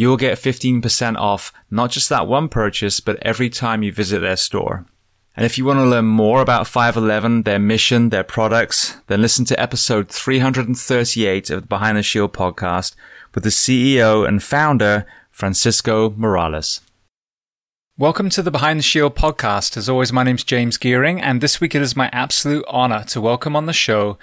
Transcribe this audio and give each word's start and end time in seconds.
you 0.00 0.08
will 0.08 0.16
get 0.16 0.38
15% 0.38 1.16
off 1.18 1.52
not 1.70 1.90
just 1.90 2.08
that 2.08 2.26
one 2.26 2.48
purchase, 2.48 3.00
but 3.00 3.18
every 3.20 3.50
time 3.50 3.82
you 3.82 3.92
visit 3.92 4.20
their 4.20 4.34
store. 4.34 4.86
And 5.36 5.44
if 5.44 5.58
you 5.58 5.66
want 5.66 5.78
to 5.78 5.84
learn 5.84 6.06
more 6.06 6.40
about 6.40 6.66
511, 6.66 7.42
their 7.42 7.58
mission, 7.58 8.08
their 8.08 8.24
products, 8.24 8.96
then 9.08 9.20
listen 9.20 9.44
to 9.44 9.60
episode 9.60 10.08
338 10.08 11.50
of 11.50 11.60
the 11.60 11.68
Behind 11.68 11.98
the 11.98 12.02
Shield 12.02 12.32
podcast 12.32 12.96
with 13.34 13.44
the 13.44 13.50
CEO 13.50 14.26
and 14.26 14.42
founder, 14.42 15.04
Francisco 15.30 16.14
Morales. 16.16 16.80
Welcome 17.98 18.30
to 18.30 18.42
the 18.42 18.50
Behind 18.50 18.78
the 18.78 18.82
Shield 18.82 19.14
podcast. 19.14 19.76
As 19.76 19.90
always, 19.90 20.14
my 20.14 20.22
name 20.22 20.36
is 20.36 20.44
James 20.44 20.78
Geering, 20.78 21.20
and 21.22 21.42
this 21.42 21.60
week 21.60 21.74
it 21.74 21.82
is 21.82 21.94
my 21.94 22.08
absolute 22.10 22.64
honor 22.68 23.04
to 23.08 23.20
welcome 23.20 23.54
on 23.54 23.66
the 23.66 23.74
show 23.74 24.16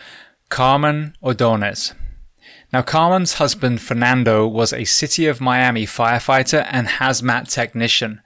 Carmen 0.49 1.15
Ordonez. 1.21 1.93
Now, 2.73 2.81
Carmen's 2.81 3.35
husband, 3.35 3.81
Fernando, 3.81 4.45
was 4.45 4.73
a 4.73 4.83
City 4.83 5.25
of 5.25 5.39
Miami 5.39 5.85
firefighter 5.85 6.67
and 6.69 6.87
hazmat 6.87 7.49
technician. 7.49 8.21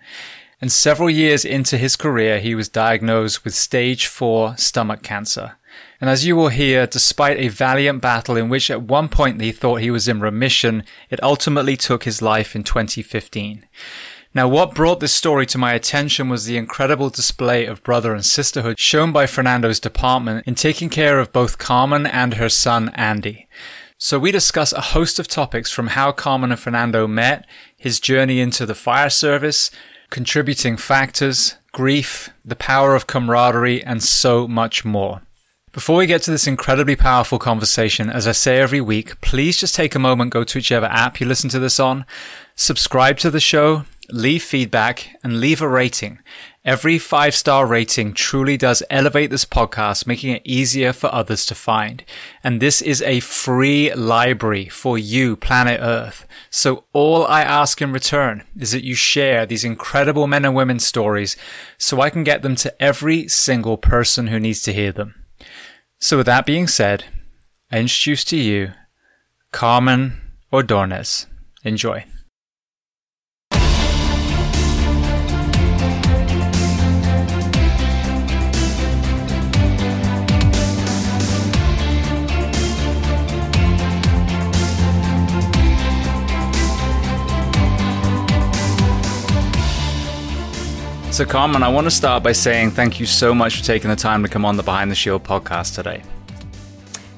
And 0.59 0.72
several 0.72 1.09
years 1.09 1.46
into 1.46 1.78
his 1.78 1.96
career, 1.96 2.40
he 2.40 2.56
was 2.56 2.69
diagnosed 2.69 3.44
with 3.44 3.53
stage 3.53 4.07
four 4.07 4.57
stomach 4.57 5.03
cancer. 5.03 5.57
And 6.00 6.09
as 6.09 6.25
you 6.25 6.35
will 6.35 6.50
hear, 6.50 6.88
despite 6.88 7.38
a 7.38 7.50
valiant 7.50 8.01
battle 8.01 8.35
in 8.35 8.50
which 8.50 8.72
at 8.72 8.81
one 8.81 9.09
point 9.09 9.40
he 9.40 9.51
thought 9.51 9.81
he 9.81 9.91
was 9.91 10.07
in 10.07 10.19
remission, 10.19 10.84
it 11.12 11.22
ultimately 11.22 11.78
took 11.78 12.03
his 12.03 12.22
life 12.22 12.56
in 12.56 12.63
2015. 12.63 13.66
Now, 14.34 14.47
what 14.47 14.74
brought 14.74 15.01
this 15.01 15.13
story 15.13 15.46
to 15.47 15.57
my 15.57 15.74
attention 15.74 16.30
was 16.30 16.46
the 16.46 16.57
incredible 16.57 17.09
display 17.09 17.66
of 17.66 17.84
brother 17.84 18.13
and 18.13 18.25
sisterhood 18.25 18.80
shown 18.80 19.12
by 19.12 19.28
Fernando's 19.28 19.80
department 19.80 20.47
in 20.47 20.56
taking 20.56 20.90
care 20.90 21.19
of 21.19 21.34
both 21.34 21.57
Carmen 21.57 22.07
and 22.07 22.35
her 22.35 22.50
son, 22.50 22.90
Andy. 22.96 23.47
So 24.03 24.17
we 24.17 24.31
discuss 24.31 24.73
a 24.73 24.81
host 24.81 25.19
of 25.19 25.28
topics 25.28 25.72
from 25.72 25.89
how 25.89 26.12
Carmen 26.12 26.51
and 26.51 26.59
Fernando 26.59 27.06
met, 27.06 27.45
his 27.78 28.00
journey 28.00 28.39
into 28.39 28.66
the 28.66 28.73
fire 28.73 29.12
service, 29.12 29.69
contributing 30.09 30.75
factors, 30.75 31.57
grief, 31.72 32.31
the 32.44 32.56
power 32.56 32.95
of 32.95 33.06
camaraderie, 33.06 33.84
and 33.84 34.01
so 34.01 34.47
much 34.47 34.84
more. 34.84 35.22
Before 35.72 35.97
we 35.97 36.07
get 36.07 36.23
to 36.23 36.31
this 36.31 36.47
incredibly 36.47 36.95
powerful 36.95 37.38
conversation, 37.38 38.09
as 38.09 38.28
I 38.28 38.31
say 38.31 38.57
every 38.59 38.81
week, 38.81 39.22
please 39.22 39.59
just 39.59 39.75
take 39.75 39.94
a 39.94 40.00
moment, 40.00 40.31
go 40.31 40.44
to 40.44 40.57
whichever 40.57 40.88
app 40.88 41.19
you 41.19 41.28
listen 41.28 41.51
to 41.51 41.59
this 41.59 41.79
on, 41.79 42.07
subscribe 42.56 43.19
to 43.19 43.29
the 43.29 43.39
show, 43.39 43.85
leave 44.09 44.41
feedback, 44.41 45.16
and 45.23 45.39
leave 45.39 45.62
a 45.62 45.68
rating. 45.68 46.18
Every 46.64 47.00
five 47.00 47.34
star 47.34 47.66
rating 47.66 48.14
truly 48.14 48.56
does 48.56 48.84
elevate 48.92 49.32
this 49.32 49.46
podcast, 49.46 50.06
making 50.06 50.36
it 50.36 50.44
easier 50.46 50.94
for 50.94 51.12
others 51.12 51.44
to 51.48 51.56
find. 51.56 52.04
And 52.44 52.62
this 52.62 52.84
is 52.84 53.02
a 53.02 53.20
free 53.20 53.92
library 53.96 54.70
for 54.70 54.96
you, 54.96 55.36
planet 55.36 55.80
Earth. 55.82 56.28
So 56.52 56.84
all 56.94 57.26
I 57.26 57.42
ask 57.42 57.82
in 57.82 57.92
return 57.92 58.44
is 58.56 58.74
that 58.74 58.84
you 58.84 58.94
share 58.94 59.48
these 59.48 59.64
incredible 59.64 60.28
men 60.28 60.46
and 60.46 60.54
women 60.54 60.78
stories 60.78 61.36
so 61.80 62.00
I 62.00 62.12
can 62.12 62.24
get 62.24 62.44
them 62.44 62.56
to 62.58 62.82
every 62.82 63.28
single 63.28 63.78
person 63.78 64.28
who 64.28 64.40
needs 64.40 64.62
to 64.62 64.74
hear 64.74 64.92
them. 64.92 65.16
So 65.98 66.18
with 66.18 66.28
that 66.28 66.46
being 66.46 66.68
said, 66.68 67.06
I 67.72 67.80
introduce 67.80 68.24
to 68.26 68.38
you 68.38 68.74
Carmen 69.52 70.22
Ordonez. 70.54 71.26
Enjoy. 71.64 72.06
So, 91.22 91.28
Carmen, 91.28 91.62
I 91.62 91.70
want 91.70 91.86
to 91.86 91.92
start 91.92 92.24
by 92.24 92.32
saying 92.32 92.72
thank 92.72 93.00
you 93.00 93.06
so 93.06 93.32
much 93.32 93.58
for 93.58 93.64
taking 93.64 93.92
the 93.92 93.96
time 93.96 94.24
to 94.24 94.28
come 94.28 94.44
on 94.44 94.58
the 94.58 94.64
Behind 94.64 94.90
the 94.90 94.96
Shield 94.96 95.24
podcast 95.24 95.76
today. 95.76 96.02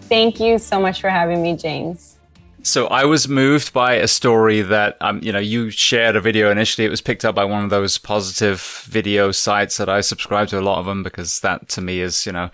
Thank 0.09 0.41
you 0.41 0.58
so 0.58 0.81
much 0.81 1.00
for 1.00 1.09
having 1.09 1.41
me, 1.41 1.56
James. 1.56 2.18
So 2.63 2.88
I 2.88 3.06
was 3.06 3.30
moved 3.30 3.72
by 3.72 3.94
a 3.94 4.09
story 4.09 4.62
that 4.62 4.97
um, 5.00 5.22
you 5.24 5.31
know 5.31 5.40
you 5.40 5.69
shared 5.69 6.18
a 6.18 6.19
video 6.19 6.52
initially. 6.52 6.86
It 6.86 6.90
was 6.90 7.00
picked 7.00 7.24
up 7.24 7.34
by 7.34 7.46
one 7.46 7.63
of 7.63 7.69
those 7.69 7.98
positive 7.98 8.60
video 8.89 9.31
sites 9.31 9.77
that 9.77 9.88
I 9.88 10.01
subscribe 10.01 10.50
to 10.50 10.60
a 10.60 10.62
lot 10.62 10.80
of 10.80 10.86
them 10.86 11.01
because 11.01 11.39
that 11.39 11.69
to 11.69 11.80
me 11.80 12.01
is 12.01 12.25
you 12.25 12.33
know 12.33 12.51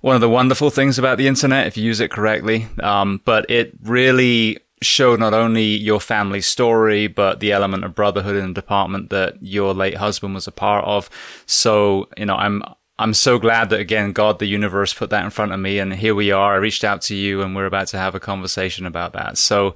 one 0.00 0.14
of 0.14 0.22
the 0.22 0.30
wonderful 0.30 0.70
things 0.70 0.98
about 0.98 1.18
the 1.18 1.28
internet 1.28 1.66
if 1.66 1.76
you 1.76 1.84
use 1.84 2.00
it 2.00 2.10
correctly. 2.10 2.68
Um, 2.82 3.20
but 3.26 3.50
it 3.50 3.74
really 3.82 4.60
showed 4.82 5.20
not 5.20 5.32
only 5.32 5.64
your 5.64 6.00
family 6.00 6.40
story, 6.40 7.06
but 7.06 7.40
the 7.40 7.52
element 7.52 7.84
of 7.84 7.94
brotherhood 7.94 8.36
in 8.36 8.48
the 8.48 8.60
department 8.60 9.10
that 9.10 9.42
your 9.42 9.72
late 9.72 9.96
husband 9.96 10.34
was 10.34 10.46
a 10.46 10.52
part 10.52 10.84
of. 10.84 11.08
So, 11.46 12.08
you 12.16 12.26
know, 12.26 12.36
I'm, 12.36 12.62
I'm 12.98 13.14
so 13.14 13.38
glad 13.38 13.70
that 13.70 13.80
again, 13.80 14.12
God, 14.12 14.38
the 14.38 14.46
universe 14.46 14.92
put 14.94 15.10
that 15.10 15.24
in 15.24 15.30
front 15.30 15.52
of 15.52 15.60
me 15.60 15.78
and 15.78 15.92
here 15.94 16.14
we 16.14 16.30
are. 16.30 16.54
I 16.54 16.56
reached 16.56 16.84
out 16.84 17.02
to 17.02 17.14
you 17.14 17.42
and 17.42 17.56
we're 17.56 17.66
about 17.66 17.88
to 17.88 17.98
have 17.98 18.14
a 18.14 18.20
conversation 18.20 18.86
about 18.86 19.12
that. 19.14 19.38
So 19.38 19.74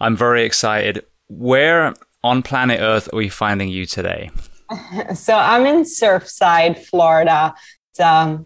I'm 0.00 0.16
very 0.16 0.44
excited. 0.44 1.04
Where 1.28 1.94
on 2.24 2.42
planet 2.42 2.80
Earth 2.80 3.12
are 3.12 3.16
we 3.16 3.28
finding 3.28 3.68
you 3.68 3.86
today? 3.86 4.30
So 5.14 5.34
I'm 5.34 5.64
in 5.64 5.84
Surfside, 5.84 6.84
Florida. 6.84 7.54
It's 7.90 8.00
a 8.00 8.44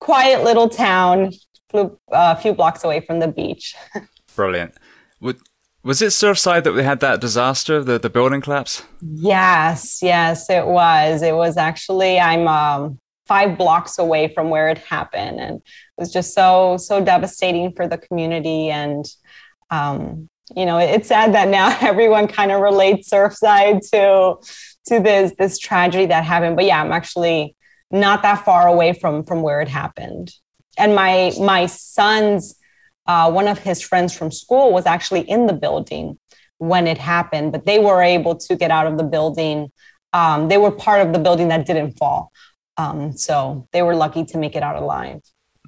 quiet 0.00 0.42
little 0.42 0.68
town, 0.68 1.30
uh, 1.72 1.90
a 2.10 2.34
few 2.34 2.54
blocks 2.54 2.82
away 2.82 3.00
from 3.00 3.20
the 3.20 3.28
beach. 3.28 3.76
Brilliant. 4.34 4.74
Was 5.82 6.02
it 6.02 6.08
Surfside 6.08 6.64
that 6.64 6.74
we 6.74 6.82
had 6.82 7.00
that 7.00 7.20
disaster, 7.20 7.82
the, 7.82 7.98
the 7.98 8.10
building 8.10 8.42
collapse? 8.42 8.84
Yes, 9.00 10.00
yes, 10.02 10.50
it 10.50 10.66
was. 10.66 11.22
It 11.22 11.34
was 11.34 11.56
actually, 11.56 12.20
I'm 12.20 12.46
um, 12.46 12.98
five 13.26 13.56
blocks 13.56 13.98
away 13.98 14.28
from 14.34 14.50
where 14.50 14.68
it 14.68 14.76
happened. 14.76 15.40
And 15.40 15.56
it 15.56 15.62
was 15.96 16.12
just 16.12 16.34
so, 16.34 16.76
so 16.76 17.02
devastating 17.02 17.72
for 17.74 17.88
the 17.88 17.96
community. 17.96 18.68
And, 18.68 19.06
um, 19.70 20.28
you 20.54 20.66
know, 20.66 20.76
it's 20.76 21.08
sad 21.08 21.32
that 21.32 21.48
now 21.48 21.74
everyone 21.80 22.28
kind 22.28 22.52
of 22.52 22.60
relates 22.60 23.08
Surfside 23.08 23.80
to, 23.90 24.36
to 24.86 25.00
this, 25.00 25.32
this 25.38 25.58
tragedy 25.58 26.04
that 26.06 26.24
happened. 26.24 26.56
But 26.56 26.66
yeah, 26.66 26.82
I'm 26.82 26.92
actually 26.92 27.56
not 27.90 28.20
that 28.20 28.44
far 28.44 28.68
away 28.68 28.92
from, 28.92 29.24
from 29.24 29.40
where 29.40 29.62
it 29.62 29.68
happened. 29.68 30.34
And 30.76 30.94
my, 30.94 31.32
my 31.40 31.64
son's 31.66 32.54
uh, 33.06 33.30
one 33.30 33.48
of 33.48 33.58
his 33.58 33.82
friends 33.82 34.16
from 34.16 34.30
school 34.30 34.72
was 34.72 34.86
actually 34.86 35.20
in 35.22 35.46
the 35.46 35.52
building 35.52 36.18
when 36.58 36.86
it 36.86 36.98
happened, 36.98 37.52
but 37.52 37.64
they 37.64 37.78
were 37.78 38.02
able 38.02 38.36
to 38.36 38.56
get 38.56 38.70
out 38.70 38.86
of 38.86 38.98
the 38.98 39.04
building. 39.04 39.72
Um, 40.12 40.48
they 40.48 40.58
were 40.58 40.70
part 40.70 41.06
of 41.06 41.12
the 41.12 41.18
building 41.18 41.48
that 41.48 41.66
didn't 41.66 41.92
fall. 41.92 42.30
Um, 42.76 43.16
so 43.16 43.66
they 43.72 43.82
were 43.82 43.94
lucky 43.94 44.24
to 44.26 44.38
make 44.38 44.54
it 44.56 44.62
out 44.62 44.76
alive. 44.76 45.20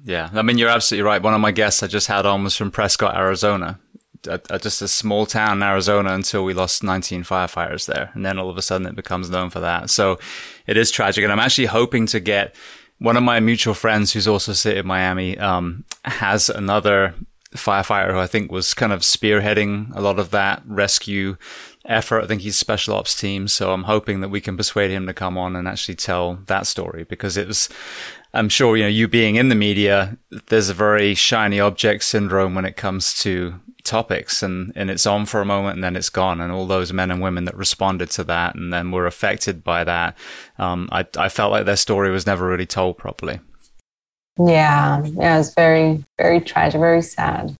Yeah, 0.03 0.29
I 0.33 0.41
mean, 0.41 0.57
you're 0.57 0.69
absolutely 0.69 1.03
right. 1.03 1.21
One 1.21 1.33
of 1.33 1.41
my 1.41 1.51
guests 1.51 1.81
I 1.81 1.87
just 1.87 2.07
had 2.07 2.25
on 2.25 2.43
was 2.43 2.55
from 2.55 2.71
Prescott, 2.71 3.15
Arizona, 3.15 3.79
a, 4.27 4.39
a, 4.49 4.59
just 4.59 4.81
a 4.81 4.87
small 4.87 5.25
town 5.25 5.57
in 5.57 5.63
Arizona 5.63 6.13
until 6.13 6.43
we 6.43 6.53
lost 6.53 6.83
19 6.83 7.23
firefighters 7.23 7.85
there. 7.85 8.11
And 8.13 8.25
then 8.25 8.37
all 8.37 8.49
of 8.49 8.57
a 8.57 8.61
sudden 8.61 8.87
it 8.87 8.95
becomes 8.95 9.29
known 9.29 9.49
for 9.49 9.61
that. 9.61 9.89
So 9.89 10.19
it 10.67 10.77
is 10.77 10.91
tragic. 10.91 11.23
And 11.23 11.31
I'm 11.31 11.39
actually 11.39 11.67
hoping 11.67 12.05
to 12.07 12.19
get 12.19 12.55
one 12.99 13.17
of 13.17 13.23
my 13.23 13.39
mutual 13.39 13.73
friends 13.73 14.13
who's 14.13 14.27
also 14.27 14.53
sitting 14.53 14.79
in 14.79 14.87
Miami, 14.87 15.37
um, 15.37 15.83
has 16.05 16.49
another 16.49 17.15
firefighter 17.55 18.11
who 18.11 18.19
I 18.19 18.27
think 18.27 18.51
was 18.51 18.73
kind 18.73 18.91
of 18.91 19.01
spearheading 19.01 19.95
a 19.95 20.01
lot 20.01 20.19
of 20.19 20.31
that 20.31 20.63
rescue 20.65 21.37
effort. 21.85 22.23
I 22.23 22.27
think 22.27 22.41
he's 22.41 22.57
special 22.57 22.95
ops 22.95 23.15
team. 23.15 23.47
So 23.47 23.73
I'm 23.73 23.83
hoping 23.83 24.21
that 24.21 24.29
we 24.29 24.41
can 24.41 24.57
persuade 24.57 24.91
him 24.91 25.05
to 25.07 25.13
come 25.13 25.37
on 25.37 25.55
and 25.55 25.67
actually 25.67 25.95
tell 25.95 26.39
that 26.47 26.65
story 26.65 27.03
because 27.03 27.37
it 27.37 27.47
was, 27.47 27.69
I'm 28.33 28.49
sure, 28.49 28.75
you 28.75 28.83
know, 28.83 28.89
you 28.89 29.07
being 29.07 29.35
in 29.35 29.49
the 29.49 29.55
media, 29.55 30.17
there's 30.47 30.69
a 30.69 30.73
very 30.73 31.13
shiny 31.13 31.59
object 31.59 32.03
syndrome 32.03 32.55
when 32.55 32.65
it 32.65 32.75
comes 32.75 33.13
to 33.21 33.59
topics 33.83 34.41
and, 34.41 34.71
and 34.75 34.89
it's 34.89 35.05
on 35.05 35.25
for 35.25 35.39
a 35.39 35.45
moment 35.45 35.75
and 35.75 35.83
then 35.83 35.95
it's 35.95 36.09
gone. 36.09 36.41
And 36.41 36.51
all 36.51 36.65
those 36.65 36.91
men 36.91 37.11
and 37.11 37.21
women 37.21 37.45
that 37.45 37.55
responded 37.55 38.09
to 38.11 38.23
that 38.23 38.55
and 38.55 38.73
then 38.73 38.91
were 38.91 39.05
affected 39.05 39.63
by 39.63 39.83
that, 39.83 40.17
um, 40.57 40.89
I, 40.91 41.05
I 41.15 41.29
felt 41.29 41.51
like 41.51 41.65
their 41.65 41.75
story 41.75 42.09
was 42.09 42.25
never 42.25 42.47
really 42.47 42.65
told 42.65 42.97
properly. 42.97 43.39
Yeah, 44.39 45.05
yeah, 45.05 45.39
it's 45.39 45.53
very, 45.53 46.03
very 46.17 46.41
tragic, 46.41 46.79
very 46.79 47.03
sad. 47.03 47.55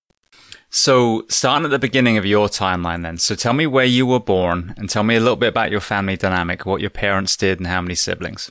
So, 0.70 1.24
starting 1.28 1.66
at 1.66 1.70
the 1.70 1.78
beginning 1.78 2.16
of 2.16 2.26
your 2.26 2.48
timeline, 2.48 3.02
then. 3.04 3.16
So, 3.18 3.36
tell 3.36 3.52
me 3.52 3.64
where 3.64 3.84
you 3.84 4.06
were 4.06 4.18
born 4.18 4.74
and 4.76 4.90
tell 4.90 5.04
me 5.04 5.14
a 5.14 5.20
little 5.20 5.36
bit 5.36 5.50
about 5.50 5.70
your 5.70 5.78
family 5.78 6.16
dynamic, 6.16 6.66
what 6.66 6.80
your 6.80 6.90
parents 6.90 7.36
did, 7.36 7.60
and 7.60 7.68
how 7.68 7.80
many 7.80 7.94
siblings. 7.94 8.50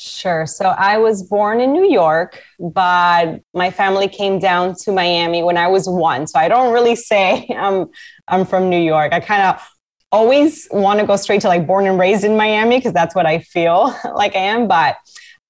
Sure. 0.00 0.46
So, 0.46 0.66
I 0.66 0.98
was 0.98 1.24
born 1.24 1.60
in 1.60 1.72
New 1.72 1.90
York, 1.90 2.40
but 2.60 3.40
my 3.52 3.70
family 3.70 4.06
came 4.06 4.38
down 4.38 4.76
to 4.82 4.92
Miami 4.92 5.42
when 5.42 5.56
I 5.56 5.66
was 5.66 5.88
one. 5.88 6.28
So, 6.28 6.38
I 6.38 6.46
don't 6.48 6.72
really 6.72 6.94
say 6.94 7.48
I'm, 7.56 7.86
I'm 8.28 8.46
from 8.46 8.70
New 8.70 8.80
York. 8.80 9.12
I 9.12 9.18
kind 9.18 9.42
of 9.42 9.68
always 10.12 10.68
want 10.70 11.00
to 11.00 11.06
go 11.06 11.16
straight 11.16 11.40
to 11.42 11.48
like 11.48 11.66
born 11.66 11.86
and 11.86 11.98
raised 11.98 12.22
in 12.22 12.36
Miami 12.36 12.78
because 12.78 12.92
that's 12.92 13.14
what 13.14 13.26
I 13.26 13.40
feel 13.40 13.94
like 14.14 14.36
I 14.36 14.40
am. 14.40 14.68
But 14.68 14.96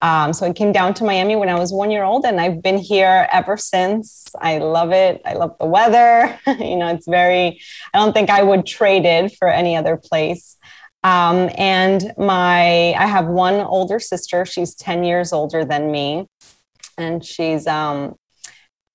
um, 0.01 0.33
so 0.33 0.47
I 0.47 0.53
came 0.53 0.73
down 0.73 0.95
to 0.95 1.05
Miami 1.05 1.35
when 1.37 1.49
I 1.49 1.59
was 1.59 1.73
one 1.73 1.91
year 1.91 2.05
old, 2.05 2.25
and 2.25 2.41
I've 2.41 2.63
been 2.63 2.79
here 2.79 3.29
ever 3.33 3.57
since. 3.57 4.27
I 4.41 4.59
love 4.59 4.93
it. 4.93 5.21
I 5.25 5.35
love 5.35 5.57
the 5.59 5.67
weather. 5.67 6.39
you 6.47 6.77
know, 6.77 6.89
it's 6.89 7.09
very, 7.09 7.61
I 7.93 7.99
don't 7.99 8.13
think 8.13 8.31
I 8.31 8.43
would 8.43 8.65
trade 8.65 9.05
it 9.05 9.35
for 9.39 9.49
any 9.49 9.77
other 9.77 9.97
place. 9.97 10.57
Um, 11.05 11.51
and 11.57 12.13
my, 12.19 12.93
I 12.93 13.07
have 13.07 13.27
one 13.27 13.55
older 13.55 13.99
sister. 13.99 14.45
She's 14.45 14.75
10 14.75 15.05
years 15.05 15.33
older 15.33 15.65
than 15.65 15.91
me. 15.91 16.27
And 16.97 17.25
she's, 17.25 17.67
um, 17.67 18.17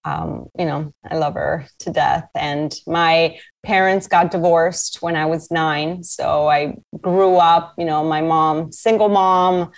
um, 0.06 0.48
you 0.58 0.66
know, 0.66 0.94
I 1.10 1.16
love 1.16 1.36
her 1.36 1.66
to 1.80 1.92
death. 1.92 2.30
And 2.36 2.74
my 2.86 3.40
parents 3.64 4.08
got 4.08 4.32
divorced 4.32 5.02
when 5.02 5.16
I 5.16 5.26
was 5.26 5.50
nine. 5.50 6.04
So 6.04 6.48
I 6.50 6.76
grew 7.02 7.38
up, 7.38 7.74
you 7.78 7.86
know, 7.86 8.04
my 8.04 8.22
mom, 8.22 8.72
single 8.72 9.10
mom 9.10 9.72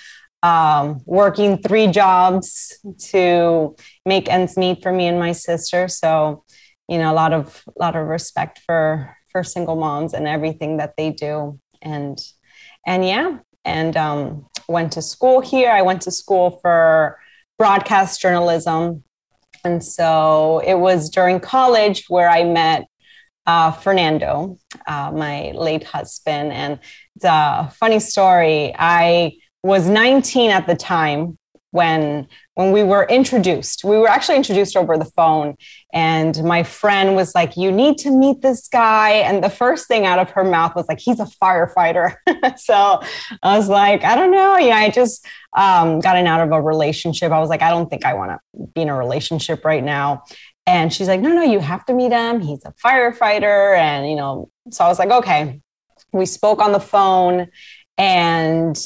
um, 0.46 1.02
working 1.06 1.58
three 1.58 1.88
jobs 1.88 2.78
to 3.10 3.76
make 4.06 4.30
ends 4.30 4.58
meet 4.58 4.84
for 4.84 4.92
me 4.92 5.08
and 5.08 5.20
my 5.20 5.32
sister. 5.32 5.88
So, 5.88 6.44
you 6.88 7.00
know, 7.00 7.12
a 7.12 7.16
lot 7.16 7.34
of 7.34 7.64
lot 7.80 7.96
of 7.96 8.08
respect 8.08 8.60
for 8.66 9.18
for 9.32 9.44
single 9.44 9.76
moms 9.76 10.14
and 10.14 10.28
everything 10.28 10.78
that 10.78 10.94
they 10.98 11.10
do. 11.10 11.60
And 11.86 12.20
and 12.86 13.06
yeah, 13.06 13.38
and 13.64 13.96
um, 13.96 14.48
went 14.68 14.94
to 14.94 15.02
school 15.02 15.40
here. 15.40 15.72
I 15.72 15.82
went 15.82 16.02
to 16.04 16.12
school 16.12 16.60
for 16.62 17.20
broadcast 17.58 18.22
journalism, 18.22 19.04
and 19.64 19.84
so 19.84 20.60
it 20.66 20.76
was 20.76 21.10
during 21.10 21.40
college 21.40 22.06
where 22.10 22.30
I 22.30 22.44
met 22.44 22.88
uh, 23.46 23.72
Fernando, 23.72 24.58
uh, 24.88 25.12
my 25.12 25.52
late 25.52 25.84
husband. 25.84 26.52
And 26.52 26.80
it's 27.16 27.26
a 27.26 27.72
funny 27.80 28.00
story. 28.00 28.74
I 28.78 29.38
was 29.64 29.88
19 29.88 30.52
at 30.52 30.68
the 30.68 30.76
time 30.76 31.38
when 31.76 32.28
when 32.54 32.72
we 32.72 32.84
were 32.84 33.04
introduced 33.10 33.84
we 33.84 33.98
were 33.98 34.08
actually 34.08 34.38
introduced 34.38 34.78
over 34.78 34.98
the 34.98 35.12
phone. 35.18 35.56
And 35.94 36.42
my 36.44 36.64
friend 36.64 37.16
was 37.16 37.36
like 37.36 37.58
you 37.58 37.72
need 37.72 37.98
to 38.00 38.12
meet 38.12 38.42
this 38.42 38.70
guy. 38.70 39.10
And 39.12 39.44
the 39.44 39.50
first 39.50 39.88
thing 39.88 40.06
out 40.06 40.18
of 40.20 40.30
her 40.32 40.44
mouth 40.44 40.74
was 40.74 40.88
like 40.88 41.00
he's 41.00 41.20
a 41.20 41.28
firefighter. 41.44 42.16
So 42.58 43.02
i 43.44 43.58
was 43.58 43.68
like 43.68 44.04
i 44.04 44.16
don't 44.16 44.32
know. 44.32 44.58
Yeah 44.58 44.78
i 44.78 44.90
just 44.90 45.26
um, 45.58 46.00
gotten 46.00 46.28
out 46.28 46.42
of 46.42 46.52
a 46.52 46.62
relationship. 46.62 47.32
I 47.32 47.40
was 47.40 47.50
like 47.50 47.62
i 47.62 47.70
don't 47.70 47.90
think 47.90 48.06
i 48.06 48.14
want 48.14 48.32
to 48.32 48.68
be 48.74 48.82
in 48.82 48.90
a 48.90 48.98
relationship 48.98 49.66
right 49.66 49.84
now. 49.84 50.24
And 50.66 50.94
she's 50.94 51.08
like 51.08 51.20
no 51.20 51.34
no 51.34 51.44
you 51.44 51.60
have 51.60 51.86
to 51.88 51.94
meet 51.94 52.14
him. 52.14 52.40
He's 52.40 52.64
a 52.64 52.74
firefighter. 52.84 53.78
And 53.78 54.10
you 54.10 54.16
know 54.16 54.50
so 54.72 54.86
i 54.86 54.88
was 54.88 55.00
like 55.00 55.12
okay. 55.12 55.62
We 56.14 56.26
spoke 56.26 56.60
on 56.62 56.72
the 56.72 56.80
phone 56.80 57.48
and 57.98 58.78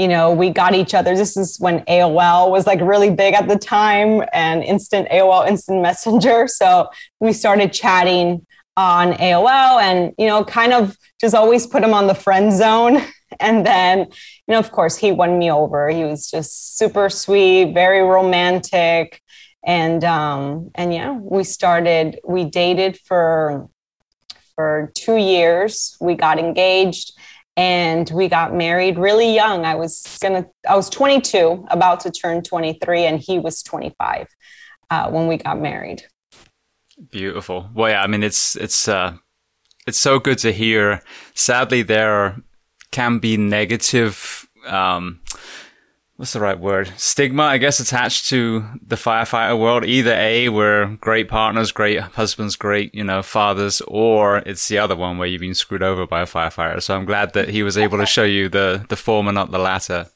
you 0.00 0.08
know, 0.08 0.32
we 0.32 0.48
got 0.48 0.74
each 0.74 0.94
other. 0.94 1.14
This 1.14 1.36
is 1.36 1.58
when 1.60 1.80
AOL 1.80 2.50
was 2.50 2.66
like 2.66 2.80
really 2.80 3.10
big 3.10 3.34
at 3.34 3.48
the 3.48 3.58
time 3.58 4.24
and 4.32 4.64
instant 4.64 5.06
AOL 5.10 5.46
instant 5.46 5.82
messenger. 5.88 6.48
So 6.48 6.88
we 7.20 7.34
started 7.34 7.70
chatting 7.70 8.46
on 8.78 9.12
AOL 9.12 9.78
and, 9.82 10.14
you 10.16 10.26
know, 10.26 10.42
kind 10.42 10.72
of 10.72 10.96
just 11.20 11.34
always 11.34 11.66
put 11.66 11.82
him 11.82 11.92
on 11.92 12.06
the 12.06 12.14
friend 12.14 12.50
zone. 12.50 13.02
And 13.38 13.64
then, 13.64 14.00
you 14.00 14.52
know, 14.52 14.58
of 14.58 14.72
course, 14.72 14.96
he 14.96 15.12
won 15.12 15.38
me 15.38 15.52
over. 15.52 15.88
He 15.88 16.02
was 16.02 16.28
just 16.28 16.76
super 16.76 17.08
sweet, 17.08 17.72
very 17.72 18.02
romantic. 18.02 19.22
And 19.64 20.02
um, 20.02 20.72
and 20.74 20.92
yeah, 20.92 21.12
we 21.12 21.44
started, 21.44 22.18
we 22.26 22.44
dated 22.44 22.98
for 22.98 23.68
for 24.56 24.90
two 24.96 25.16
years. 25.16 25.96
We 26.00 26.16
got 26.16 26.40
engaged 26.40 27.12
and 27.56 28.10
we 28.10 28.28
got 28.28 28.54
married 28.54 28.98
really 28.98 29.34
young. 29.34 29.64
I 29.64 29.74
was 29.74 30.18
gonna, 30.20 30.46
I 30.68 30.76
was 30.76 30.88
22, 30.90 31.66
about 31.70 32.00
to 32.00 32.10
turn 32.10 32.42
23, 32.42 33.04
and 33.04 33.20
he 33.20 33.38
was 33.38 33.62
25 33.62 34.26
uh, 34.90 35.10
when 35.10 35.26
we 35.26 35.36
got 35.36 35.60
married. 35.60 36.04
Beautiful. 37.10 37.70
Well, 37.74 37.90
yeah, 37.90 38.02
I 38.02 38.06
mean, 38.06 38.22
it's 38.22 38.56
it's 38.56 38.86
uh, 38.86 39.16
it's 39.86 39.98
so 39.98 40.18
good 40.18 40.38
to 40.38 40.52
hear. 40.52 41.02
Sadly, 41.34 41.82
there 41.82 42.42
can 42.90 43.18
be 43.18 43.36
negative 43.36 44.48
um, 44.66 45.20
what's 46.20 46.34
the 46.34 46.40
right 46.40 46.60
word? 46.60 46.92
Stigma, 46.98 47.44
I 47.44 47.56
guess, 47.56 47.80
attached 47.80 48.28
to 48.28 48.62
the 48.86 48.96
firefighter 48.96 49.58
world. 49.58 49.86
Either 49.86 50.12
A, 50.12 50.50
we're 50.50 50.98
great 51.00 51.28
partners, 51.28 51.72
great 51.72 51.98
husbands, 51.98 52.56
great, 52.56 52.94
you 52.94 53.02
know, 53.02 53.22
fathers, 53.22 53.80
or 53.88 54.36
it's 54.44 54.68
the 54.68 54.76
other 54.76 54.94
one 54.94 55.16
where 55.16 55.26
you've 55.26 55.40
been 55.40 55.54
screwed 55.54 55.82
over 55.82 56.06
by 56.06 56.20
a 56.20 56.26
firefighter. 56.26 56.82
So 56.82 56.94
I'm 56.94 57.06
glad 57.06 57.32
that 57.32 57.48
he 57.48 57.62
was 57.62 57.78
able 57.78 57.96
to 57.96 58.04
show 58.04 58.24
you 58.24 58.50
the, 58.50 58.84
the 58.90 58.96
former, 58.96 59.32
not 59.32 59.50
the 59.50 59.58
latter. 59.58 60.08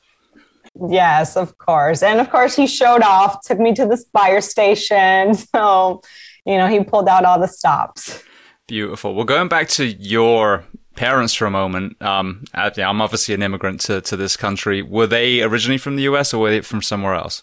Yes, 0.91 1.39
of 1.39 1.57
course. 1.57 2.03
And 2.03 2.21
of 2.21 2.29
course, 2.29 2.55
he 2.55 2.67
showed 2.67 3.01
off, 3.01 3.41
took 3.47 3.59
me 3.59 3.73
to 3.73 3.87
the 3.87 3.97
fire 4.13 4.43
station. 4.43 5.35
So, 5.55 6.03
you 6.45 6.59
know, 6.59 6.67
he 6.67 6.85
pulled 6.85 7.09
out 7.09 7.25
all 7.25 7.41
the 7.41 7.49
stops. 7.49 8.23
Beautiful. 8.67 9.15
Well, 9.15 9.25
going 9.25 9.49
back 9.49 9.69
to 9.69 9.87
your 9.87 10.65
parents 10.95 11.35
for 11.35 11.47
a 11.47 11.51
moment. 11.51 12.01
Um, 12.03 12.45
I'm 12.55 13.01
obviously 13.01 13.35
an 13.35 13.43
immigrant 13.43 13.81
to, 13.83 14.01
to 14.03 14.17
this 14.17 14.37
country. 14.37 14.83
Were 14.83 15.07
they 15.07 15.43
originally 15.43 15.79
from 15.79 15.97
the 15.97 16.03
US 16.05 16.33
or 16.35 16.41
were 16.43 16.51
they 16.51 16.61
from 16.61 16.83
somewhere 16.83 17.15
else? 17.15 17.43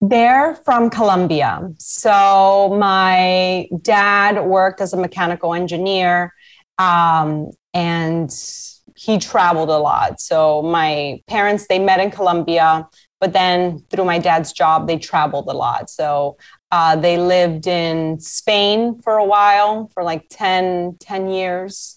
They're 0.00 0.56
from 0.56 0.90
Colombia. 0.90 1.68
So 1.78 2.76
my 2.78 3.68
dad 3.82 4.44
worked 4.44 4.80
as 4.80 4.92
a 4.92 4.96
mechanical 4.96 5.54
engineer 5.54 6.32
um, 6.78 7.50
and 7.72 8.30
he 8.94 9.18
traveled 9.18 9.70
a 9.70 9.78
lot. 9.78 10.20
So 10.20 10.62
my 10.62 11.20
parents, 11.26 11.66
they 11.68 11.78
met 11.78 12.00
in 12.00 12.10
Colombia, 12.10 12.88
but 13.20 13.32
then 13.32 13.80
through 13.90 14.04
my 14.04 14.18
dad's 14.18 14.52
job, 14.52 14.86
they 14.86 14.98
traveled 14.98 15.48
a 15.48 15.54
lot. 15.54 15.90
So 15.90 16.36
Uh, 16.72 16.96
they 16.96 17.16
lived 17.16 17.66
in 17.66 18.18
Spain 18.18 19.00
for 19.00 19.14
a 19.18 19.24
while, 19.24 19.88
for 19.94 20.02
like 20.02 20.26
10, 20.30 20.96
10 20.98 21.30
years. 21.30 21.95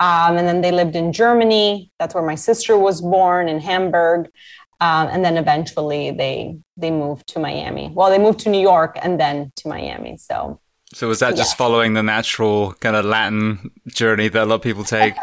Um, 0.00 0.38
and 0.38 0.48
then 0.48 0.62
they 0.62 0.72
lived 0.72 0.96
in 0.96 1.12
Germany. 1.12 1.90
That's 1.98 2.14
where 2.14 2.24
my 2.24 2.34
sister 2.34 2.76
was 2.78 3.02
born 3.02 3.48
in 3.48 3.60
Hamburg. 3.60 4.30
Um, 4.80 5.08
and 5.08 5.22
then 5.22 5.36
eventually 5.36 6.10
they 6.10 6.56
they 6.78 6.90
moved 6.90 7.26
to 7.28 7.38
Miami. 7.38 7.90
Well, 7.92 8.08
they 8.08 8.18
moved 8.18 8.40
to 8.40 8.48
New 8.48 8.60
York 8.60 8.98
and 9.02 9.20
then 9.20 9.52
to 9.56 9.68
Miami. 9.68 10.16
So, 10.16 10.58
so 10.94 11.06
was 11.06 11.18
that 11.20 11.36
just 11.36 11.58
following 11.58 11.92
the 11.92 12.02
natural 12.02 12.72
kind 12.80 12.96
of 12.96 13.04
Latin 13.04 13.70
journey 13.88 14.28
that 14.28 14.42
a 14.42 14.46
lot 14.46 14.54
of 14.56 14.62
people 14.62 14.84
take? 14.84 15.14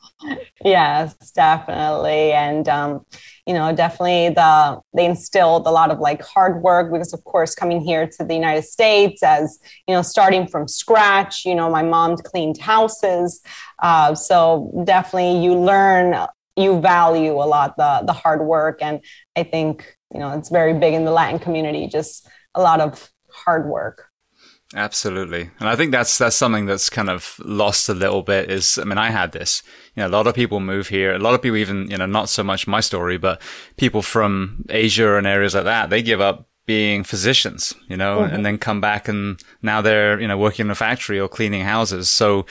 yes, 0.64 1.14
definitely. 1.32 2.32
And 2.32 2.66
um, 2.70 3.04
you 3.46 3.54
know, 3.54 3.72
definitely 3.72 4.30
the 4.30 4.80
they 4.92 5.06
instilled 5.06 5.66
a 5.66 5.70
lot 5.70 5.90
of 5.92 6.00
like 6.00 6.20
hard 6.22 6.62
work 6.62 6.92
because 6.92 7.12
of 7.12 7.22
course 7.24 7.54
coming 7.54 7.80
here 7.80 8.06
to 8.06 8.24
the 8.24 8.34
United 8.34 8.64
States 8.64 9.22
as, 9.22 9.60
you 9.86 9.94
know, 9.94 10.02
starting 10.02 10.48
from 10.48 10.66
scratch, 10.66 11.44
you 11.44 11.54
know, 11.54 11.70
my 11.70 11.82
mom 11.82 12.16
cleaned 12.16 12.58
houses. 12.58 13.40
Uh, 13.80 14.14
so 14.14 14.82
definitely 14.84 15.44
you 15.44 15.54
learn 15.54 16.26
you 16.56 16.80
value 16.80 17.34
a 17.34 17.46
lot 17.46 17.76
the 17.76 18.02
the 18.04 18.12
hard 18.12 18.40
work 18.40 18.82
and 18.82 19.00
I 19.36 19.44
think, 19.44 19.96
you 20.12 20.18
know, 20.18 20.36
it's 20.36 20.48
very 20.48 20.74
big 20.74 20.94
in 20.94 21.04
the 21.04 21.12
Latin 21.12 21.38
community, 21.38 21.86
just 21.86 22.28
a 22.54 22.60
lot 22.60 22.80
of 22.80 23.10
hard 23.30 23.68
work. 23.68 24.08
Absolutely. 24.74 25.50
And 25.60 25.68
I 25.68 25.76
think 25.76 25.92
that's 25.92 26.18
that's 26.18 26.34
something 26.34 26.66
that's 26.66 26.90
kind 26.90 27.08
of 27.08 27.40
lost 27.44 27.88
a 27.88 27.94
little 27.94 28.22
bit 28.22 28.50
is 28.50 28.78
I 28.78 28.84
mean 28.84 28.98
I 28.98 29.10
had 29.10 29.32
this. 29.32 29.62
You 29.94 30.02
know, 30.02 30.08
a 30.08 30.10
lot 30.16 30.26
of 30.26 30.34
people 30.34 30.58
move 30.58 30.88
here. 30.88 31.14
A 31.14 31.18
lot 31.18 31.34
of 31.34 31.42
people 31.42 31.56
even, 31.56 31.88
you 31.90 31.96
know, 31.96 32.06
not 32.06 32.28
so 32.28 32.42
much 32.42 32.66
my 32.66 32.80
story, 32.80 33.16
but 33.16 33.40
people 33.76 34.02
from 34.02 34.64
Asia 34.68 35.16
and 35.16 35.26
areas 35.26 35.54
like 35.54 35.64
that, 35.64 35.90
they 35.90 36.02
give 36.02 36.20
up 36.20 36.48
being 36.66 37.04
physicians, 37.04 37.74
you 37.88 37.96
know, 37.96 38.18
mm-hmm. 38.18 38.34
and 38.34 38.44
then 38.44 38.58
come 38.58 38.80
back 38.80 39.06
and 39.06 39.40
now 39.62 39.80
they're, 39.80 40.20
you 40.20 40.26
know, 40.26 40.36
working 40.36 40.66
in 40.66 40.70
a 40.70 40.74
factory 40.74 41.20
or 41.20 41.28
cleaning 41.28 41.62
houses. 41.62 42.10
So 42.10 42.44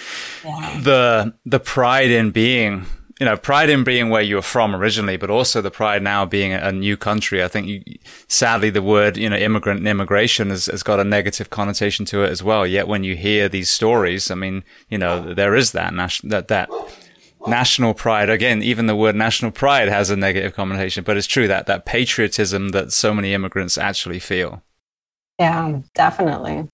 yeah. 0.45 0.79
the 0.81 1.34
the 1.45 1.60
pride 1.60 2.12
in 2.12 2.31
being 2.31 2.86
you 3.19 3.25
know, 3.25 3.38
pride 3.38 3.69
in 3.69 3.84
being 3.86 4.10
where 4.10 4.22
you're 4.22 4.41
from 4.41 4.75
originally, 4.75 5.15
but 5.15 5.29
also 5.29 5.62
the 5.62 5.72
pride 5.72 6.03
now 6.03 6.25
being 6.25 6.51
a, 6.51 6.72
new 6.72 6.98
country. 6.98 7.41
I 7.41 7.48
think 7.48 7.67
you, 7.67 7.81
sadly 8.27 8.69
the 8.69 8.81
word, 8.81 9.15
you 9.15 9.29
know, 9.29 9.38
immigrant 9.38 9.79
and 9.79 9.88
immigration 9.88 10.50
has, 10.50 10.65
has 10.65 10.84
got 10.84 11.00
a 11.00 11.05
negative 11.05 11.50
connotation 11.50 12.05
to 12.07 12.24
it 12.24 12.29
as 12.29 12.43
well. 12.43 12.67
Yet 12.67 12.89
when 12.89 13.05
you 13.05 13.15
hear 13.15 13.48
these 13.48 13.69
stories, 13.69 14.29
I 14.29 14.36
mean, 14.36 14.65
you 14.89 14.98
know, 14.98 15.34
there 15.34 15.55
is 15.55 15.72
that, 15.72 15.93
that, 16.25 16.50
that 16.50 16.69
national 17.48 17.93
pride. 17.93 18.29
Again, 18.29 18.62
even 18.62 18.88
the 18.88 18.95
word 18.95 19.15
national 19.15 19.51
pride 19.51 19.88
has 19.88 20.10
a 20.10 20.17
negative 20.17 20.53
connotation, 20.53 21.05
but 21.05 21.15
it's 21.15 21.27
true 21.27 21.48
that, 21.48 21.67
that 21.67 21.86
patriotism 21.86 22.69
that 22.69 22.91
so 22.91 23.13
many 23.13 23.34
immigrants 23.34 23.77
actually 23.77 24.19
feel. 24.19 24.62
Yeah, 25.39 25.79
definitely. 25.93 26.67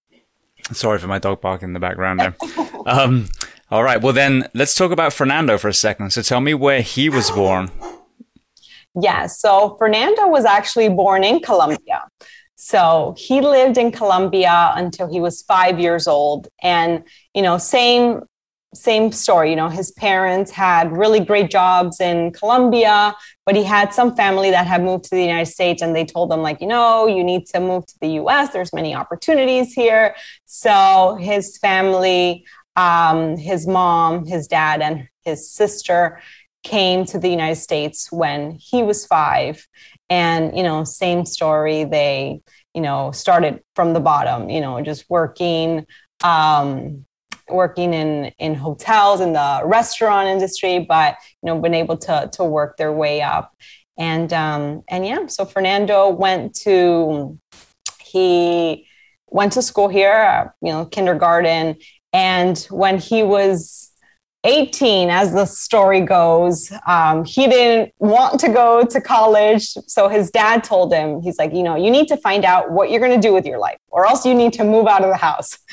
Sorry 0.72 0.98
for 0.98 1.08
my 1.08 1.20
dog 1.20 1.42
barking 1.42 1.70
in 1.70 1.74
the 1.74 1.80
background 1.80 2.20
there. 2.20 2.36
um, 2.86 3.28
all 3.72 3.84
right. 3.84 4.02
Well, 4.02 4.14
then 4.14 4.50
let's 4.54 4.76
talk 4.76 4.92
about 4.92 5.14
Fernando 5.14 5.58
for 5.58 5.70
a 5.70 5.74
second. 5.74 6.12
So 6.12 6.22
tell 6.22 6.42
me 6.42 6.54
where 6.54 6.82
he 6.82 7.10
was 7.10 7.32
born. 7.32 7.72
Yeah. 9.02 9.28
So 9.28 9.78
Fernando 9.80 10.28
was 10.28 10.44
actually 10.44 10.90
born 10.90 11.24
in 11.24 11.40
Colombia. 11.40 12.04
So 12.56 13.16
he 13.18 13.40
lived 13.40 13.78
in 13.78 13.92
Colombia 13.92 14.74
until 14.76 15.10
he 15.10 15.22
was 15.22 15.42
five 15.42 15.80
years 15.80 16.06
old. 16.06 16.50
And, 16.62 17.04
you 17.34 17.42
know, 17.42 17.58
same 17.58 18.24
same 18.74 19.12
story. 19.12 19.50
You 19.50 19.58
know, 19.58 19.68
his 19.68 19.92
parents 19.92 20.50
had 20.52 20.96
really 20.96 21.20
great 21.20 21.50
jobs 21.50 22.00
in 22.00 22.32
Colombia, 22.32 23.14
but 23.46 23.56
he 23.56 23.64
had 23.64 23.94
some 23.94 24.16
family 24.16 24.50
that 24.52 24.66
had 24.66 24.82
moved 24.82 25.06
to 25.06 25.10
the 25.12 25.22
United 25.22 25.52
States 25.52 25.82
and 25.82 25.94
they 25.94 26.06
told 26.06 26.32
him, 26.32 26.42
like, 26.42 26.62
you 26.62 26.68
know, 26.68 27.06
you 27.06 27.24
need 27.24 27.46
to 27.48 27.60
move 27.60 27.86
to 27.88 28.00
the 28.00 28.12
US. 28.22 28.52
There's 28.52 28.72
many 28.72 28.96
opportunities 28.96 29.74
here. 29.74 30.16
So 30.46 31.18
his 31.20 31.58
family 31.58 32.46
um, 32.76 33.38
his 33.38 33.68
mom, 33.68 34.26
his 34.26 34.48
dad, 34.48 34.82
and 34.82 35.08
his 35.24 35.52
sister 35.52 36.22
came 36.64 37.06
to 37.06 37.18
the 37.18 37.30
United 37.30 37.56
States 37.56 38.12
when 38.12 38.52
he 38.52 38.84
was 38.84 39.06
five. 39.06 39.68
And, 40.10 40.56
you 40.56 40.64
know, 40.64 40.84
same 40.84 41.26
story. 41.26 41.86
They, 41.86 42.42
you 42.74 42.82
know, 42.82 43.12
started 43.12 43.62
from 43.76 43.94
the 43.94 44.00
bottom, 44.00 44.50
you 44.50 44.62
know, 44.62 44.82
just 44.82 45.06
working, 45.10 45.86
um, 46.24 47.06
working 47.50 47.94
in, 47.94 48.32
in 48.38 48.56
hotels 48.56 49.22
in 49.22 49.34
the 49.34 49.62
restaurant 49.66 50.28
industry, 50.28 50.80
but, 50.80 51.18
you 51.42 51.48
know, 51.48 51.60
been 51.60 51.74
able 51.74 51.98
to, 51.98 52.30
to 52.34 52.44
work 52.44 52.78
their 52.78 52.94
way 52.94 53.22
up. 53.22 53.54
And, 53.98 54.32
um, 54.32 54.84
and 54.88 55.06
yeah, 55.06 55.28
so 55.28 55.46
Fernando 55.46 56.10
went 56.10 56.56
to, 56.62 57.40
he 58.04 58.88
went 59.28 59.54
to 59.54 59.62
school 59.62 59.88
here, 59.88 60.54
you 60.62 60.72
know, 60.72 60.86
kindergarten, 60.86 61.78
and 62.14 62.58
when 62.70 63.00
he 63.00 63.24
was 63.24 63.92
18, 64.44 65.10
as 65.10 65.34
the 65.34 65.46
story 65.46 66.02
goes, 66.02 66.72
um, 66.88 67.24
he 67.24 67.48
didn't 67.48 67.94
want 68.00 68.40
to 68.40 68.50
go 68.50 68.84
to 68.84 69.00
college. 69.00 69.68
So 69.88 70.10
his 70.10 70.32
dad 70.32 70.64
told 70.64 70.92
him, 70.92 71.22
he's 71.22 71.38
like, 71.38 71.54
you 71.54 71.62
know, 71.62 71.76
you 71.76 71.92
need 71.92 72.08
to 72.08 72.18
find 72.18 72.44
out 72.44 72.72
what 72.72 72.90
you're 72.90 73.00
going 73.00 73.20
to 73.20 73.28
do 73.28 73.34
with 73.34 73.46
your 73.46 73.60
life, 73.60 73.78
or 73.90 74.08
else 74.08 74.26
you 74.26 74.34
need 74.34 74.54
to 74.54 74.64
move 74.64 74.88
out 74.88 75.04
of 75.04 75.10
the 75.10 75.18
house. 75.18 75.58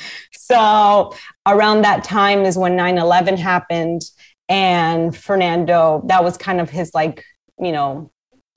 So 0.49 1.13
around 1.45 1.83
that 1.83 2.03
time 2.03 2.39
is 2.39 2.57
when 2.57 2.75
9 2.75 2.97
11 2.97 3.37
happened. 3.37 4.01
And 4.47 5.15
Fernando, 5.15 6.01
that 6.07 6.23
was 6.23 6.37
kind 6.37 6.59
of 6.59 6.71
his 6.71 6.91
like, 6.95 7.23
you 7.59 7.71
know, 7.71 8.11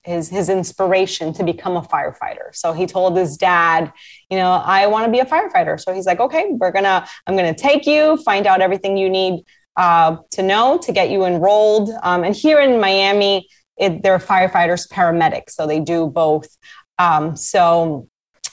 his 0.04 0.28
his 0.28 0.48
inspiration 0.48 1.32
to 1.34 1.44
become 1.44 1.76
a 1.76 1.82
firefighter. 1.82 2.52
So 2.52 2.72
he 2.72 2.86
told 2.86 3.16
his 3.16 3.36
dad, 3.36 3.92
you 4.30 4.36
know, 4.36 4.50
I 4.50 4.86
want 4.86 5.06
to 5.06 5.12
be 5.12 5.20
a 5.20 5.24
firefighter. 5.24 5.80
So 5.80 5.92
he's 5.92 6.06
like, 6.06 6.20
okay, 6.20 6.46
we're 6.50 6.72
gonna, 6.72 7.06
I'm 7.26 7.36
gonna 7.36 7.54
take 7.54 7.86
you, 7.86 8.16
find 8.18 8.46
out 8.46 8.60
everything 8.60 8.96
you 8.96 9.08
need 9.08 9.44
uh, 9.76 10.16
to 10.32 10.42
know 10.42 10.78
to 10.78 10.92
get 10.92 11.10
you 11.10 11.24
enrolled. 11.24 11.90
Um, 12.02 12.24
and 12.24 12.34
here 12.34 12.60
in 12.60 12.80
Miami, 12.80 13.48
it, 13.76 14.02
they're 14.02 14.18
firefighters, 14.18 14.88
paramedics, 14.88 15.50
so 15.50 15.66
they 15.66 15.80
do 15.80 16.06
both. 16.06 16.56
Um, 16.98 17.36
so 17.36 18.08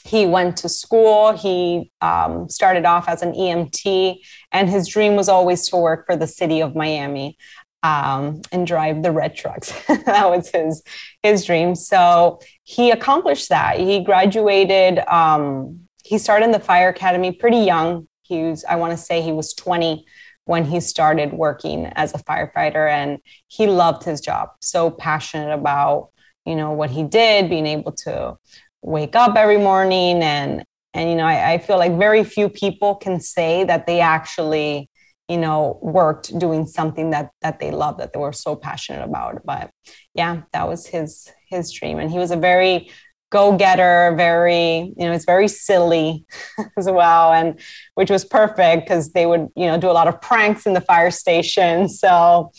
he 0.05 0.25
went 0.25 0.57
to 0.57 0.69
school. 0.69 1.33
He 1.33 1.91
um, 2.01 2.49
started 2.49 2.85
off 2.85 3.09
as 3.09 3.21
an 3.21 3.33
EMT, 3.33 4.19
and 4.51 4.69
his 4.69 4.87
dream 4.87 5.15
was 5.15 5.29
always 5.29 5.67
to 5.69 5.77
work 5.77 6.05
for 6.05 6.15
the 6.15 6.27
city 6.27 6.61
of 6.61 6.75
Miami 6.75 7.37
um, 7.83 8.41
and 8.51 8.67
drive 8.67 9.03
the 9.03 9.11
red 9.11 9.35
trucks. 9.35 9.71
that 9.87 10.29
was 10.29 10.49
his 10.49 10.83
his 11.23 11.45
dream. 11.45 11.75
So 11.75 12.39
he 12.63 12.91
accomplished 12.91 13.49
that. 13.49 13.79
He 13.79 14.03
graduated. 14.03 14.99
Um, 15.07 15.81
he 16.03 16.17
started 16.17 16.45
in 16.45 16.51
the 16.51 16.59
fire 16.59 16.89
academy 16.89 17.31
pretty 17.31 17.59
young. 17.59 18.07
He 18.23 18.43
was, 18.43 18.63
I 18.65 18.75
want 18.75 18.91
to 18.91 18.97
say, 18.97 19.21
he 19.21 19.31
was 19.31 19.53
20 19.53 20.05
when 20.45 20.65
he 20.65 20.79
started 20.79 21.33
working 21.33 21.85
as 21.95 22.13
a 22.13 22.17
firefighter, 22.19 22.89
and 22.89 23.19
he 23.47 23.67
loved 23.67 24.03
his 24.03 24.19
job. 24.19 24.49
So 24.61 24.89
passionate 24.89 25.53
about 25.53 26.09
you 26.45 26.55
know 26.55 26.71
what 26.71 26.89
he 26.89 27.03
did, 27.03 27.49
being 27.49 27.67
able 27.67 27.91
to 27.91 28.37
wake 28.81 29.15
up 29.15 29.35
every 29.35 29.57
morning 29.57 30.23
and 30.23 30.63
and 30.93 31.09
you 31.09 31.15
know 31.15 31.25
I, 31.25 31.53
I 31.53 31.57
feel 31.59 31.77
like 31.77 31.97
very 31.97 32.23
few 32.23 32.49
people 32.49 32.95
can 32.95 33.19
say 33.19 33.63
that 33.65 33.85
they 33.85 33.99
actually 33.99 34.88
you 35.29 35.37
know 35.37 35.79
worked 35.81 36.37
doing 36.37 36.65
something 36.65 37.11
that 37.11 37.29
that 37.41 37.59
they 37.59 37.71
love 37.71 37.97
that 37.99 38.11
they 38.11 38.19
were 38.19 38.33
so 38.33 38.55
passionate 38.55 39.03
about. 39.03 39.45
But 39.45 39.71
yeah 40.13 40.41
that 40.51 40.67
was 40.67 40.87
his 40.87 41.31
his 41.47 41.71
dream. 41.71 41.99
And 41.99 42.11
he 42.11 42.17
was 42.17 42.31
a 42.31 42.35
very 42.35 42.89
go-getter 43.31 44.15
very 44.17 44.91
you 44.97 45.05
know 45.05 45.11
it's 45.11 45.25
very 45.25 45.47
silly 45.47 46.25
as 46.77 46.89
well 46.89 47.31
and 47.31 47.59
which 47.93 48.09
was 48.09 48.25
perfect 48.25 48.87
because 48.87 49.11
they 49.11 49.27
would 49.27 49.47
you 49.55 49.67
know 49.67 49.77
do 49.77 49.87
a 49.87 49.93
lot 49.93 50.07
of 50.07 50.19
pranks 50.19 50.65
in 50.65 50.73
the 50.73 50.81
fire 50.81 51.11
station. 51.11 51.87
So 51.99 52.51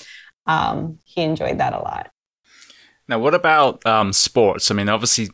um, 0.47 0.99
he 1.05 1.23
enjoyed 1.23 1.59
that 1.59 1.75
a 1.75 1.79
lot. 1.79 2.11
Now 3.09 3.19
what 3.19 3.35
about 3.35 3.85
um, 3.85 4.13
sports? 4.13 4.71
I 4.71 4.75
mean 4.75 4.89
obviously 4.89 5.31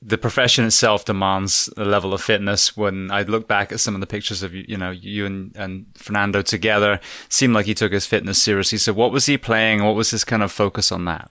the 0.00 0.18
profession 0.18 0.64
itself 0.64 1.04
demands 1.04 1.68
a 1.76 1.84
level 1.84 2.14
of 2.14 2.22
fitness. 2.22 2.76
When 2.76 3.10
I 3.10 3.22
look 3.22 3.48
back 3.48 3.72
at 3.72 3.80
some 3.80 3.94
of 3.94 4.00
the 4.00 4.06
pictures 4.06 4.42
of 4.42 4.54
you, 4.54 4.76
know, 4.76 4.90
you 4.90 5.26
and, 5.26 5.54
and 5.56 5.86
Fernando 5.96 6.42
together, 6.42 7.00
seemed 7.28 7.54
like 7.54 7.66
he 7.66 7.74
took 7.74 7.92
his 7.92 8.06
fitness 8.06 8.40
seriously. 8.40 8.78
So, 8.78 8.92
what 8.92 9.10
was 9.10 9.26
he 9.26 9.36
playing? 9.36 9.82
What 9.82 9.96
was 9.96 10.10
his 10.10 10.24
kind 10.24 10.42
of 10.42 10.52
focus 10.52 10.92
on 10.92 11.04
that? 11.06 11.30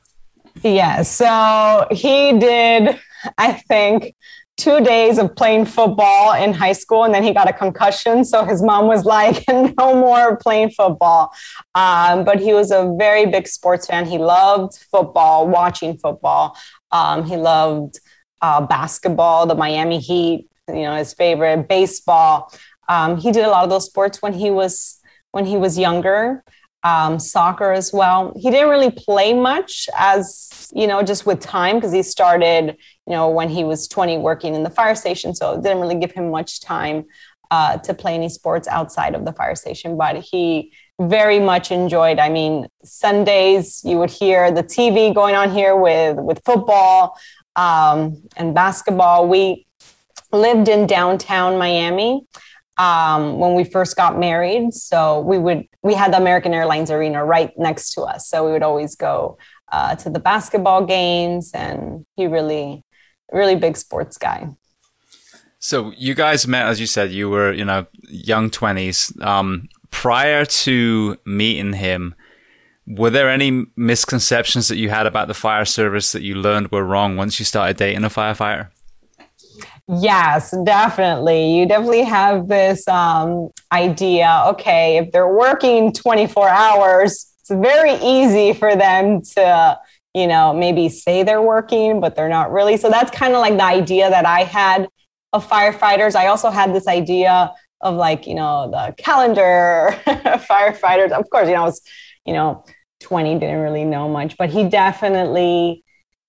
Yeah, 0.64 1.04
so 1.04 1.88
he 1.92 2.38
did, 2.38 3.00
I 3.38 3.54
think, 3.54 4.16
two 4.58 4.82
days 4.82 5.20
of 5.20 5.36
playing 5.36 5.66
football 5.66 6.34
in 6.34 6.52
high 6.52 6.74
school, 6.74 7.04
and 7.04 7.14
then 7.14 7.24
he 7.24 7.32
got 7.32 7.48
a 7.48 7.54
concussion. 7.54 8.26
So 8.26 8.44
his 8.44 8.62
mom 8.62 8.88
was 8.88 9.06
like, 9.06 9.46
"No 9.50 9.96
more 9.96 10.36
playing 10.36 10.72
football." 10.72 11.32
Um, 11.74 12.26
but 12.26 12.40
he 12.40 12.54
was 12.54 12.72
a 12.72 12.94
very 12.98 13.28
big 13.28 13.48
sports 13.48 13.88
fan. 13.88 14.06
He 14.06 14.18
loved 14.18 14.76
football, 14.92 15.48
watching 15.48 15.98
football. 15.98 16.58
Um, 16.92 17.24
he 17.24 17.38
loved 17.38 18.00
uh, 18.42 18.62
basketball, 18.66 19.46
the 19.46 19.56
Miami 19.56 20.00
Heat, 20.00 20.48
you 20.68 20.84
know, 20.84 20.96
his 20.96 21.14
favorite 21.14 21.68
baseball. 21.68 22.52
Um, 22.90 23.18
he 23.18 23.32
did 23.32 23.46
a 23.46 23.50
lot 23.50 23.64
of 23.64 23.70
those 23.70 23.86
sports 23.86 24.22
when 24.22 24.34
he 24.34 24.52
was 24.52 25.00
when 25.32 25.46
he 25.46 25.58
was 25.58 25.78
younger. 25.78 26.44
um, 26.84 27.20
soccer 27.20 27.72
as 27.74 27.92
well. 27.92 28.34
He 28.36 28.50
didn't 28.52 28.70
really 28.70 28.92
play 28.92 29.34
much 29.34 29.90
as, 29.98 30.70
you 30.74 30.88
know, 30.88 31.02
just 31.04 31.26
with 31.26 31.40
time 31.42 31.78
because 31.78 31.92
he 31.92 32.04
started, 32.04 32.78
you 33.06 33.14
know, 33.14 33.30
when 33.30 33.50
he 33.50 33.64
was 33.64 33.88
20 33.88 34.18
working 34.20 34.56
in 34.56 34.64
the 34.64 34.70
fire 34.70 34.96
station. 34.96 35.36
So 35.36 35.54
it 35.56 35.64
didn't 35.64 35.82
really 35.82 35.96
give 36.00 36.12
him 36.12 36.30
much 36.32 36.62
time 36.62 37.06
uh, 37.52 37.78
to 37.80 37.94
play 37.94 38.14
any 38.14 38.30
sports 38.30 38.68
outside 38.68 39.16
of 39.16 39.26
the 39.26 39.34
fire 39.34 39.56
station. 39.56 39.98
But 39.98 40.18
he 40.18 40.72
very 41.00 41.40
much 41.40 41.72
enjoyed. 41.72 42.20
I 42.20 42.30
mean, 42.30 42.68
Sundays 42.84 43.82
you 43.84 43.98
would 43.98 44.10
hear 44.12 44.52
the 44.52 44.64
TV 44.64 45.14
going 45.14 45.36
on 45.36 45.52
here 45.52 45.76
with 45.76 46.18
with 46.18 46.42
football 46.46 47.18
um, 47.58 48.24
and 48.38 48.56
basketball. 48.56 49.28
We 49.28 49.66
lived 50.32 50.70
in 50.70 50.88
downtown 50.88 51.58
Miami 51.58 52.22
um, 52.78 53.40
when 53.40 53.56
we 53.56 53.64
first 53.64 53.98
got 53.98 54.18
married, 54.18 54.74
so 54.74 55.20
we 55.22 55.38
would 55.38 55.68
we 55.84 55.96
had 55.96 56.14
the 56.14 56.18
American 56.18 56.54
Airlines 56.54 56.92
Arena 56.92 57.26
right 57.26 57.52
next 57.58 57.92
to 57.94 58.04
us, 58.04 58.30
so 58.30 58.46
we 58.46 58.52
would 58.52 58.64
always 58.64 58.96
go 58.96 59.38
uh, 59.72 59.96
to 59.96 60.10
the 60.10 60.20
basketball 60.20 60.86
games, 60.86 61.52
and 61.54 62.06
he 62.16 62.28
really, 62.28 62.84
really 63.32 63.56
big 63.56 63.76
sports 63.76 64.18
guy. 64.18 64.48
So 65.60 65.92
you 65.98 66.14
guys 66.14 66.48
met, 66.48 66.68
as 66.68 66.80
you 66.80 66.86
said, 66.86 67.12
you 67.12 67.30
were 67.30 67.52
you 67.52 67.66
know 67.66 67.88
young 68.08 68.50
twenties. 68.52 69.12
Um, 69.22 69.68
prior 69.90 70.46
to 70.46 71.18
meeting 71.26 71.74
him, 71.74 72.14
were 72.88 73.10
there 73.10 73.30
any 73.30 73.66
misconceptions 73.76 74.70
that 74.70 74.78
you 74.78 74.90
had 74.90 75.06
about 75.06 75.28
the 75.28 75.34
fire 75.34 75.66
service 75.66 76.14
that 76.14 76.22
you 76.22 76.36
learned 76.36 76.72
were 76.72 76.86
wrong 76.86 77.18
once 77.18 77.38
you 77.40 77.46
started 77.46 77.78
dating 77.78 78.04
a 78.06 78.10
firefighter? 78.10 78.70
Yes, 79.90 80.56
definitely. 80.66 81.58
You 81.58 81.68
definitely 81.68 82.04
have 82.04 82.48
this 82.48 82.88
um, 82.88 83.50
idea 83.72 84.44
okay, 84.48 84.98
if 84.98 85.12
they're 85.12 85.34
working 85.34 85.94
24 85.94 86.50
hours, 86.50 87.32
it's 87.40 87.50
very 87.50 87.94
easy 87.96 88.54
for 88.54 88.76
them 88.76 89.22
to, 89.22 89.80
you 90.14 90.28
know, 90.28 90.54
maybe 90.54 90.90
say 90.90 91.24
they're 91.24 91.42
working, 91.42 92.00
but 92.00 92.16
they're 92.16 92.30
not 92.30 92.52
really. 92.52 92.78
So 92.78 92.90
that's 92.90 93.12
kind 93.12 93.34
of 93.34 93.40
like 93.40 93.56
the 93.56 93.64
idea 93.64 94.10
that 94.10 94.26
I 94.26 94.44
had 94.44 94.88
of 95.34 95.48
firefighters. 95.48 96.16
I 96.16 96.28
also 96.28 96.50
had 96.50 96.74
this 96.74 96.88
idea 96.88 97.54
of 97.82 97.96
like 97.96 98.26
you 98.26 98.34
know 98.34 98.70
the 98.72 98.94
calendar 98.98 99.90
of 100.08 100.46
firefighters 100.48 101.12
of 101.12 101.30
course 101.30 101.48
you 101.48 101.54
know 101.54 101.62
i 101.62 101.66
was 101.66 101.82
you 102.26 102.34
know 102.34 102.66
20 103.00 103.40
didn't 103.40 103.60
really 103.60 103.86
know 103.86 104.10
much 104.10 104.38
but 104.38 104.50
he 104.50 104.68
definitely 104.68 105.84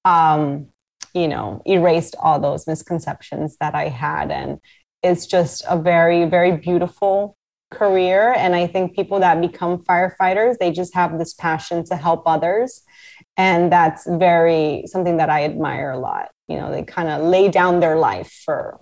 um 0.05 0.69
you 1.15 1.29
know 1.29 1.63
erased 1.67 2.15
all 2.21 2.39
those 2.39 2.67
misconceptions 2.67 3.57
that 3.61 3.75
i 3.75 3.89
had. 3.89 4.31
And 4.31 4.59
it's 5.03 5.27
just 5.27 5.65
a 5.69 5.79
very 5.79 6.25
very 6.25 6.57
beautiful 6.57 7.37
career. 7.71 8.33
And 8.37 8.55
i 8.55 8.67
think 8.67 8.95
people 8.95 9.21
that 9.21 9.41
become 9.41 9.85
firefighters 9.85 10.57
they 10.59 10.71
just 10.71 10.95
have 10.95 11.19
this 11.19 11.35
passion 11.35 11.85
to 11.87 11.97
help 11.97 12.23
others. 12.27 12.83
And 13.37 13.73
that's 13.73 14.07
very 14.07 14.85
something 14.87 15.17
that 15.19 15.31
i 15.31 15.45
admire 15.45 15.91
a 15.91 15.99
lot. 15.99 16.29
You 16.49 16.59
know 16.59 16.71
they 16.71 16.83
kind 16.83 17.09
of 17.09 17.23
lay 17.23 17.49
down 17.49 17.81
their 17.81 17.97
life 17.97 18.33
for 18.45 18.81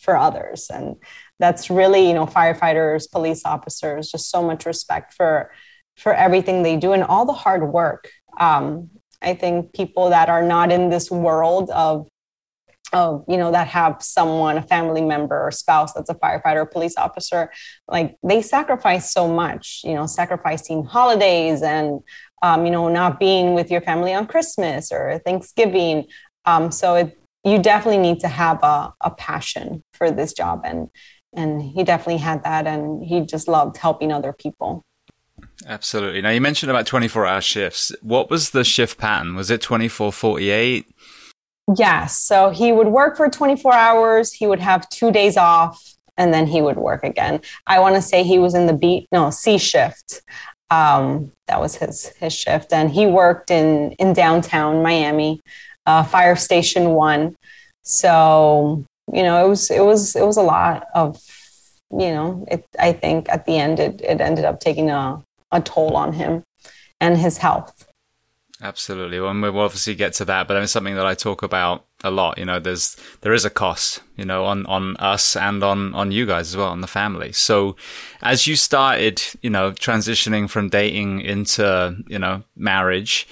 for 0.00 0.16
others. 0.16 0.70
And 0.72 0.96
that's 1.38 1.70
really 1.70 2.08
you 2.08 2.14
know 2.14 2.26
firefighters 2.26 3.10
police 3.10 3.44
officers 3.44 4.10
just 4.10 4.30
so 4.30 4.42
much 4.42 4.66
respect 4.66 5.14
for 5.14 5.50
for 5.96 6.14
everything 6.14 6.62
they 6.62 6.76
do 6.76 6.92
and 6.92 7.02
all 7.02 7.24
the 7.24 7.32
hard 7.32 7.72
work. 7.72 8.10
Um, 8.38 8.90
i 9.22 9.32
think 9.32 9.72
people 9.72 10.10
that 10.10 10.28
are 10.28 10.42
not 10.42 10.70
in 10.70 10.90
this 10.90 11.10
world 11.10 11.70
of 11.70 12.06
of 12.92 13.24
you 13.28 13.36
know 13.36 13.50
that 13.50 13.66
have 13.66 13.96
someone 14.00 14.58
a 14.58 14.62
family 14.62 15.00
member 15.00 15.46
or 15.46 15.50
spouse 15.50 15.92
that's 15.92 16.10
a 16.10 16.14
firefighter 16.14 16.58
or 16.58 16.66
police 16.66 16.96
officer 16.96 17.50
like 17.88 18.16
they 18.22 18.40
sacrifice 18.40 19.12
so 19.12 19.26
much 19.26 19.80
you 19.84 19.94
know 19.94 20.06
sacrificing 20.06 20.84
holidays 20.84 21.62
and 21.62 22.00
um, 22.42 22.64
you 22.64 22.70
know 22.70 22.88
not 22.88 23.18
being 23.18 23.54
with 23.54 23.70
your 23.70 23.80
family 23.80 24.14
on 24.14 24.26
christmas 24.26 24.92
or 24.92 25.20
thanksgiving. 25.24 26.06
Um, 26.44 26.70
so 26.70 26.94
it, 26.94 27.18
you 27.44 27.58
definitely 27.60 27.98
need 27.98 28.20
to 28.20 28.28
have 28.28 28.62
a, 28.62 28.92
a 29.00 29.10
passion 29.10 29.82
for 29.92 30.10
this 30.10 30.32
job 30.32 30.62
and 30.64 30.88
and 31.34 31.60
he 31.60 31.82
definitely 31.82 32.18
had 32.18 32.44
that 32.44 32.66
and 32.66 33.04
he 33.04 33.20
just 33.22 33.48
loved 33.48 33.76
helping 33.76 34.12
other 34.12 34.32
people 34.32 34.84
absolutely. 35.66 36.22
Now 36.22 36.30
you 36.30 36.40
mentioned 36.40 36.70
about 36.70 36.86
24 36.86 37.26
hour 37.26 37.40
shifts. 37.40 37.92
What 38.00 38.30
was 38.30 38.50
the 38.50 38.64
shift 38.64 38.98
pattern? 38.98 39.34
Was 39.34 39.50
it 39.50 39.60
24 39.60 40.12
48 40.12 40.86
yes 41.76 42.16
so 42.16 42.50
he 42.50 42.70
would 42.70 42.86
work 42.86 43.16
for 43.16 43.28
24 43.28 43.74
hours 43.74 44.32
he 44.32 44.46
would 44.46 44.60
have 44.60 44.88
two 44.88 45.10
days 45.10 45.36
off 45.36 45.82
and 46.16 46.32
then 46.32 46.46
he 46.46 46.62
would 46.62 46.76
work 46.76 47.02
again. 47.04 47.40
I 47.66 47.80
want 47.80 47.96
to 47.96 48.02
say 48.02 48.22
he 48.22 48.38
was 48.38 48.54
in 48.54 48.66
the 48.66 48.72
b 48.72 49.06
no 49.12 49.30
c 49.30 49.58
shift. 49.58 50.22
Um, 50.70 51.32
that 51.46 51.60
was 51.60 51.76
his 51.76 52.06
his 52.18 52.32
shift 52.32 52.72
and 52.72 52.90
he 52.90 53.06
worked 53.06 53.50
in 53.50 53.92
in 53.92 54.12
downtown 54.12 54.82
miami 54.82 55.40
uh, 55.86 56.02
fire 56.04 56.36
station 56.36 56.90
one. 56.90 57.36
So 57.82 58.84
you 59.12 59.22
know, 59.22 59.44
it 59.44 59.48
was 59.48 59.70
it 59.70 59.84
was 59.84 60.16
it 60.16 60.24
was 60.24 60.36
a 60.36 60.42
lot 60.42 60.86
of, 60.94 61.20
you 61.92 62.10
know, 62.10 62.44
it. 62.50 62.64
I 62.78 62.92
think 62.92 63.28
at 63.28 63.46
the 63.46 63.56
end 63.56 63.78
it 63.78 64.00
it 64.00 64.20
ended 64.20 64.44
up 64.44 64.60
taking 64.60 64.90
a 64.90 65.22
a 65.56 65.60
toll 65.60 65.96
on 65.96 66.12
him 66.12 66.44
and 67.00 67.18
his 67.18 67.38
health. 67.38 67.86
Absolutely. 68.62 69.20
Well, 69.20 69.38
we'll 69.38 69.58
obviously 69.60 69.94
get 69.94 70.14
to 70.14 70.24
that, 70.24 70.48
but 70.48 70.56
it's 70.62 70.72
something 70.72 70.94
that 70.94 71.04
I 71.04 71.14
talk 71.14 71.42
about 71.42 71.84
a 72.02 72.10
lot. 72.10 72.38
You 72.38 72.46
know, 72.46 72.58
there's 72.58 72.96
there 73.20 73.34
is 73.34 73.44
a 73.44 73.50
cost, 73.50 74.00
you 74.16 74.24
know, 74.24 74.46
on 74.46 74.64
on 74.64 74.96
us 74.96 75.36
and 75.36 75.62
on 75.62 75.94
on 75.94 76.10
you 76.10 76.24
guys 76.24 76.48
as 76.48 76.56
well, 76.56 76.68
on 76.68 76.80
the 76.80 76.86
family. 76.86 77.32
So, 77.32 77.76
as 78.22 78.46
you 78.46 78.56
started, 78.56 79.22
you 79.42 79.50
know, 79.50 79.72
transitioning 79.72 80.48
from 80.48 80.70
dating 80.70 81.20
into 81.20 81.96
you 82.08 82.18
know 82.18 82.44
marriage, 82.56 83.28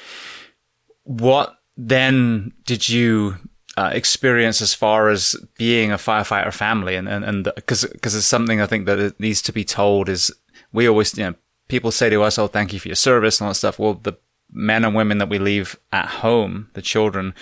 what 1.04 1.56
then 1.78 2.52
did 2.66 2.90
you 2.90 3.36
uh, 3.78 3.90
experience 3.92 4.60
as 4.60 4.74
far 4.74 5.08
as 5.08 5.36
being 5.56 5.90
a 5.90 5.96
firefighter 5.96 6.52
family 6.52 6.96
and 6.96 7.08
and 7.08 7.24
and 7.24 7.44
because 7.56 7.86
because 7.86 8.14
it's 8.14 8.26
something 8.26 8.60
I 8.60 8.66
think 8.66 8.86
that 8.86 8.98
it 8.98 9.18
needs 9.18 9.40
to 9.42 9.52
be 9.52 9.64
told 9.64 10.10
is 10.10 10.30
we 10.72 10.86
always 10.86 11.16
you 11.16 11.24
know 11.24 11.34
people 11.68 11.90
say 11.90 12.10
to 12.10 12.22
us 12.22 12.38
oh 12.38 12.46
thank 12.46 12.72
you 12.72 12.80
for 12.80 12.88
your 12.88 12.94
service 12.94 13.40
and 13.40 13.46
all 13.46 13.50
that 13.50 13.56
stuff. 13.56 13.78
Well 13.78 13.94
the 13.94 14.14
men 14.52 14.84
and 14.84 14.94
women 14.94 15.18
that 15.18 15.28
we 15.28 15.38
leave 15.38 15.78
at 15.92 16.06
home 16.06 16.68
the 16.74 16.82
children 16.82 17.34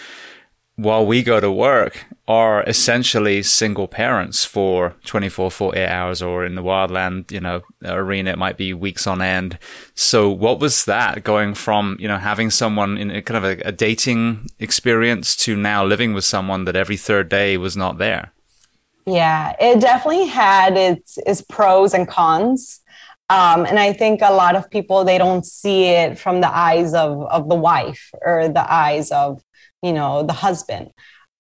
while 0.77 1.05
we 1.05 1.23
go 1.23 1.39
to 1.39 1.51
work 1.51 2.07
are 2.27 2.63
essentially 2.65 3.43
single 3.43 3.87
parents 3.87 4.45
for 4.45 4.97
24 5.05 5.51
48 5.51 5.87
hours 5.87 6.23
or 6.23 6.45
in 6.45 6.55
the 6.55 6.63
wildland 6.63 7.31
you 7.31 7.41
know 7.41 7.63
arena. 7.85 8.31
It 8.31 8.39
might 8.39 8.57
be 8.57 8.73
weeks 8.73 9.07
on 9.07 9.21
end. 9.21 9.59
So 9.95 10.31
what 10.31 10.61
was 10.61 10.85
that 10.87 11.25
going 11.25 11.55
from 11.55 11.97
you 12.01 12.09
know 12.09 12.19
having 12.19 12.51
someone 12.51 12.97
in 12.97 13.11
a 13.11 13.23
kind 13.23 13.45
of 13.45 13.45
a, 13.45 13.69
a 13.69 13.73
dating 13.73 14.47
experience 14.59 15.37
to 15.37 15.57
now 15.57 15.85
living 15.85 16.15
with 16.15 16.25
someone 16.25 16.65
that 16.65 16.77
every 16.77 16.97
third 16.97 17.29
day 17.29 17.57
was 17.57 17.77
not 17.77 17.99
there? 17.99 18.33
Yeah 19.05 19.55
it 19.61 19.81
definitely 19.81 20.27
had 20.27 20.77
its 20.77 21.19
its 21.27 21.43
pros 21.43 21.93
and 21.93 22.09
cons 22.09 22.81
um, 23.29 23.65
and 23.65 23.79
I 23.79 23.93
think 23.93 24.21
a 24.23 24.33
lot 24.33 24.57
of 24.57 24.71
people 24.71 25.05
they 25.05 25.19
don't 25.19 25.45
see 25.47 25.85
it 25.85 26.19
from 26.19 26.41
the 26.41 26.55
eyes 26.55 26.95
of 26.95 27.23
of 27.27 27.49
the 27.49 27.55
wife 27.55 28.11
or 28.21 28.49
the 28.49 28.73
eyes 28.73 29.11
of 29.11 29.43
you 29.83 29.93
know 29.93 30.23
the 30.23 30.33
husband. 30.33 30.91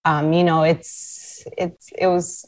Um, 0.04 0.32
you 0.32 0.44
know 0.44 0.62
it's 0.62 1.44
it's 1.58 1.90
it 1.98 2.06
was 2.06 2.44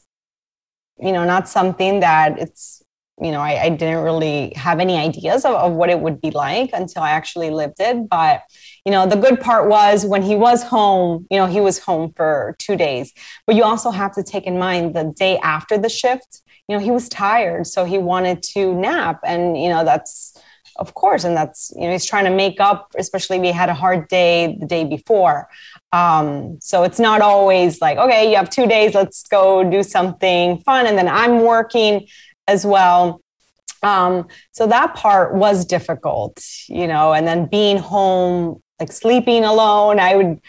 you 0.98 1.12
know 1.12 1.24
not 1.24 1.48
something 1.48 2.00
that 2.00 2.38
it's 2.38 2.82
you 3.20 3.30
know 3.30 3.40
I, 3.40 3.64
I 3.64 3.68
didn't 3.70 4.02
really 4.02 4.52
have 4.56 4.80
any 4.80 4.96
ideas 4.96 5.44
of, 5.44 5.54
of 5.54 5.72
what 5.72 5.90
it 5.90 6.00
would 6.00 6.20
be 6.20 6.30
like 6.30 6.70
until 6.72 7.02
i 7.02 7.10
actually 7.10 7.50
lived 7.50 7.76
it. 7.80 8.08
But 8.08 8.42
you 8.84 8.92
know 8.92 9.06
the 9.06 9.16
good 9.16 9.40
part 9.40 9.68
was 9.68 10.04
when 10.04 10.22
he 10.22 10.36
was 10.36 10.62
home 10.62 11.26
you 11.30 11.38
know 11.38 11.46
he 11.46 11.60
was 11.60 11.78
home 11.78 12.12
for 12.16 12.54
two 12.58 12.76
days. 12.76 13.12
But 13.46 13.56
you 13.56 13.64
also 13.64 13.90
have 13.90 14.14
to 14.14 14.22
take 14.22 14.44
in 14.44 14.58
mind 14.58 14.94
the 14.94 15.12
day 15.16 15.38
after 15.38 15.78
the 15.78 15.88
shift 15.88 16.42
you 16.68 16.76
know 16.76 16.82
he 16.82 16.90
was 16.90 17.08
tired 17.08 17.66
so 17.66 17.84
he 17.84 17.98
wanted 17.98 18.42
to 18.54 18.74
nap. 18.74 19.20
And 19.24 19.60
you 19.60 19.68
know 19.68 19.84
that's 19.84 20.38
of 20.76 20.94
course 20.94 21.24
and 21.24 21.36
that's 21.36 21.72
you 21.76 21.82
know 21.82 21.92
he's 21.92 22.04
trying 22.04 22.24
to 22.24 22.30
make 22.30 22.60
up 22.60 22.92
especially 22.98 23.38
he 23.40 23.52
had 23.52 23.68
a 23.68 23.74
hard 23.74 24.08
day 24.08 24.56
the 24.60 24.66
day 24.66 24.84
before. 24.84 25.48
Um, 25.92 26.58
so 26.60 26.82
it's 26.82 26.98
not 26.98 27.20
always 27.20 27.80
like 27.80 27.96
okay 27.98 28.30
you 28.30 28.36
have 28.36 28.50
two 28.50 28.66
days 28.66 28.94
let's 28.94 29.22
go 29.28 29.68
do 29.68 29.82
something 29.82 30.58
fun 30.60 30.86
and 30.86 30.98
then 30.98 31.08
i'm 31.08 31.42
working 31.42 32.06
as 32.46 32.66
well. 32.66 33.20
Um, 33.82 34.28
so 34.52 34.66
that 34.66 34.94
part 34.94 35.34
was 35.34 35.64
difficult 35.64 36.42
you 36.68 36.86
know 36.86 37.12
and 37.12 37.26
then 37.26 37.46
being 37.46 37.78
home 37.78 38.60
like 38.80 38.92
sleeping 38.92 39.44
alone 39.44 39.98
i 39.98 40.14
would 40.16 40.40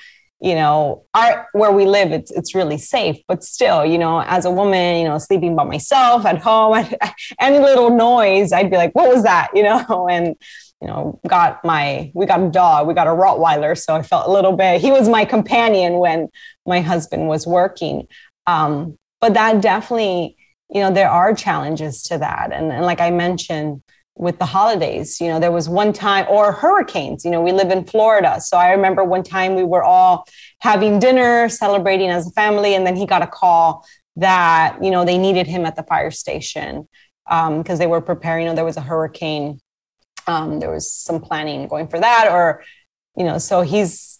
you 0.41 0.53
know, 0.53 1.05
our 1.13 1.47
where 1.53 1.71
we 1.71 1.85
live, 1.85 2.11
it's 2.11 2.29
it's 2.31 2.53
really 2.53 2.77
safe. 2.77 3.17
But 3.27 3.43
still, 3.43 3.85
you 3.85 3.97
know, 3.97 4.21
as 4.21 4.45
a 4.45 4.51
woman, 4.51 4.99
you 4.99 5.05
know, 5.05 5.17
sleeping 5.17 5.55
by 5.55 5.63
myself 5.63 6.25
at 6.25 6.39
home, 6.39 6.85
any 7.39 7.59
little 7.59 7.89
noise, 7.89 8.51
I'd 8.51 8.69
be 8.69 8.77
like, 8.77 8.93
"What 8.93 9.09
was 9.09 9.23
that?" 9.23 9.49
You 9.55 9.63
know, 9.63 10.07
and 10.09 10.35
you 10.81 10.88
know, 10.88 11.19
got 11.27 11.63
my 11.63 12.11
we 12.13 12.25
got 12.25 12.41
a 12.41 12.49
dog, 12.49 12.88
we 12.88 12.93
got 12.93 13.07
a 13.07 13.11
Rottweiler, 13.11 13.77
so 13.77 13.95
I 13.95 14.01
felt 14.01 14.27
a 14.27 14.31
little 14.31 14.55
bit. 14.55 14.81
He 14.81 14.91
was 14.91 15.07
my 15.07 15.25
companion 15.25 15.93
when 15.99 16.27
my 16.65 16.81
husband 16.81 17.27
was 17.27 17.47
working. 17.47 18.07
Um, 18.45 18.97
but 19.21 19.33
that 19.33 19.61
definitely, 19.61 20.35
you 20.69 20.81
know, 20.81 20.91
there 20.91 21.09
are 21.09 21.33
challenges 21.33 22.03
to 22.03 22.17
that, 22.17 22.51
and 22.53 22.71
and 22.71 22.85
like 22.85 22.99
I 22.99 23.09
mentioned, 23.09 23.81
with 24.15 24.39
the 24.39 24.45
holidays. 24.45 25.19
You 25.19 25.28
know, 25.28 25.39
there 25.39 25.51
was 25.51 25.67
one 25.67 25.93
time, 25.93 26.25
or 26.30 26.51
hurricanes. 26.51 27.25
You 27.25 27.32
know, 27.32 27.41
we 27.41 27.51
live 27.51 27.71
in 27.71 27.86
Florida. 27.86 28.39
So 28.41 28.58
I 28.58 28.71
remember 28.71 29.04
one 29.04 29.23
time 29.23 29.56
we 29.56 29.63
were 29.63 29.84
all 29.84 30.25
having 30.60 30.99
dinner, 30.99 31.49
celebrating 31.49 32.10
as 32.10 32.28
a 32.28 32.32
family, 32.32 32.75
and 32.75 32.86
then 32.88 32.95
he 32.95 33.06
got 33.06 33.21
a 33.21 33.28
call 33.28 33.86
that, 34.15 34.78
you 34.82 34.91
know, 34.91 35.04
they 35.06 35.17
needed 35.17 35.47
him 35.47 35.65
at 35.65 35.75
the 35.75 35.84
fire 35.84 36.12
station 36.12 36.88
because 37.25 37.69
um, 37.69 37.78
they 37.78 37.88
were 37.88 38.01
preparing, 38.01 38.45
you 38.45 38.49
know, 38.49 38.56
there 38.56 38.65
was 38.65 38.78
a 38.78 38.82
hurricane. 38.82 39.60
Um, 40.28 40.60
there 40.60 40.71
was 40.71 40.91
some 40.91 41.19
planning 41.19 41.67
going 41.67 41.88
for 41.88 41.99
that, 41.99 42.30
or, 42.32 42.63
you 43.15 43.25
know, 43.25 43.38
so 43.38 43.62
he's, 43.62 44.19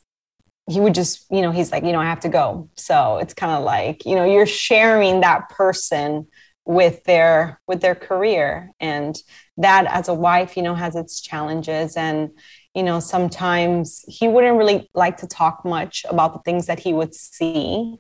he 0.69 0.79
would 0.79 0.93
just, 0.93 1.25
you 1.31 1.41
know, 1.41 1.51
he's 1.51 1.71
like, 1.71 1.84
you 1.84 1.91
know, 1.91 1.99
I 1.99 2.05
have 2.05 2.19
to 2.21 2.29
go. 2.29 2.69
So 2.75 3.17
it's 3.17 3.34
kind 3.34 3.53
of 3.53 3.63
like, 3.63 4.05
you 4.05 4.15
know, 4.15 4.25
you're 4.25 4.45
sharing 4.45 5.21
that 5.21 5.49
person 5.49 6.27
with 6.65 7.03
their 7.03 7.62
with 7.67 7.81
their 7.81 7.95
career 7.95 8.71
and 8.79 9.15
that 9.57 9.85
as 9.87 10.07
a 10.07 10.13
wife 10.13 10.57
you 10.57 10.63
know 10.63 10.75
has 10.75 10.95
its 10.95 11.21
challenges 11.21 11.95
and 11.95 12.29
you 12.73 12.83
know 12.83 12.99
sometimes 12.99 14.03
he 14.07 14.27
wouldn't 14.27 14.57
really 14.57 14.89
like 14.93 15.17
to 15.17 15.27
talk 15.27 15.63
much 15.65 16.05
about 16.09 16.33
the 16.33 16.39
things 16.39 16.65
that 16.65 16.79
he 16.79 16.93
would 16.93 17.13
see 17.13 17.95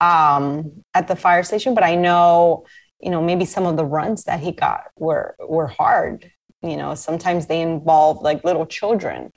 um, 0.00 0.84
at 0.94 1.08
the 1.08 1.16
fire 1.16 1.42
station 1.42 1.74
but 1.74 1.84
i 1.84 1.94
know 1.94 2.64
you 3.00 3.10
know 3.10 3.22
maybe 3.22 3.44
some 3.44 3.66
of 3.66 3.76
the 3.76 3.84
runs 3.84 4.24
that 4.24 4.40
he 4.40 4.52
got 4.52 4.84
were 4.96 5.34
were 5.40 5.66
hard 5.66 6.30
you 6.62 6.76
know 6.76 6.94
sometimes 6.94 7.46
they 7.46 7.60
involve 7.60 8.22
like 8.22 8.44
little 8.44 8.66
children 8.66 9.32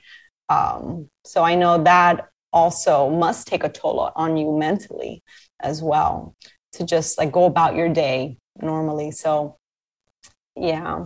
um, 0.49 1.09
so 1.25 1.43
i 1.43 1.55
know 1.55 1.83
that 1.83 2.29
also 2.51 3.09
must 3.09 3.47
take 3.47 3.63
a 3.63 3.69
toll 3.69 4.11
on 4.15 4.37
you 4.37 4.55
mentally 4.55 5.23
as 5.59 5.81
well 5.81 6.35
to 6.73 6.85
just 6.85 7.17
like 7.17 7.31
go 7.31 7.45
about 7.45 7.75
your 7.75 7.89
day 7.89 8.37
normally. 8.61 9.11
So, 9.11 9.57
yeah. 10.55 11.05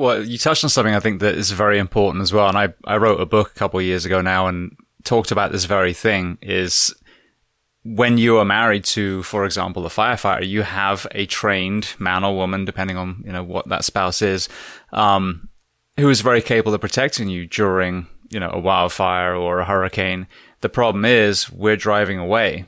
Well, 0.00 0.24
you 0.24 0.38
touched 0.38 0.64
on 0.64 0.70
something 0.70 0.94
I 0.94 1.00
think 1.00 1.20
that 1.20 1.34
is 1.34 1.50
very 1.50 1.78
important 1.78 2.22
as 2.22 2.32
well. 2.32 2.48
And 2.48 2.56
I, 2.56 2.72
I 2.86 2.96
wrote 2.96 3.20
a 3.20 3.26
book 3.26 3.50
a 3.50 3.58
couple 3.58 3.78
of 3.78 3.84
years 3.84 4.06
ago 4.06 4.22
now 4.22 4.46
and 4.46 4.74
talked 5.04 5.30
about 5.30 5.52
this 5.52 5.66
very 5.66 5.92
thing 5.92 6.38
is 6.40 6.94
when 7.84 8.16
you 8.16 8.38
are 8.38 8.46
married 8.46 8.84
to, 8.84 9.22
for 9.24 9.44
example, 9.44 9.84
a 9.84 9.90
firefighter, 9.90 10.48
you 10.48 10.62
have 10.62 11.06
a 11.10 11.26
trained 11.26 11.94
man 11.98 12.24
or 12.24 12.34
woman, 12.34 12.64
depending 12.64 12.96
on, 12.96 13.22
you 13.26 13.30
know, 13.30 13.44
what 13.44 13.68
that 13.68 13.84
spouse 13.84 14.22
is, 14.22 14.48
um, 14.94 15.50
who 15.98 16.08
is 16.08 16.22
very 16.22 16.40
capable 16.40 16.72
of 16.72 16.80
protecting 16.80 17.28
you 17.28 17.46
during, 17.46 18.06
you 18.30 18.40
know, 18.40 18.52
a 18.54 18.58
wildfire 18.58 19.34
or 19.34 19.60
a 19.60 19.66
hurricane. 19.66 20.26
The 20.62 20.70
problem 20.70 21.04
is 21.04 21.52
we're 21.52 21.76
driving 21.76 22.18
away 22.18 22.64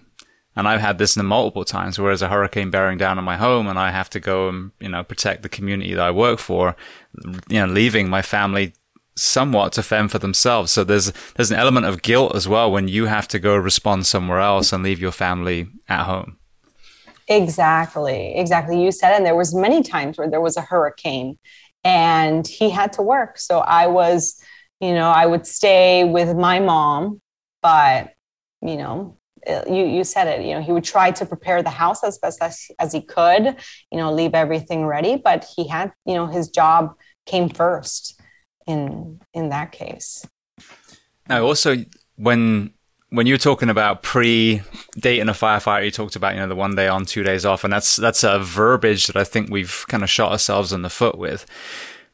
and 0.54 0.68
I've 0.68 0.80
had 0.80 0.98
this 0.98 1.16
multiple 1.16 1.64
times 1.64 1.98
where 1.98 2.10
there's 2.10 2.22
a 2.22 2.28
hurricane 2.28 2.70
bearing 2.70 2.98
down 2.98 3.18
on 3.18 3.24
my 3.24 3.36
home 3.36 3.66
and 3.66 3.78
I 3.78 3.90
have 3.90 4.10
to 4.10 4.20
go 4.20 4.48
and, 4.48 4.72
you 4.80 4.88
know, 4.88 5.02
protect 5.02 5.42
the 5.42 5.48
community 5.48 5.94
that 5.94 6.04
I 6.04 6.10
work 6.10 6.38
for, 6.38 6.76
you 7.48 7.60
know, 7.60 7.66
leaving 7.66 8.10
my 8.10 8.20
family 8.20 8.74
somewhat 9.16 9.72
to 9.74 9.82
fend 9.82 10.10
for 10.10 10.18
themselves. 10.18 10.72
So 10.72 10.84
there's, 10.84 11.12
there's 11.36 11.50
an 11.50 11.58
element 11.58 11.86
of 11.86 12.02
guilt 12.02 12.34
as 12.34 12.46
well 12.46 12.70
when 12.70 12.88
you 12.88 13.06
have 13.06 13.28
to 13.28 13.38
go 13.38 13.56
respond 13.56 14.06
somewhere 14.06 14.40
else 14.40 14.72
and 14.72 14.84
leave 14.84 15.00
your 15.00 15.12
family 15.12 15.68
at 15.88 16.04
home. 16.04 16.36
Exactly. 17.28 18.34
Exactly. 18.36 18.82
You 18.82 18.92
said, 18.92 19.14
and 19.14 19.24
there 19.24 19.36
was 19.36 19.54
many 19.54 19.82
times 19.82 20.18
where 20.18 20.28
there 20.28 20.40
was 20.40 20.56
a 20.58 20.62
hurricane 20.62 21.38
and 21.82 22.46
he 22.46 22.68
had 22.68 22.92
to 22.94 23.02
work. 23.02 23.38
So 23.38 23.60
I 23.60 23.86
was, 23.86 24.38
you 24.80 24.92
know, 24.92 25.08
I 25.10 25.24
would 25.24 25.46
stay 25.46 26.04
with 26.04 26.36
my 26.36 26.60
mom, 26.60 27.22
but, 27.62 28.12
you 28.60 28.76
know, 28.76 29.16
you 29.68 29.84
you 29.84 30.04
said 30.04 30.28
it 30.28 30.44
you 30.44 30.54
know 30.54 30.60
he 30.60 30.72
would 30.72 30.84
try 30.84 31.10
to 31.10 31.26
prepare 31.26 31.62
the 31.62 31.70
house 31.70 32.04
as 32.04 32.18
best 32.18 32.40
as, 32.42 32.66
as 32.78 32.92
he 32.92 33.00
could 33.00 33.56
you 33.90 33.98
know 33.98 34.12
leave 34.12 34.34
everything 34.34 34.86
ready 34.86 35.16
but 35.16 35.44
he 35.56 35.66
had 35.66 35.92
you 36.04 36.14
know 36.14 36.26
his 36.26 36.48
job 36.48 36.94
came 37.26 37.48
first 37.48 38.20
in 38.66 39.20
in 39.34 39.48
that 39.50 39.72
case. 39.72 40.26
Now 41.28 41.44
also 41.44 41.76
when 42.16 42.72
when 43.10 43.26
you 43.26 43.34
were 43.34 43.38
talking 43.38 43.68
about 43.68 44.02
pre 44.02 44.62
dating 44.98 45.28
a 45.28 45.32
firefighter 45.32 45.84
you 45.84 45.90
talked 45.90 46.16
about 46.16 46.34
you 46.34 46.40
know 46.40 46.48
the 46.48 46.56
one 46.56 46.74
day 46.74 46.88
on 46.88 47.04
two 47.04 47.22
days 47.22 47.44
off 47.44 47.64
and 47.64 47.72
that's 47.72 47.96
that's 47.96 48.24
a 48.24 48.38
verbiage 48.38 49.06
that 49.06 49.16
i 49.16 49.24
think 49.24 49.50
we've 49.50 49.84
kind 49.88 50.02
of 50.02 50.10
shot 50.10 50.32
ourselves 50.32 50.72
in 50.72 50.82
the 50.82 50.90
foot 50.90 51.18
with 51.18 51.46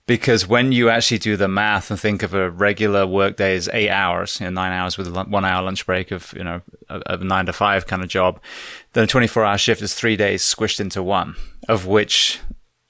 because 0.08 0.48
when 0.48 0.72
you 0.72 0.88
actually 0.88 1.18
do 1.18 1.36
the 1.36 1.48
math 1.48 1.90
and 1.90 2.00
think 2.00 2.22
of 2.22 2.32
a 2.32 2.50
regular 2.50 3.06
workday 3.06 3.54
as 3.54 3.68
eight 3.74 3.90
hours, 3.90 4.40
you 4.40 4.46
know, 4.46 4.50
nine 4.50 4.72
hours 4.72 4.96
with 4.96 5.06
a 5.06 5.24
one 5.24 5.44
hour 5.44 5.62
lunch 5.62 5.84
break 5.84 6.10
of, 6.10 6.32
you 6.34 6.42
know, 6.42 6.62
a, 6.88 7.02
a 7.06 7.16
nine 7.18 7.44
to 7.44 7.52
five 7.52 7.86
kind 7.86 8.02
of 8.02 8.08
job, 8.08 8.40
then 8.94 9.04
a 9.04 9.06
24 9.06 9.44
hour 9.44 9.58
shift 9.58 9.82
is 9.82 9.94
three 9.94 10.16
days 10.16 10.42
squished 10.42 10.80
into 10.80 11.02
one, 11.02 11.36
of 11.68 11.86
which 11.86 12.40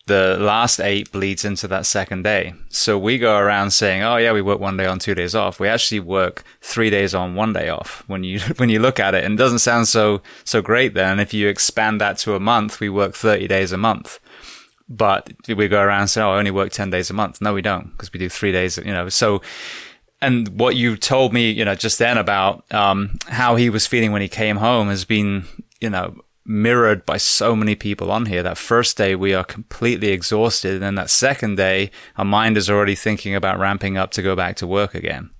the 0.06 0.38
last 0.38 0.80
eight 0.80 1.10
bleeds 1.10 1.44
into 1.44 1.66
that 1.66 1.86
second 1.86 2.22
day. 2.22 2.54
So 2.68 2.96
we 2.96 3.18
go 3.18 3.36
around 3.36 3.72
saying, 3.72 4.04
"Oh 4.04 4.16
yeah, 4.16 4.32
we 4.32 4.40
work 4.40 4.60
one 4.60 4.76
day 4.76 4.86
on, 4.86 5.00
two 5.00 5.16
days 5.16 5.34
off." 5.34 5.58
We 5.58 5.66
actually 5.66 6.00
work 6.00 6.44
three 6.60 6.88
days 6.88 7.16
on, 7.16 7.34
one 7.34 7.52
day 7.52 7.68
off. 7.68 8.04
When 8.06 8.22
you 8.22 8.38
when 8.58 8.68
you 8.68 8.78
look 8.78 9.00
at 9.00 9.16
it, 9.16 9.24
and 9.24 9.34
it 9.34 9.42
doesn't 9.42 9.58
sound 9.58 9.88
so 9.88 10.22
so 10.44 10.62
great. 10.62 10.94
Then, 10.94 11.18
if 11.18 11.34
you 11.34 11.48
expand 11.48 12.00
that 12.00 12.16
to 12.18 12.36
a 12.36 12.40
month, 12.40 12.78
we 12.78 12.88
work 12.88 13.14
thirty 13.14 13.48
days 13.48 13.72
a 13.72 13.76
month. 13.76 14.20
But 14.88 15.32
we 15.48 15.68
go 15.68 15.82
around 15.82 16.02
and 16.02 16.10
say, 16.10 16.22
oh, 16.22 16.30
I 16.30 16.38
only 16.38 16.50
work 16.50 16.72
10 16.72 16.90
days 16.90 17.10
a 17.10 17.14
month. 17.14 17.40
No, 17.40 17.52
we 17.52 17.62
don't 17.62 17.90
because 17.92 18.12
we 18.12 18.18
do 18.18 18.28
three 18.28 18.52
days, 18.52 18.78
you 18.78 18.92
know. 18.92 19.08
So, 19.08 19.42
and 20.22 20.48
what 20.58 20.76
you 20.76 20.96
told 20.96 21.32
me, 21.32 21.50
you 21.50 21.64
know, 21.64 21.74
just 21.74 21.98
then 21.98 22.16
about 22.16 22.72
um, 22.72 23.18
how 23.26 23.56
he 23.56 23.68
was 23.68 23.86
feeling 23.86 24.12
when 24.12 24.22
he 24.22 24.28
came 24.28 24.56
home 24.56 24.88
has 24.88 25.04
been, 25.04 25.44
you 25.80 25.90
know, 25.90 26.16
mirrored 26.48 27.04
by 27.04 27.18
so 27.18 27.54
many 27.54 27.74
people 27.74 28.10
on 28.10 28.26
here. 28.26 28.42
That 28.42 28.56
first 28.56 28.96
day 28.96 29.14
we 29.14 29.34
are 29.34 29.44
completely 29.44 30.08
exhausted, 30.08 30.74
and 30.74 30.82
then 30.82 30.94
that 30.96 31.10
second 31.10 31.56
day 31.56 31.90
our 32.16 32.24
mind 32.24 32.56
is 32.56 32.70
already 32.70 32.94
thinking 32.94 33.34
about 33.34 33.58
ramping 33.58 33.98
up 33.98 34.10
to 34.12 34.22
go 34.22 34.34
back 34.34 34.56
to 34.56 34.66
work 34.66 34.94
again. 34.94 35.30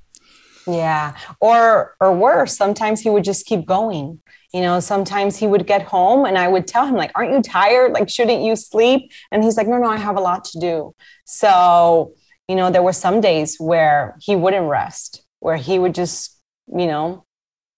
Yeah, 0.66 1.16
or 1.40 1.96
or 2.00 2.14
worse, 2.14 2.56
sometimes 2.56 3.00
he 3.00 3.08
would 3.08 3.24
just 3.24 3.46
keep 3.46 3.64
going 3.64 4.20
you 4.52 4.60
know 4.60 4.80
sometimes 4.80 5.36
he 5.36 5.46
would 5.46 5.66
get 5.66 5.82
home 5.82 6.24
and 6.24 6.38
i 6.38 6.48
would 6.48 6.66
tell 6.66 6.86
him 6.86 6.94
like 6.94 7.12
aren't 7.14 7.32
you 7.32 7.42
tired? 7.42 7.92
Like 7.92 8.08
shouldn't 8.08 8.42
you 8.42 8.56
sleep? 8.56 9.12
And 9.30 9.44
he's 9.44 9.56
like 9.56 9.68
no 9.68 9.78
no 9.78 9.88
i 9.88 9.96
have 9.96 10.16
a 10.16 10.20
lot 10.20 10.44
to 10.46 10.60
do. 10.60 10.94
So 11.24 12.12
you 12.48 12.56
know 12.56 12.70
there 12.70 12.82
were 12.82 12.92
some 12.92 13.20
days 13.20 13.56
where 13.58 14.16
he 14.20 14.36
wouldn't 14.36 14.66
rest 14.68 15.24
where 15.40 15.56
he 15.56 15.78
would 15.78 15.94
just 15.94 16.40
you 16.66 16.86
know 16.86 17.24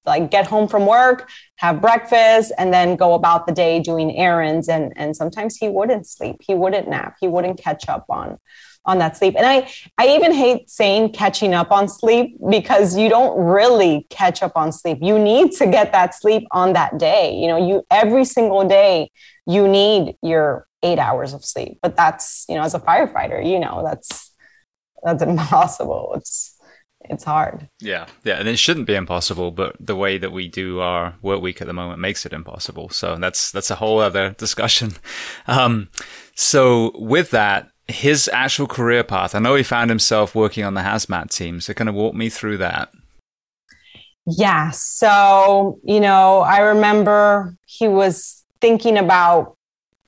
like 0.07 0.31
get 0.31 0.47
home 0.47 0.67
from 0.67 0.87
work 0.87 1.29
have 1.57 1.81
breakfast 1.81 2.53
and 2.57 2.73
then 2.73 2.97
go 2.97 3.15
about 3.15 3.47
the 3.47 3.53
day 3.53 3.81
doing 3.81 4.17
errands 4.17 4.69
and 4.69 4.93
and 4.97 5.15
sometimes 5.15 5.57
he 5.57 5.69
wouldn't 5.69 6.07
sleep. 6.07 6.37
He 6.41 6.55
wouldn't 6.55 6.89
nap. 6.89 7.17
He 7.21 7.29
wouldn't 7.29 7.59
catch 7.59 7.89
up 7.89 8.07
on 8.09 8.39
on 8.85 8.99
that 8.99 9.17
sleep. 9.17 9.35
And 9.37 9.47
I, 9.47 9.71
I 9.99 10.09
even 10.17 10.33
hate 10.33 10.71
saying 10.71 11.13
catching 11.13 11.55
up 11.55 11.71
on 11.71 11.89
sleep 11.89 12.37
because 12.49 12.97
you 12.97 13.09
don't 13.09 13.39
really 13.39 14.07
catch 14.11 14.43
up 14.43 14.53
on 14.57 14.73
sleep. 14.73 14.99
You 15.01 15.19
need 15.19 15.53
to 15.53 15.67
get 15.67 15.93
that 15.93 16.15
sleep 16.15 16.47
on 16.51 16.73
that 16.73 16.99
day. 16.99 17.35
You 17.35 17.49
know, 17.49 17.69
you 17.69 17.85
every 17.91 18.25
single 18.25 18.67
day 18.67 19.11
you 19.47 19.69
need 19.69 20.17
your 20.23 20.67
eight 20.83 20.99
hours 20.99 21.35
of 21.35 21.45
sleep. 21.45 21.79
But 21.83 21.97
that's, 21.97 22.47
you 22.49 22.55
know, 22.55 22.63
as 22.63 22.75
a 22.75 22.81
firefighter, 22.81 23.47
you 23.47 23.59
know, 23.59 23.83
that's 23.85 24.33
that's 25.03 25.23
impossible. 25.33 26.15
It's 26.17 26.57
it's 27.09 27.25
hard. 27.25 27.69
Yeah, 27.81 28.07
yeah, 28.25 28.39
and 28.39 28.47
it 28.47 28.59
shouldn't 28.59 28.87
be 28.87 28.95
impossible, 28.95 29.51
but 29.51 29.75
the 29.81 29.97
way 29.97 30.19
that 30.19 30.33
we 30.33 30.49
do 30.49 30.81
our 30.81 31.15
work 31.23 31.41
week 31.41 31.61
at 31.61 31.67
the 31.67 31.73
moment 31.73 31.99
makes 31.99 32.27
it 32.27 32.33
impossible. 32.33 32.91
So 32.91 33.17
that's 33.17 33.51
that's 33.51 33.71
a 33.71 33.77
whole 33.77 34.01
other 34.01 34.31
discussion. 34.39 34.93
Um, 35.47 35.89
so 36.37 36.93
with 36.95 37.31
that, 37.31 37.70
his 37.91 38.29
actual 38.33 38.67
career 38.67 39.05
path. 39.05 39.35
I 39.35 39.39
know 39.39 39.55
he 39.55 39.63
found 39.63 39.91
himself 39.91 40.35
working 40.35 40.65
on 40.65 40.75
the 40.75 40.81
hazmat 40.81 41.31
team. 41.31 41.61
So, 41.61 41.75
kind 41.75 41.89
of 41.89 41.95
walk 41.95 42.15
me 42.15 42.29
through 42.29 42.59
that. 42.59 42.91
Yeah. 44.27 44.71
So, 44.71 45.79
you 45.83 46.01
know, 46.01 46.41
I 46.41 46.61
remember 46.61 47.57
he 47.67 47.89
was 47.89 48.45
thinking 48.61 48.99
about, 48.99 49.57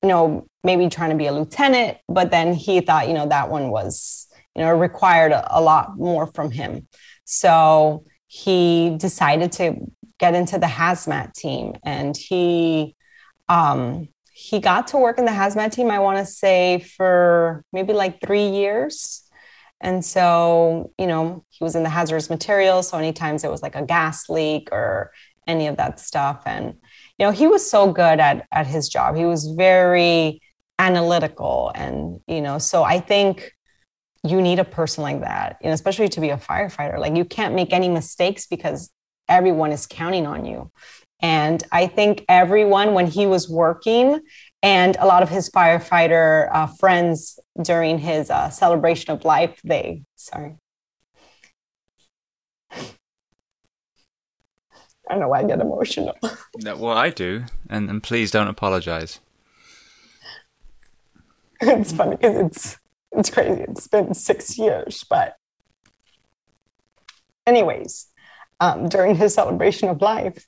you 0.02 0.08
know, 0.08 0.46
maybe 0.64 0.88
trying 0.88 1.10
to 1.10 1.16
be 1.16 1.26
a 1.26 1.32
lieutenant, 1.32 1.98
but 2.08 2.30
then 2.30 2.54
he 2.54 2.80
thought, 2.80 3.08
you 3.08 3.14
know, 3.14 3.26
that 3.28 3.50
one 3.50 3.70
was, 3.70 4.28
you 4.54 4.62
know, 4.62 4.70
required 4.70 5.32
a, 5.32 5.58
a 5.58 5.60
lot 5.60 5.96
more 5.96 6.26
from 6.26 6.50
him. 6.50 6.86
So 7.24 8.04
he 8.26 8.96
decided 8.98 9.52
to 9.52 9.76
get 10.18 10.34
into 10.34 10.58
the 10.58 10.66
hazmat 10.66 11.34
team 11.34 11.74
and 11.84 12.16
he 12.16 12.94
um, 13.48 14.08
he 14.42 14.58
got 14.58 14.88
to 14.88 14.98
work 14.98 15.18
in 15.18 15.24
the 15.24 15.30
hazmat 15.30 15.70
team, 15.70 15.88
I 15.88 16.00
want 16.00 16.18
to 16.18 16.26
say, 16.26 16.80
for 16.96 17.64
maybe 17.72 17.92
like 17.92 18.20
three 18.20 18.48
years. 18.48 19.22
And 19.80 20.04
so, 20.04 20.90
you 20.98 21.06
know, 21.06 21.44
he 21.48 21.62
was 21.62 21.76
in 21.76 21.84
the 21.84 21.88
hazardous 21.88 22.28
materials. 22.28 22.88
So, 22.88 22.98
anytime 22.98 23.36
there 23.38 23.52
was 23.52 23.62
like 23.62 23.76
a 23.76 23.84
gas 23.84 24.28
leak 24.28 24.68
or 24.72 25.12
any 25.46 25.68
of 25.68 25.76
that 25.76 26.00
stuff. 26.00 26.42
And, 26.44 26.74
you 27.18 27.26
know, 27.26 27.30
he 27.30 27.46
was 27.46 27.68
so 27.68 27.92
good 27.92 28.18
at, 28.18 28.46
at 28.50 28.66
his 28.66 28.88
job. 28.88 29.14
He 29.16 29.24
was 29.24 29.46
very 29.56 30.42
analytical. 30.78 31.70
And, 31.74 32.20
you 32.26 32.40
know, 32.40 32.58
so 32.58 32.82
I 32.82 32.98
think 32.98 33.52
you 34.24 34.42
need 34.42 34.58
a 34.58 34.64
person 34.64 35.02
like 35.02 35.20
that, 35.20 35.58
you 35.60 35.68
know, 35.68 35.74
especially 35.74 36.08
to 36.08 36.20
be 36.20 36.30
a 36.30 36.36
firefighter. 36.36 36.98
Like, 36.98 37.16
you 37.16 37.24
can't 37.24 37.54
make 37.54 37.72
any 37.72 37.88
mistakes 37.88 38.46
because 38.46 38.90
everyone 39.28 39.70
is 39.70 39.86
counting 39.86 40.26
on 40.26 40.44
you. 40.44 40.70
And 41.22 41.62
I 41.70 41.86
think 41.86 42.24
everyone, 42.28 42.94
when 42.94 43.06
he 43.06 43.26
was 43.26 43.48
working, 43.48 44.20
and 44.62 44.96
a 44.96 45.06
lot 45.06 45.22
of 45.22 45.28
his 45.28 45.50
firefighter 45.50 46.48
uh, 46.52 46.66
friends 46.66 47.38
during 47.62 47.98
his 47.98 48.30
uh, 48.30 48.48
celebration 48.50 49.10
of 49.10 49.24
life 49.24 49.60
they 49.64 50.02
sorry 50.16 50.54
I 55.08 55.14
don't 55.14 55.20
know 55.20 55.28
why 55.28 55.40
I 55.40 55.44
get 55.44 55.60
emotional. 55.60 56.16
No, 56.56 56.76
well, 56.76 56.96
I 56.96 57.10
do, 57.10 57.44
and, 57.68 57.90
and 57.90 58.02
please 58.02 58.30
don't 58.30 58.46
apologize. 58.46 59.20
it's 61.60 61.92
funny 61.92 62.16
because 62.16 62.36
it's 62.36 62.78
it's 63.10 63.28
crazy. 63.28 63.62
It's 63.68 63.88
been 63.88 64.14
six 64.14 64.56
years, 64.56 65.04
but 65.10 65.36
anyways, 67.46 68.06
um, 68.60 68.88
during 68.88 69.16
his 69.16 69.34
celebration 69.34 69.88
of 69.90 70.00
life, 70.00 70.46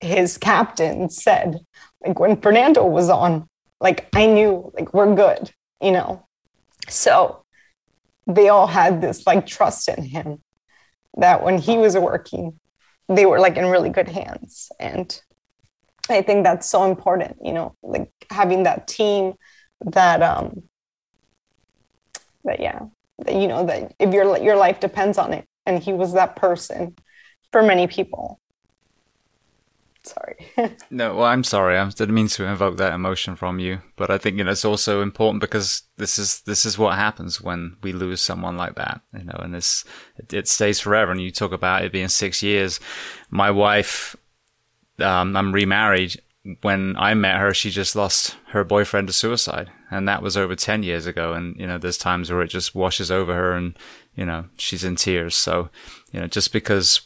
his 0.00 0.38
captain 0.38 1.10
said, 1.10 1.60
like 2.04 2.18
when 2.18 2.40
Fernando 2.40 2.86
was 2.86 3.08
on, 3.08 3.48
like 3.80 4.08
I 4.14 4.26
knew, 4.26 4.70
like 4.74 4.92
we're 4.94 5.14
good, 5.14 5.52
you 5.80 5.92
know. 5.92 6.26
So 6.88 7.44
they 8.26 8.48
all 8.48 8.66
had 8.66 9.00
this 9.00 9.26
like 9.26 9.46
trust 9.46 9.88
in 9.88 10.04
him 10.04 10.42
that 11.16 11.42
when 11.42 11.58
he 11.58 11.78
was 11.78 11.96
working, 11.96 12.58
they 13.08 13.26
were 13.26 13.40
like 13.40 13.56
in 13.56 13.66
really 13.66 13.90
good 13.90 14.08
hands. 14.08 14.70
And 14.78 15.20
I 16.08 16.22
think 16.22 16.44
that's 16.44 16.68
so 16.68 16.84
important, 16.84 17.38
you 17.42 17.52
know, 17.52 17.74
like 17.82 18.10
having 18.30 18.64
that 18.64 18.86
team 18.86 19.34
that 19.80 20.22
um 20.22 20.62
that 22.44 22.60
yeah, 22.60 22.80
that 23.18 23.34
you 23.34 23.48
know 23.48 23.64
that 23.66 23.94
if 23.98 24.12
your 24.12 24.38
your 24.38 24.56
life 24.56 24.80
depends 24.80 25.18
on 25.18 25.32
it. 25.32 25.46
And 25.66 25.82
he 25.82 25.92
was 25.92 26.14
that 26.14 26.36
person 26.36 26.96
for 27.52 27.62
many 27.62 27.86
people. 27.86 28.40
Sorry. 30.08 30.36
no, 30.90 31.16
well, 31.16 31.26
I'm 31.26 31.44
sorry. 31.44 31.76
I 31.76 31.88
didn't 31.90 32.14
mean 32.14 32.28
to 32.28 32.44
invoke 32.44 32.78
that 32.78 32.94
emotion 32.94 33.36
from 33.36 33.58
you, 33.58 33.82
but 33.96 34.10
I 34.10 34.16
think 34.16 34.38
you 34.38 34.44
know 34.44 34.52
it's 34.52 34.64
also 34.64 35.02
important 35.02 35.40
because 35.40 35.82
this 35.98 36.18
is 36.18 36.40
this 36.42 36.64
is 36.64 36.78
what 36.78 36.96
happens 36.96 37.40
when 37.40 37.76
we 37.82 37.92
lose 37.92 38.22
someone 38.22 38.56
like 38.56 38.74
that, 38.76 39.02
you 39.12 39.24
know, 39.24 39.38
and 39.38 39.54
this 39.54 39.84
it, 40.16 40.32
it 40.32 40.48
stays 40.48 40.80
forever. 40.80 41.12
And 41.12 41.20
you 41.20 41.30
talk 41.30 41.52
about 41.52 41.84
it 41.84 41.92
being 41.92 42.08
six 42.08 42.42
years. 42.42 42.80
My 43.30 43.50
wife, 43.50 44.16
um, 45.00 45.36
I'm 45.36 45.52
remarried. 45.52 46.20
When 46.62 46.96
I 46.96 47.12
met 47.12 47.36
her, 47.36 47.52
she 47.52 47.68
just 47.68 47.94
lost 47.94 48.36
her 48.48 48.64
boyfriend 48.64 49.08
to 49.08 49.12
suicide, 49.12 49.70
and 49.90 50.08
that 50.08 50.22
was 50.22 50.36
over 50.36 50.54
ten 50.54 50.82
years 50.82 51.06
ago. 51.06 51.34
And 51.34 51.54
you 51.60 51.66
know, 51.66 51.76
there's 51.76 51.98
times 51.98 52.30
where 52.30 52.40
it 52.40 52.48
just 52.48 52.74
washes 52.74 53.10
over 53.10 53.34
her, 53.34 53.52
and 53.52 53.76
you 54.14 54.24
know, 54.24 54.46
she's 54.56 54.84
in 54.84 54.96
tears. 54.96 55.36
So, 55.36 55.68
you 56.12 56.20
know, 56.20 56.26
just 56.26 56.52
because 56.52 57.02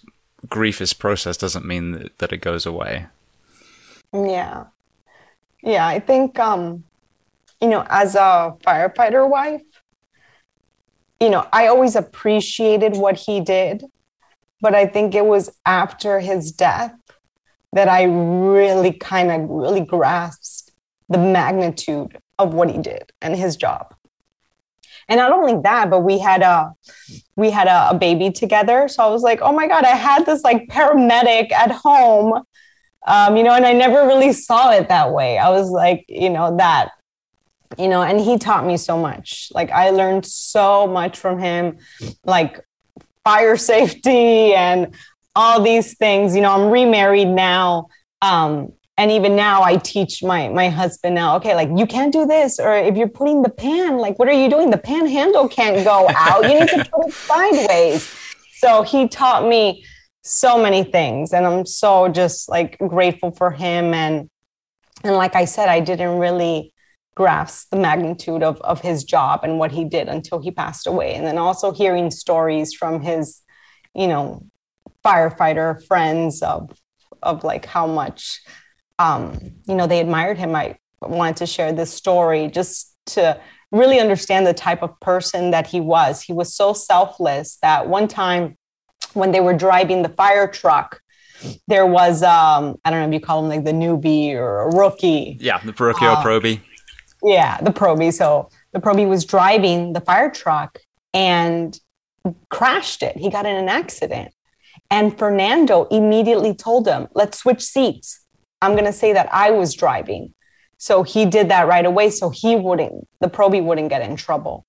grief 0.49 0.81
is 0.81 0.93
processed 0.93 1.41
doesn't 1.41 1.65
mean 1.65 2.09
that, 2.19 2.33
it 2.33 2.39
goes 2.39 2.67
away. 2.67 3.07
Yeah. 4.13 4.65
Yeah, 5.63 5.87
I 5.87 6.01
think 6.01 6.39
um 6.39 6.85
you 7.61 7.69
know, 7.69 7.87
as 7.89 8.17
a 8.17 8.57
firefighter 8.67 9.29
wife, 9.29 9.63
you 11.21 11.31
know, 11.31 11.47
I 11.53 11.69
always 11.69 11.95
appreciated 11.95 12.97
what 12.97 13.17
he 13.17 13.41
did, 13.41 13.85
but 14.61 14.75
I 14.75 14.87
think 14.87 15.15
it 15.15 15.25
was 15.25 15.49
after 15.65 16.19
his 16.19 16.51
death 16.51 16.93
that 17.73 17.89
I 17.89 18.03
really 18.03 18.93
kind 18.93 19.31
of 19.31 19.49
really 19.49 19.81
grasped 19.81 20.73
the 21.09 21.19
magnitude 21.19 22.19
of 22.41 22.53
what 22.53 22.69
he 22.69 22.79
did 22.79 23.13
and 23.23 23.37
his 23.37 23.57
job 23.57 23.95
and 25.09 25.19
not 25.19 25.33
only 25.33 25.61
that 25.63 25.91
but 25.91 26.01
we 26.01 26.19
had 26.19 26.43
a 26.43 26.73
we 27.37 27.51
had 27.51 27.67
a, 27.67 27.91
a, 27.91 27.99
baby 27.99 28.31
together. 28.31 28.89
So 28.89 29.03
i 29.03 29.09
was 29.09 29.23
like 29.23 29.41
oh 29.43 29.53
my 29.53 29.67
god 29.67 29.85
i 29.85 29.97
had 29.97 30.27
this 30.27 30.43
like 30.43 30.69
paramedic 30.69 31.53
at 31.53 31.71
home. 31.71 32.43
Um, 33.05 33.37
you 33.37 33.43
know 33.43 33.53
and 33.53 33.67
i 33.67 33.73
never 33.73 34.07
really 34.07 34.33
saw 34.33 34.71
it 34.73 34.89
that 34.89 35.13
way. 35.13 35.39
I 35.39 35.51
was 35.51 35.71
like 35.71 36.05
you 36.09 36.31
know 36.31 36.57
that 36.59 36.91
you 37.79 37.89
know 37.89 38.03
and 38.03 38.21
he 38.21 38.39
taught 38.39 38.67
me 38.67 38.77
so 38.77 38.99
much. 38.99 39.49
Like 39.53 39.71
i 39.71 39.91
learned 39.91 40.27
so 40.27 40.87
much 40.87 41.19
from 41.19 41.39
him 41.39 41.79
like 42.25 42.61
fire 43.25 43.57
safety 43.73 44.55
and 44.55 44.95
all 45.35 45.63
these 45.63 45.97
things. 45.97 46.35
You 46.35 46.43
know 46.43 46.53
i'm 46.53 46.71
remarried 46.71 47.29
now. 47.29 47.89
Um, 48.21 48.73
and 48.99 49.11
even 49.11 49.35
now 49.35 49.63
i 49.63 49.77
teach 49.77 50.23
my 50.23 50.49
my 50.49 50.69
husband 50.69 51.15
now 51.15 51.37
okay 51.37 51.55
like 51.55 51.69
you 51.77 51.87
can't 51.87 52.13
do 52.13 52.27
this 52.27 52.59
or 52.59 52.75
if 52.77 52.97
you're 52.97 53.09
putting 53.09 53.43
the 53.43 53.49
pan 53.49 53.99
like 53.99 54.19
what 54.19 54.29
are 54.29 54.33
you 54.33 54.51
doing? 54.51 54.71
The 54.71 54.79
pan 54.79 55.07
handle 55.07 55.49
can't 55.49 55.85
go 55.85 56.09
out. 56.15 56.43
You 56.43 56.61
need 56.61 56.69
to 56.69 56.85
put 56.85 57.07
it 57.09 57.13
sideways. 57.13 58.15
So 58.55 58.83
he 58.83 59.09
taught 59.09 59.47
me 59.47 59.85
so 60.23 60.63
many 60.63 60.85
things 60.85 61.33
and 61.33 61.45
i'm 61.45 61.67
so 61.67 62.07
just 62.09 62.49
like 62.49 62.79
grateful 62.79 63.33
for 63.33 63.51
him. 63.51 63.95
And 63.95 64.31
and 65.03 65.17
like 65.17 65.35
i 65.35 65.45
said 65.45 65.69
i 65.69 65.81
didn't 65.81 66.19
really 66.19 66.73
grasp 67.15 67.71
the 67.71 67.77
magnitude 67.77 68.43
of 68.43 68.61
of 68.61 68.81
his 68.81 69.05
job 69.05 69.41
and 69.43 69.59
what 69.59 69.73
he 69.73 69.85
did 69.85 70.09
until 70.09 70.41
he 70.41 70.51
passed 70.51 70.87
away. 70.87 71.15
And 71.15 71.27
then 71.27 71.39
also 71.39 71.73
hearing 71.73 72.11
stories 72.11 72.75
from 72.75 73.01
his 73.01 73.41
you 73.95 74.07
know 74.07 74.47
firefighter 75.05 75.85
friends 75.87 76.43
of 76.43 76.71
of 77.23 77.45
like 77.45 77.67
how 77.67 77.87
much 77.87 78.41
um, 79.03 79.53
you 79.67 79.75
know, 79.75 79.87
they 79.87 80.01
admired 80.01 80.39
him. 80.39 80.55
I 80.55 80.79
wanted 81.01 81.37
to 81.39 81.47
share 81.47 81.73
this 81.73 81.93
story 81.93 82.49
just 82.49 82.97
to 83.07 83.41
really 83.73 83.99
understand 83.99 84.47
the 84.47 84.55
type 84.55 84.83
of 84.83 84.99
person 85.01 85.51
that 85.51 85.67
he 85.67 85.81
was. 85.81 86.23
He 86.23 86.33
was 86.33 86.55
so 86.55 86.73
selfless 86.73 87.59
that 87.63 87.89
one 87.89 88.07
time 88.07 88.57
when 89.15 89.33
they 89.33 89.41
were 89.41 89.55
driving 89.55 90.03
the 90.03 90.09
fire 90.11 90.47
truck, 90.47 91.01
there 91.67 91.87
was 91.87 92.23
um, 92.23 92.77
I 92.85 92.91
don't 92.91 93.01
know 93.01 93.09
if 93.09 93.15
you 93.15 93.21
call 93.21 93.43
him 93.43 93.49
like 93.49 93.65
the 93.65 93.73
newbie 93.73 94.35
or 94.35 94.63
a 94.63 94.77
rookie. 94.77 95.37
Yeah, 95.41 95.59
the 95.59 95.73
rookie 95.73 96.07
or 96.07 96.17
probie. 96.17 96.61
Yeah, 97.23 97.61
the 97.61 97.73
probie. 97.73 98.13
So 98.13 98.49
the 98.73 98.81
probie 98.81 99.09
was 99.09 99.25
driving 99.25 99.93
the 99.93 100.01
fire 100.01 100.31
truck 100.31 100.79
and 101.13 101.79
crashed 102.51 103.03
it. 103.03 103.17
He 103.17 103.31
got 103.31 103.47
in 103.47 103.57
an 103.57 103.69
accident. 103.69 104.33
And 104.91 105.19
Fernando 105.19 105.85
immediately 105.85 106.55
told 106.55 106.87
him, 106.87 107.09
let's 107.15 107.39
switch 107.39 107.63
seats. 107.63 108.22
I'm 108.63 108.73
going 108.73 108.87
to 108.87 108.93
say 108.93 109.13
that 109.13 109.29
I 109.33 109.51
was 109.51 109.75
driving. 109.75 110.33
So 110.79 111.03
he 111.03 111.27
did 111.27 111.51
that 111.51 111.69
right 111.69 111.85
away. 111.85 112.11
So 112.11 112.31
he 112.31 112.57
wouldn't, 112.57 113.07
the 113.21 113.29
probie 113.29 113.63
wouldn't 113.63 113.91
get 113.91 114.03
in 114.03 114.17
trouble. 114.17 114.65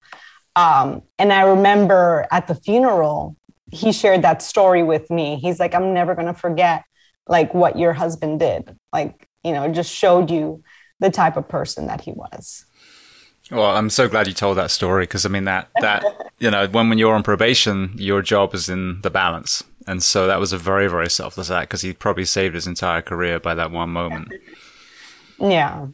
Um, 0.56 1.04
and 1.18 1.32
I 1.32 1.44
remember 1.44 2.28
at 2.32 2.48
the 2.48 2.56
funeral, 2.56 3.38
he 3.72 3.92
shared 3.92 4.22
that 4.24 4.42
story 4.42 4.84
with 4.84 5.10
me. 5.10 5.38
He's 5.38 5.60
like, 5.60 5.74
I'm 5.74 5.94
never 5.94 6.14
going 6.14 6.28
to 6.28 6.34
forget 6.34 6.84
like 7.28 7.54
what 7.54 7.80
your 7.80 7.94
husband 7.94 8.40
did. 8.40 8.78
Like, 8.92 9.28
you 9.44 9.54
know, 9.54 9.68
just 9.70 9.92
showed 9.92 10.30
you 10.30 10.64
the 11.00 11.10
type 11.10 11.38
of 11.38 11.48
person 11.48 11.88
that 11.88 12.02
he 12.02 12.12
was. 12.12 12.66
Well, 13.52 13.76
I'm 13.76 13.90
so 13.90 14.08
glad 14.08 14.28
you 14.28 14.34
told 14.34 14.58
that 14.58 14.72
story 14.72 15.04
because 15.04 15.26
I 15.26 15.30
mean 15.30 15.44
that 15.46 15.70
that 15.82 16.04
you 16.40 16.50
know 16.50 16.66
when 16.68 16.90
when 16.90 16.98
you're 16.98 17.14
on 17.14 17.24
probation, 17.24 17.94
your 17.98 18.22
job 18.22 18.54
is 18.54 18.70
in 18.70 19.02
the 19.02 19.10
balance, 19.10 19.64
and 19.88 20.02
so 20.04 20.28
that 20.28 20.40
was 20.40 20.54
a 20.54 20.58
very 20.58 20.88
very 20.88 21.10
selfless 21.10 21.52
act 21.52 21.70
because 21.70 21.82
he 21.82 21.94
probably 21.94 22.26
saved 22.26 22.56
his 22.56 22.68
entire 22.68 23.02
career 23.02 23.40
by 23.40 23.56
that 23.56 23.72
one 23.72 23.90
moment. 23.90 24.32
Yeah. 25.40 25.88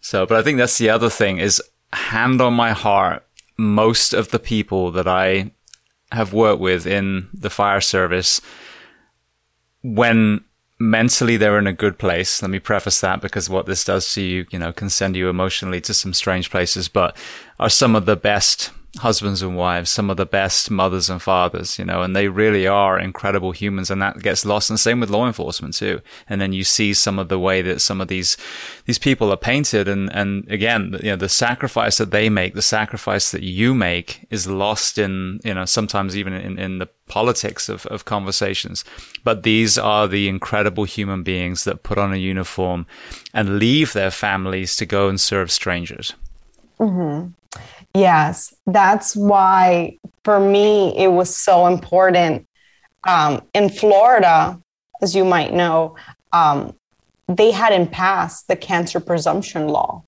So, 0.00 0.26
but 0.26 0.38
I 0.38 0.42
think 0.42 0.58
that's 0.58 0.78
the 0.78 0.90
other 0.90 1.10
thing 1.10 1.38
is 1.38 1.62
hand 1.92 2.40
on 2.40 2.54
my 2.54 2.72
heart. 2.72 3.24
Most 3.56 4.14
of 4.14 4.30
the 4.30 4.38
people 4.38 4.90
that 4.92 5.06
I 5.06 5.50
have 6.12 6.32
worked 6.32 6.60
with 6.60 6.86
in 6.86 7.28
the 7.34 7.50
fire 7.50 7.80
service, 7.80 8.40
when 9.82 10.42
mentally 10.80 11.36
they're 11.36 11.58
in 11.58 11.66
a 11.66 11.72
good 11.72 11.98
place. 11.98 12.42
Let 12.42 12.50
me 12.50 12.58
preface 12.58 13.00
that 13.02 13.20
because 13.20 13.50
what 13.50 13.66
this 13.66 13.84
does 13.84 14.12
to 14.14 14.22
you, 14.22 14.46
you 14.50 14.58
know, 14.58 14.72
can 14.72 14.88
send 14.88 15.14
you 15.14 15.28
emotionally 15.28 15.80
to 15.82 15.94
some 15.94 16.14
strange 16.14 16.50
places, 16.50 16.88
but 16.88 17.16
are 17.60 17.68
some 17.68 17.94
of 17.94 18.06
the 18.06 18.16
best 18.16 18.70
husbands 18.98 19.40
and 19.40 19.56
wives, 19.56 19.88
some 19.88 20.10
of 20.10 20.16
the 20.16 20.26
best 20.26 20.70
mothers 20.70 21.08
and 21.08 21.22
fathers, 21.22 21.78
you 21.78 21.84
know, 21.84 22.02
and 22.02 22.16
they 22.16 22.26
really 22.26 22.66
are 22.66 22.98
incredible 22.98 23.52
humans 23.52 23.90
and 23.90 24.02
that 24.02 24.20
gets 24.20 24.44
lost. 24.44 24.68
And 24.68 24.80
same 24.80 24.98
with 24.98 25.10
law 25.10 25.26
enforcement 25.26 25.74
too. 25.74 26.00
And 26.28 26.40
then 26.40 26.52
you 26.52 26.64
see 26.64 26.92
some 26.92 27.18
of 27.18 27.28
the 27.28 27.38
way 27.38 27.62
that 27.62 27.80
some 27.80 28.00
of 28.00 28.08
these, 28.08 28.36
these 28.86 28.98
people 28.98 29.32
are 29.32 29.36
painted. 29.36 29.86
And, 29.86 30.12
and 30.12 30.50
again, 30.50 30.96
you 31.02 31.10
know, 31.10 31.16
the 31.16 31.28
sacrifice 31.28 31.98
that 31.98 32.10
they 32.10 32.28
make, 32.28 32.54
the 32.54 32.62
sacrifice 32.62 33.30
that 33.30 33.44
you 33.44 33.74
make 33.74 34.26
is 34.28 34.48
lost 34.48 34.98
in, 34.98 35.40
you 35.44 35.54
know, 35.54 35.64
sometimes 35.64 36.16
even 36.16 36.32
in, 36.32 36.58
in 36.58 36.78
the 36.78 36.88
politics 37.06 37.68
of, 37.68 37.86
of 37.86 38.04
conversations. 38.04 38.84
But 39.22 39.44
these 39.44 39.78
are 39.78 40.08
the 40.08 40.28
incredible 40.28 40.84
human 40.84 41.22
beings 41.22 41.62
that 41.62 41.84
put 41.84 41.98
on 41.98 42.12
a 42.12 42.16
uniform 42.16 42.86
and 43.32 43.58
leave 43.60 43.92
their 43.92 44.10
families 44.10 44.74
to 44.76 44.86
go 44.86 45.08
and 45.08 45.20
serve 45.20 45.52
strangers. 45.52 46.14
Mm-hmm. 46.80 47.28
Yes, 47.94 48.54
that's 48.66 49.16
why 49.16 49.98
for 50.24 50.38
me 50.38 50.96
it 50.96 51.08
was 51.08 51.36
so 51.36 51.66
important. 51.66 52.46
Um, 53.06 53.42
in 53.54 53.68
Florida, 53.68 54.60
as 55.02 55.14
you 55.14 55.24
might 55.24 55.52
know, 55.52 55.96
um, 56.32 56.74
they 57.28 57.50
hadn't 57.50 57.90
passed 57.90 58.48
the 58.48 58.56
cancer 58.56 59.00
presumption 59.00 59.68
law. 59.68 60.04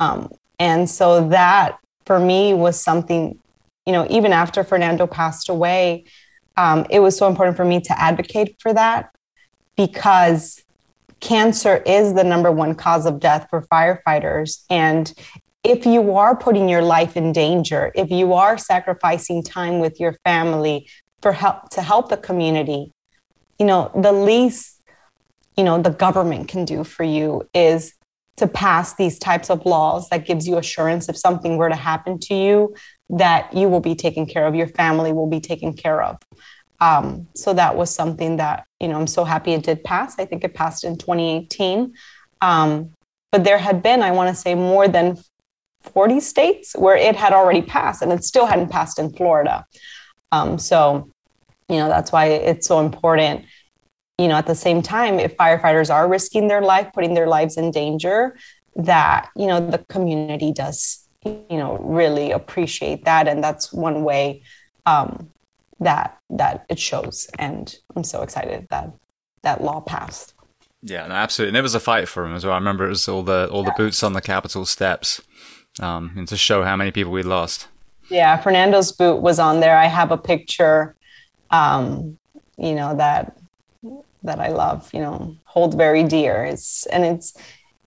Um, 0.00 0.30
and 0.58 0.88
so 0.88 1.28
that 1.28 1.78
for 2.06 2.18
me 2.18 2.54
was 2.54 2.80
something, 2.80 3.38
you 3.86 3.92
know, 3.92 4.06
even 4.10 4.32
after 4.32 4.62
Fernando 4.62 5.06
passed 5.06 5.48
away, 5.48 6.04
um, 6.56 6.86
it 6.90 7.00
was 7.00 7.16
so 7.16 7.26
important 7.28 7.56
for 7.56 7.64
me 7.64 7.80
to 7.80 8.00
advocate 8.00 8.56
for 8.60 8.72
that 8.72 9.10
because 9.76 10.62
cancer 11.20 11.78
is 11.86 12.14
the 12.14 12.22
number 12.22 12.52
one 12.52 12.74
cause 12.74 13.06
of 13.06 13.18
death 13.18 13.46
for 13.50 13.62
firefighters. 13.62 14.62
And 14.70 15.12
if 15.64 15.86
you 15.86 16.14
are 16.14 16.36
putting 16.36 16.68
your 16.68 16.82
life 16.82 17.16
in 17.16 17.32
danger, 17.32 17.90
if 17.94 18.10
you 18.10 18.34
are 18.34 18.58
sacrificing 18.58 19.42
time 19.42 19.78
with 19.78 19.98
your 19.98 20.14
family 20.24 20.86
for 21.22 21.32
help 21.32 21.70
to 21.70 21.80
help 21.82 22.10
the 22.10 22.18
community, 22.18 22.92
you 23.58 23.64
know, 23.64 23.90
the 23.94 24.12
least, 24.12 24.82
you 25.56 25.64
know, 25.64 25.80
the 25.80 25.90
government 25.90 26.48
can 26.48 26.66
do 26.66 26.84
for 26.84 27.02
you 27.02 27.48
is 27.54 27.94
to 28.36 28.46
pass 28.46 28.94
these 28.94 29.18
types 29.18 29.48
of 29.48 29.64
laws 29.64 30.08
that 30.10 30.26
gives 30.26 30.46
you 30.46 30.58
assurance 30.58 31.08
if 31.08 31.16
something 31.16 31.56
were 31.56 31.68
to 31.70 31.76
happen 31.76 32.18
to 32.18 32.34
you 32.34 32.74
that 33.08 33.54
you 33.54 33.68
will 33.68 33.80
be 33.80 33.94
taken 33.94 34.26
care 34.26 34.46
of 34.46 34.54
your 34.54 34.66
family 34.66 35.12
will 35.12 35.28
be 35.28 35.40
taken 35.40 35.72
care 35.72 36.02
of. 36.02 36.18
Um, 36.80 37.28
so 37.34 37.54
that 37.54 37.76
was 37.76 37.94
something 37.94 38.36
that 38.36 38.66
you 38.80 38.88
know 38.88 38.98
i'm 38.98 39.06
so 39.06 39.24
happy 39.24 39.52
it 39.52 39.62
did 39.62 39.84
pass. 39.84 40.18
I 40.18 40.26
think 40.26 40.44
it 40.44 40.52
passed 40.52 40.84
in 40.84 40.98
2018 40.98 41.94
um, 42.42 42.92
but 43.30 43.44
there 43.44 43.58
had 43.58 43.82
been 43.82 44.02
i 44.02 44.10
want 44.10 44.28
to 44.28 44.34
say 44.34 44.54
more 44.54 44.88
than 44.88 45.16
40 45.84 46.20
states 46.20 46.74
where 46.76 46.96
it 46.96 47.16
had 47.16 47.32
already 47.32 47.62
passed 47.62 48.02
and 48.02 48.12
it 48.12 48.24
still 48.24 48.46
hadn't 48.46 48.70
passed 48.70 48.98
in 48.98 49.12
florida. 49.12 49.64
Um, 50.32 50.58
so 50.58 51.10
you 51.68 51.76
know 51.76 51.88
that's 51.88 52.12
why 52.12 52.26
it's 52.26 52.66
so 52.66 52.80
important 52.80 53.46
you 54.18 54.28
know 54.28 54.36
at 54.36 54.46
the 54.46 54.54
same 54.54 54.82
time 54.82 55.18
if 55.18 55.36
firefighters 55.36 55.92
are 55.92 56.06
risking 56.06 56.48
their 56.48 56.60
life 56.60 56.88
putting 56.92 57.14
their 57.14 57.26
lives 57.26 57.56
in 57.56 57.70
danger 57.70 58.36
that 58.76 59.30
you 59.36 59.46
know 59.46 59.60
the 59.64 59.78
community 59.88 60.52
does 60.52 61.04
you 61.24 61.58
know 61.58 61.78
really 61.78 62.30
appreciate 62.30 63.04
that. 63.04 63.28
And 63.28 63.42
that's 63.42 63.72
one 63.72 64.04
way 64.04 64.42
um, 64.86 65.30
that 65.80 66.18
that 66.30 66.66
it 66.68 66.78
shows. 66.78 67.28
And 67.38 67.74
i'm 67.96 68.04
so 68.04 68.22
excited 68.22 68.66
that 68.70 68.92
that 69.42 69.62
law 69.62 69.80
passed. 69.80 70.34
Yeah 70.82 71.06
no, 71.06 71.14
absolutely. 71.14 71.50
And 71.50 71.56
it 71.56 71.62
was 71.62 71.74
a 71.74 71.80
fight 71.80 72.08
for 72.08 72.26
him 72.26 72.34
as 72.34 72.44
well. 72.44 72.54
I 72.54 72.58
remember 72.58 72.86
it 72.86 72.90
was 72.90 73.08
all 73.08 73.22
the 73.22 73.48
all 73.50 73.62
yeah. 73.62 73.70
the 73.70 73.74
boots 73.76 74.02
on 74.02 74.12
the 74.12 74.20
capitol 74.20 74.64
steps 74.64 75.20
um, 75.80 76.12
and 76.16 76.28
to 76.28 76.36
show 76.36 76.62
how 76.62 76.76
many 76.76 76.90
people 76.90 77.12
we 77.12 77.22
lost 77.22 77.68
yeah 78.10 78.36
fernando's 78.36 78.92
boot 78.92 79.16
was 79.16 79.38
on 79.38 79.60
there 79.60 79.76
i 79.76 79.86
have 79.86 80.10
a 80.10 80.18
picture 80.18 80.94
um, 81.50 82.18
you 82.56 82.74
know 82.74 82.96
that 82.96 83.36
that 84.24 84.40
I 84.40 84.48
love, 84.48 84.92
you 84.92 85.00
know, 85.00 85.36
hold 85.44 85.76
very 85.76 86.02
dear. 86.02 86.44
It's 86.44 86.86
and 86.86 87.04
it's 87.04 87.34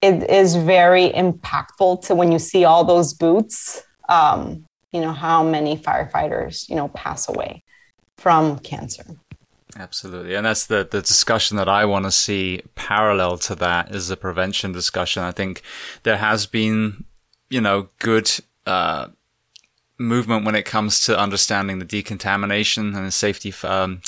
it 0.02 0.30
is 0.30 0.56
very 0.56 1.10
impactful 1.10 2.06
to 2.06 2.16
when 2.16 2.32
you 2.32 2.40
see 2.40 2.64
all 2.64 2.84
those 2.84 3.14
boots. 3.14 3.84
Um, 4.08 4.66
you 4.94 5.02
know 5.02 5.12
how 5.12 5.44
many 5.44 5.76
firefighters 5.76 6.70
you 6.70 6.76
know 6.76 6.88
pass 6.90 7.28
away 7.28 7.64
from 8.16 8.60
cancer. 8.60 9.04
Absolutely, 9.76 10.36
and 10.36 10.46
that's 10.46 10.66
the 10.66 10.88
the 10.90 11.02
discussion 11.02 11.58
that 11.58 11.68
I 11.68 11.86
want 11.86 12.06
to 12.06 12.12
see 12.12 12.62
parallel 12.76 13.38
to 13.40 13.56
that 13.56 13.94
is 13.94 14.08
the 14.08 14.18
prevention 14.18 14.72
discussion. 14.72 15.24
I 15.24 15.32
think 15.32 15.62
there 16.04 16.18
has 16.18 16.46
been, 16.46 17.04
you 17.50 17.62
know, 17.62 17.90
good. 18.00 18.32
Uh, 18.66 19.08
movement 20.00 20.46
when 20.46 20.54
it 20.54 20.64
comes 20.64 21.02
to 21.02 21.20
understanding 21.20 21.80
the 21.80 21.86
decontamination 21.86 22.96
and 22.96 23.12
safety 23.12 23.52
um, 23.64 24.00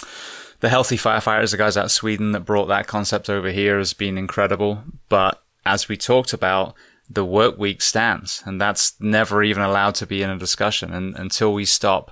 the 0.60 0.70
healthy 0.70 0.98
firefighters, 0.98 1.52
the 1.52 1.58
guys 1.58 1.78
out 1.78 1.86
of 1.86 1.92
Sweden 1.92 2.34
that 2.34 2.42
brought 2.42 2.68
that 2.68 2.88
concept 2.88 3.30
over 3.30 3.50
here 3.50 3.78
has 3.78 3.94
been 3.94 4.18
incredible. 4.18 4.84
But 5.08 5.42
as 5.66 5.88
we 5.88 5.98
talked 5.98 6.34
about, 6.34 6.76
the 7.10 7.26
work 7.26 7.58
week 7.58 7.82
stands 7.82 8.44
and 8.46 8.62
that's 8.62 8.94
never 9.00 9.42
even 9.42 9.64
allowed 9.64 9.96
to 9.96 10.06
be 10.06 10.22
in 10.22 10.30
a 10.30 10.38
discussion. 10.38 10.94
And 10.94 11.16
until 11.16 11.54
we 11.54 11.66
stop 11.66 12.12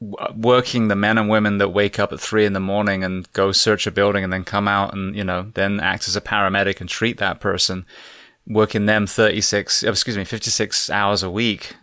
working 0.00 0.88
the 0.88 0.96
men 0.96 1.16
and 1.16 1.28
women 1.28 1.58
that 1.58 1.68
wake 1.68 1.98
up 1.98 2.12
at 2.12 2.20
three 2.20 2.44
in 2.44 2.52
the 2.52 2.60
morning 2.60 3.04
and 3.04 3.30
go 3.32 3.52
search 3.52 3.86
a 3.86 3.90
building 3.90 4.24
and 4.24 4.32
then 4.32 4.44
come 4.44 4.66
out 4.66 4.92
and, 4.92 5.14
you 5.14 5.24
know, 5.24 5.50
then 5.54 5.78
act 5.78 6.08
as 6.08 6.16
a 6.16 6.20
paramedic 6.20 6.80
and 6.80 6.88
treat 6.88 7.18
that 7.18 7.40
person, 7.40 7.86
working 8.46 8.86
them 8.86 9.06
36, 9.06 9.84
uh, 9.84 9.90
excuse 9.90 10.16
me, 10.16 10.24
56 10.24 10.90
hours 10.90 11.22
a 11.22 11.30
week 11.30 11.74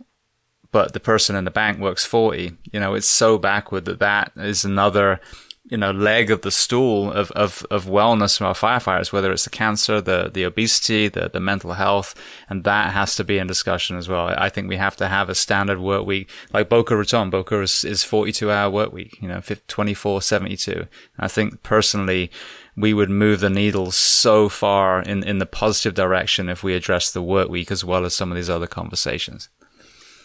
but 0.74 0.92
the 0.92 0.98
person 0.98 1.36
in 1.36 1.44
the 1.44 1.52
bank 1.52 1.78
works 1.78 2.04
40. 2.04 2.50
You 2.72 2.80
know, 2.80 2.94
it's 2.94 3.06
so 3.06 3.38
backward 3.38 3.84
that 3.84 4.00
that 4.00 4.32
is 4.34 4.64
another, 4.64 5.20
you 5.62 5.76
know, 5.76 5.92
leg 5.92 6.32
of 6.32 6.42
the 6.42 6.50
stool 6.50 7.12
of, 7.12 7.30
of, 7.30 7.64
of 7.70 7.84
wellness 7.84 8.36
from 8.36 8.48
our 8.48 8.54
firefighters, 8.54 9.12
whether 9.12 9.30
it's 9.30 9.44
the 9.44 9.50
cancer, 9.50 10.00
the, 10.00 10.32
the 10.34 10.42
obesity, 10.42 11.06
the, 11.06 11.30
the 11.32 11.38
mental 11.38 11.74
health, 11.74 12.16
and 12.50 12.64
that 12.64 12.92
has 12.92 13.14
to 13.14 13.22
be 13.22 13.38
in 13.38 13.46
discussion 13.46 13.96
as 13.96 14.08
well. 14.08 14.34
I 14.36 14.48
think 14.48 14.68
we 14.68 14.76
have 14.76 14.96
to 14.96 15.06
have 15.06 15.28
a 15.28 15.34
standard 15.36 15.78
work 15.78 16.06
week, 16.06 16.28
like 16.52 16.68
Boca 16.68 16.96
Raton. 16.96 17.30
Boca 17.30 17.60
is, 17.60 17.84
is 17.84 18.02
42 18.02 18.50
hour 18.50 18.68
work 18.68 18.92
week, 18.92 19.16
you 19.22 19.28
know, 19.28 19.40
24, 19.68 20.22
72. 20.22 20.88
I 21.20 21.28
think 21.28 21.62
personally, 21.62 22.32
we 22.76 22.92
would 22.92 23.10
move 23.10 23.40
the 23.40 23.50
needle 23.50 23.90
so 23.90 24.48
far 24.48 25.02
in, 25.02 25.22
in 25.22 25.38
the 25.38 25.46
positive 25.46 25.94
direction 25.94 26.48
if 26.48 26.62
we 26.62 26.74
address 26.74 27.12
the 27.12 27.22
work 27.22 27.48
week 27.48 27.70
as 27.70 27.84
well 27.84 28.04
as 28.04 28.14
some 28.14 28.30
of 28.30 28.36
these 28.36 28.50
other 28.50 28.66
conversations. 28.66 29.48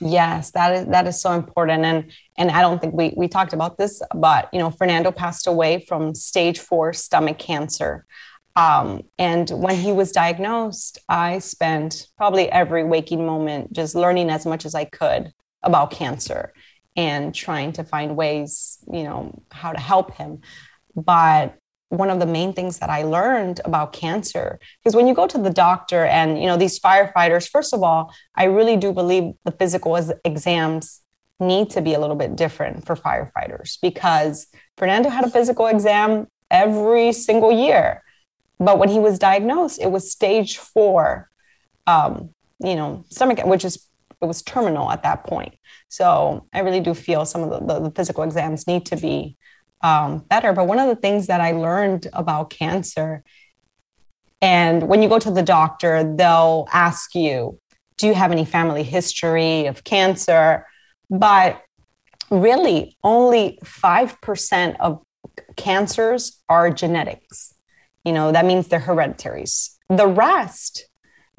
Yes, 0.01 0.51
that 0.51 0.73
is 0.73 0.85
that 0.87 1.07
is 1.07 1.21
so 1.21 1.33
important, 1.33 1.83
and 1.83 2.09
and 2.37 2.49
I 2.51 2.61
don't 2.61 2.79
think 2.79 2.93
we 2.93 3.13
we 3.17 3.27
talked 3.27 3.51
about 3.51 3.77
this, 3.77 4.01
but 4.15 4.47
you 4.53 4.59
know, 4.59 4.71
Fernando 4.71 5.11
passed 5.11 5.45
away 5.45 5.85
from 5.89 6.15
stage 6.15 6.59
four 6.59 6.93
stomach 6.93 7.37
cancer, 7.37 8.05
um, 8.55 9.01
and 9.17 9.49
when 9.49 9.75
he 9.75 9.91
was 9.91 10.11
diagnosed, 10.11 10.99
I 11.07 11.39
spent 11.39 12.07
probably 12.17 12.49
every 12.49 12.83
waking 12.83 13.25
moment 13.25 13.73
just 13.73 13.95
learning 13.95 14.29
as 14.29 14.45
much 14.45 14.65
as 14.65 14.73
I 14.73 14.85
could 14.85 15.33
about 15.63 15.91
cancer 15.91 16.53
and 16.95 17.33
trying 17.33 17.73
to 17.73 17.83
find 17.83 18.15
ways, 18.15 18.79
you 18.91 19.03
know, 19.03 19.43
how 19.51 19.71
to 19.71 19.79
help 19.79 20.15
him. 20.15 20.41
But 20.95 21.55
one 21.89 22.09
of 22.09 22.19
the 22.19 22.25
main 22.25 22.53
things 22.53 22.79
that 22.79 22.89
I 22.89 23.03
learned 23.03 23.61
about 23.65 23.93
cancer. 23.93 24.59
Because 24.81 24.95
when 24.95 25.07
you 25.07 25.13
go 25.13 25.27
to 25.27 25.37
the 25.37 25.49
doctor 25.49 26.05
and, 26.05 26.39
you 26.39 26.47
know, 26.47 26.55
these 26.55 26.79
firefighters, 26.79 27.49
first 27.49 27.73
of 27.73 27.83
all, 27.83 28.13
I 28.35 28.45
really 28.45 28.77
do 28.77 28.93
believe 28.93 29.33
the 29.43 29.51
physical 29.51 29.95
exams 30.23 31.01
need 31.39 31.69
to 31.71 31.81
be 31.81 31.93
a 31.93 31.99
little 31.99 32.15
bit 32.15 32.35
different 32.35 32.85
for 32.85 32.95
firefighters 32.95 33.79
because 33.81 34.47
Fernando 34.77 35.09
had 35.09 35.25
a 35.25 35.29
physical 35.29 35.67
exam 35.67 36.27
every 36.51 37.11
single 37.11 37.51
year. 37.51 38.03
But 38.59 38.77
when 38.77 38.89
he 38.89 38.99
was 38.99 39.17
diagnosed, 39.17 39.79
it 39.81 39.89
was 39.89 40.11
stage 40.11 40.57
four, 40.57 41.29
um, 41.87 42.29
you 42.59 42.75
know, 42.75 43.05
stomach, 43.09 43.43
which 43.45 43.63
is, 43.65 43.87
it 44.21 44.25
was 44.25 44.41
terminal 44.41 44.91
at 44.91 45.03
that 45.03 45.23
point. 45.23 45.55
So 45.87 46.45
I 46.53 46.59
really 46.59 46.81
do 46.81 46.93
feel 46.93 47.25
some 47.25 47.41
of 47.41 47.49
the, 47.49 47.73
the, 47.73 47.79
the 47.87 47.91
physical 47.91 48.23
exams 48.23 48.67
need 48.67 48.85
to 48.87 48.97
be 48.97 49.37
um, 49.81 50.19
better. 50.19 50.53
But 50.53 50.67
one 50.67 50.79
of 50.79 50.87
the 50.87 50.95
things 50.95 51.27
that 51.27 51.41
I 51.41 51.51
learned 51.51 52.07
about 52.13 52.49
cancer, 52.49 53.23
and 54.41 54.87
when 54.87 55.01
you 55.01 55.09
go 55.09 55.19
to 55.19 55.31
the 55.31 55.43
doctor, 55.43 56.15
they'll 56.15 56.67
ask 56.71 57.15
you, 57.15 57.59
Do 57.97 58.07
you 58.07 58.13
have 58.13 58.31
any 58.31 58.45
family 58.45 58.83
history 58.83 59.65
of 59.65 59.83
cancer? 59.83 60.65
But 61.09 61.61
really, 62.29 62.97
only 63.03 63.59
5% 63.63 64.75
of 64.79 65.01
cancers 65.55 66.41
are 66.47 66.69
genetics. 66.69 67.53
You 68.05 68.13
know, 68.13 68.31
that 68.31 68.45
means 68.45 68.67
they're 68.67 68.79
hereditaries. 68.79 69.77
The 69.89 70.07
rest, 70.07 70.87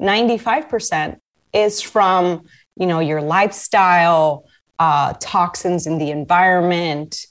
95%, 0.01 1.17
is 1.53 1.81
from, 1.81 2.45
you 2.75 2.85
know, 2.85 2.99
your 2.99 3.21
lifestyle, 3.21 4.45
uh, 4.79 5.13
toxins 5.19 5.85
in 5.85 5.97
the 5.97 6.11
environment, 6.11 7.25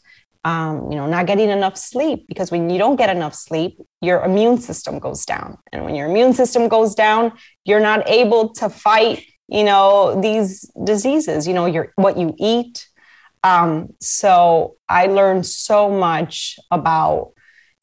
um, 0.44 0.90
you 0.90 0.96
know, 0.96 1.06
not 1.06 1.26
getting 1.26 1.50
enough 1.50 1.76
sleep 1.76 2.26
because 2.26 2.50
when 2.50 2.70
you 2.70 2.78
don't 2.78 2.96
get 2.96 3.14
enough 3.14 3.34
sleep, 3.34 3.78
your 4.00 4.24
immune 4.24 4.58
system 4.58 4.98
goes 4.98 5.26
down, 5.26 5.58
and 5.72 5.84
when 5.84 5.94
your 5.94 6.08
immune 6.08 6.32
system 6.32 6.68
goes 6.68 6.94
down, 6.94 7.32
you're 7.64 7.80
not 7.80 8.08
able 8.08 8.52
to 8.54 8.70
fight, 8.70 9.24
you 9.48 9.64
know, 9.64 10.18
these 10.20 10.70
diseases. 10.82 11.46
You 11.46 11.54
know, 11.54 11.66
your 11.66 11.92
what 11.96 12.16
you 12.16 12.34
eat. 12.38 12.88
Um, 13.42 13.94
so 14.00 14.76
I 14.88 15.06
learned 15.06 15.46
so 15.46 15.90
much 15.90 16.58
about, 16.70 17.32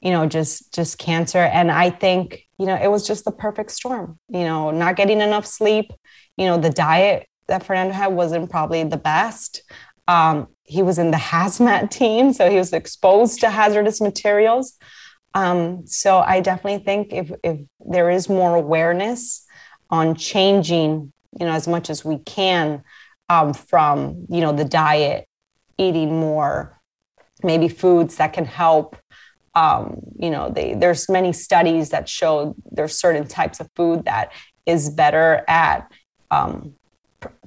you 0.00 0.10
know, 0.10 0.26
just 0.26 0.74
just 0.74 0.98
cancer, 0.98 1.38
and 1.38 1.70
I 1.70 1.90
think 1.90 2.42
you 2.58 2.66
know 2.66 2.74
it 2.74 2.88
was 2.88 3.06
just 3.06 3.24
the 3.24 3.32
perfect 3.32 3.70
storm. 3.70 4.18
You 4.28 4.44
know, 4.44 4.72
not 4.72 4.96
getting 4.96 5.20
enough 5.20 5.46
sleep. 5.46 5.92
You 6.36 6.46
know, 6.46 6.58
the 6.58 6.70
diet 6.70 7.28
that 7.46 7.64
Fernando 7.64 7.94
had 7.94 8.08
wasn't 8.08 8.50
probably 8.50 8.82
the 8.82 8.96
best. 8.96 9.62
Um, 10.06 10.48
he 10.68 10.82
was 10.82 10.98
in 10.98 11.10
the 11.10 11.16
hazmat 11.16 11.90
team, 12.00 12.32
so 12.32 12.48
he 12.48 12.56
was 12.56 12.72
exposed 12.72 13.40
to 13.40 13.50
hazardous 13.50 14.00
materials. 14.00 14.74
Um, 15.34 15.86
so 15.86 16.18
I 16.18 16.40
definitely 16.40 16.84
think 16.84 17.12
if, 17.12 17.32
if 17.42 17.60
there 17.80 18.10
is 18.10 18.28
more 18.28 18.54
awareness 18.54 19.44
on 19.90 20.14
changing, 20.14 21.12
you 21.38 21.46
know, 21.46 21.52
as 21.52 21.66
much 21.66 21.90
as 21.90 22.04
we 22.04 22.18
can 22.18 22.82
um, 23.28 23.52
from, 23.54 24.26
you 24.28 24.40
know, 24.40 24.52
the 24.52 24.64
diet, 24.64 25.26
eating 25.76 26.18
more, 26.18 26.78
maybe 27.42 27.68
foods 27.68 28.16
that 28.16 28.32
can 28.32 28.44
help. 28.44 28.96
Um, 29.54 30.00
you 30.18 30.30
know, 30.30 30.50
they, 30.50 30.74
there's 30.74 31.08
many 31.08 31.32
studies 31.32 31.90
that 31.90 32.08
show 32.08 32.54
there's 32.70 32.98
certain 32.98 33.26
types 33.26 33.60
of 33.60 33.68
food 33.74 34.04
that 34.04 34.32
is 34.66 34.90
better 34.90 35.44
at 35.48 35.90
um, 36.30 36.74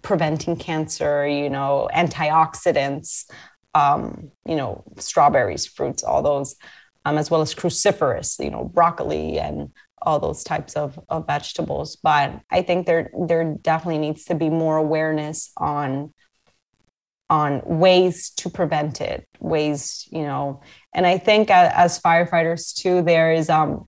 preventing 0.02 0.58
cancer, 0.58 1.28
you 1.28 1.49
know, 1.49 1.89
antioxidants, 1.93 3.26
um, 3.74 4.32
you 4.45 4.56
know, 4.56 4.84
strawberries, 4.97 5.66
fruits, 5.68 6.04
all 6.04 6.22
those. 6.22 6.56
um, 7.06 7.18
as 7.18 7.32
well 7.32 7.41
as 7.41 7.56
cruciferous, 7.56 8.43
you 8.43 8.52
know, 8.52 8.64
broccoli 8.64 9.39
and 9.39 9.72
all 10.02 10.20
those 10.20 10.43
types 10.43 10.76
of, 10.76 10.99
of 11.10 11.28
vegetables. 11.28 11.97
But 12.02 12.41
I 12.49 12.62
think 12.64 12.86
there 12.86 13.12
there 13.28 13.58
definitely 13.62 13.99
needs 13.99 14.26
to 14.26 14.36
be 14.36 14.49
more 14.49 14.78
awareness 14.78 15.52
on 15.58 16.14
on 17.30 17.62
ways 17.66 18.32
to 18.32 18.49
prevent 18.49 18.99
it, 18.99 19.26
ways, 19.39 20.06
you 20.12 20.24
know, 20.24 20.62
and 20.93 21.08
I 21.08 21.18
think 21.18 21.49
as, 21.49 21.99
firefighters 22.02 22.74
too, 22.76 23.02
there 23.02 23.32
is 23.34 23.49
um 23.49 23.88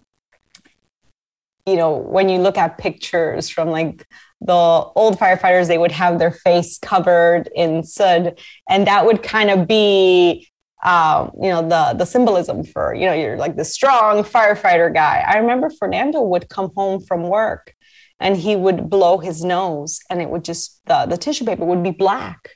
you 1.66 1.78
know, 1.78 1.96
when 1.96 2.28
you 2.28 2.40
look 2.40 2.58
at 2.58 2.78
pictures 2.78 3.50
from 3.50 3.70
like 3.70 4.06
the 4.46 4.54
old 4.54 5.18
firefighters, 5.18 5.68
they 5.68 5.78
would 5.78 5.92
have 5.92 6.20
their 6.20 6.32
face 6.32 6.78
covered 6.78 7.50
in 7.56 7.84
soot, 7.84 8.40
and 8.70 8.88
that 8.88 9.06
would 9.06 9.24
kind 9.24 9.50
of 9.50 9.68
be 9.68 10.48
um, 10.84 11.32
you 11.42 11.48
know, 11.48 11.62
the 11.62 11.96
the 11.98 12.06
symbolism 12.06 12.64
for, 12.64 12.94
you 12.94 13.06
know, 13.06 13.14
you're 13.14 13.38
like 13.38 13.56
the 13.56 13.64
strong 13.64 14.24
firefighter 14.24 14.94
guy. 14.94 15.24
I 15.26 15.38
remember 15.38 15.70
Fernando 15.70 16.22
would 16.22 16.50
come 16.50 16.72
home 16.76 17.00
from 17.00 17.24
work 17.24 17.74
and 18.20 18.36
he 18.36 18.56
would 18.56 18.90
blow 18.90 19.18
his 19.18 19.46
nose 19.46 20.00
and 20.10 20.22
it 20.22 20.30
would 20.30 20.44
just 20.44 20.82
the, 20.86 21.06
the 21.06 21.18
tissue 21.18 21.46
paper 21.46 21.64
would 21.64 21.84
be 21.84 21.92
black. 21.92 22.50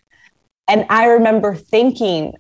And 0.68 0.86
I 0.90 1.06
remember 1.06 1.56
thinking, 1.56 2.34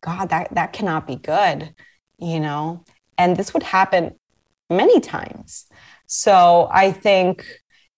God, 0.00 0.30
that 0.30 0.54
that 0.54 0.72
cannot 0.72 1.06
be 1.06 1.16
good, 1.16 1.74
you 2.18 2.40
know. 2.40 2.84
And 3.18 3.36
this 3.36 3.52
would 3.52 3.64
happen 3.64 4.14
many 4.70 5.00
times. 5.00 5.66
So 6.06 6.68
I 6.72 6.92
think, 6.92 7.44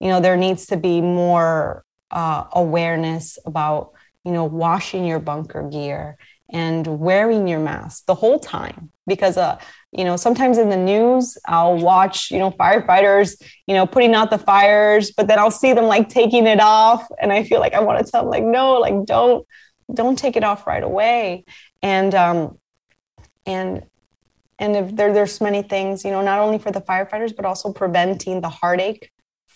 you 0.00 0.08
know, 0.08 0.20
there 0.20 0.36
needs 0.36 0.66
to 0.66 0.76
be 0.76 1.00
more 1.00 1.84
uh, 2.10 2.44
awareness 2.52 3.38
about, 3.46 3.92
you 4.24 4.32
know, 4.32 4.44
washing 4.44 5.04
your 5.04 5.18
bunker 5.18 5.68
gear 5.68 6.16
and 6.52 6.86
wearing 6.86 7.46
your 7.46 7.60
mask 7.60 8.06
the 8.06 8.14
whole 8.14 8.40
time 8.40 8.90
because 9.06 9.36
uh 9.36 9.56
you 9.92 10.02
know 10.02 10.16
sometimes 10.16 10.58
in 10.58 10.68
the 10.68 10.76
news 10.76 11.38
i'll 11.46 11.76
watch 11.76 12.28
you 12.32 12.38
know 12.38 12.50
firefighters 12.50 13.40
you 13.68 13.74
know 13.74 13.86
putting 13.86 14.14
out 14.14 14.30
the 14.30 14.38
fires 14.38 15.12
but 15.12 15.28
then 15.28 15.38
i'll 15.38 15.50
see 15.50 15.72
them 15.72 15.84
like 15.84 16.08
taking 16.08 16.48
it 16.48 16.60
off 16.60 17.06
and 17.20 17.32
i 17.32 17.44
feel 17.44 17.60
like 17.60 17.72
i 17.72 17.78
want 17.78 18.04
to 18.04 18.10
tell 18.10 18.22
them 18.22 18.30
like 18.30 18.42
no 18.42 18.74
like 18.74 19.04
don't 19.04 19.46
don't 19.94 20.18
take 20.18 20.36
it 20.36 20.44
off 20.44 20.66
right 20.66 20.82
away. 20.82 21.44
And 21.82 22.14
um 22.14 22.58
and 23.46 23.84
and 24.58 24.76
if 24.76 24.94
there 24.94 25.12
there's 25.12 25.40
many 25.40 25.62
things 25.62 26.04
you 26.04 26.10
know 26.10 26.22
not 26.22 26.38
only 26.38 26.58
for 26.58 26.70
the 26.70 26.80
firefighters 26.80 27.34
but 27.34 27.44
also 27.44 27.72
preventing 27.72 28.40
the 28.40 28.48
heartache 28.48 29.10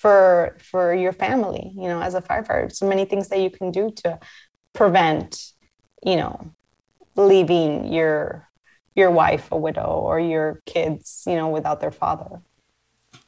for 0.04 0.56
for 0.70 0.94
your 0.94 1.12
family 1.12 1.72
you 1.74 1.88
know 1.88 2.00
as 2.00 2.14
a 2.14 2.20
firefighter 2.20 2.70
so 2.70 2.86
many 2.86 3.04
things 3.06 3.28
that 3.28 3.40
you 3.40 3.50
can 3.58 3.70
do 3.70 3.90
to 3.90 4.18
prevent 4.74 5.52
you 6.04 6.16
know 6.16 6.34
leaving 7.16 7.92
your 7.92 8.48
your 8.94 9.10
wife 9.10 9.48
a 9.50 9.56
widow 9.56 9.86
or 9.86 10.20
your 10.20 10.62
kids, 10.66 11.24
you 11.26 11.34
know, 11.34 11.48
without 11.48 11.80
their 11.80 11.90
father. 11.90 12.40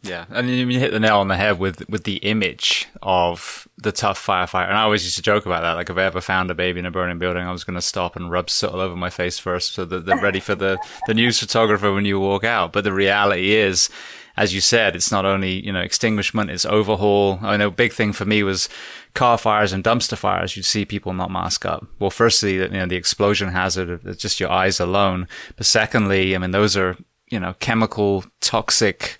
Yeah, 0.02 0.26
and 0.30 0.48
you 0.48 0.78
hit 0.78 0.92
the 0.92 1.00
nail 1.00 1.18
on 1.18 1.28
the 1.28 1.36
head 1.36 1.58
with 1.58 1.88
with 1.88 2.04
the 2.04 2.16
image 2.18 2.86
of 3.02 3.66
the 3.78 3.90
tough 3.90 4.24
firefighter. 4.24 4.68
And 4.68 4.76
I 4.76 4.82
always 4.82 5.04
used 5.04 5.16
to 5.16 5.22
joke 5.22 5.46
about 5.46 5.62
that. 5.62 5.72
Like, 5.72 5.90
if 5.90 5.96
I 5.96 6.04
ever 6.04 6.20
found 6.20 6.50
a 6.50 6.54
baby 6.54 6.78
in 6.78 6.86
a 6.86 6.90
burning 6.92 7.18
building, 7.18 7.42
I 7.42 7.50
was 7.50 7.64
going 7.64 7.74
to 7.74 7.82
stop 7.82 8.14
and 8.14 8.30
rub 8.30 8.48
soot 8.48 8.70
all 8.70 8.80
over 8.80 8.94
my 8.94 9.10
face 9.10 9.38
first, 9.38 9.74
so 9.74 9.84
that 9.84 10.06
they're 10.06 10.20
ready 10.20 10.38
for 10.40 10.54
the 10.54 10.78
the 11.08 11.14
news 11.14 11.40
photographer 11.40 11.92
when 11.92 12.04
you 12.04 12.20
walk 12.20 12.44
out. 12.44 12.72
But 12.72 12.84
the 12.84 12.92
reality 12.92 13.54
is, 13.54 13.88
as 14.36 14.52
you 14.52 14.60
said, 14.60 14.94
it's 14.94 15.10
not 15.10 15.24
only, 15.24 15.64
you 15.64 15.72
know, 15.72 15.80
extinguishment, 15.80 16.50
it's 16.50 16.66
overhaul. 16.66 17.38
I 17.42 17.56
know 17.56 17.68
a 17.68 17.70
big 17.70 17.92
thing 17.92 18.12
for 18.12 18.26
me 18.26 18.42
was 18.42 18.68
car 19.14 19.38
fires 19.38 19.72
and 19.72 19.82
dumpster 19.82 20.16
fires. 20.16 20.56
You'd 20.56 20.66
see 20.66 20.84
people 20.84 21.14
not 21.14 21.30
mask 21.30 21.64
up. 21.64 21.86
Well, 21.98 22.10
firstly, 22.10 22.56
you 22.56 22.68
know, 22.68 22.86
the 22.86 22.96
explosion 22.96 23.48
hazard 23.48 23.88
of 23.88 24.18
just 24.18 24.38
your 24.38 24.50
eyes 24.50 24.78
alone. 24.78 25.26
But 25.56 25.64
secondly, 25.64 26.34
I 26.34 26.38
mean, 26.38 26.50
those 26.50 26.76
are, 26.76 26.98
you 27.30 27.40
know, 27.40 27.54
chemical, 27.60 28.24
toxic, 28.40 29.18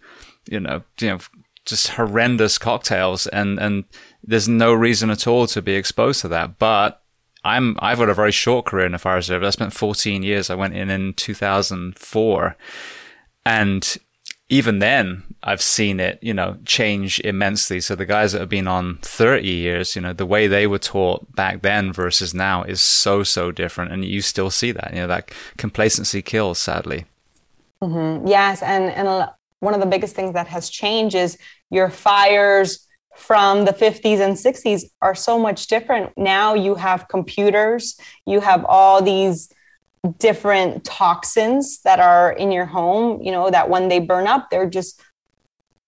you 0.50 0.60
know, 0.60 0.82
you 1.00 1.08
know, 1.08 1.18
just 1.64 1.88
horrendous 1.88 2.58
cocktails. 2.58 3.26
And, 3.28 3.58
and 3.58 3.84
there's 4.22 4.48
no 4.48 4.74
reason 4.74 5.08
at 5.08 5.26
all 5.26 5.46
to 5.46 5.62
be 5.62 5.76
exposed 5.76 6.20
to 6.20 6.28
that. 6.28 6.58
But 6.58 7.02
I'm, 7.42 7.76
I've 7.78 7.98
got 7.98 8.10
a 8.10 8.14
very 8.14 8.32
short 8.32 8.66
career 8.66 8.84
in 8.84 8.92
the 8.92 8.98
fire 8.98 9.22
service. 9.22 9.46
I 9.46 9.50
spent 9.50 9.72
14 9.72 10.22
years. 10.22 10.50
I 10.50 10.54
went 10.56 10.74
in 10.74 10.90
in 10.90 11.14
2004 11.14 12.56
and 13.46 13.96
even 14.48 14.78
then, 14.78 15.24
I've 15.42 15.62
seen 15.62 15.98
it, 15.98 16.20
you 16.22 16.32
know, 16.32 16.56
change 16.64 17.20
immensely. 17.20 17.80
So 17.80 17.96
the 17.96 18.06
guys 18.06 18.32
that 18.32 18.40
have 18.40 18.48
been 18.48 18.68
on 18.68 18.98
30 19.02 19.46
years, 19.46 19.96
you 19.96 20.02
know, 20.02 20.12
the 20.12 20.26
way 20.26 20.46
they 20.46 20.66
were 20.66 20.78
taught 20.78 21.34
back 21.34 21.62
then 21.62 21.92
versus 21.92 22.32
now 22.32 22.62
is 22.62 22.80
so, 22.80 23.24
so 23.24 23.50
different. 23.50 23.92
And 23.92 24.04
you 24.04 24.20
still 24.20 24.50
see 24.50 24.70
that, 24.70 24.92
you 24.92 25.00
know, 25.00 25.08
that 25.08 25.32
complacency 25.56 26.22
kills, 26.22 26.58
sadly. 26.60 27.06
Mm-hmm. 27.82 28.28
Yes. 28.28 28.62
And, 28.62 28.84
and 28.92 29.28
one 29.60 29.74
of 29.74 29.80
the 29.80 29.86
biggest 29.86 30.14
things 30.14 30.34
that 30.34 30.46
has 30.46 30.70
changed 30.70 31.16
is 31.16 31.38
your 31.70 31.90
fires 31.90 32.86
from 33.16 33.64
the 33.64 33.72
50s 33.72 34.20
and 34.20 34.36
60s 34.36 34.84
are 35.02 35.14
so 35.14 35.38
much 35.38 35.66
different. 35.66 36.12
Now 36.16 36.54
you 36.54 36.76
have 36.76 37.08
computers, 37.08 37.98
you 38.26 38.40
have 38.40 38.64
all 38.68 39.02
these 39.02 39.48
different 40.06 40.84
toxins 40.84 41.80
that 41.82 42.00
are 42.00 42.32
in 42.32 42.52
your 42.52 42.66
home 42.66 43.20
you 43.22 43.32
know 43.32 43.50
that 43.50 43.68
when 43.68 43.88
they 43.88 43.98
burn 43.98 44.26
up 44.26 44.50
they're 44.50 44.68
just 44.68 45.00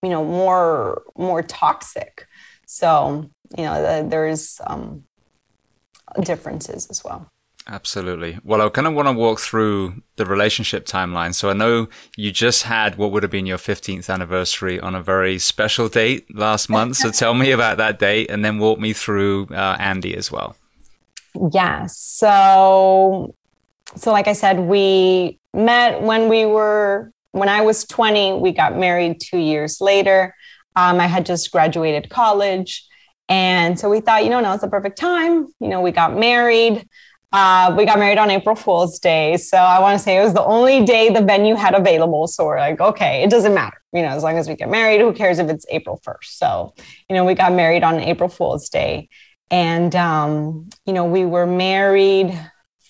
you 0.02 0.08
know 0.08 0.24
more 0.24 1.02
more 1.16 1.42
toxic 1.42 2.26
so 2.66 3.28
you 3.56 3.64
know 3.64 3.82
the, 3.82 4.08
there's 4.08 4.60
um, 4.66 5.04
differences 6.22 6.86
as 6.90 7.02
well 7.04 7.30
Absolutely. 7.70 8.38
Well, 8.44 8.62
I 8.62 8.68
kind 8.70 8.86
of 8.86 8.94
want 8.94 9.08
to 9.08 9.12
walk 9.12 9.40
through 9.40 10.02
the 10.16 10.24
relationship 10.24 10.86
timeline. 10.86 11.34
So 11.34 11.50
I 11.50 11.52
know 11.52 11.88
you 12.16 12.32
just 12.32 12.62
had 12.62 12.96
what 12.96 13.12
would 13.12 13.22
have 13.22 13.30
been 13.30 13.44
your 13.44 13.58
15th 13.58 14.08
anniversary 14.08 14.80
on 14.80 14.94
a 14.94 15.02
very 15.02 15.38
special 15.38 15.88
date 15.88 16.34
last 16.34 16.70
month. 16.70 16.96
so 16.96 17.10
tell 17.10 17.34
me 17.34 17.50
about 17.50 17.76
that 17.76 17.98
date 17.98 18.30
and 18.30 18.42
then 18.42 18.58
walk 18.58 18.78
me 18.78 18.94
through 18.94 19.48
uh, 19.50 19.76
Andy 19.78 20.16
as 20.16 20.32
well. 20.32 20.56
Yes. 21.52 21.98
So 21.98 23.34
so 23.96 24.12
like 24.12 24.28
I 24.28 24.32
said, 24.32 24.60
we 24.60 25.38
met 25.54 26.02
when 26.02 26.28
we 26.28 26.46
were 26.46 27.12
when 27.32 27.48
I 27.48 27.62
was 27.62 27.84
20. 27.86 28.34
We 28.34 28.52
got 28.52 28.76
married 28.76 29.20
two 29.20 29.38
years 29.38 29.80
later. 29.80 30.34
Um, 30.76 31.00
I 31.00 31.06
had 31.06 31.26
just 31.26 31.50
graduated 31.50 32.10
college, 32.10 32.86
and 33.28 33.78
so 33.78 33.90
we 33.90 34.00
thought, 34.00 34.24
you 34.24 34.30
know, 34.30 34.40
now 34.40 34.52
it's 34.54 34.62
the 34.62 34.68
perfect 34.68 34.98
time. 34.98 35.48
You 35.60 35.68
know, 35.68 35.80
we 35.80 35.90
got 35.90 36.16
married. 36.16 36.88
Uh, 37.30 37.74
we 37.76 37.84
got 37.84 37.98
married 37.98 38.16
on 38.16 38.30
April 38.30 38.56
Fool's 38.56 38.98
Day. 38.98 39.36
So 39.36 39.58
I 39.58 39.80
want 39.80 39.98
to 39.98 40.02
say 40.02 40.16
it 40.16 40.22
was 40.22 40.32
the 40.32 40.44
only 40.44 40.84
day 40.84 41.10
the 41.10 41.20
venue 41.20 41.56
had 41.56 41.74
available. 41.74 42.26
So 42.26 42.46
we're 42.46 42.58
like, 42.58 42.80
okay, 42.80 43.22
it 43.22 43.28
doesn't 43.28 43.52
matter. 43.52 43.76
You 43.92 44.02
know, 44.02 44.08
as 44.08 44.22
long 44.22 44.38
as 44.38 44.48
we 44.48 44.54
get 44.54 44.70
married, 44.70 45.00
who 45.00 45.12
cares 45.12 45.38
if 45.38 45.50
it's 45.50 45.66
April 45.68 46.00
1st? 46.06 46.24
So, 46.24 46.74
you 47.08 47.14
know, 47.14 47.24
we 47.24 47.34
got 47.34 47.52
married 47.52 47.82
on 47.82 48.00
April 48.00 48.30
Fool's 48.30 48.70
Day. 48.70 49.10
And, 49.50 49.94
um, 49.94 50.70
you 50.86 50.94
know, 50.94 51.04
we 51.04 51.26
were 51.26 51.46
married 51.46 52.38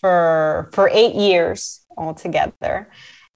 for 0.00 0.70
for 0.72 0.88
eight 0.92 1.14
years 1.14 1.80
altogether. 1.96 2.90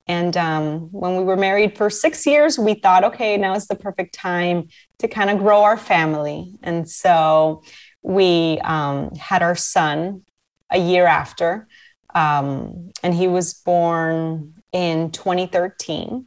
And 0.06 0.36
um, 0.36 0.92
when 0.92 1.16
we 1.16 1.24
were 1.24 1.36
married 1.36 1.76
for 1.76 1.88
six 1.88 2.26
years, 2.26 2.58
we 2.58 2.74
thought, 2.74 3.04
okay, 3.04 3.36
now 3.36 3.54
is 3.54 3.68
the 3.68 3.76
perfect 3.76 4.14
time 4.14 4.68
to 4.98 5.08
kind 5.08 5.30
of 5.30 5.38
grow 5.38 5.62
our 5.62 5.76
family. 5.76 6.54
And 6.62 6.88
so 6.88 7.62
we 8.02 8.58
um, 8.64 9.14
had 9.14 9.42
our 9.42 9.54
son 9.54 10.22
a 10.70 10.78
year 10.78 11.06
after, 11.06 11.68
um, 12.14 12.90
and 13.02 13.14
he 13.14 13.28
was 13.28 13.54
born 13.54 14.54
in 14.72 15.10
2013. 15.12 16.26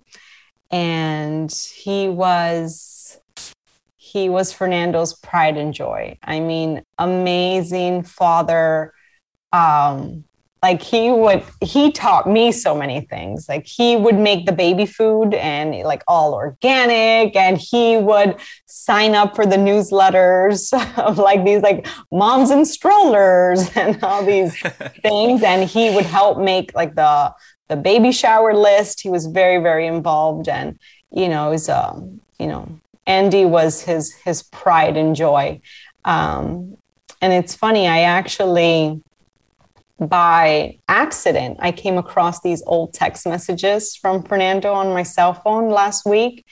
And 0.71 1.51
he 1.51 2.07
was 2.07 3.19
he 4.15 4.29
was 4.29 4.53
Fernando's 4.53 5.13
pride 5.13 5.57
and 5.57 5.73
joy. 5.73 6.17
I 6.23 6.39
mean, 6.39 6.83
amazing 6.97 8.03
father, 8.03 8.93
um, 9.55 10.25
like 10.61 10.81
he 10.81 11.11
would 11.11 11.43
he 11.61 11.91
taught 11.91 12.27
me 12.27 12.51
so 12.51 12.75
many 12.75 13.01
things. 13.01 13.47
Like 13.47 13.67
he 13.67 13.95
would 13.95 14.15
make 14.15 14.47
the 14.47 14.51
baby 14.51 14.87
food 14.87 15.35
and 15.35 15.75
like 15.83 16.03
all 16.07 16.33
organic 16.33 17.35
and 17.35 17.57
he 17.57 17.97
would 17.97 18.37
sign 18.65 19.13
up 19.13 19.35
for 19.35 19.45
the 19.45 19.57
newsletters 19.57 20.59
of 20.97 21.19
like 21.19 21.45
these 21.45 21.61
like 21.61 21.87
moms 22.11 22.49
and 22.49 22.67
strollers 22.67 23.69
and 23.75 24.03
all 24.03 24.25
these 24.25 24.59
things. 25.03 25.43
And 25.43 25.69
he 25.69 25.93
would 25.93 26.05
help 26.05 26.39
make 26.39 26.73
like 26.73 26.95
the 26.95 27.33
the 27.67 27.75
baby 27.75 28.11
shower 28.11 28.53
list. 28.55 29.01
He 29.01 29.09
was 29.09 29.27
very 29.27 29.61
very 29.61 29.85
involved. 29.85 30.49
And 30.49 30.79
you 31.11 31.29
know 31.29 31.51
was 31.51 31.69
um 31.69 32.21
you 32.39 32.47
know 32.47 32.79
andy 33.05 33.45
was 33.45 33.81
his 33.81 34.15
his 34.25 34.41
pride 34.41 34.97
and 34.97 35.15
joy. 35.15 35.61
Um 36.05 36.77
and 37.21 37.31
it's 37.31 37.55
funny 37.55 37.87
i 37.87 38.01
actually 38.01 39.01
by 39.99 40.77
accident, 40.87 41.57
I 41.59 41.71
came 41.71 41.97
across 41.97 42.41
these 42.41 42.61
old 42.65 42.93
text 42.93 43.25
messages 43.25 43.95
from 43.95 44.23
Fernando 44.23 44.73
on 44.73 44.93
my 44.93 45.03
cell 45.03 45.33
phone 45.33 45.69
last 45.69 46.05
week. 46.05 46.45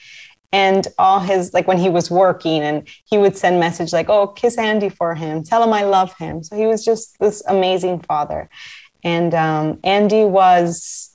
And 0.52 0.86
all 0.98 1.18
his, 1.18 1.52
like 1.52 1.66
when 1.66 1.78
he 1.78 1.88
was 1.88 2.12
working, 2.12 2.62
and 2.62 2.86
he 3.06 3.18
would 3.18 3.36
send 3.36 3.58
message 3.58 3.92
like, 3.92 4.08
oh, 4.08 4.28
kiss 4.28 4.56
Andy 4.56 4.88
for 4.88 5.16
him, 5.16 5.42
tell 5.42 5.64
him 5.64 5.72
I 5.72 5.82
love 5.82 6.16
him. 6.16 6.44
So 6.44 6.56
he 6.56 6.66
was 6.66 6.84
just 6.84 7.18
this 7.18 7.42
amazing 7.48 8.00
father. 8.00 8.48
And 9.02 9.34
um, 9.34 9.80
Andy 9.82 10.24
was 10.24 11.14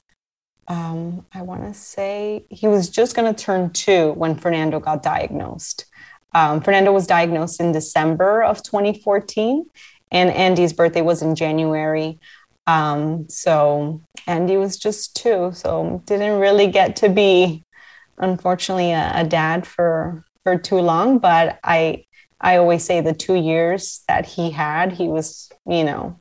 um, 0.69 1.25
I 1.33 1.41
want 1.41 1.63
to 1.63 1.73
say 1.73 2.45
he 2.49 2.67
was 2.67 2.89
just 2.89 3.15
going 3.15 3.33
to 3.33 3.43
turn 3.43 3.71
two 3.71 4.13
when 4.13 4.35
Fernando 4.35 4.79
got 4.79 5.01
diagnosed. 5.01 5.85
Um, 6.35 6.61
Fernando 6.61 6.93
was 6.93 7.07
diagnosed 7.07 7.59
in 7.59 7.71
December 7.71 8.43
of 8.43 8.61
2014, 8.61 9.65
and 10.11 10.29
Andy's 10.31 10.73
birthday 10.73 11.01
was 11.01 11.21
in 11.21 11.35
January. 11.35 12.19
Um, 12.67 13.27
so 13.29 14.01
Andy 14.27 14.57
was 14.57 14.77
just 14.77 15.15
two, 15.15 15.51
so 15.53 16.01
didn't 16.05 16.39
really 16.39 16.67
get 16.67 16.95
to 16.97 17.09
be, 17.09 17.63
unfortunately, 18.17 18.91
a, 18.91 19.11
a 19.15 19.23
dad 19.23 19.65
for 19.65 20.23
for 20.43 20.57
too 20.57 20.79
long. 20.79 21.19
But 21.19 21.59
I 21.63 22.05
I 22.41 22.57
always 22.57 22.83
say 22.83 23.01
the 23.01 23.13
two 23.13 23.35
years 23.35 24.01
that 24.07 24.25
he 24.25 24.51
had, 24.51 24.93
he 24.93 25.07
was, 25.07 25.49
you 25.65 25.83
know, 25.83 26.19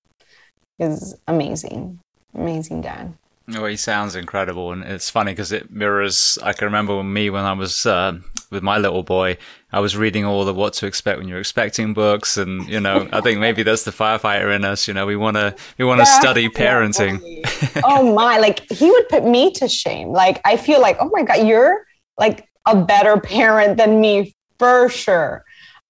is 0.79 1.15
amazing, 1.27 2.01
amazing 2.35 2.81
dad. 2.81 3.15
Oh, 3.55 3.65
he 3.65 3.77
sounds 3.77 4.15
incredible, 4.15 4.73
and 4.73 4.83
it's 4.85 5.09
funny 5.09 5.33
because 5.33 5.53
it 5.53 5.71
mirrors. 5.71 6.39
I 6.43 6.53
can 6.53 6.67
remember 6.67 7.03
me 7.03 7.31
when 7.31 7.45
I 7.45 7.53
was 7.53 7.87
uh, 7.87 8.19
with 8.51 8.63
my 8.63 8.79
little 8.79 9.03
boy. 9.03 9.37
I 9.73 9.81
was 9.81 9.97
reading 9.97 10.25
all 10.25 10.45
the 10.45 10.55
what 10.55 10.73
to 10.75 10.87
expect 10.87 11.19
when 11.19 11.29
you're 11.29 11.39
expecting 11.39 11.95
books, 11.95 12.37
and 12.37 12.69
you 12.69 12.81
know, 12.81 13.09
I 13.13 13.21
think 13.21 13.41
maybe 13.41 13.63
that's 13.63 13.85
the 13.85 13.91
firefighter 13.91 14.55
in 14.55 14.65
us. 14.65 14.89
You 14.89 14.95
know, 14.95 15.07
we 15.07 15.17
want 15.17 15.37
to 15.37 15.55
we 15.79 15.85
want 15.85 16.01
to 16.01 16.07
yeah, 16.07 16.21
study 16.21 16.49
parenting. 16.49 17.21
Yeah, 17.23 17.83
oh 17.85 18.15
my! 18.15 18.39
Like 18.39 18.71
he 18.71 18.91
would 18.91 19.09
put 19.09 19.25
me 19.25 19.53
to 19.53 19.69
shame. 19.69 20.09
Like 20.09 20.41
I 20.45 20.57
feel 20.57 20.81
like, 20.81 20.97
oh 21.01 21.11
my 21.13 21.23
god, 21.23 21.47
you're 21.47 21.85
like 22.19 22.49
a 22.67 22.77
better 22.77 23.21
parent 23.21 23.77
than 23.77 24.01
me 24.01 24.35
for 24.59 24.89
sure. 24.89 25.45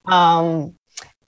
Um, 0.06 0.74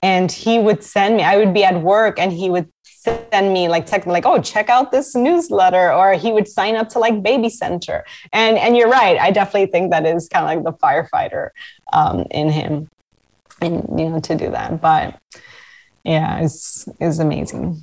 and 0.02 0.30
he 0.32 0.58
would 0.58 0.82
send 0.82 1.16
me. 1.16 1.22
I 1.22 1.36
would 1.36 1.54
be 1.54 1.64
at 1.64 1.82
work, 1.82 2.18
and 2.18 2.32
he 2.32 2.50
would 2.50 2.70
send 3.02 3.52
me 3.52 3.68
like 3.68 3.86
text 3.86 4.06
like 4.06 4.26
oh 4.26 4.40
check 4.40 4.68
out 4.68 4.92
this 4.92 5.14
newsletter 5.14 5.92
or 5.92 6.12
he 6.14 6.32
would 6.32 6.46
sign 6.46 6.76
up 6.76 6.88
to 6.90 6.98
like 6.98 7.22
baby 7.22 7.48
center. 7.48 8.04
And 8.32 8.58
and 8.58 8.76
you're 8.76 8.90
right 8.90 9.18
i 9.18 9.30
definitely 9.30 9.66
think 9.66 9.90
that 9.90 10.04
is 10.06 10.28
kind 10.28 10.44
of 10.44 10.50
like 10.50 10.64
the 10.64 10.78
firefighter 10.78 11.50
um, 11.92 12.26
in 12.30 12.50
him 12.50 12.90
and 13.60 13.86
you 13.98 14.08
know 14.08 14.20
to 14.20 14.34
do 14.34 14.50
that. 14.50 14.80
But 14.80 15.18
yeah 16.04 16.40
it's 16.40 16.88
is 17.00 17.18
amazing. 17.18 17.82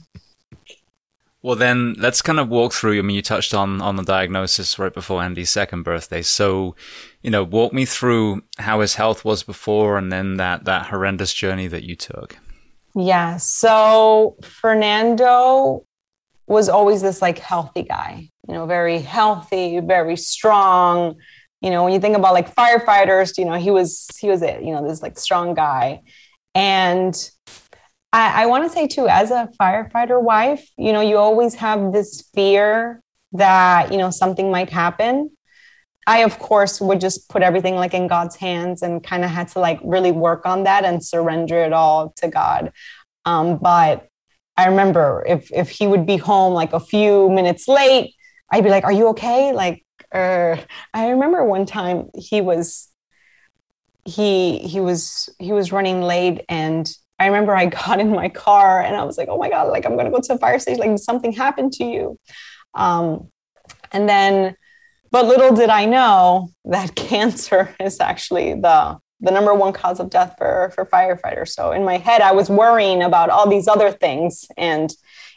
Well 1.42 1.56
then 1.56 1.96
let's 1.98 2.22
kind 2.22 2.40
of 2.40 2.50
walk 2.50 2.74
through 2.74 3.00
i 3.00 3.02
mean 3.02 3.16
you 3.16 3.22
touched 3.22 3.54
on 3.54 3.82
on 3.82 3.96
the 3.96 4.04
diagnosis 4.04 4.78
right 4.78 4.94
before 4.94 5.24
andy's 5.24 5.50
second 5.50 5.84
birthday. 5.84 6.22
So 6.22 6.76
you 7.24 7.32
know 7.32 7.44
walk 7.44 7.74
me 7.74 7.86
through 7.86 8.44
how 8.60 8.82
his 8.82 8.96
health 8.96 9.26
was 9.26 9.42
before 9.42 9.98
and 9.98 10.12
then 10.12 10.38
that 10.38 10.66
that 10.66 10.88
horrendous 10.88 11.34
journey 11.34 11.68
that 11.68 11.84
you 11.84 11.96
took 11.96 12.38
yeah. 12.98 13.38
So 13.38 14.38
Fernando 14.44 15.86
was 16.48 16.68
always 16.68 17.02
this 17.02 17.22
like 17.22 17.38
healthy 17.38 17.84
guy, 17.84 18.30
you 18.48 18.54
know, 18.56 18.66
very 18.66 19.00
healthy, 19.00 19.80
very 19.80 20.18
strong. 20.18 21.16
You 21.62 21.70
know, 21.70 21.84
when 21.84 21.94
you 21.94 22.00
think 22.00 22.18
about 22.18 22.34
like 22.34 22.56
firefighters, 22.56 23.38
you 23.38 23.46
know, 23.46 23.54
he 23.54 23.70
was 23.70 24.08
he 24.20 24.30
was 24.30 24.42
it, 24.42 24.64
you 24.64 24.72
know, 24.72 24.88
this 24.88 25.04
like 25.04 25.20
strong 25.20 25.54
guy. 25.54 26.02
And 26.56 27.14
I, 28.12 28.44
I 28.44 28.46
want 28.48 28.64
to 28.64 28.70
say 28.70 28.88
too, 28.88 29.08
as 29.08 29.30
a 29.30 29.50
firefighter 29.62 30.20
wife, 30.20 30.68
you 30.76 30.92
know, 30.92 31.02
you 31.02 31.18
always 31.18 31.54
have 31.56 31.94
this 31.94 32.28
fear 32.34 33.00
that, 33.34 33.92
you 33.92 34.00
know, 34.00 34.10
something 34.10 34.50
might 34.50 34.72
happen. 34.72 35.37
I, 36.08 36.20
of 36.20 36.40
course, 36.40 36.80
would 36.80 37.02
just 37.02 37.30
put 37.30 37.44
everything 37.44 37.76
like 37.76 37.94
in 37.94 38.08
God's 38.08 38.38
hands 38.38 38.82
and 38.82 39.04
kind 39.04 39.26
of 39.26 39.30
had 39.30 39.50
to 39.50 39.60
like 39.60 39.80
really 39.84 40.12
work 40.12 40.46
on 40.46 40.64
that 40.64 40.86
and 40.86 41.04
surrender 41.04 41.62
it 41.64 41.74
all 41.74 42.14
to 42.18 42.30
God. 42.30 42.72
Um, 43.26 43.58
but 43.58 44.08
I 44.56 44.68
remember 44.68 45.26
if 45.28 45.52
if 45.52 45.70
he 45.70 45.86
would 45.86 46.06
be 46.06 46.16
home 46.16 46.54
like 46.54 46.72
a 46.72 46.80
few 46.80 47.30
minutes 47.30 47.68
late, 47.68 48.16
I'd 48.52 48.64
be 48.64 48.70
like, 48.70 48.86
"Are 48.86 48.92
you 48.92 49.10
okay?" 49.10 49.52
Like, 49.52 49.86
uh, 50.14 50.56
I 50.94 51.10
remember 51.10 51.44
one 51.44 51.66
time 51.66 52.10
he 52.16 52.40
was 52.40 52.88
he 54.06 54.60
he 54.60 54.80
was 54.80 55.30
he 55.40 55.52
was 55.52 55.74
running 55.74 56.02
late 56.02 56.46
and 56.48 56.90
I 57.20 57.26
remember 57.26 57.56
I 57.56 57.66
got 57.82 58.00
in 58.00 58.12
my 58.12 58.30
car 58.30 58.82
and 58.82 58.96
I 58.96 59.04
was 59.04 59.18
like, 59.18 59.28
oh 59.30 59.38
my 59.38 59.50
God, 59.50 59.68
like 59.70 59.86
I'm 59.86 59.98
gonna 59.98 60.12
go 60.12 60.20
to 60.22 60.34
the 60.34 60.40
fire 60.40 60.60
station, 60.60 60.80
like 60.80 61.00
something 61.00 61.34
happened 61.34 61.74
to 61.74 61.84
you. 61.84 62.18
Um, 62.74 63.30
and 63.92 64.08
then 64.08 64.56
but 65.12 65.26
little 65.26 65.56
did 65.56 65.70
I 65.70 65.86
know 65.86 66.52
that 66.66 66.96
cancer 66.96 67.76
is 67.80 68.00
actually 68.00 68.54
the 68.54 69.00
the 69.20 69.32
number 69.32 69.54
one 69.54 69.74
cause 69.74 70.00
of 70.00 70.10
death 70.10 70.36
for 70.38 70.72
for 70.76 70.86
firefighters. 70.86 71.50
So 71.50 71.72
in 71.72 71.84
my 71.84 71.98
head, 71.98 72.22
I 72.22 72.34
was 72.34 72.50
worrying 72.50 73.02
about 73.02 73.30
all 73.30 73.50
these 73.50 73.68
other 73.68 73.92
things, 73.92 74.46
and 74.58 74.94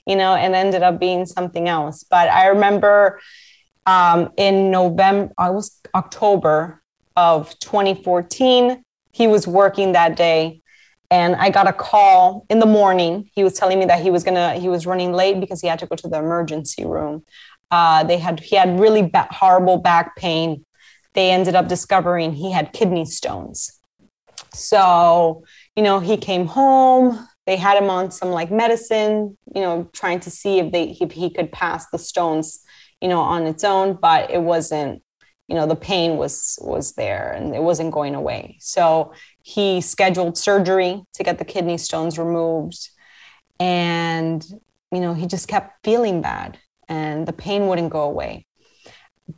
you 0.07 0.17
know, 0.17 0.35
it 0.35 0.53
ended 0.53 0.83
up 0.83 1.01
being 1.01 1.27
something 1.27 1.69
else. 1.69 2.05
But 2.09 2.29
I 2.29 2.49
remember 2.49 3.21
um, 3.87 4.33
in 4.37 4.71
November, 4.71 5.33
I 5.39 5.51
was 5.51 5.81
October 5.95 6.83
of 7.17 7.59
2014. 7.61 8.83
He 9.13 9.27
was 9.27 9.47
working 9.47 9.93
that 9.93 10.17
day, 10.17 10.63
and 11.11 11.35
I 11.37 11.51
got 11.51 11.67
a 11.67 11.73
call 11.73 12.47
in 12.49 12.59
the 12.59 12.67
morning. 12.67 13.31
He 13.35 13.43
was 13.43 13.55
telling 13.55 13.79
me 13.79 13.87
that 13.87 14.03
he 14.03 14.11
was 14.11 14.25
gonna 14.25 14.55
he 14.55 14.69
was 14.69 14.87
running 14.87 15.13
late 15.13 15.41
because 15.41 15.61
he 15.61 15.69
had 15.69 15.79
to 15.81 15.87
go 15.87 15.97
to 15.97 16.09
the 16.09 16.19
emergency 16.19 16.85
room. 16.85 17.25
Uh, 17.71 18.03
they 18.05 18.19
had 18.19 18.41
he 18.41 18.57
had 18.57 18.81
really 18.81 19.03
ba- 19.03 19.29
horrible 19.31 19.79
back 19.79 20.17
pain. 20.17 20.65
They 21.15 21.31
ended 21.31 21.55
up 21.55 21.69
discovering 21.69 22.33
he 22.33 22.51
had 22.51 22.73
kidney 22.73 23.05
stones. 23.05 23.79
So 24.53 25.45
you 25.77 25.83
know 25.83 26.01
he 26.01 26.17
came 26.17 26.47
home. 26.47 27.27
They 27.47 27.57
had 27.57 27.83
him 27.83 27.91
on 27.91 28.11
some 28.11 28.31
like 28.31 28.51
medicine, 28.51 29.37
you 29.55 29.63
know, 29.63 29.89
trying 29.93 30.21
to 30.21 30.31
see 30.31 30.59
if 30.59 30.73
they 30.73 30.97
if 31.01 31.13
he 31.13 31.31
could 31.31 31.53
pass 31.53 31.89
the 31.91 31.99
stones, 31.99 32.61
you 33.01 33.09
know, 33.09 33.21
on 33.21 33.47
its 33.47 33.65
own, 33.65 33.99
but 34.01 34.31
it 34.31 34.43
wasn't. 34.43 35.03
You 35.49 35.57
know, 35.57 35.67
the 35.67 35.75
pain 35.77 36.17
was 36.17 36.59
was 36.63 36.93
there 36.93 37.33
and 37.33 37.57
it 37.57 37.63
wasn't 37.63 37.93
going 37.93 38.15
away. 38.15 38.57
So 38.61 39.13
he 39.43 39.81
scheduled 39.81 40.39
surgery 40.39 41.03
to 41.15 41.25
get 41.25 41.39
the 41.39 41.45
kidney 41.45 41.77
stones 41.77 42.19
removed, 42.19 42.89
and 43.59 44.45
you 44.93 45.01
know 45.01 45.15
he 45.15 45.27
just 45.27 45.49
kept 45.49 45.85
feeling 45.85 46.23
bad 46.23 46.59
and 46.91 47.27
the 47.27 47.33
pain 47.33 47.69
wouldn't 47.69 47.91
go 47.91 48.03
away. 48.03 48.45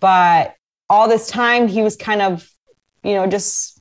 But 0.00 0.56
all 0.88 1.08
this 1.08 1.28
time, 1.28 1.68
he 1.68 1.82
was 1.82 1.94
kind 1.94 2.22
of, 2.22 2.48
you 3.04 3.14
know, 3.14 3.26
just, 3.28 3.80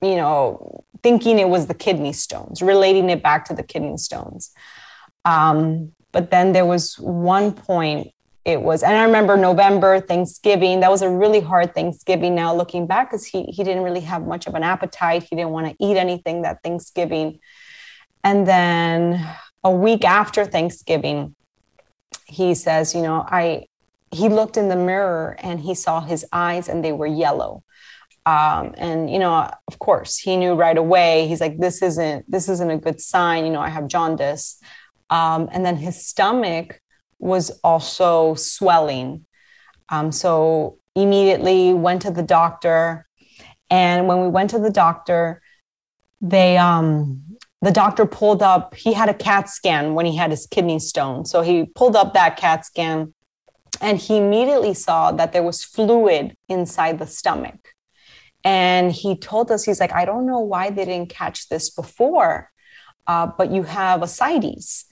you 0.00 0.14
know, 0.14 0.84
thinking 1.02 1.38
it 1.38 1.48
was 1.48 1.66
the 1.66 1.74
kidney 1.74 2.12
stones, 2.12 2.62
relating 2.62 3.10
it 3.10 3.22
back 3.22 3.46
to 3.46 3.54
the 3.54 3.62
kidney 3.64 3.96
stones. 3.96 4.52
Um, 5.24 5.92
but 6.12 6.30
then 6.30 6.52
there 6.52 6.66
was 6.66 6.98
one 6.98 7.52
point 7.52 8.12
it 8.44 8.60
was 8.60 8.82
and 8.82 8.96
i 8.96 9.04
remember 9.04 9.36
november 9.36 10.00
thanksgiving 10.00 10.80
that 10.80 10.90
was 10.90 11.00
a 11.00 11.08
really 11.08 11.38
hard 11.38 11.72
thanksgiving 11.76 12.34
now 12.34 12.52
looking 12.52 12.88
back 12.88 13.08
because 13.08 13.24
he, 13.24 13.44
he 13.44 13.62
didn't 13.62 13.84
really 13.84 14.00
have 14.00 14.26
much 14.26 14.48
of 14.48 14.54
an 14.54 14.64
appetite 14.64 15.22
he 15.22 15.36
didn't 15.36 15.50
want 15.50 15.66
to 15.66 15.76
eat 15.84 15.96
anything 15.96 16.42
that 16.42 16.60
thanksgiving 16.64 17.38
and 18.24 18.46
then 18.46 19.24
a 19.62 19.70
week 19.70 20.04
after 20.04 20.44
thanksgiving 20.44 21.36
he 22.32 22.54
says, 22.54 22.94
you 22.94 23.02
know, 23.02 23.24
I 23.28 23.66
he 24.10 24.28
looked 24.28 24.56
in 24.56 24.68
the 24.68 24.76
mirror 24.76 25.36
and 25.40 25.60
he 25.60 25.74
saw 25.74 26.00
his 26.00 26.24
eyes 26.32 26.68
and 26.68 26.84
they 26.84 26.92
were 26.92 27.06
yellow. 27.06 27.62
Um, 28.24 28.74
and 28.76 29.10
you 29.10 29.18
know, 29.18 29.50
of 29.68 29.78
course, 29.78 30.18
he 30.18 30.36
knew 30.36 30.54
right 30.54 30.76
away. 30.76 31.26
He's 31.28 31.40
like, 31.40 31.58
this 31.58 31.82
isn't 31.82 32.30
this 32.30 32.48
isn't 32.48 32.70
a 32.70 32.78
good 32.78 33.00
sign. 33.00 33.44
You 33.44 33.52
know, 33.52 33.60
I 33.60 33.68
have 33.68 33.88
jaundice. 33.88 34.58
Um, 35.10 35.48
and 35.52 35.64
then 35.64 35.76
his 35.76 36.06
stomach 36.06 36.80
was 37.18 37.50
also 37.62 38.34
swelling. 38.34 39.26
Um, 39.88 40.10
so 40.10 40.78
immediately 40.94 41.74
went 41.74 42.02
to 42.02 42.10
the 42.10 42.22
doctor. 42.22 43.06
And 43.70 44.06
when 44.06 44.22
we 44.22 44.28
went 44.28 44.50
to 44.50 44.58
the 44.58 44.70
doctor, 44.70 45.42
they 46.20 46.56
um, 46.56 47.22
the 47.62 47.70
doctor 47.70 48.04
pulled 48.06 48.42
up, 48.42 48.74
he 48.74 48.92
had 48.92 49.08
a 49.08 49.14
CAT 49.14 49.48
scan 49.48 49.94
when 49.94 50.04
he 50.04 50.16
had 50.16 50.30
his 50.30 50.46
kidney 50.46 50.80
stone. 50.80 51.24
So 51.24 51.42
he 51.42 51.64
pulled 51.64 51.94
up 51.94 52.12
that 52.14 52.36
CAT 52.36 52.66
scan 52.66 53.14
and 53.80 53.98
he 53.98 54.18
immediately 54.18 54.74
saw 54.74 55.12
that 55.12 55.32
there 55.32 55.44
was 55.44 55.64
fluid 55.64 56.36
inside 56.48 56.98
the 56.98 57.06
stomach. 57.06 57.68
And 58.44 58.90
he 58.90 59.16
told 59.16 59.52
us, 59.52 59.62
he's 59.62 59.78
like, 59.78 59.92
I 59.92 60.04
don't 60.04 60.26
know 60.26 60.40
why 60.40 60.70
they 60.70 60.84
didn't 60.84 61.10
catch 61.10 61.48
this 61.48 61.70
before, 61.70 62.50
uh, 63.06 63.28
but 63.38 63.52
you 63.52 63.62
have 63.62 64.02
ascites. 64.02 64.86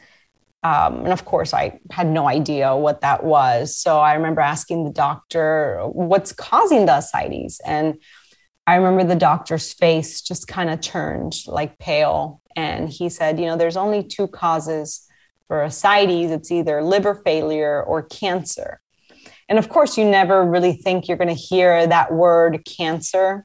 Um, 0.62 1.04
and 1.04 1.12
of 1.12 1.24
course, 1.24 1.52
I 1.52 1.80
had 1.90 2.06
no 2.06 2.28
idea 2.28 2.76
what 2.76 3.00
that 3.00 3.24
was. 3.24 3.76
So 3.76 3.98
I 3.98 4.14
remember 4.14 4.42
asking 4.42 4.84
the 4.84 4.92
doctor, 4.92 5.80
what's 5.86 6.32
causing 6.32 6.86
the 6.86 6.98
ascites? 6.98 7.60
And 7.60 7.98
I 8.66 8.76
remember 8.76 9.02
the 9.02 9.18
doctor's 9.18 9.72
face 9.72 10.20
just 10.20 10.46
kind 10.46 10.70
of 10.70 10.80
turned 10.80 11.34
like 11.46 11.78
pale. 11.78 12.39
And 12.56 12.88
he 12.88 13.08
said, 13.08 13.38
you 13.38 13.46
know, 13.46 13.56
there's 13.56 13.76
only 13.76 14.02
two 14.02 14.26
causes 14.26 15.06
for 15.48 15.62
ascites 15.62 16.30
it's 16.30 16.52
either 16.52 16.82
liver 16.82 17.14
failure 17.14 17.82
or 17.82 18.02
cancer. 18.02 18.80
And 19.48 19.58
of 19.58 19.68
course, 19.68 19.98
you 19.98 20.04
never 20.04 20.44
really 20.44 20.74
think 20.74 21.08
you're 21.08 21.16
going 21.16 21.28
to 21.28 21.34
hear 21.34 21.86
that 21.86 22.12
word 22.12 22.64
cancer. 22.64 23.44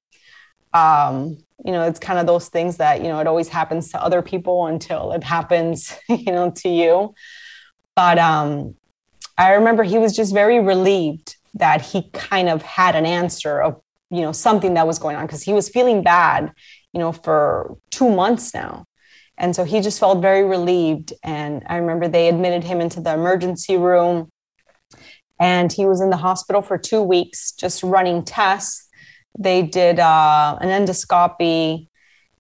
Um, 0.72 1.38
you 1.66 1.72
know, 1.72 1.84
it's 1.88 2.00
kind 2.00 2.20
of 2.20 2.28
those 2.28 2.50
things 2.50 2.78
that, 2.78 3.02
you 3.02 3.08
know, 3.08 3.20
it 3.20 3.28
always 3.28 3.48
happens 3.48 3.92
to 3.92 4.04
other 4.04 4.22
people 4.22 4.68
until 4.68 5.14
it 5.14 5.24
happens, 5.24 5.98
you 6.10 6.32
know, 6.32 6.52
to 6.58 6.70
you. 6.70 7.16
But 7.96 8.20
um, 8.20 8.76
I 9.38 9.54
remember 9.54 9.84
he 9.84 9.98
was 9.98 10.16
just 10.16 10.32
very 10.32 10.60
relieved 10.60 11.38
that 11.56 11.82
he 11.82 12.10
kind 12.12 12.50
of 12.50 12.62
had 12.62 12.96
an 12.96 13.08
answer 13.08 13.62
of, 13.62 13.82
you 14.12 14.22
know, 14.22 14.32
something 14.32 14.76
that 14.76 14.86
was 14.86 15.00
going 15.00 15.16
on 15.16 15.26
because 15.26 15.42
he 15.42 15.54
was 15.54 15.70
feeling 15.70 16.04
bad, 16.04 16.52
you 16.94 17.00
know, 17.00 17.12
for 17.12 17.78
two 17.90 18.10
months 18.10 18.54
now. 18.54 18.85
And 19.38 19.56
so 19.56 19.64
he 19.64 19.82
just 19.82 20.00
felt 20.00 20.22
very 20.22 20.44
relieved. 20.44 21.14
And 21.24 21.64
I 21.68 21.78
remember 21.78 22.08
they 22.08 22.30
admitted 22.30 22.64
him 22.64 22.82
into 22.82 23.02
the 23.02 23.14
emergency 23.14 23.78
room. 23.78 24.30
And 25.40 25.72
he 25.72 25.86
was 25.86 26.00
in 26.00 26.10
the 26.10 26.18
hospital 26.18 26.62
for 26.62 26.78
two 26.78 27.02
weeks, 27.02 27.52
just 27.52 27.84
running 27.84 28.24
tests. 28.24 28.88
They 29.38 29.64
did 29.64 30.00
uh, 30.00 30.58
an 30.62 30.70
endoscopy, 30.70 31.88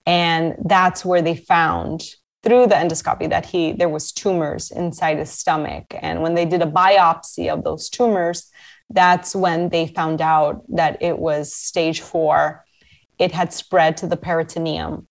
and 0.05 0.55
that's 0.63 1.03
where 1.03 1.21
they 1.21 1.35
found 1.35 2.03
through 2.43 2.67
the 2.67 2.75
endoscopy 2.75 3.29
that 3.29 3.45
he 3.45 3.73
there 3.73 3.89
was 3.89 4.11
tumors 4.11 4.71
inside 4.71 5.17
his 5.17 5.31
stomach. 5.31 5.93
And 5.99 6.21
when 6.21 6.35
they 6.35 6.45
did 6.45 6.61
a 6.61 6.67
biopsy 6.67 7.51
of 7.51 7.63
those 7.63 7.89
tumors, 7.89 8.49
that's 8.89 9.35
when 9.35 9.69
they 9.69 9.87
found 9.87 10.21
out 10.21 10.63
that 10.69 11.01
it 11.01 11.17
was 11.17 11.53
stage 11.53 12.01
four. 12.01 12.63
It 13.17 13.31
had 13.31 13.51
spread 13.51 13.97
to 13.97 14.07
the 14.07 14.17
peritoneum, 14.17 15.07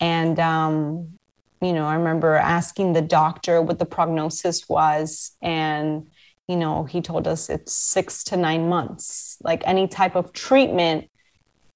and 0.00 0.38
um, 0.38 1.17
you 1.60 1.72
know, 1.72 1.86
I 1.86 1.94
remember 1.94 2.34
asking 2.34 2.92
the 2.92 3.02
doctor 3.02 3.60
what 3.60 3.78
the 3.78 3.86
prognosis 3.86 4.68
was, 4.68 5.32
and 5.42 6.08
you 6.46 6.56
know, 6.56 6.84
he 6.84 7.00
told 7.00 7.26
us 7.26 7.50
it's 7.50 7.74
six 7.74 8.24
to 8.24 8.36
nine 8.36 8.68
months. 8.68 9.36
Like 9.42 9.62
any 9.66 9.86
type 9.86 10.16
of 10.16 10.32
treatment 10.32 11.10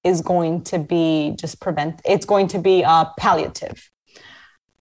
is 0.03 0.21
going 0.21 0.63
to 0.63 0.79
be 0.79 1.35
just 1.39 1.59
prevent. 1.61 2.01
It's 2.05 2.25
going 2.25 2.47
to 2.49 2.59
be 2.59 2.83
uh, 2.83 3.05
palliative, 3.17 3.89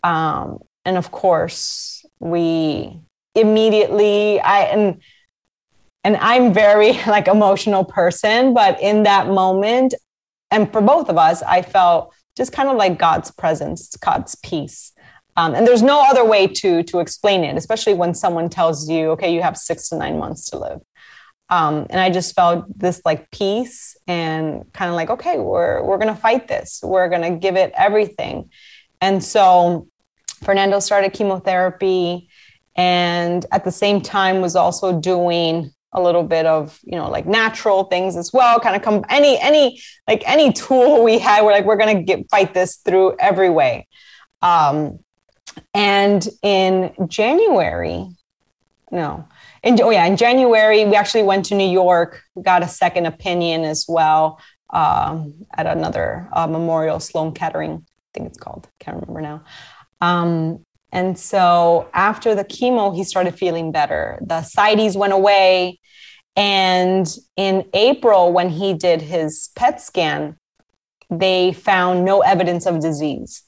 um, 0.03 0.59
and 0.85 0.97
of 0.97 1.11
course, 1.11 2.05
we 2.19 2.99
immediately 3.35 4.39
I 4.39 4.61
and 4.63 5.01
and 6.03 6.17
I'm 6.17 6.53
very 6.53 6.93
like 7.07 7.27
emotional 7.27 7.85
person, 7.85 8.53
but 8.53 8.81
in 8.81 9.03
that 9.03 9.27
moment, 9.27 9.93
and 10.51 10.71
for 10.71 10.81
both 10.81 11.09
of 11.09 11.17
us, 11.17 11.41
I 11.43 11.61
felt 11.61 12.13
just 12.37 12.51
kind 12.53 12.69
of 12.69 12.77
like 12.77 12.97
God's 12.97 13.31
presence, 13.31 13.95
God's 13.97 14.35
peace. 14.35 14.90
Um, 15.37 15.55
and 15.55 15.65
there's 15.65 15.81
no 15.81 16.03
other 16.09 16.25
way 16.25 16.47
to 16.47 16.83
to 16.83 16.99
explain 16.99 17.43
it, 17.43 17.57
especially 17.57 17.93
when 17.93 18.13
someone 18.13 18.49
tells 18.49 18.89
you, 18.89 19.11
"Okay, 19.11 19.33
you 19.33 19.41
have 19.41 19.57
six 19.57 19.89
to 19.89 19.97
nine 19.97 20.19
months 20.19 20.49
to 20.49 20.57
live." 20.57 20.81
Um, 21.49 21.85
and 21.89 21.99
I 21.99 22.09
just 22.09 22.33
felt 22.33 22.65
this 22.77 23.01
like 23.03 23.29
peace 23.31 23.97
and 24.07 24.71
kind 24.73 24.89
of 24.89 24.95
like, 24.95 25.09
okay, 25.09 25.37
we're 25.37 25.83
we're 25.83 25.97
gonna 25.97 26.15
fight 26.15 26.47
this. 26.47 26.81
We're 26.83 27.09
gonna 27.09 27.37
give 27.37 27.55
it 27.55 27.71
everything. 27.75 28.49
And 29.01 29.23
so 29.23 29.87
Fernando 30.43 30.79
started 30.79 31.13
chemotherapy, 31.13 32.29
and 32.75 33.45
at 33.51 33.63
the 33.63 33.71
same 33.71 34.01
time 34.01 34.41
was 34.41 34.55
also 34.55 34.99
doing 34.99 35.71
a 35.93 36.01
little 36.01 36.23
bit 36.23 36.45
of 36.45 36.79
you 36.83 36.97
know 36.97 37.09
like 37.09 37.25
natural 37.25 37.83
things 37.83 38.15
as 38.15 38.31
well 38.31 38.61
kind 38.61 38.77
of 38.77 38.81
come 38.81 39.03
any 39.09 39.37
any 39.41 39.81
like 40.07 40.23
any 40.25 40.53
tool 40.53 41.03
we 41.03 41.19
had 41.19 41.43
we're 41.43 41.51
like 41.51 41.65
we're 41.65 41.75
gonna 41.75 42.01
get 42.01 42.29
fight 42.29 42.53
this 42.53 42.77
through 42.77 43.13
every 43.19 43.49
way 43.49 43.85
um 44.41 44.99
and 45.73 46.27
in 46.43 46.93
january 47.07 48.07
no 48.91 49.25
in, 49.63 49.79
oh 49.81 49.89
yeah 49.89 50.05
in 50.05 50.17
january 50.17 50.85
we 50.85 50.95
actually 50.95 51.23
went 51.23 51.45
to 51.45 51.55
new 51.55 51.69
york 51.69 52.21
got 52.41 52.63
a 52.63 52.67
second 52.67 53.05
opinion 53.05 53.63
as 53.63 53.85
well 53.87 54.39
um, 54.71 55.33
at 55.57 55.67
another 55.67 56.29
uh, 56.33 56.47
memorial 56.47 56.99
sloan 56.99 57.33
kettering 57.33 57.85
i 57.85 58.09
think 58.13 58.27
it's 58.27 58.37
called 58.37 58.67
can't 58.79 58.99
remember 58.99 59.21
now 59.21 59.43
um, 60.01 60.65
and 60.91 61.17
so 61.17 61.89
after 61.93 62.35
the 62.35 62.43
chemo, 62.43 62.93
he 62.93 63.03
started 63.03 63.37
feeling 63.37 63.71
better. 63.71 64.19
The 64.21 64.35
ascites 64.35 64.95
went 64.95 65.13
away. 65.13 65.79
And 66.35 67.07
in 67.37 67.65
April, 67.73 68.33
when 68.33 68.49
he 68.49 68.73
did 68.73 69.01
his 69.01 69.49
PET 69.55 69.81
scan, 69.81 70.37
they 71.09 71.53
found 71.53 72.05
no 72.05 72.21
evidence 72.21 72.65
of 72.65 72.79
disease. 72.79 73.43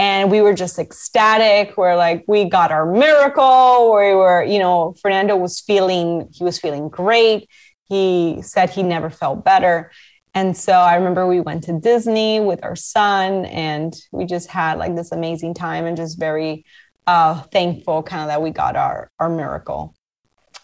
And 0.00 0.30
we 0.30 0.40
were 0.40 0.54
just 0.54 0.78
ecstatic. 0.78 1.76
We're 1.76 1.94
like, 1.94 2.24
we 2.26 2.46
got 2.46 2.72
our 2.72 2.90
miracle. 2.90 3.94
We 3.94 4.14
were, 4.14 4.42
you 4.42 4.58
know, 4.58 4.94
Fernando 5.02 5.36
was 5.36 5.60
feeling, 5.60 6.30
he 6.32 6.42
was 6.42 6.58
feeling 6.58 6.88
great. 6.88 7.50
He 7.84 8.40
said 8.40 8.70
he 8.70 8.82
never 8.82 9.10
felt 9.10 9.44
better. 9.44 9.90
And 10.32 10.56
so 10.56 10.72
I 10.72 10.94
remember 10.94 11.26
we 11.26 11.40
went 11.40 11.64
to 11.64 11.78
Disney 11.78 12.40
with 12.40 12.64
our 12.64 12.76
son 12.76 13.44
and 13.44 13.94
we 14.10 14.24
just 14.24 14.48
had 14.48 14.78
like 14.78 14.96
this 14.96 15.12
amazing 15.12 15.52
time 15.52 15.84
and 15.84 15.98
just 15.98 16.18
very 16.18 16.64
uh, 17.06 17.42
thankful 17.52 18.02
kind 18.02 18.22
of 18.22 18.28
that 18.28 18.40
we 18.40 18.52
got 18.52 18.76
our, 18.76 19.10
our 19.18 19.28
miracle. 19.28 19.94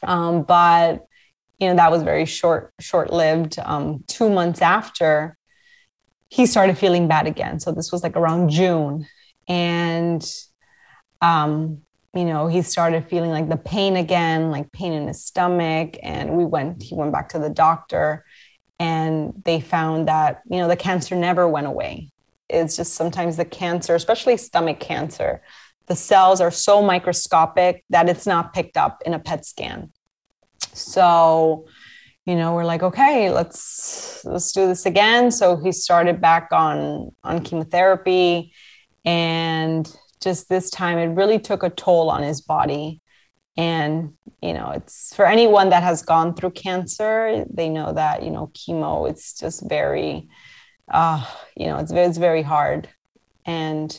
Um, 0.03 0.45
but 0.45 1.05
you 1.59 1.69
know 1.69 1.77
that 1.77 1.91
was 1.91 2.03
very 2.03 2.25
short 2.25 2.73
short 2.81 3.13
lived 3.13 3.59
um, 3.59 4.03
two 4.07 4.31
months 4.31 4.63
after 4.63 5.37
he 6.29 6.47
started 6.47 6.77
feeling 6.77 7.09
bad 7.09 7.27
again 7.27 7.59
so 7.59 7.73
this 7.73 7.91
was 7.91 8.03
like 8.03 8.15
around 8.15 8.51
june 8.51 9.07
and 9.49 10.27
um, 11.21 11.83
you 12.15 12.25
know 12.25 12.47
he 12.47 12.63
started 12.63 13.09
feeling 13.09 13.31
like 13.31 13.49
the 13.49 13.57
pain 13.57 13.97
again 13.97 14.51
like 14.51 14.71
pain 14.73 14.93
in 14.93 15.07
his 15.07 15.25
stomach. 15.25 15.97
And 16.03 16.37
we 16.37 16.45
went 16.45 16.83
he 16.83 16.95
went 16.95 17.13
back 17.13 17.29
to 17.31 17.39
the 17.39 17.51
doctor 17.51 18.25
and 18.79 19.33
they 19.45 19.61
found 19.61 20.09
that 20.09 20.43
you 20.51 20.59
know 20.59 20.69
the 20.69 20.77
cancer 20.77 21.17
never 21.17 21.49
went 21.49 21.67
away. 21.67 22.11
It's 22.49 22.77
just 22.77 22.95
sometimes 22.95 23.37
the 23.37 23.45
cancer 23.45 23.95
especially 23.95 24.37
stomach 24.37 24.81
cancer 24.81 25.43
the 25.87 25.97
cells 25.97 26.41
are 26.41 26.51
so 26.51 26.83
microscopic 26.83 27.85
that 27.91 28.09
it's 28.09 28.27
not 28.27 28.53
picked 28.53 28.77
up 28.77 29.03
in 29.07 29.15
a 29.15 29.19
pet 29.19 29.45
scan. 29.45 29.93
So, 30.73 31.67
you 32.25 32.35
know, 32.35 32.55
we're 32.55 32.65
like, 32.65 32.83
okay, 32.83 33.31
let's 33.31 34.25
let's 34.25 34.53
do 34.53 34.67
this 34.67 34.85
again. 34.85 35.31
So 35.31 35.57
he 35.57 35.73
started 35.73 36.21
back 36.21 36.49
on 36.53 37.11
on 37.23 37.43
chemotherapy 37.43 38.53
and 39.07 39.91
just 40.21 40.49
this 40.49 40.69
time 40.69 40.99
it 40.99 41.15
really 41.15 41.39
took 41.39 41.63
a 41.63 41.71
toll 41.71 42.11
on 42.11 42.23
his 42.23 42.41
body. 42.41 43.01
And, 43.57 44.13
you 44.43 44.53
know, 44.53 44.73
it's 44.73 45.15
for 45.15 45.25
anyone 45.25 45.71
that 45.71 45.83
has 45.83 46.03
gone 46.03 46.35
through 46.35 46.51
cancer, 46.51 47.47
they 47.49 47.71
know 47.71 47.95
that, 47.95 48.23
you 48.23 48.31
know, 48.31 48.51
chemo, 48.53 49.09
it's 49.09 49.33
just 49.33 49.67
very, 49.67 50.29
uh, 50.93 51.25
you 51.57 51.67
know, 51.67 51.79
it's, 51.79 51.91
it's 51.91 52.19
very 52.19 52.43
hard. 52.43 52.89
And, 53.47 53.99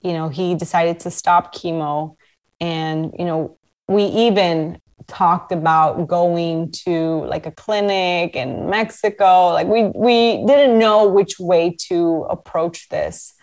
you 0.00 0.12
know, 0.12 0.28
he 0.28 0.54
decided 0.54 1.00
to 1.00 1.10
stop 1.10 1.52
chemo. 1.52 2.16
And, 2.60 3.12
you 3.18 3.24
know, 3.24 3.58
we 3.88 4.04
even 4.04 4.78
talked 5.06 5.52
about 5.52 6.06
going 6.06 6.70
to 6.70 7.24
like 7.24 7.46
a 7.46 7.50
clinic 7.50 8.36
in 8.36 8.70
Mexico. 8.70 9.48
Like 9.48 9.66
we 9.66 9.84
we 9.94 10.44
didn't 10.46 10.78
know 10.78 11.08
which 11.08 11.38
way 11.38 11.76
to 11.88 12.26
approach 12.30 12.88
this. 12.88 13.34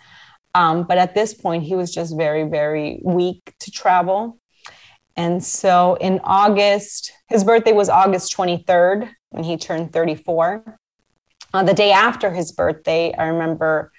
Um, 0.54 0.84
but 0.84 0.98
at 0.98 1.14
this 1.14 1.34
point, 1.34 1.64
he 1.64 1.74
was 1.74 1.92
just 1.92 2.16
very, 2.16 2.44
very 2.44 3.00
weak 3.02 3.54
to 3.60 3.70
travel. 3.70 4.38
And 5.16 5.42
so 5.42 5.96
in 6.00 6.20
August, 6.24 7.12
his 7.28 7.44
birthday 7.44 7.72
was 7.72 7.88
August 7.88 8.34
23rd 8.36 9.10
when 9.30 9.44
he 9.44 9.56
turned 9.56 9.92
34. 9.92 10.78
Uh, 11.54 11.62
the 11.62 11.74
day 11.74 11.92
after 11.92 12.32
his 12.32 12.52
birthday, 12.52 13.14
I 13.14 13.26
remember 13.26 13.92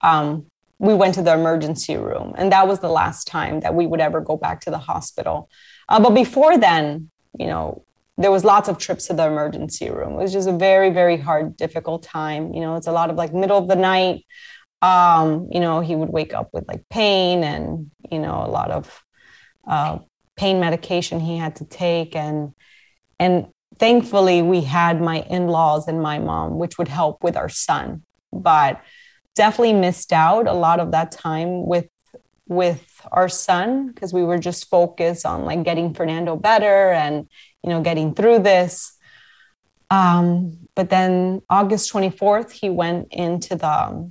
um, 0.00 0.46
we 0.78 0.94
went 0.94 1.14
to 1.14 1.22
the 1.22 1.32
emergency 1.32 1.96
room, 1.96 2.34
and 2.36 2.52
that 2.52 2.66
was 2.66 2.80
the 2.80 2.88
last 2.88 3.26
time 3.26 3.60
that 3.60 3.74
we 3.74 3.86
would 3.86 4.00
ever 4.00 4.20
go 4.20 4.36
back 4.36 4.60
to 4.62 4.70
the 4.70 4.78
hospital. 4.78 5.48
Uh, 5.88 6.00
but 6.00 6.10
before 6.10 6.58
then, 6.58 7.10
you 7.38 7.46
know, 7.46 7.84
there 8.18 8.30
was 8.30 8.44
lots 8.44 8.68
of 8.68 8.78
trips 8.78 9.06
to 9.06 9.14
the 9.14 9.26
emergency 9.26 9.90
room. 9.90 10.14
It 10.14 10.22
was 10.22 10.32
just 10.32 10.48
a 10.48 10.56
very, 10.56 10.90
very 10.90 11.16
hard, 11.16 11.56
difficult 11.56 12.02
time. 12.02 12.52
You 12.52 12.60
know, 12.60 12.76
it's 12.76 12.86
a 12.86 12.92
lot 12.92 13.10
of 13.10 13.16
like 13.16 13.34
middle 13.34 13.58
of 13.58 13.68
the 13.68 13.76
night. 13.76 14.24
Um, 14.82 15.48
you 15.50 15.60
know, 15.60 15.80
he 15.80 15.96
would 15.96 16.10
wake 16.10 16.34
up 16.34 16.50
with 16.52 16.68
like 16.68 16.88
pain 16.90 17.42
and, 17.42 17.90
you 18.10 18.18
know, 18.18 18.42
a 18.44 18.50
lot 18.50 18.70
of 18.70 19.02
uh, 19.66 19.98
pain 20.36 20.60
medication 20.60 21.18
he 21.18 21.36
had 21.36 21.56
to 21.56 21.64
take. 21.64 22.14
And, 22.14 22.52
and 23.18 23.46
thankfully 23.78 24.42
we 24.42 24.62
had 24.62 25.00
my 25.00 25.22
in-laws 25.22 25.88
and 25.88 26.00
my 26.02 26.18
mom, 26.18 26.58
which 26.58 26.78
would 26.78 26.88
help 26.88 27.22
with 27.24 27.36
our 27.36 27.48
son, 27.48 28.02
but 28.32 28.80
definitely 29.34 29.74
missed 29.74 30.12
out 30.12 30.48
a 30.48 30.52
lot 30.52 30.80
of 30.80 30.92
that 30.92 31.12
time 31.12 31.66
with 31.66 31.88
with 32.48 33.00
our 33.10 33.28
son 33.28 33.88
because 33.88 34.12
we 34.12 34.22
were 34.22 34.38
just 34.38 34.68
focused 34.68 35.26
on 35.26 35.44
like 35.44 35.64
getting 35.64 35.92
Fernando 35.92 36.36
better 36.36 36.92
and 36.92 37.28
you 37.62 37.70
know 37.70 37.82
getting 37.82 38.14
through 38.14 38.40
this. 38.40 38.92
Um, 39.90 40.68
but 40.74 40.90
then 40.90 41.42
August 41.48 41.92
24th, 41.92 42.50
he 42.50 42.70
went 42.70 43.08
into 43.12 43.54
the 43.54 44.10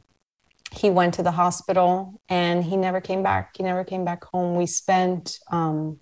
he 0.75 0.89
went 0.89 1.13
to 1.15 1.23
the 1.23 1.31
hospital 1.31 2.21
and 2.29 2.63
he 2.63 2.77
never 2.77 3.01
came 3.01 3.23
back. 3.23 3.55
He 3.57 3.63
never 3.63 3.83
came 3.83 4.05
back 4.05 4.23
home. 4.25 4.55
We 4.55 4.65
spent 4.65 5.39
um, 5.51 5.99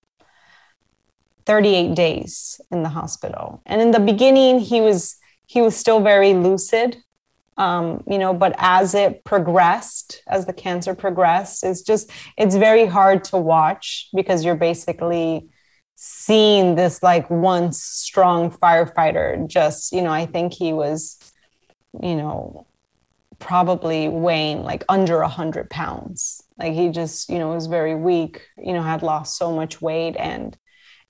38 1.46 1.96
days 1.96 2.60
in 2.72 2.84
the 2.84 2.90
hospital, 2.90 3.62
and 3.66 3.82
in 3.82 3.92
the 3.92 4.00
beginning, 4.00 4.60
he 4.60 4.82
was 4.82 5.18
he 5.46 5.62
was 5.62 5.76
still 5.76 6.02
very 6.02 6.34
lucid 6.34 6.98
um, 7.58 8.04
you 8.08 8.18
know 8.18 8.34
but 8.34 8.56
as 8.58 8.96
it 8.96 9.24
progressed 9.24 10.22
as 10.28 10.46
the 10.46 10.54
cancer 10.54 10.96
progressed 10.96 11.64
it's 11.64 11.82
just 11.82 12.10
it's 12.38 12.56
very 12.56 12.86
hard 12.86 13.24
to 13.24 13.38
watch 13.38 14.10
because 14.16 14.44
you're 14.44 14.56
basically 14.56 15.48
seeing 15.96 16.76
this 16.76 17.04
like 17.04 17.30
once 17.30 17.82
strong 17.82 18.50
firefighter 18.50 19.48
just 19.48 19.92
you 19.92 20.02
know 20.02 20.12
i 20.12 20.26
think 20.26 20.54
he 20.54 20.74
was 20.74 21.18
you 22.02 22.16
know 22.16 22.66
probably 23.44 24.08
weighing 24.08 24.64
like 24.64 24.86
under 24.88 25.22
a 25.22 25.28
hundred 25.28 25.70
pounds. 25.70 26.42
Like 26.58 26.74
he 26.74 26.90
just 26.90 27.30
you 27.30 27.38
know 27.40 27.50
was 27.50 27.68
very 27.68 27.94
weak 27.94 28.42
you 28.58 28.74
know 28.74 28.82
had 28.82 29.04
lost 29.04 29.38
so 29.38 29.54
much 29.54 29.82
weight 29.82 30.16
and 30.18 30.58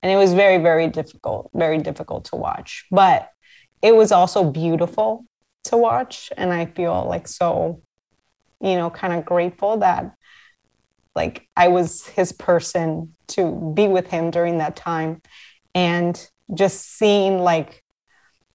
and 0.02 0.12
it 0.12 0.16
was 0.16 0.34
very 0.34 0.62
very 0.62 0.88
difficult 0.88 1.52
very 1.54 1.78
difficult 1.78 2.26
to 2.26 2.36
watch. 2.36 2.86
But 2.92 3.30
it 3.82 3.96
was 3.96 4.12
also 4.12 4.50
beautiful 4.50 5.26
to 5.66 5.78
watch. 5.78 6.32
And 6.36 6.52
i 6.52 6.66
feel 6.66 7.06
like 7.08 7.28
so 7.28 7.82
you 8.60 8.76
know 8.76 8.90
kind 8.90 9.14
of 9.14 9.26
grateful 9.26 9.78
that 9.78 10.16
like 11.16 11.48
i 11.56 11.68
was 11.68 12.08
his 12.08 12.32
person 12.32 13.16
to 13.28 13.74
be 13.76 13.88
with 13.88 14.08
him 14.08 14.32
during 14.32 14.58
that 14.58 14.76
time. 14.76 15.22
And 15.76 16.16
just 16.54 16.98
seeing 16.98 17.40
like 17.40 17.84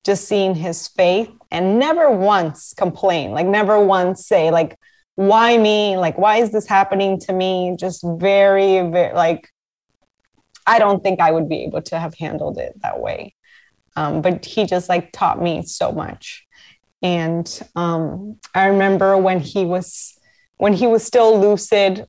just 0.05 0.27
seeing 0.27 0.55
his 0.55 0.89
faith 0.89 1.31
and 1.51 1.79
never 1.79 2.11
once 2.11 2.75
complain 2.75 3.31
like 3.33 3.47
never 3.47 3.83
once 3.83 4.27
say 4.27 4.51
like 4.51 4.79
why 5.19 5.59
me? 5.59 5.97
Like 5.97 6.17
why 6.17 6.37
is 6.37 6.53
this 6.53 6.69
happening 6.69 7.19
to 7.23 7.33
me? 7.33 7.75
Just 7.77 8.05
very 8.05 8.89
very 8.89 9.13
like 9.13 9.49
i 10.65 10.79
don't 10.79 11.03
think 11.03 11.19
i 11.19 11.33
would 11.33 11.49
be 11.49 11.65
able 11.65 11.83
to 11.83 11.99
have 11.99 12.15
handled 12.15 12.57
it 12.59 12.81
that 12.83 13.01
way. 13.01 13.35
Um, 13.97 14.23
but 14.23 14.45
he 14.45 14.65
just 14.65 14.89
like 14.89 15.11
taught 15.11 15.43
me 15.43 15.63
so 15.63 15.91
much. 15.91 16.47
And 17.03 17.47
um, 17.75 18.39
i 18.55 18.67
remember 18.67 19.17
when 19.17 19.41
he 19.41 19.65
was 19.65 20.17
when 20.59 20.73
he 20.73 20.87
was 20.87 21.03
still 21.05 21.41
lucid 21.41 22.07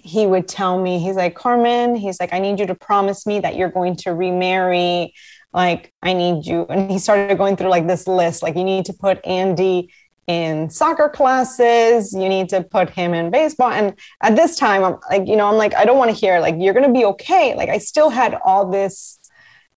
he 0.00 0.26
would 0.26 0.46
tell 0.48 0.80
me 0.80 0.98
he's 1.00 1.16
like 1.16 1.34
carmen 1.34 1.96
he's 1.96 2.18
like 2.18 2.32
i 2.32 2.38
need 2.38 2.58
you 2.58 2.66
to 2.66 2.74
promise 2.74 3.26
me 3.26 3.40
that 3.40 3.56
you're 3.56 3.70
going 3.70 3.94
to 3.94 4.14
remarry 4.14 5.12
like 5.52 5.92
i 6.02 6.12
need 6.12 6.46
you 6.46 6.66
and 6.68 6.90
he 6.90 6.98
started 6.98 7.36
going 7.38 7.56
through 7.56 7.68
like 7.68 7.86
this 7.86 8.06
list 8.06 8.42
like 8.42 8.56
you 8.56 8.64
need 8.64 8.84
to 8.84 8.92
put 8.92 9.24
andy 9.24 9.92
in 10.26 10.70
soccer 10.70 11.08
classes 11.08 12.12
you 12.12 12.28
need 12.28 12.48
to 12.48 12.62
put 12.62 12.88
him 12.90 13.12
in 13.12 13.30
baseball 13.30 13.70
and 13.70 13.98
at 14.22 14.36
this 14.36 14.56
time 14.56 14.84
i'm 14.84 14.96
like 15.10 15.26
you 15.26 15.36
know 15.36 15.48
i'm 15.48 15.56
like 15.56 15.74
i 15.74 15.84
don't 15.84 15.98
want 15.98 16.10
to 16.10 16.16
hear 16.16 16.40
like 16.40 16.54
you're 16.58 16.74
gonna 16.74 16.92
be 16.92 17.04
okay 17.04 17.54
like 17.56 17.68
i 17.68 17.78
still 17.78 18.08
had 18.08 18.38
all 18.44 18.70
this 18.70 19.18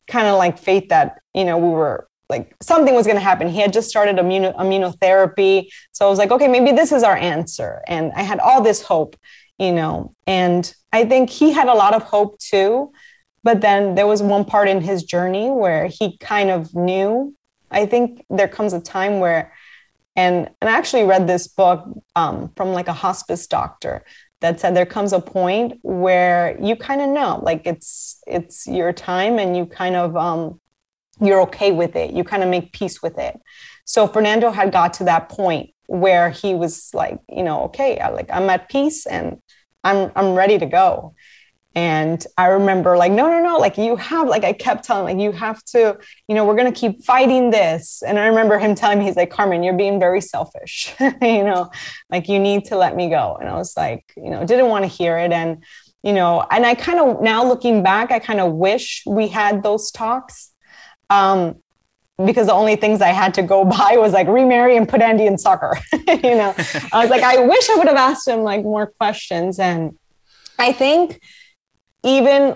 kind 0.08 0.28
of 0.28 0.38
like 0.38 0.58
faith 0.58 0.90
that 0.90 1.20
you 1.34 1.44
know 1.44 1.58
we 1.58 1.70
were 1.70 2.08
like 2.30 2.56
something 2.62 2.96
was 2.96 3.06
going 3.06 3.18
to 3.18 3.24
happen. 3.24 3.48
He 3.48 3.60
had 3.60 3.74
just 3.74 3.90
started 3.90 4.16
immuno- 4.18 4.56
immunotherapy 4.56 5.68
so 5.92 6.06
i 6.06 6.10
was 6.10 6.20
like 6.20 6.32
okay 6.32 6.48
maybe 6.48 6.72
this 6.72 6.92
is 6.92 7.04
our 7.04 7.16
answer 7.16 7.82
and 7.88 8.12
i 8.16 8.22
had 8.22 8.40
all 8.40 8.62
this 8.62 8.82
hope 8.82 9.16
you 9.58 9.72
know 9.72 10.14
and 10.28 10.74
i 10.92 11.06
think 11.06 11.30
he 11.30 11.52
had 11.52 11.68
a 11.68 11.74
lot 11.74 11.94
of 11.94 12.04
hope 12.04 12.38
too 12.40 12.92
but 13.46 13.62
then 13.62 13.94
there 13.94 14.08
was 14.08 14.24
one 14.24 14.44
part 14.44 14.68
in 14.68 14.82
his 14.82 15.04
journey 15.04 15.52
where 15.52 15.86
he 15.86 16.18
kind 16.18 16.50
of 16.50 16.74
knew. 16.74 17.36
I 17.70 17.86
think 17.86 18.26
there 18.28 18.48
comes 18.48 18.74
a 18.74 18.82
time 18.82 19.20
where, 19.20 19.54
and, 20.16 20.50
and 20.60 20.70
I 20.70 20.76
actually 20.76 21.04
read 21.04 21.28
this 21.28 21.48
book 21.48 21.86
um, 22.16 22.52
from 22.58 22.70
like 22.70 22.88
a 22.88 22.94
hospice 22.94 23.46
doctor 23.46 24.04
that 24.42 24.60
said 24.60 24.76
there 24.76 24.88
comes 24.88 25.14
a 25.14 25.20
point 25.20 25.78
where 25.84 26.58
you 26.60 26.76
kind 26.76 27.02
of 27.02 27.10
know, 27.10 27.40
like 27.44 27.62
it's 27.66 28.20
it's 28.26 28.66
your 28.66 28.92
time, 28.92 29.38
and 29.38 29.56
you 29.56 29.68
kind 29.68 29.96
of 29.96 30.18
um, 30.18 30.60
you're 31.22 31.42
okay 31.42 31.72
with 31.72 31.96
it. 31.96 32.14
You 32.14 32.24
kind 32.24 32.42
of 32.42 32.50
make 32.50 32.74
peace 32.74 33.04
with 33.04 33.20
it. 33.20 33.40
So 33.86 34.08
Fernando 34.08 34.50
had 34.50 34.72
got 34.72 34.94
to 34.96 35.04
that 35.04 35.30
point 35.30 35.70
where 35.86 36.32
he 36.32 36.56
was 36.56 36.90
like, 36.96 37.20
you 37.30 37.44
know, 37.44 37.66
okay, 37.66 38.00
I, 38.00 38.10
like 38.10 38.30
I'm 38.32 38.50
at 38.50 38.70
peace 38.70 39.06
and 39.06 39.38
I'm 39.84 40.12
I'm 40.16 40.34
ready 40.34 40.58
to 40.58 40.66
go. 40.66 41.14
And 41.76 42.26
I 42.38 42.48
remember 42.48 42.96
like, 42.96 43.12
no, 43.12 43.28
no, 43.28 43.42
no, 43.42 43.58
like 43.58 43.78
you 43.78 43.98
have, 43.98 44.30
like 44.30 44.46
I 44.46 44.54
kept 44.54 44.86
telling, 44.86 45.18
like, 45.18 45.22
you 45.22 45.34
have 45.34 45.62
to, 45.66 45.98
you 46.30 46.34
know, 46.34 46.46
we're 46.46 46.56
going 46.56 46.72
to 46.72 46.80
keep 46.80 47.04
fighting 47.04 47.52
this. 47.52 48.02
And 48.02 48.18
I 48.18 48.28
remember 48.28 48.58
him 48.58 48.76
telling 48.76 49.00
me, 49.00 49.06
he's 49.06 49.18
like, 49.18 49.30
Carmen, 49.30 49.62
you're 49.62 49.76
being 49.76 50.00
very 50.00 50.22
selfish, 50.22 50.96
you 51.00 51.44
know, 51.44 51.70
like 52.10 52.30
you 52.30 52.40
need 52.40 52.64
to 52.66 52.78
let 52.78 52.96
me 52.96 53.10
go. 53.10 53.38
And 53.40 53.50
I 53.50 53.56
was 53.56 53.76
like, 53.76 54.06
you 54.16 54.30
know, 54.30 54.46
didn't 54.46 54.70
want 54.70 54.84
to 54.84 54.88
hear 54.88 55.18
it. 55.18 55.34
And, 55.34 55.66
you 56.02 56.14
know, 56.14 56.46
and 56.50 56.66
I 56.66 56.76
kind 56.76 57.00
of 57.00 57.22
now 57.22 57.44
looking 57.44 57.84
back, 57.84 58.10
I 58.10 58.20
kind 58.20 58.40
of 58.40 58.54
wish 58.54 59.04
we 59.06 59.28
had 59.28 59.62
those 59.62 59.92
talks. 59.92 60.52
Um, 61.10 61.58
because 62.24 62.48
the 62.48 62.54
only 62.54 62.78
things 62.78 63.02
I 63.02 63.10
had 63.10 63.34
to 63.34 63.44
go 63.44 63.66
by 63.66 63.98
was 63.98 64.14
like 64.14 64.30
remarry 64.30 64.78
and 64.78 64.88
put 64.88 65.02
Andy 65.02 65.26
in 65.26 65.38
soccer. 65.38 65.78
you 65.92 66.36
know, 66.36 66.56
I 66.94 67.02
was 67.02 67.10
like, 67.10 67.24
I 67.24 67.40
wish 67.40 67.70
I 67.70 67.76
would 67.76 67.88
have 67.88 67.98
asked 67.98 68.28
him 68.28 68.44
like 68.44 68.64
more 68.64 68.88
questions. 68.88 69.60
And 69.60 69.98
I 70.58 70.72
think 70.72 71.20
even 72.06 72.56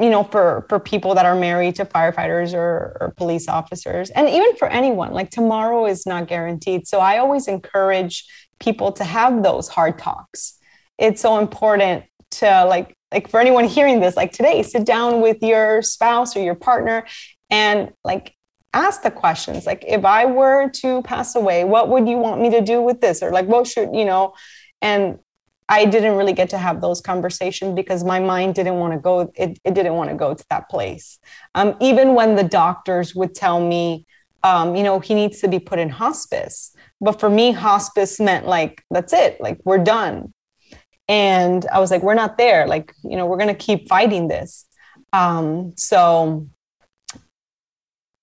you 0.00 0.10
know 0.10 0.24
for 0.24 0.66
for 0.68 0.78
people 0.80 1.14
that 1.14 1.24
are 1.24 1.34
married 1.34 1.76
to 1.76 1.84
firefighters 1.84 2.52
or, 2.52 2.96
or 3.00 3.14
police 3.16 3.48
officers 3.48 4.10
and 4.10 4.28
even 4.28 4.56
for 4.56 4.68
anyone 4.68 5.12
like 5.12 5.30
tomorrow 5.30 5.86
is 5.86 6.06
not 6.06 6.26
guaranteed. 6.26 6.86
So 6.86 6.98
i 6.98 7.18
always 7.18 7.48
encourage 7.48 8.24
people 8.58 8.92
to 8.92 9.04
have 9.04 9.42
those 9.42 9.68
hard 9.68 9.98
talks. 9.98 10.58
It's 10.98 11.22
so 11.22 11.38
important 11.38 12.04
to 12.32 12.64
like 12.66 12.94
like 13.12 13.28
for 13.28 13.40
anyone 13.40 13.64
hearing 13.64 14.00
this 14.00 14.16
like 14.16 14.32
today 14.32 14.62
sit 14.62 14.84
down 14.84 15.20
with 15.20 15.38
your 15.42 15.82
spouse 15.82 16.36
or 16.36 16.42
your 16.42 16.54
partner 16.54 17.06
and 17.50 17.92
like 18.04 18.34
ask 18.72 19.02
the 19.02 19.10
questions. 19.10 19.66
Like 19.66 19.84
if 19.86 20.04
i 20.04 20.26
were 20.26 20.70
to 20.82 21.02
pass 21.02 21.36
away 21.36 21.64
what 21.64 21.88
would 21.88 22.08
you 22.08 22.18
want 22.18 22.40
me 22.40 22.50
to 22.50 22.60
do 22.60 22.82
with 22.82 23.00
this? 23.00 23.22
Or 23.22 23.30
like 23.30 23.46
what 23.46 23.66
should 23.66 23.94
you 23.94 24.04
know 24.04 24.34
and 24.82 25.18
I 25.70 25.84
didn't 25.84 26.16
really 26.16 26.32
get 26.32 26.50
to 26.50 26.58
have 26.58 26.80
those 26.80 27.00
conversations 27.00 27.76
because 27.76 28.02
my 28.02 28.18
mind 28.18 28.56
didn't 28.56 28.74
want 28.74 28.92
to 28.92 28.98
go, 28.98 29.32
it, 29.36 29.56
it 29.64 29.72
didn't 29.72 29.94
want 29.94 30.10
to 30.10 30.16
go 30.16 30.34
to 30.34 30.44
that 30.50 30.68
place. 30.68 31.20
Um, 31.54 31.76
even 31.80 32.14
when 32.14 32.34
the 32.34 32.42
doctors 32.42 33.14
would 33.14 33.36
tell 33.36 33.60
me, 33.64 34.04
um, 34.42 34.74
you 34.74 34.82
know, 34.82 34.98
he 34.98 35.14
needs 35.14 35.40
to 35.40 35.48
be 35.48 35.60
put 35.60 35.78
in 35.78 35.88
hospice. 35.88 36.74
But 37.00 37.20
for 37.20 37.30
me, 37.30 37.52
hospice 37.52 38.18
meant 38.18 38.46
like, 38.46 38.82
that's 38.90 39.12
it, 39.12 39.40
like 39.40 39.60
we're 39.64 39.78
done. 39.78 40.34
And 41.08 41.64
I 41.72 41.78
was 41.78 41.92
like, 41.92 42.02
we're 42.02 42.14
not 42.14 42.36
there. 42.36 42.66
Like, 42.66 42.92
you 43.04 43.16
know, 43.16 43.26
we're 43.26 43.36
going 43.36 43.54
to 43.54 43.54
keep 43.54 43.88
fighting 43.88 44.26
this. 44.26 44.66
Um, 45.12 45.74
so, 45.76 46.48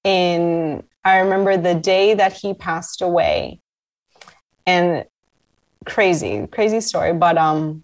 in, 0.04 0.84
I 1.04 1.20
remember 1.20 1.56
the 1.56 1.76
day 1.76 2.14
that 2.14 2.34
he 2.34 2.54
passed 2.54 3.02
away, 3.02 3.62
and 4.66 5.06
crazy, 5.88 6.46
crazy 6.48 6.82
story. 6.82 7.14
But 7.14 7.38
um, 7.38 7.84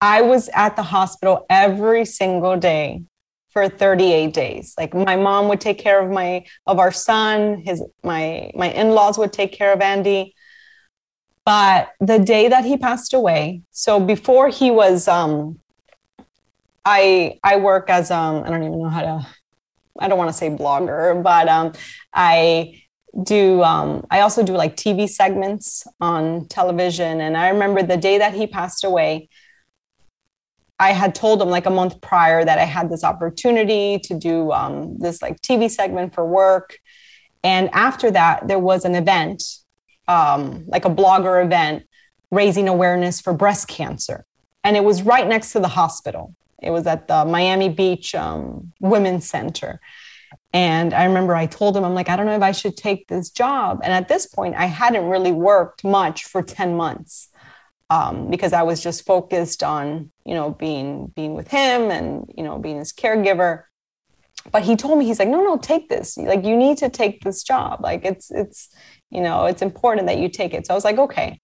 I 0.00 0.22
was 0.22 0.48
at 0.54 0.76
the 0.76 0.82
hospital 0.82 1.46
every 1.50 2.04
single 2.04 2.56
day 2.56 3.02
for 3.50 3.68
38 3.68 4.32
days. 4.32 4.74
Like 4.78 4.94
my 4.94 5.16
mom 5.16 5.48
would 5.48 5.60
take 5.60 5.78
care 5.78 6.00
of 6.02 6.10
my 6.10 6.44
of 6.66 6.78
our 6.78 6.92
son, 6.92 7.62
his 7.64 7.82
my 8.02 8.50
my 8.54 8.70
in-laws 8.70 9.18
would 9.18 9.32
take 9.32 9.52
care 9.52 9.72
of 9.72 9.80
Andy. 9.80 10.34
But 11.44 11.90
the 12.00 12.18
day 12.18 12.48
that 12.48 12.64
he 12.64 12.76
passed 12.76 13.12
away, 13.12 13.62
so 13.70 14.00
before 14.00 14.48
he 14.48 14.70
was 14.70 15.08
um 15.08 15.58
I 16.84 17.38
I 17.42 17.56
work 17.56 17.90
as 17.90 18.10
um 18.10 18.42
I 18.44 18.50
don't 18.50 18.62
even 18.62 18.82
know 18.82 18.88
how 18.88 19.02
to 19.02 19.26
I 20.00 20.08
don't 20.08 20.18
want 20.18 20.30
to 20.30 20.36
say 20.36 20.50
blogger, 20.50 21.22
but 21.22 21.48
um 21.48 21.72
I 22.12 22.82
do 23.22 23.62
um, 23.62 24.04
i 24.10 24.20
also 24.20 24.42
do 24.42 24.54
like 24.54 24.76
tv 24.76 25.08
segments 25.08 25.86
on 26.00 26.46
television. 26.48 27.20
And 27.20 27.36
i 27.36 27.48
remember 27.48 27.82
the 27.82 27.96
day 27.96 28.18
that 28.18 28.34
he 28.34 28.46
passed 28.46 28.84
away 28.84 29.28
i 30.80 30.92
had 30.92 31.14
told 31.14 31.40
him 31.40 31.48
like 31.48 31.66
a 31.66 31.70
month 31.70 32.00
prior 32.00 32.44
that 32.44 32.58
i 32.58 32.64
had 32.64 32.90
this 32.90 33.04
opportunity 33.04 33.98
to 34.00 34.14
do 34.18 34.50
um, 34.52 34.98
this 34.98 35.22
like 35.22 35.40
tv 35.40 35.70
segment 35.70 36.14
for 36.14 36.26
work. 36.26 36.78
And 37.42 37.68
after 37.72 38.10
that 38.10 38.48
there 38.48 38.58
was 38.58 38.84
an 38.84 38.94
event 38.94 39.42
um, 40.08 40.64
like 40.66 40.84
a 40.84 40.90
blogger 40.90 41.44
event 41.44 41.84
raising 42.30 42.68
awareness 42.68 43.20
for 43.20 43.32
breast 43.32 43.68
cancer. 43.68 44.26
And 44.64 44.76
it 44.76 44.84
was 44.84 45.02
right 45.02 45.26
next 45.26 45.52
to 45.52 45.60
the 45.60 45.68
hospital. 45.68 46.34
It 46.62 46.70
was 46.70 46.86
at 46.86 47.06
the 47.06 47.24
miami 47.24 47.68
beach 47.68 48.14
um, 48.14 48.72
women's 48.80 49.28
center 49.28 49.80
and 50.54 50.94
I 50.94 51.04
remember 51.06 51.34
I 51.34 51.46
told 51.46 51.76
him, 51.76 51.84
I'm 51.84 51.94
like, 51.94 52.08
I 52.08 52.14
don't 52.14 52.26
know 52.26 52.36
if 52.36 52.42
I 52.42 52.52
should 52.52 52.76
take 52.76 53.08
this 53.08 53.28
job. 53.28 53.80
And 53.82 53.92
at 53.92 54.06
this 54.06 54.26
point, 54.26 54.54
I 54.54 54.66
hadn't 54.66 55.06
really 55.06 55.32
worked 55.32 55.82
much 55.82 56.26
for 56.26 56.42
10 56.42 56.76
months 56.76 57.28
um, 57.90 58.30
because 58.30 58.52
I 58.52 58.62
was 58.62 58.80
just 58.80 59.04
focused 59.04 59.64
on, 59.64 60.12
you 60.24 60.32
know, 60.34 60.50
being 60.50 61.08
being 61.16 61.34
with 61.34 61.48
him 61.48 61.90
and, 61.90 62.32
you 62.36 62.44
know, 62.44 62.58
being 62.58 62.78
his 62.78 62.92
caregiver. 62.92 63.64
But 64.52 64.62
he 64.62 64.76
told 64.76 64.96
me, 64.96 65.06
he's 65.06 65.18
like, 65.18 65.28
no, 65.28 65.42
no, 65.42 65.56
take 65.56 65.88
this. 65.88 66.16
Like, 66.16 66.44
you 66.44 66.56
need 66.56 66.78
to 66.78 66.88
take 66.88 67.24
this 67.24 67.42
job. 67.42 67.80
Like, 67.82 68.04
it's, 68.04 68.30
it's, 68.30 68.68
you 69.10 69.22
know, 69.22 69.46
it's 69.46 69.62
important 69.62 70.06
that 70.06 70.18
you 70.18 70.28
take 70.28 70.54
it. 70.54 70.66
So 70.66 70.74
I 70.74 70.76
was 70.76 70.84
like, 70.84 70.98
okay. 70.98 71.40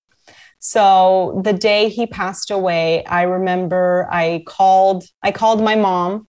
So 0.61 1.41
the 1.43 1.55
day 1.55 1.89
he 1.89 2.07
passed 2.07 2.53
away, 2.53 3.05
I 3.07 3.23
remember 3.23 4.07
I 4.11 4.45
called, 4.47 5.05
I 5.23 5.33
called 5.33 5.65
my 5.65 5.75
mom 5.75 6.29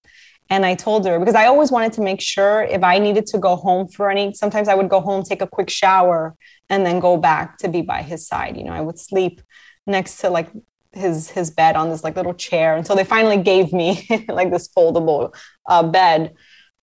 and 0.51 0.65
I 0.65 0.75
told 0.75 1.05
her 1.05 1.17
because 1.17 1.33
I 1.33 1.45
always 1.45 1.71
wanted 1.71 1.93
to 1.93 2.01
make 2.01 2.19
sure 2.19 2.63
if 2.63 2.83
I 2.83 2.99
needed 2.99 3.25
to 3.27 3.37
go 3.37 3.55
home 3.55 3.87
for 3.87 4.11
any, 4.11 4.33
sometimes 4.33 4.67
I 4.67 4.75
would 4.75 4.89
go 4.89 4.99
home, 4.99 5.23
take 5.23 5.41
a 5.41 5.47
quick 5.47 5.69
shower, 5.69 6.35
and 6.69 6.85
then 6.85 6.99
go 6.99 7.15
back 7.15 7.57
to 7.59 7.69
be 7.69 7.81
by 7.81 8.01
his 8.01 8.27
side. 8.27 8.57
You 8.57 8.65
know, 8.65 8.73
I 8.73 8.81
would 8.81 8.99
sleep 8.99 9.41
next 9.87 10.17
to 10.17 10.29
like 10.29 10.49
his 10.91 11.29
his 11.29 11.51
bed 11.51 11.77
on 11.77 11.89
this 11.89 12.03
like 12.03 12.17
little 12.17 12.33
chair. 12.33 12.83
So 12.83 12.95
they 12.95 13.05
finally 13.05 13.37
gave 13.37 13.71
me 13.71 14.05
like 14.27 14.51
this 14.51 14.67
foldable 14.67 15.33
uh, 15.67 15.83
bed. 15.83 16.33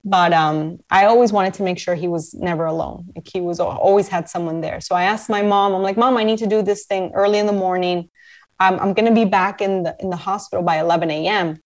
But 0.02 0.32
um, 0.32 0.78
i 0.90 1.04
always 1.04 1.32
wanted 1.32 1.52
to 1.54 1.62
make 1.62 1.78
sure 1.78 1.94
he 1.94 2.08
was 2.08 2.32
never 2.32 2.64
alone. 2.64 3.08
Like 3.14 3.28
he 3.30 3.42
was 3.42 3.60
always 3.60 4.08
had 4.08 4.30
someone 4.30 4.62
there. 4.62 4.80
So 4.80 4.94
i 4.94 5.02
asked 5.02 5.28
my 5.28 5.42
mom 5.42 5.74
i'm 5.74 5.82
like 5.82 5.98
mom 5.98 6.16
i 6.16 6.24
need 6.24 6.38
to 6.38 6.46
do 6.46 6.62
this 6.62 6.86
thing 6.86 7.12
early 7.14 7.38
in 7.38 7.46
the 7.46 7.52
morning. 7.52 8.08
I'm, 8.60 8.80
I'm 8.80 8.92
going 8.92 9.06
to 9.06 9.14
be 9.14 9.24
back 9.24 9.60
in 9.60 9.82
the 9.84 9.94
in 10.00 10.08
the 10.08 10.16
hospital 10.16 10.64
by 10.64 10.80
11 10.80 11.10
a.m 11.10 11.60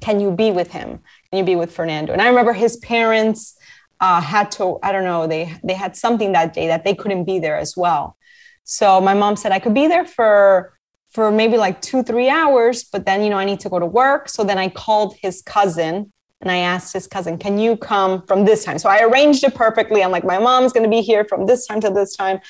can 0.00 0.20
you 0.20 0.30
be 0.30 0.50
with 0.50 0.70
him 0.70 1.00
can 1.30 1.38
you 1.38 1.44
be 1.44 1.56
with 1.56 1.72
fernando 1.72 2.12
and 2.12 2.22
i 2.22 2.28
remember 2.28 2.52
his 2.52 2.76
parents 2.78 3.56
uh, 4.00 4.20
had 4.20 4.50
to 4.50 4.78
i 4.82 4.92
don't 4.92 5.04
know 5.04 5.26
they 5.26 5.54
they 5.64 5.74
had 5.74 5.96
something 5.96 6.32
that 6.32 6.52
day 6.52 6.66
that 6.66 6.84
they 6.84 6.94
couldn't 6.94 7.24
be 7.24 7.38
there 7.38 7.56
as 7.56 7.76
well 7.76 8.16
so 8.64 9.00
my 9.00 9.14
mom 9.14 9.36
said 9.36 9.52
i 9.52 9.58
could 9.58 9.74
be 9.74 9.86
there 9.86 10.04
for 10.04 10.76
for 11.16 11.30
maybe 11.30 11.56
like 11.56 11.80
two, 11.80 12.02
three 12.02 12.28
hours, 12.28 12.84
but 12.84 13.06
then, 13.06 13.22
you 13.22 13.30
know, 13.30 13.38
I 13.38 13.46
need 13.46 13.60
to 13.60 13.70
go 13.70 13.78
to 13.78 13.86
work. 13.86 14.28
So 14.28 14.44
then 14.44 14.58
I 14.58 14.68
called 14.68 15.16
his 15.16 15.40
cousin 15.40 16.12
and 16.42 16.50
I 16.50 16.58
asked 16.58 16.92
his 16.92 17.06
cousin, 17.06 17.38
can 17.38 17.58
you 17.58 17.74
come 17.78 18.26
from 18.26 18.44
this 18.44 18.64
time? 18.64 18.78
So 18.78 18.90
I 18.90 19.00
arranged 19.02 19.42
it 19.42 19.54
perfectly. 19.54 20.04
I'm 20.04 20.10
like, 20.10 20.24
my 20.24 20.38
mom's 20.38 20.74
going 20.74 20.84
to 20.84 20.90
be 20.90 21.00
here 21.00 21.24
from 21.24 21.46
this 21.46 21.66
time 21.66 21.80
to 21.80 21.88
this 21.88 22.14
time. 22.14 22.40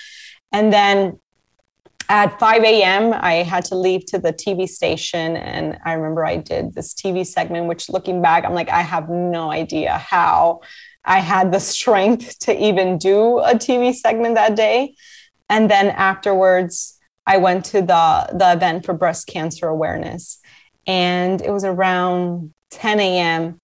And 0.50 0.72
then 0.72 1.20
at 2.08 2.38
5 2.38 2.62
a.m., 2.62 3.12
I 3.14 3.34
had 3.42 3.64
to 3.66 3.74
leave 3.74 4.06
to 4.06 4.18
the 4.18 4.32
TV 4.32 4.68
station. 4.68 5.36
And 5.36 5.78
I 5.84 5.94
remember 5.94 6.24
I 6.24 6.36
did 6.36 6.74
this 6.74 6.94
TV 6.94 7.26
segment, 7.26 7.66
which 7.66 7.88
looking 7.88 8.22
back, 8.22 8.44
I'm 8.44 8.54
like, 8.54 8.70
I 8.70 8.82
have 8.82 9.08
no 9.08 9.50
idea 9.50 9.98
how 9.98 10.60
I 11.04 11.20
had 11.20 11.52
the 11.52 11.60
strength 11.74 12.38
to 12.40 12.64
even 12.64 12.98
do 12.98 13.38
a 13.38 13.54
TV 13.54 13.94
segment 13.94 14.34
that 14.36 14.56
day. 14.56 14.94
And 15.48 15.70
then 15.70 15.88
afterwards, 15.88 16.98
I 17.26 17.38
went 17.38 17.64
to 17.66 17.82
the 17.82 18.28
the 18.32 18.52
event 18.52 18.86
for 18.86 18.94
breast 18.94 19.26
cancer 19.26 19.66
awareness, 19.66 20.38
and 20.86 21.40
it 21.42 21.50
was 21.50 21.64
around 21.64 22.54
10 22.70 23.00
a.m. 23.00 23.60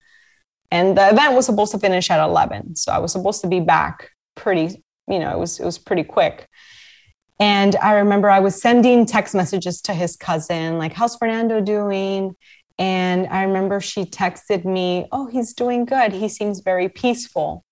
And 0.71 0.97
the 0.97 1.11
event 1.11 1.35
was 1.35 1.47
supposed 1.47 1.73
to 1.73 1.79
finish 1.79 2.11
at 2.11 2.23
11, 2.25 2.77
so 2.77 2.93
I 2.93 2.99
was 2.99 3.13
supposed 3.13 3.41
to 3.43 3.47
be 3.47 3.61
back 3.61 4.11
pretty. 4.35 4.83
You 5.07 5.19
know, 5.19 5.31
it 5.31 5.39
was 5.39 5.61
it 5.61 5.65
was 5.65 5.79
pretty 5.79 6.05
quick. 6.05 6.49
And 7.39 7.77
I 7.77 7.95
remember 7.95 8.31
I 8.31 8.41
was 8.41 8.61
sending 8.61 9.07
text 9.07 9.35
messages 9.35 9.81
to 9.83 9.95
his 9.95 10.17
cousin, 10.17 10.79
like, 10.79 10.93
"How's 10.93 11.17
Fernando 11.17 11.61
doing?" 11.61 12.37
And 12.79 13.27
I 13.29 13.43
remember 13.45 13.81
she 13.81 14.05
texted 14.05 14.65
me, 14.65 15.07
"Oh, 15.13 15.27
he's 15.27 15.53
doing 15.55 15.85
good. 15.85 16.13
He 16.13 16.29
seems 16.29 16.61
very 16.61 16.89
peaceful." 16.89 17.65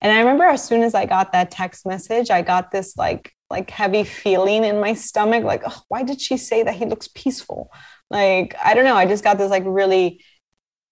And 0.00 0.12
I 0.12 0.18
remember 0.18 0.44
as 0.44 0.64
soon 0.64 0.82
as 0.82 0.94
I 0.94 1.06
got 1.06 1.32
that 1.32 1.50
text 1.50 1.86
message, 1.86 2.30
I 2.30 2.42
got 2.42 2.70
this 2.70 2.96
like 2.96 3.32
like 3.50 3.70
heavy 3.70 4.04
feeling 4.04 4.64
in 4.64 4.80
my 4.80 4.94
stomach 4.94 5.44
like 5.44 5.62
oh, 5.66 5.82
why 5.88 6.02
did 6.02 6.20
she 6.20 6.36
say 6.36 6.62
that 6.62 6.74
he 6.74 6.84
looks 6.84 7.08
peaceful 7.08 7.70
like 8.10 8.56
i 8.62 8.74
don't 8.74 8.84
know 8.84 8.96
i 8.96 9.06
just 9.06 9.22
got 9.22 9.38
this 9.38 9.50
like 9.50 9.62
really 9.66 10.20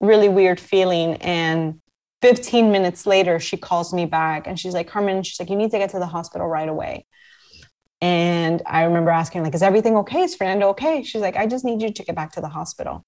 really 0.00 0.28
weird 0.28 0.60
feeling 0.60 1.14
and 1.16 1.80
15 2.22 2.70
minutes 2.70 3.06
later 3.06 3.40
she 3.40 3.56
calls 3.56 3.92
me 3.92 4.06
back 4.06 4.46
and 4.46 4.58
she's 4.58 4.74
like 4.74 4.88
carmen 4.88 5.22
she's 5.22 5.38
like 5.40 5.50
you 5.50 5.56
need 5.56 5.70
to 5.70 5.78
get 5.78 5.90
to 5.90 5.98
the 5.98 6.06
hospital 6.06 6.46
right 6.46 6.68
away 6.68 7.06
and 8.04 8.62
i 8.66 8.82
remember 8.82 9.10
asking 9.10 9.42
like 9.42 9.54
is 9.54 9.62
everything 9.62 9.96
okay 9.96 10.22
is 10.22 10.34
fernando 10.34 10.68
okay 10.68 11.02
she's 11.02 11.22
like 11.22 11.36
i 11.36 11.46
just 11.46 11.64
need 11.64 11.80
you 11.80 11.92
to 11.92 12.04
get 12.04 12.14
back 12.14 12.32
to 12.32 12.40
the 12.40 12.48
hospital 12.48 13.04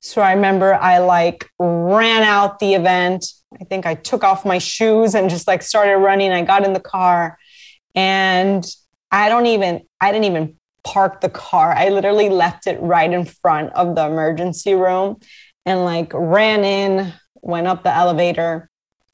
so 0.00 0.22
i 0.22 0.32
remember 0.32 0.74
i 0.74 0.98
like 0.98 1.48
ran 1.58 2.22
out 2.22 2.58
the 2.58 2.74
event 2.74 3.26
i 3.60 3.64
think 3.64 3.86
i 3.86 3.94
took 3.94 4.24
off 4.24 4.44
my 4.44 4.58
shoes 4.58 5.14
and 5.14 5.30
just 5.30 5.46
like 5.46 5.62
started 5.62 5.96
running 5.98 6.32
i 6.32 6.42
got 6.42 6.64
in 6.64 6.72
the 6.72 6.80
car 6.80 7.38
and 7.94 8.64
I 9.10 9.28
don't 9.28 9.46
even, 9.46 9.82
I 10.00 10.12
didn't 10.12 10.26
even 10.26 10.56
park 10.84 11.20
the 11.20 11.28
car. 11.28 11.72
I 11.72 11.88
literally 11.88 12.28
left 12.28 12.66
it 12.66 12.80
right 12.80 13.10
in 13.10 13.24
front 13.24 13.72
of 13.72 13.94
the 13.94 14.06
emergency 14.06 14.74
room 14.74 15.20
and 15.66 15.84
like 15.84 16.12
ran 16.14 16.64
in, 16.64 17.12
went 17.42 17.66
up 17.66 17.82
the 17.82 17.94
elevator. 17.94 18.68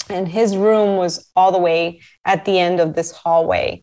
And 0.08 0.28
his 0.28 0.56
room 0.56 0.96
was 0.96 1.28
all 1.34 1.50
the 1.50 1.58
way 1.58 2.00
at 2.24 2.44
the 2.44 2.58
end 2.58 2.78
of 2.78 2.94
this 2.94 3.10
hallway. 3.10 3.82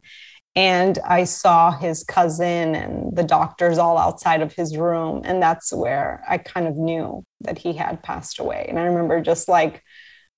And 0.55 0.99
I 0.99 1.23
saw 1.23 1.71
his 1.71 2.03
cousin 2.03 2.75
and 2.75 3.15
the 3.15 3.23
doctors 3.23 3.77
all 3.79 3.97
outside 3.97 4.41
of 4.41 4.53
his 4.53 4.77
room. 4.77 5.21
And 5.25 5.41
that's 5.41 5.73
where 5.73 6.23
I 6.29 6.37
kind 6.37 6.67
of 6.67 6.75
knew 6.75 7.23
that 7.41 7.57
he 7.57 7.73
had 7.73 8.03
passed 8.03 8.39
away. 8.39 8.67
And 8.69 8.77
I 8.77 8.83
remember 8.83 9.19
just 9.19 9.47
like 9.47 9.83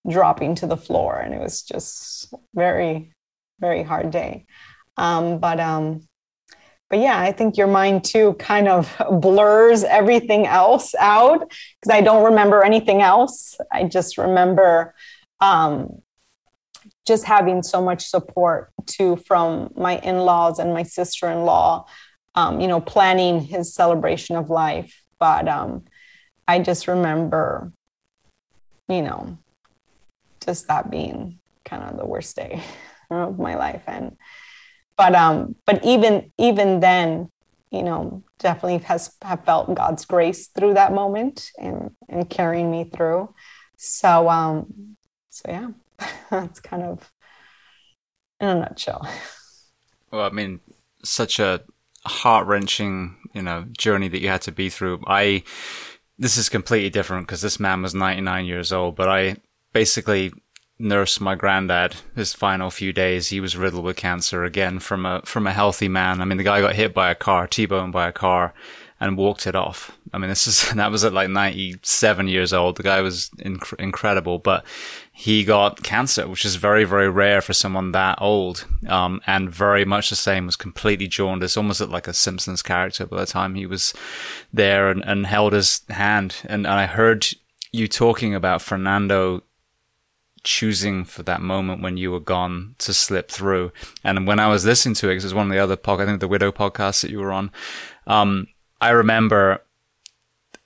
dropping 0.09 0.55
to 0.55 0.67
the 0.67 0.77
floor. 0.77 1.19
And 1.19 1.33
it 1.33 1.41
was 1.41 1.63
just 1.63 2.33
very, 2.53 3.11
very 3.59 3.83
hard 3.83 4.11
day. 4.11 4.45
Um, 4.97 5.39
but 5.39 5.59
um, 5.59 6.07
but 6.89 6.99
yeah, 6.99 7.19
I 7.19 7.31
think 7.31 7.57
your 7.57 7.67
mind 7.67 8.03
too 8.03 8.33
kind 8.33 8.67
of 8.67 8.95
blurs 9.21 9.83
everything 9.83 10.47
else 10.47 10.93
out 10.95 11.39
because 11.39 11.93
I 11.93 12.01
don't 12.01 12.25
remember 12.25 12.63
anything 12.63 13.01
else. 13.01 13.55
I 13.71 13.83
just 13.83 14.17
remember 14.17 14.93
um, 15.41 16.01
just 17.05 17.25
having 17.25 17.63
so 17.63 17.81
much 17.81 18.05
support 18.05 18.71
too 18.85 19.15
from 19.17 19.71
my 19.75 19.97
in-laws 19.99 20.59
and 20.59 20.73
my 20.73 20.83
sister-in-law. 20.83 21.85
Um, 22.35 22.59
you 22.59 22.67
know, 22.67 22.81
planning 22.81 23.39
his 23.39 23.73
celebration 23.73 24.35
of 24.35 24.49
life. 24.49 25.01
But 25.19 25.47
um, 25.47 25.85
I 26.47 26.59
just 26.59 26.89
remember, 26.89 27.71
you 28.89 29.01
know, 29.01 29.37
just 30.45 30.67
that 30.67 30.91
being 30.91 31.39
kind 31.63 31.83
of 31.83 31.97
the 31.97 32.05
worst 32.05 32.35
day 32.35 32.61
of 33.09 33.39
my 33.39 33.55
life 33.55 33.83
and 33.87 34.17
but 34.97 35.15
um 35.15 35.55
but 35.65 35.83
even 35.83 36.31
even 36.37 36.79
then 36.79 37.29
you 37.71 37.83
know 37.83 38.23
definitely 38.39 38.77
has 38.79 39.13
have 39.21 39.43
felt 39.43 39.73
god's 39.75 40.05
grace 40.05 40.47
through 40.47 40.73
that 40.73 40.93
moment 40.93 41.51
and 41.57 41.91
and 42.09 42.29
carrying 42.29 42.71
me 42.71 42.83
through 42.83 43.33
so 43.77 44.29
um 44.29 44.95
so 45.29 45.43
yeah 45.49 45.69
that's 46.29 46.59
kind 46.59 46.83
of 46.83 47.11
in 48.39 48.49
a 48.49 48.55
nutshell 48.55 49.07
well 50.11 50.25
i 50.25 50.29
mean 50.29 50.59
such 51.03 51.39
a 51.39 51.61
heart-wrenching 52.05 53.15
you 53.33 53.41
know 53.41 53.65
journey 53.77 54.07
that 54.07 54.21
you 54.21 54.27
had 54.27 54.41
to 54.41 54.51
be 54.51 54.69
through 54.69 55.01
i 55.07 55.43
this 56.17 56.37
is 56.37 56.49
completely 56.49 56.89
different 56.89 57.27
because 57.27 57.41
this 57.41 57.59
man 57.59 57.81
was 57.81 57.93
99 57.93 58.45
years 58.45 58.71
old 58.71 58.95
but 58.95 59.09
i 59.09 59.35
basically 59.73 60.31
nursed 60.77 61.21
my 61.21 61.35
granddad 61.35 61.95
his 62.15 62.33
final 62.33 62.69
few 62.69 62.91
days. 62.91 63.29
He 63.29 63.39
was 63.39 63.57
riddled 63.57 63.85
with 63.85 63.97
cancer 63.97 64.43
again 64.43 64.79
from 64.79 65.05
a 65.05 65.21
from 65.23 65.47
a 65.47 65.53
healthy 65.53 65.87
man. 65.87 66.21
I 66.21 66.25
mean, 66.25 66.37
the 66.37 66.43
guy 66.43 66.61
got 66.61 66.75
hit 66.75 66.93
by 66.93 67.11
a 67.11 67.15
car, 67.15 67.47
T-boned 67.47 67.93
by 67.93 68.07
a 68.07 68.11
car, 68.11 68.53
and 68.99 69.17
walked 69.17 69.47
it 69.47 69.55
off. 69.55 69.97
I 70.13 70.17
mean, 70.17 70.29
this 70.29 70.47
is 70.47 70.69
that 70.75 70.91
was 70.91 71.03
at 71.03 71.13
like 71.13 71.29
97 71.29 72.27
years 72.27 72.53
old. 72.53 72.77
The 72.77 72.83
guy 72.83 73.01
was 73.01 73.29
inc- 73.39 73.79
incredible, 73.79 74.39
but 74.39 74.65
he 75.17 75.45
got 75.45 75.81
cancer, 75.81 76.27
which 76.27 76.43
is 76.43 76.57
very 76.57 76.83
very 76.83 77.09
rare 77.09 77.41
for 77.41 77.53
someone 77.53 77.93
that 77.93 78.17
old, 78.21 78.67
um, 78.89 79.21
and 79.25 79.49
very 79.49 79.85
much 79.85 80.09
the 80.09 80.15
same. 80.15 80.45
Was 80.45 80.57
completely 80.57 81.07
jaundiced, 81.07 81.57
almost 81.57 81.79
like 81.79 82.09
a 82.09 82.13
Simpsons 82.13 82.61
character 82.61 83.05
by 83.05 83.21
the 83.21 83.25
time 83.25 83.55
he 83.55 83.65
was 83.65 83.93
there 84.51 84.89
and, 84.89 85.03
and 85.05 85.25
held 85.25 85.53
his 85.53 85.81
hand. 85.89 86.35
And, 86.43 86.67
and 86.67 86.79
I 86.79 86.85
heard 86.85 87.27
you 87.71 87.87
talking 87.87 88.35
about 88.35 88.61
Fernando 88.61 89.43
choosing 90.43 91.05
for 91.05 91.23
that 91.23 91.41
moment 91.41 91.81
when 91.81 91.95
you 91.97 92.11
were 92.11 92.19
gone 92.19 92.75
to 92.79 92.93
slip 92.93 93.31
through. 93.31 93.71
And 94.03 94.27
when 94.27 94.39
I 94.39 94.47
was 94.47 94.65
listening 94.65 94.95
to 94.95 95.07
it, 95.07 95.11
because 95.11 95.23
it 95.23 95.27
was 95.27 95.33
one 95.33 95.47
of 95.47 95.53
the 95.53 95.59
other 95.59 95.77
podcast, 95.77 96.01
I 96.01 96.05
think 96.07 96.19
the 96.19 96.27
Widow 96.27 96.51
podcast 96.51 97.01
that 97.01 97.09
you 97.09 97.19
were 97.19 97.31
on, 97.31 97.51
um, 98.05 98.47
I 98.81 98.89
remember 98.89 99.61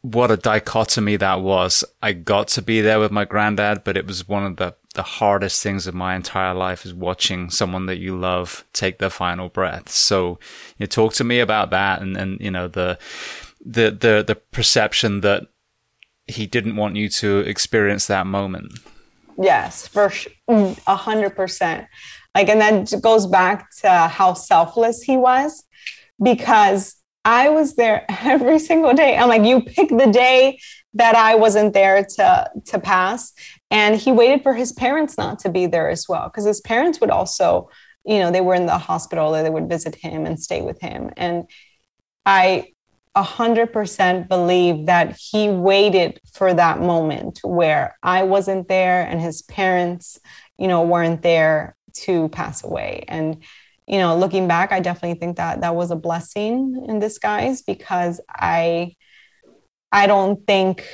what 0.02 0.32
a 0.32 0.38
dichotomy 0.38 1.18
that 1.18 1.42
was. 1.42 1.84
I 2.02 2.14
got 2.14 2.48
to 2.50 2.62
be 2.62 2.82
there 2.82 3.00
with 3.00 3.12
my 3.12 3.26
granddad, 3.26 3.84
but 3.84 3.98
it 3.98 4.08
was 4.08 4.28
one 4.28 4.46
of 4.46 4.56
the, 4.56 4.76
the 4.96 5.04
hardest 5.04 5.62
things 5.62 5.88
of 5.88 5.94
my 5.94 6.16
entire 6.16 6.54
life 6.54 6.86
is 6.86 6.94
watching 6.94 7.50
someone 7.50 7.86
that 7.88 7.98
you 7.98 8.18
love 8.18 8.64
take 8.72 9.00
their 9.00 9.10
final 9.10 9.50
breath. 9.50 9.90
So 9.90 10.40
you 10.78 10.84
know, 10.84 10.86
talk 10.86 11.14
to 11.16 11.24
me 11.24 11.40
about 11.40 11.70
that 11.72 12.02
and, 12.02 12.16
and, 12.16 12.40
you 12.40 12.52
know, 12.52 12.68
the, 12.68 12.98
the, 13.64 13.92
the, 13.92 14.24
the 14.26 14.36
perception 14.36 15.22
that 15.22 15.48
he 16.28 16.46
didn't 16.46 16.78
want 16.78 16.96
you 16.96 17.10
to 17.10 17.40
experience 17.40 18.08
that 18.08 18.26
moment. 18.26 18.72
Yes, 19.42 19.88
for 19.88 20.12
a 20.48 20.96
hundred 20.96 21.36
percent. 21.36 21.88
Like, 22.36 22.50
and 22.50 22.62
that 22.62 23.02
goes 23.02 23.26
back 23.26 23.72
to 23.82 23.90
how 23.90 24.34
selfless 24.34 25.02
he 25.02 25.18
was 25.18 25.64
because 26.22 26.96
I 27.30 27.50
was 27.50 27.76
there 27.76 28.06
every 28.10 28.58
single 28.58 28.94
day. 28.94 29.16
I'm 29.16 29.30
like, 29.30 29.44
you 29.44 29.62
pick 29.62 29.90
the 29.90 30.12
day 30.12 30.60
that 30.96 31.16
I 31.16 31.36
wasn't 31.36 31.74
there 31.74 32.04
to 32.04 32.50
to 32.66 32.80
pass. 32.80 33.34
And 33.70 33.96
he 33.96 34.12
waited 34.12 34.42
for 34.42 34.56
his 34.56 34.74
parents 34.74 35.16
not 35.16 35.38
to 35.40 35.50
be 35.50 35.68
there 35.68 35.90
as 35.90 36.10
well. 36.10 36.28
Because 36.28 36.46
his 36.46 36.60
parents 36.62 37.00
would 37.00 37.12
also, 37.12 37.70
you 38.04 38.18
know, 38.18 38.32
they 38.32 38.42
were 38.42 38.56
in 38.56 38.66
the 38.66 38.80
hospital, 38.80 39.32
they 39.32 39.50
would 39.50 39.70
visit 39.70 39.94
him 39.94 40.26
and 40.26 40.40
stay 40.40 40.62
with 40.64 40.82
him. 40.82 41.12
And 41.18 41.46
I 42.26 42.74
100% 43.16 44.28
believe 44.28 44.88
that 44.88 45.16
he 45.18 45.50
waited 45.50 46.20
for 46.34 46.52
that 46.56 46.80
moment 46.80 47.42
where 47.44 47.96
I 48.02 48.24
wasn't 48.24 48.68
there 48.68 49.04
and 49.04 49.22
his 49.22 49.44
parents, 49.44 50.20
you 50.58 50.68
know, 50.68 50.82
weren't 50.82 51.22
there 51.22 51.76
to 52.06 52.30
pass 52.30 52.64
away. 52.64 53.04
And, 53.08 53.44
you 53.90 53.98
know, 53.98 54.16
looking 54.16 54.48
back, 54.48 54.72
I 54.72 54.80
definitely 54.80 55.20
think 55.20 55.38
that 55.38 55.62
that 55.62 55.76
was 55.76 55.90
a 55.90 55.96
blessing 55.96 56.86
in 56.88 57.00
disguise 57.00 57.64
because 57.64 58.22
I, 58.30 58.96
I 59.92 60.06
don't 60.06 60.46
think, 60.46 60.88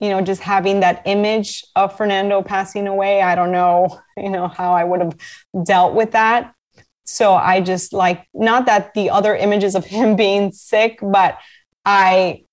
you 0.00 0.08
know, 0.08 0.22
just 0.22 0.40
having 0.40 0.80
that 0.80 1.02
image 1.04 1.62
of 1.76 1.94
Fernando 1.94 2.40
passing 2.40 2.86
away, 2.86 3.20
I 3.20 3.34
don't 3.34 3.52
know, 3.52 4.00
you 4.16 4.30
know, 4.30 4.48
how 4.48 4.72
I 4.72 4.84
would 4.84 5.02
have 5.02 5.16
dealt 5.64 5.94
with 5.94 6.12
that. 6.12 6.54
So 7.04 7.34
I 7.34 7.60
just 7.60 7.92
like, 7.92 8.26
not 8.32 8.64
that 8.66 8.94
the 8.94 9.10
other 9.10 9.36
images 9.36 9.74
of 9.74 9.84
him 9.96 10.16
being 10.16 10.50
sick, 10.50 10.98
but 11.02 11.38
I 11.84 12.44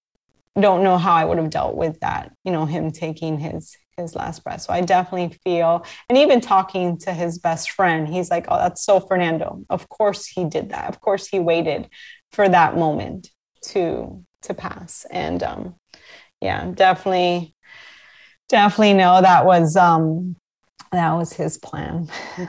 don't 0.60 0.84
know 0.84 0.98
how 0.98 1.14
I 1.14 1.24
would 1.24 1.38
have 1.38 1.50
dealt 1.50 1.78
with 1.78 2.02
that, 2.02 2.34
you 2.44 2.52
know, 2.52 2.66
him 2.66 2.92
taking 2.92 3.40
his 3.40 3.78
his 3.98 4.16
last 4.16 4.44
breath. 4.44 4.62
So 4.62 4.74
I 4.74 4.82
definitely 4.82 5.38
feel, 5.44 5.86
and 6.10 6.18
even 6.18 6.40
talking 6.40 6.98
to 7.00 7.14
his 7.14 7.40
best 7.40 7.72
friend, 7.72 8.08
he's 8.08 8.30
like, 8.30 8.46
"Oh, 8.48 8.58
that's 8.58 8.84
so 8.84 9.00
Fernando. 9.00 9.64
Of 9.70 9.90
course 9.90 10.28
he 10.28 10.46
did 10.46 10.70
that. 10.70 10.90
Of 10.90 11.02
course 11.02 11.28
he 11.28 11.40
waited 11.40 11.90
for 12.32 12.48
that 12.48 12.78
moment 12.78 13.30
to 13.64 14.24
to 14.44 14.54
pass." 14.54 15.06
And 15.12 15.42
um, 15.44 15.76
yeah, 16.42 16.72
definitely, 16.74 17.56
definitely 18.50 18.94
know 18.94 19.22
that 19.22 19.46
was 19.46 19.76
um, 19.76 20.36
that 20.92 21.14
was 21.14 21.34
his 21.34 21.58
plan. 21.58 22.10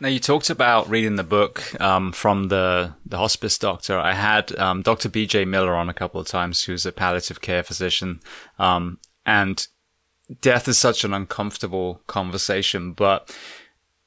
Now 0.00 0.08
you 0.08 0.18
talked 0.18 0.50
about 0.50 0.90
reading 0.90 1.16
the 1.16 1.22
book 1.24 1.80
um, 1.80 2.12
from 2.12 2.48
the 2.48 2.94
the 3.06 3.16
hospice 3.16 3.56
doctor. 3.56 3.98
I 3.98 4.12
had 4.12 4.54
um, 4.58 4.82
Dr. 4.82 5.08
B.J. 5.08 5.44
Miller 5.46 5.74
on 5.74 5.88
a 5.88 5.94
couple 5.94 6.20
of 6.20 6.26
times, 6.26 6.64
who's 6.64 6.84
a 6.84 6.92
palliative 6.92 7.40
care 7.40 7.62
physician, 7.62 8.20
um, 8.58 8.98
and 9.24 9.66
death 10.40 10.68
is 10.68 10.78
such 10.78 11.04
an 11.04 11.14
uncomfortable 11.14 12.02
conversation, 12.06 12.92
but 12.92 13.36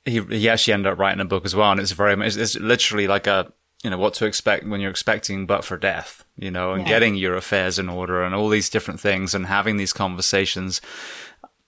he 0.06 0.22
he 0.22 0.50
actually 0.50 0.74
ended 0.74 0.92
up 0.94 1.00
writing 1.00 1.22
a 1.22 1.26
book 1.26 1.46
as 1.46 1.56
well, 1.56 1.72
and 1.72 1.80
it's 1.80 1.92
very 1.92 2.14
it's, 2.26 2.36
it's 2.36 2.56
literally 2.56 3.08
like 3.08 3.28
a 3.28 3.52
you 3.84 3.90
know 3.90 3.98
what 3.98 4.14
to 4.16 4.26
expect 4.26 4.66
when 4.68 4.82
you're 4.82 4.90
expecting 4.90 5.46
but 5.46 5.64
for 5.64 5.78
death, 5.78 6.26
you 6.36 6.50
know, 6.50 6.74
and 6.74 6.84
yeah. 6.84 6.90
getting 6.90 7.16
your 7.16 7.36
affairs 7.36 7.78
in 7.78 7.90
order 7.90 8.24
and 8.24 8.34
all 8.34 8.50
these 8.50 8.70
different 8.70 9.00
things 9.00 9.36
and 9.36 9.46
having 9.46 9.78
these 9.78 9.94
conversations. 9.94 10.82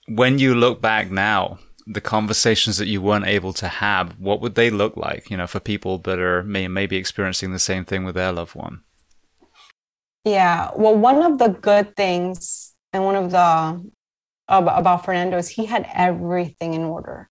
When 0.07 0.39
you 0.39 0.55
look 0.55 0.81
back 0.81 1.11
now, 1.11 1.59
the 1.85 2.01
conversations 2.01 2.77
that 2.77 2.87
you 2.87 3.01
weren't 3.01 3.27
able 3.27 3.53
to 3.53 3.67
have, 3.67 4.19
what 4.19 4.41
would 4.41 4.55
they 4.55 4.69
look 4.69 4.97
like, 4.97 5.29
you 5.29 5.37
know, 5.37 5.47
for 5.47 5.59
people 5.59 5.99
that 5.99 6.19
are 6.19 6.43
may, 6.43 6.67
maybe 6.67 6.97
experiencing 6.97 7.51
the 7.51 7.59
same 7.59 7.85
thing 7.85 8.05
with 8.05 8.15
their 8.15 8.31
loved 8.31 8.55
one? 8.55 8.81
Yeah. 10.25 10.71
Well, 10.75 10.95
one 10.95 11.21
of 11.21 11.37
the 11.37 11.49
good 11.49 11.95
things 11.95 12.73
and 12.91 13.05
one 13.05 13.15
of 13.15 13.31
the 13.31 13.91
about 14.49 15.05
Fernando 15.05 15.37
is 15.37 15.47
he 15.47 15.65
had 15.65 15.89
everything 15.93 16.73
in 16.73 16.81
order 16.83 17.29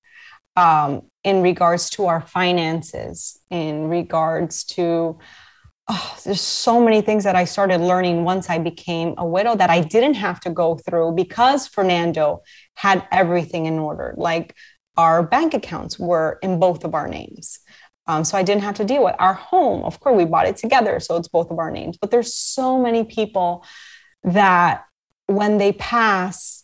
um, 0.57 1.03
in 1.25 1.43
regards 1.43 1.91
to 1.91 2.07
our 2.07 2.21
finances, 2.21 3.41
in 3.51 3.89
regards 3.89 4.65
to 4.65 5.19
oh, 5.89 6.19
there's 6.25 6.41
so 6.41 6.83
many 6.83 7.01
things 7.01 7.25
that 7.25 7.37
I 7.37 7.45
started 7.45 7.81
learning 7.81 8.25
once 8.25 8.51
I 8.51 8.59
became 8.59 9.15
a 9.17 9.27
widow 9.27 9.57
that 9.57 9.71
I 9.71 9.81
didn't 9.81 10.15
have 10.15 10.41
to 10.41 10.51
go 10.51 10.77
through 10.77 11.13
because 11.13 11.67
Fernando 11.67 12.43
had 12.75 13.07
everything 13.11 13.67
in 13.67 13.79
order. 13.79 14.15
Like 14.17 14.55
our 14.97 15.23
bank 15.23 15.55
accounts 15.55 15.99
were 15.99 16.39
in 16.43 16.59
both 16.59 16.85
of 16.85 16.95
our 16.95 17.09
names. 17.09 17.61
Um, 18.07 18.25
so 18.25 18.37
I 18.37 18.43
didn't 18.43 18.65
have 18.65 18.77
to 18.77 18.85
deal 18.85 19.05
with 19.05 19.15
our 19.19 19.35
home. 19.35 19.85
Of 19.85 20.01
course, 20.01 20.17
we 20.17 20.25
bought 20.25 20.47
it 20.47 20.57
together, 20.57 20.99
so 20.99 21.17
it's 21.17 21.29
both 21.29 21.51
of 21.51 21.59
our 21.59 21.71
names. 21.71 21.99
But 22.01 22.11
there's 22.11 22.35
so 22.35 22.79
many 22.79 23.05
people 23.05 23.65
that 24.25 24.85
when 25.27 25.59
they 25.59 25.73
pass, 25.73 26.58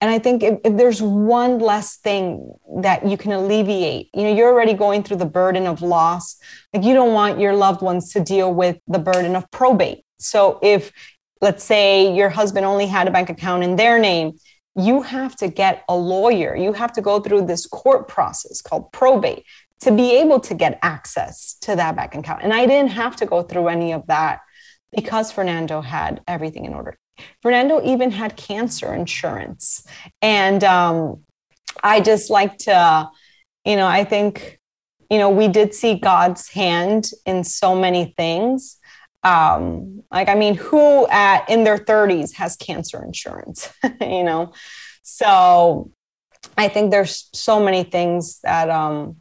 and 0.00 0.10
I 0.10 0.18
think 0.18 0.42
if, 0.42 0.60
if, 0.64 0.76
there's 0.76 1.02
one 1.02 1.58
less 1.58 1.96
thing 1.96 2.52
that 2.82 3.06
you 3.06 3.16
can 3.16 3.32
alleviate, 3.32 4.10
you 4.14 4.22
know, 4.22 4.32
you're 4.32 4.52
already 4.52 4.74
going 4.74 5.02
through 5.02 5.16
the 5.16 5.26
burden 5.26 5.66
of 5.66 5.82
loss. 5.82 6.36
Like 6.72 6.84
you 6.84 6.94
don't 6.94 7.12
want 7.12 7.40
your 7.40 7.54
loved 7.54 7.82
ones 7.82 8.12
to 8.12 8.20
deal 8.20 8.54
with 8.54 8.78
the 8.86 9.00
burden 9.00 9.34
of 9.34 9.50
probate. 9.50 10.04
So 10.20 10.60
if, 10.62 10.92
let's 11.40 11.64
say, 11.64 12.14
your 12.14 12.28
husband 12.28 12.64
only 12.64 12.86
had 12.86 13.08
a 13.08 13.10
bank 13.10 13.28
account 13.28 13.64
in 13.64 13.74
their 13.74 13.98
name, 13.98 14.38
you 14.76 15.02
have 15.02 15.34
to 15.36 15.48
get 15.48 15.84
a 15.88 15.96
lawyer. 15.96 16.54
You 16.54 16.72
have 16.74 16.92
to 16.92 17.02
go 17.02 17.18
through 17.18 17.46
this 17.46 17.66
court 17.66 18.06
process 18.06 18.62
called 18.62 18.92
probate 18.92 19.44
to 19.80 19.90
be 19.90 20.16
able 20.16 20.38
to 20.40 20.54
get 20.54 20.78
access 20.82 21.54
to 21.62 21.74
that 21.74 21.96
bank 21.96 22.14
account. 22.14 22.42
And 22.42 22.52
I 22.52 22.66
didn't 22.66 22.92
have 22.92 23.16
to 23.16 23.26
go 23.26 23.42
through 23.42 23.68
any 23.68 23.92
of 23.92 24.06
that 24.06 24.40
because 24.92 25.32
Fernando 25.32 25.80
had 25.80 26.20
everything 26.28 26.64
in 26.64 26.74
order. 26.74 26.96
Fernando 27.42 27.82
even 27.84 28.10
had 28.10 28.36
cancer 28.36 28.94
insurance. 28.94 29.86
And 30.22 30.62
um, 30.64 31.24
I 31.82 32.00
just 32.00 32.30
like 32.30 32.58
to, 32.58 33.08
you 33.64 33.76
know, 33.76 33.86
I 33.86 34.04
think, 34.04 34.58
you 35.10 35.18
know, 35.18 35.30
we 35.30 35.48
did 35.48 35.74
see 35.74 35.94
God's 35.94 36.48
hand 36.48 37.10
in 37.26 37.44
so 37.44 37.74
many 37.74 38.14
things. 38.16 38.78
Um, 39.24 40.02
like, 40.10 40.28
I 40.28 40.34
mean, 40.34 40.54
who 40.54 41.06
at 41.08 41.48
in 41.48 41.64
their 41.64 41.78
30s 41.78 42.34
has 42.34 42.56
cancer 42.56 43.02
insurance, 43.04 43.72
you 44.00 44.22
know? 44.22 44.52
So 45.02 45.90
I 46.56 46.68
think 46.68 46.90
there's 46.90 47.28
so 47.32 47.62
many 47.62 47.84
things 47.84 48.40
that, 48.40 48.70
um, 48.70 49.16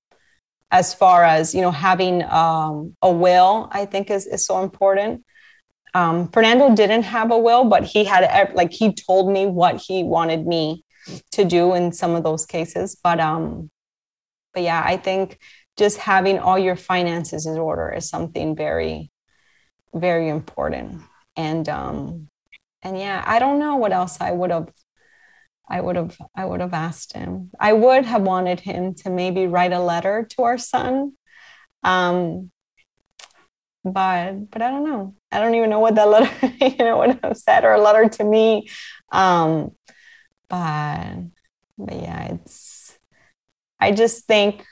as 0.70 0.94
far 0.94 1.24
as, 1.24 1.56
you 1.56 1.62
know, 1.62 1.72
having 1.72 2.24
um, 2.24 2.96
a 3.02 3.12
will, 3.12 3.70
I 3.72 3.86
think 3.86 4.12
is, 4.12 4.28
is 4.28 4.46
so 4.46 4.64
important. 4.64 5.24
Um, 5.94 6.30
Fernando 6.30 6.76
didn't 6.76 7.04
have 7.04 7.32
a 7.32 7.38
will, 7.38 7.66
but 7.66 7.84
he 7.84 8.04
had 8.04 8.54
like 8.54 8.72
he 8.72 8.94
told 8.94 9.32
me 9.32 9.46
what 9.46 9.78
he 9.78 10.04
wanted 10.04 10.46
me 10.46 10.84
to 11.32 11.46
do 11.46 11.74
in 11.74 11.92
some 11.92 12.16
of 12.16 12.24
those 12.24 12.46
cases. 12.46 12.98
But 13.02 13.20
um, 13.20 13.72
but 14.54 14.64
yeah, 14.64 14.82
I 14.86 14.98
think 14.98 15.40
just 15.78 15.98
having 15.98 16.40
all 16.40 16.58
your 16.58 16.76
finances 16.76 17.46
in 17.46 17.58
order 17.58 17.94
is 17.94 18.10
something 18.10 18.56
very, 18.56 19.12
very 19.94 20.30
important. 20.30 21.02
And 21.36 21.68
um, 21.70 22.30
and 22.82 22.98
yeah, 22.98 23.24
I 23.26 23.40
don't 23.40 23.60
know 23.60 23.76
what 23.76 23.92
else 23.92 24.20
I 24.20 24.32
would 24.32 24.52
have 24.52 24.70
I 25.70 25.82
would 25.82 25.96
have 25.96 26.18
I 26.36 26.46
would 26.46 26.62
have 26.62 26.74
asked 26.74 27.14
him. 27.14 27.52
I 27.60 27.74
would 27.74 28.06
have 28.06 28.22
wanted 28.22 28.60
him 28.60 28.94
to 28.96 29.10
maybe 29.10 29.48
write 29.48 29.74
a 29.74 29.80
letter 29.80 30.28
to 30.32 30.44
our 30.44 30.58
son. 30.58 31.14
Um, 31.84 32.52
but 33.92 34.50
but 34.52 34.62
I 34.62 34.70
don't 34.72 34.86
know. 34.86 35.16
I 35.32 35.40
don't 35.40 35.56
even 35.56 35.70
know 35.70 35.80
what 35.80 35.96
that 35.96 36.08
letter, 36.08 36.56
you 36.62 36.78
know, 36.78 37.00
would 37.00 37.20
have 37.24 37.38
said 37.38 37.64
or 37.64 37.74
a 37.74 37.82
letter 37.82 38.08
to 38.10 38.24
me. 38.24 38.70
Um, 39.12 39.72
but 40.50 41.16
but 41.78 41.96
yeah, 41.96 42.34
it's 42.34 42.98
I 43.80 43.92
just 43.92 44.26
think 44.26 44.66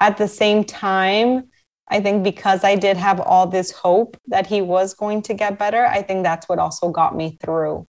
at 0.00 0.16
the 0.16 0.28
same 0.28 0.64
time, 0.64 1.48
I 1.88 2.00
think 2.00 2.24
because 2.24 2.64
I 2.64 2.76
did 2.76 2.96
have 2.96 3.20
all 3.20 3.46
this 3.46 3.70
hope 3.70 4.16
that 4.28 4.46
he 4.46 4.62
was 4.62 4.94
going 4.94 5.22
to 5.22 5.34
get 5.34 5.58
better, 5.58 5.84
I 5.84 6.02
think 6.02 6.22
that's 6.22 6.48
what 6.48 6.58
also 6.58 6.88
got 6.90 7.16
me 7.16 7.38
through 7.40 7.86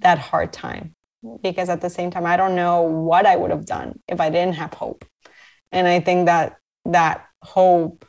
that 0.00 0.18
hard 0.18 0.52
time. 0.52 0.94
Because 1.42 1.68
at 1.68 1.80
the 1.80 1.90
same 1.90 2.10
time, 2.10 2.26
I 2.26 2.36
don't 2.36 2.54
know 2.54 2.82
what 2.82 3.26
I 3.26 3.36
would 3.36 3.50
have 3.50 3.64
done 3.64 4.00
if 4.08 4.20
I 4.20 4.28
didn't 4.28 4.54
have 4.54 4.74
hope. 4.74 5.04
And 5.72 5.88
I 5.88 6.00
think 6.00 6.26
that 6.26 6.56
that 6.84 7.26
hope 7.42 8.04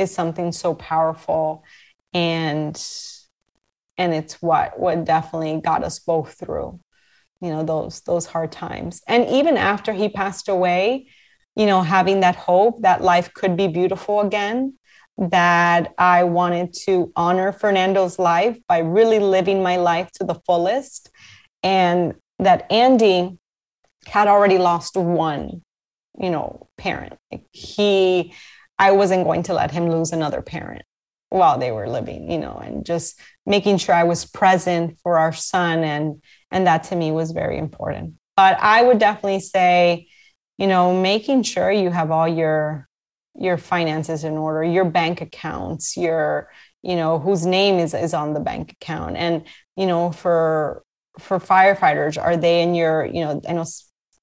is 0.00 0.14
something 0.14 0.52
so 0.52 0.74
powerful. 0.74 1.64
And 2.12 2.80
and 3.96 4.14
it's 4.14 4.40
what 4.40 4.78
what 4.78 5.04
definitely 5.04 5.60
got 5.60 5.84
us 5.84 5.98
both 5.98 6.32
through 6.38 6.80
you 7.40 7.50
know 7.50 7.62
those 7.62 8.00
those 8.02 8.26
hard 8.26 8.50
times. 8.50 9.02
And 9.06 9.28
even 9.28 9.56
after 9.56 9.92
he 9.92 10.08
passed 10.08 10.48
away 10.48 11.08
you 11.56 11.66
know 11.66 11.82
having 11.82 12.20
that 12.20 12.36
hope 12.36 12.82
that 12.82 13.02
life 13.02 13.32
could 13.34 13.56
be 13.56 13.68
beautiful 13.68 14.20
again 14.20 14.74
that 15.18 15.92
i 15.98 16.24
wanted 16.24 16.72
to 16.72 17.12
honor 17.14 17.52
fernando's 17.52 18.18
life 18.18 18.56
by 18.68 18.78
really 18.78 19.18
living 19.18 19.62
my 19.62 19.76
life 19.76 20.10
to 20.12 20.24
the 20.24 20.40
fullest. 20.46 21.10
And 21.62 22.14
that 22.38 22.70
andy 22.72 23.38
had 24.06 24.28
already 24.28 24.58
lost 24.58 24.96
one 24.96 25.62
you 26.18 26.30
know 26.30 26.68
parent. 26.76 27.18
Like 27.30 27.44
he 27.52 28.34
I 28.80 28.92
wasn't 28.92 29.24
going 29.24 29.42
to 29.44 29.54
let 29.54 29.70
him 29.70 29.90
lose 29.90 30.10
another 30.10 30.40
parent 30.40 30.82
while 31.28 31.58
they 31.58 31.70
were 31.70 31.88
living, 31.88 32.30
you 32.30 32.38
know, 32.38 32.56
and 32.56 32.84
just 32.84 33.20
making 33.44 33.76
sure 33.76 33.94
I 33.94 34.04
was 34.04 34.24
present 34.24 34.98
for 35.02 35.18
our 35.18 35.32
son 35.32 35.84
and 35.84 36.22
and 36.50 36.66
that 36.66 36.84
to 36.84 36.96
me 36.96 37.12
was 37.12 37.30
very 37.30 37.58
important. 37.58 38.14
But 38.36 38.58
I 38.58 38.82
would 38.82 38.98
definitely 38.98 39.40
say, 39.40 40.08
you 40.56 40.66
know, 40.66 40.98
making 40.98 41.42
sure 41.42 41.70
you 41.70 41.90
have 41.90 42.10
all 42.10 42.26
your 42.26 42.88
your 43.34 43.58
finances 43.58 44.24
in 44.24 44.36
order, 44.38 44.64
your 44.64 44.86
bank 44.86 45.20
accounts, 45.20 45.96
your 45.96 46.50
you 46.82 46.96
know 46.96 47.18
whose 47.18 47.44
name 47.44 47.78
is 47.78 47.92
is 47.92 48.14
on 48.14 48.32
the 48.32 48.40
bank 48.40 48.72
account 48.72 49.16
and 49.16 49.44
you 49.76 49.86
know 49.86 50.10
for 50.10 50.82
for 51.18 51.38
firefighters 51.38 52.20
are 52.20 52.36
they 52.36 52.62
in 52.62 52.74
your 52.74 53.04
you 53.04 53.20
know 53.20 53.40
i 53.46 53.52
know 53.52 53.66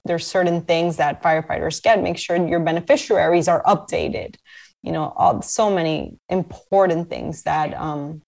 there's 0.08 0.26
certain 0.26 0.62
things 0.62 0.98
that 0.98 1.22
firefighters 1.22 1.82
get 1.82 2.02
make 2.02 2.18
sure 2.18 2.36
your 2.48 2.60
beneficiaries 2.60 3.48
are 3.48 3.64
updated 3.64 4.36
you 4.84 4.92
know 4.92 5.14
all 5.18 5.42
so 5.42 5.74
many 5.74 6.18
important 6.30 7.10
things 7.10 7.44
that 7.44 7.74
um 7.76 8.22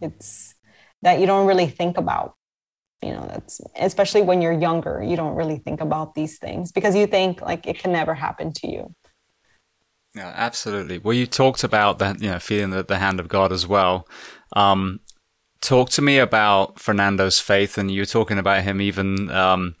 it's 0.00 0.54
that 1.02 1.20
you 1.20 1.26
don't 1.26 1.46
really 1.46 1.66
think 1.66 1.96
about 1.98 2.34
you 3.02 3.10
know 3.10 3.26
that's 3.28 3.60
especially 3.76 4.22
when 4.22 4.42
you're 4.42 4.52
younger 4.52 5.02
you 5.02 5.16
don't 5.16 5.34
really 5.34 5.58
think 5.58 5.80
about 5.80 6.14
these 6.14 6.38
things 6.38 6.72
because 6.72 6.94
you 6.94 7.06
think 7.06 7.40
like 7.40 7.66
it 7.66 7.78
can 7.78 7.92
never 7.92 8.14
happen 8.14 8.52
to 8.52 8.68
you 8.68 8.94
Yeah, 10.14 10.32
absolutely. 10.36 10.98
Well, 10.98 11.14
you 11.14 11.26
talked 11.26 11.64
about 11.64 11.98
that, 11.98 12.20
you 12.20 12.30
know, 12.30 12.38
feeling 12.38 12.70
the, 12.70 12.82
the 12.82 12.98
hand 12.98 13.18
of 13.18 13.28
God 13.28 13.50
as 13.50 13.66
well. 13.66 14.06
Um, 14.54 15.00
talk 15.62 15.88
to 15.90 16.02
me 16.02 16.18
about 16.18 16.78
Fernando's 16.78 17.40
faith, 17.40 17.78
and 17.78 17.90
you 17.90 18.02
are 18.02 18.06
talking 18.06 18.38
about 18.38 18.62
him 18.62 18.80
even, 18.80 19.30
um, 19.30 19.76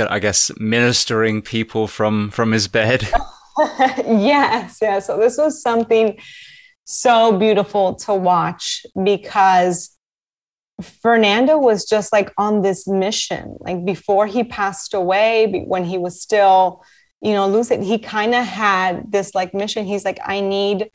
I 0.00 0.18
guess, 0.18 0.50
ministering 0.58 1.42
people 1.42 1.86
from 1.88 2.30
from 2.30 2.52
his 2.52 2.68
bed. 2.68 3.08
yes, 4.06 4.78
yeah. 4.80 4.98
So 5.00 5.18
this 5.18 5.36
was 5.36 5.62
something 5.62 6.18
so 6.84 7.36
beautiful 7.36 7.94
to 7.96 8.14
watch 8.14 8.86
because 9.02 9.96
Fernando 11.02 11.58
was 11.58 11.84
just 11.84 12.12
like 12.12 12.32
on 12.38 12.62
this 12.62 12.86
mission. 12.86 13.56
Like 13.60 13.84
before 13.84 14.26
he 14.26 14.44
passed 14.44 14.94
away, 14.94 15.64
when 15.66 15.84
he 15.84 15.98
was 15.98 16.20
still, 16.22 16.84
you 17.20 17.32
know, 17.32 17.48
lucid, 17.48 17.82
he 17.82 17.98
kind 17.98 18.34
of 18.34 18.44
had 18.46 19.10
this 19.10 19.34
like 19.34 19.52
mission. 19.54 19.84
He's 19.84 20.04
like, 20.04 20.20
I 20.24 20.40
need 20.40 20.90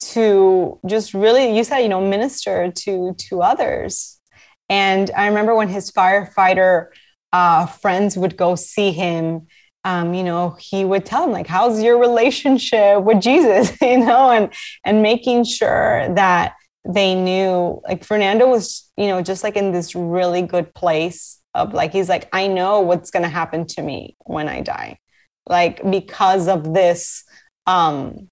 to 0.00 0.78
just 0.86 1.14
really, 1.14 1.56
you 1.56 1.64
said, 1.64 1.80
you 1.80 1.88
know, 1.88 2.00
minister 2.00 2.70
to 2.70 3.14
to 3.28 3.42
others. 3.42 4.20
And 4.68 5.10
I 5.16 5.26
remember 5.26 5.54
when 5.54 5.68
his 5.68 5.90
firefighter 5.90 6.86
uh, 7.34 7.66
friends 7.66 8.16
would 8.16 8.36
go 8.36 8.54
see 8.54 8.92
him 8.92 9.46
um, 9.84 10.14
you 10.14 10.24
know, 10.24 10.56
he 10.58 10.84
would 10.84 11.04
tell 11.04 11.22
them 11.22 11.32
like, 11.32 11.46
"How's 11.46 11.82
your 11.82 11.98
relationship 11.98 13.02
with 13.02 13.20
Jesus?" 13.20 13.70
you 13.82 13.98
know, 13.98 14.30
and 14.30 14.52
and 14.84 15.02
making 15.02 15.44
sure 15.44 16.08
that 16.14 16.54
they 16.86 17.14
knew 17.14 17.80
like 17.84 18.04
Fernando 18.04 18.48
was, 18.48 18.90
you 18.96 19.08
know, 19.08 19.22
just 19.22 19.44
like 19.44 19.56
in 19.56 19.72
this 19.72 19.94
really 19.94 20.42
good 20.42 20.74
place 20.74 21.40
of 21.54 21.72
like 21.72 21.92
he's 21.92 22.08
like, 22.08 22.28
I 22.32 22.46
know 22.46 22.80
what's 22.80 23.10
going 23.10 23.22
to 23.22 23.28
happen 23.28 23.66
to 23.68 23.82
me 23.82 24.16
when 24.24 24.48
I 24.48 24.60
die, 24.60 24.98
like 25.46 25.88
because 25.90 26.48
of 26.48 26.74
this, 26.74 27.24
um, 27.66 28.28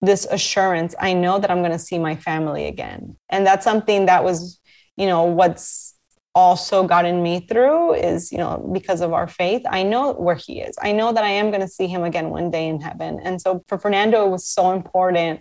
this 0.00 0.26
assurance. 0.30 0.94
I 0.98 1.12
know 1.14 1.38
that 1.38 1.50
I'm 1.50 1.60
going 1.60 1.72
to 1.72 1.78
see 1.78 1.98
my 1.98 2.16
family 2.16 2.66
again, 2.66 3.16
and 3.28 3.46
that's 3.46 3.64
something 3.64 4.06
that 4.06 4.24
was, 4.24 4.60
you 4.96 5.06
know, 5.06 5.24
what's 5.24 5.93
also 6.34 6.84
gotten 6.84 7.22
me 7.22 7.40
through 7.40 7.94
is 7.94 8.32
you 8.32 8.38
know 8.38 8.68
because 8.72 9.00
of 9.00 9.12
our 9.12 9.28
faith. 9.28 9.62
I 9.68 9.82
know 9.84 10.12
where 10.12 10.34
he 10.34 10.60
is. 10.60 10.76
I 10.82 10.92
know 10.92 11.12
that 11.12 11.22
i 11.22 11.30
am 11.30 11.50
going 11.50 11.60
to 11.60 11.68
see 11.68 11.86
him 11.86 12.02
again 12.02 12.30
one 12.30 12.50
day 12.50 12.66
in 12.68 12.80
heaven. 12.80 13.20
And 13.22 13.40
so 13.40 13.64
for 13.68 13.78
fernando 13.78 14.26
it 14.26 14.30
was 14.30 14.46
so 14.46 14.72
important 14.72 15.40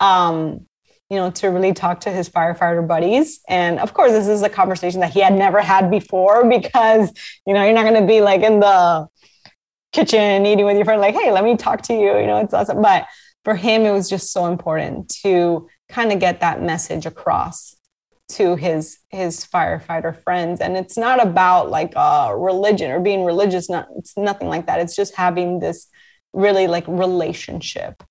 um 0.00 0.66
you 1.10 1.16
know 1.16 1.30
to 1.32 1.48
really 1.48 1.72
talk 1.72 2.00
to 2.02 2.10
his 2.10 2.28
firefighter 2.28 2.86
buddies. 2.86 3.40
And 3.48 3.80
of 3.80 3.94
course 3.94 4.12
this 4.12 4.28
is 4.28 4.42
a 4.42 4.48
conversation 4.48 5.00
that 5.00 5.12
he 5.12 5.20
had 5.20 5.34
never 5.34 5.60
had 5.60 5.90
before 5.90 6.48
because 6.56 7.10
you 7.46 7.54
know 7.54 7.64
you're 7.64 7.74
not 7.74 7.84
going 7.84 8.00
to 8.00 8.06
be 8.06 8.20
like 8.20 8.42
in 8.42 8.60
the 8.60 9.08
kitchen 9.92 10.46
eating 10.46 10.66
with 10.66 10.76
your 10.76 10.84
friend 10.84 11.00
like 11.00 11.14
hey 11.14 11.32
let 11.32 11.42
me 11.42 11.56
talk 11.56 11.80
to 11.82 11.94
you 11.94 12.18
you 12.18 12.26
know 12.26 12.38
it's 12.38 12.54
awesome. 12.54 12.80
But 12.80 13.06
for 13.44 13.56
him 13.56 13.82
it 13.82 13.90
was 13.90 14.08
just 14.08 14.32
so 14.32 14.46
important 14.46 15.08
to 15.22 15.68
kind 15.88 16.12
of 16.12 16.20
get 16.20 16.40
that 16.40 16.62
message 16.62 17.06
across 17.06 17.74
to 18.28 18.56
his 18.56 18.98
his 19.08 19.44
firefighter 19.44 20.22
friends. 20.22 20.60
And 20.60 20.76
it's 20.76 20.98
not 20.98 21.22
about 21.22 21.70
like 21.70 21.92
a 21.96 22.36
religion 22.36 22.90
or 22.90 23.00
being 23.00 23.24
religious 23.24 23.70
not 23.70 23.88
it's 23.96 24.16
nothing 24.16 24.48
like 24.48 24.66
that. 24.66 24.80
It's 24.80 24.96
just 24.96 25.14
having 25.14 25.60
this 25.60 25.88
really 26.32 26.66
like 26.66 26.86
relationship 26.86 28.02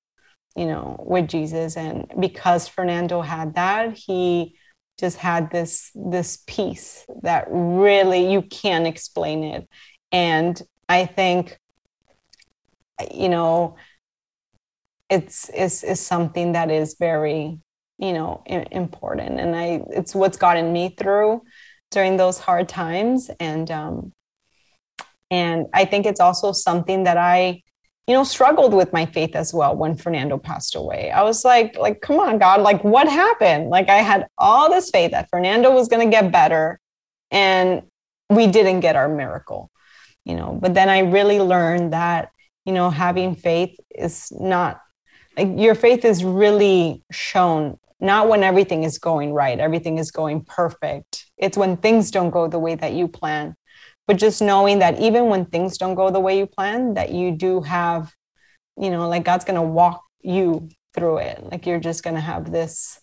you 0.55 0.65
know 0.65 1.03
with 1.05 1.27
jesus. 1.27 1.77
And 1.77 2.11
because 2.19 2.67
fernando 2.67 3.21
had 3.21 3.55
that 3.55 3.93
he 3.93 4.55
just 4.99 5.17
had 5.17 5.51
this 5.51 5.91
this 5.93 6.43
peace 6.47 7.05
that 7.21 7.45
really 7.49 8.31
you 8.31 8.41
can't 8.41 8.87
explain 8.87 9.43
it. 9.43 9.69
And 10.11 10.59
i 10.89 11.05
think 11.05 11.59
you 13.13 13.29
know 13.29 13.75
it's 15.09 15.49
is 15.49 15.83
is 15.83 15.99
something 15.99 16.53
that 16.53 16.71
is 16.71 16.95
very 16.99 17.59
you 17.97 18.13
know 18.13 18.43
important. 18.45 19.39
And 19.39 19.55
i 19.55 19.81
it's 19.89 20.13
what's 20.15 20.37
gotten 20.37 20.71
me 20.71 20.95
through 20.97 21.41
during 21.91 22.17
those 22.17 22.39
hard 22.39 22.69
times. 22.69 23.29
And 23.39 23.69
um 23.71 24.13
and 25.29 25.67
i 25.73 25.83
think 25.83 26.05
it's 26.05 26.21
also 26.21 26.53
something 26.53 27.03
that 27.03 27.17
i 27.17 27.61
you 28.07 28.13
know 28.13 28.23
struggled 28.23 28.73
with 28.73 28.93
my 28.93 29.05
faith 29.05 29.35
as 29.35 29.53
well 29.53 29.75
when 29.75 29.95
fernando 29.95 30.37
passed 30.37 30.75
away. 30.75 31.11
I 31.11 31.23
was 31.23 31.43
like 31.43 31.77
like 31.77 32.01
come 32.01 32.19
on 32.19 32.37
god 32.37 32.61
like 32.61 32.83
what 32.83 33.07
happened? 33.07 33.69
Like 33.69 33.89
i 33.89 33.97
had 33.97 34.27
all 34.37 34.69
this 34.69 34.89
faith 34.89 35.11
that 35.11 35.29
fernando 35.29 35.71
was 35.71 35.87
going 35.87 36.05
to 36.07 36.11
get 36.11 36.31
better 36.31 36.79
and 37.31 37.83
we 38.29 38.47
didn't 38.47 38.81
get 38.81 38.95
our 38.95 39.09
miracle 39.09 39.71
you 40.25 40.35
know. 40.35 40.57
But 40.61 40.73
then 40.73 40.89
i 40.89 40.99
really 40.99 41.39
learned 41.39 41.93
that 41.93 42.29
you 42.65 42.73
know 42.73 42.89
having 42.89 43.35
faith 43.35 43.75
is 43.95 44.31
not 44.31 44.81
like 45.37 45.49
your 45.55 45.75
faith 45.75 46.03
is 46.05 46.23
really 46.23 47.03
shown 47.11 47.77
not 47.99 48.29
when 48.29 48.43
everything 48.43 48.83
is 48.83 48.99
going 48.99 49.33
right, 49.33 49.59
everything 49.59 49.97
is 49.97 50.11
going 50.11 50.45
perfect. 50.45 51.25
It's 51.37 51.57
when 51.57 51.77
things 51.77 52.11
don't 52.11 52.29
go 52.29 52.47
the 52.47 52.59
way 52.59 52.75
that 52.75 52.93
you 52.93 53.07
plan. 53.07 53.55
But 54.07 54.17
just 54.17 54.41
knowing 54.41 54.79
that 54.79 54.99
even 54.99 55.27
when 55.27 55.45
things 55.45 55.77
don't 55.77 55.95
go 55.95 56.09
the 56.09 56.19
way 56.19 56.37
you 56.37 56.45
plan, 56.45 56.93
that 56.93 57.11
you 57.11 57.31
do 57.31 57.61
have, 57.61 58.13
you 58.79 58.89
know, 58.89 59.09
like 59.09 59.25
God's 59.25 59.45
going 59.45 59.55
to 59.55 59.61
walk 59.61 60.01
you 60.21 60.69
through 60.93 61.17
it. 61.17 61.43
Like 61.43 61.65
you're 61.65 61.79
just 61.79 62.03
going 62.03 62.15
to 62.15 62.21
have 62.21 62.51
this 62.51 63.01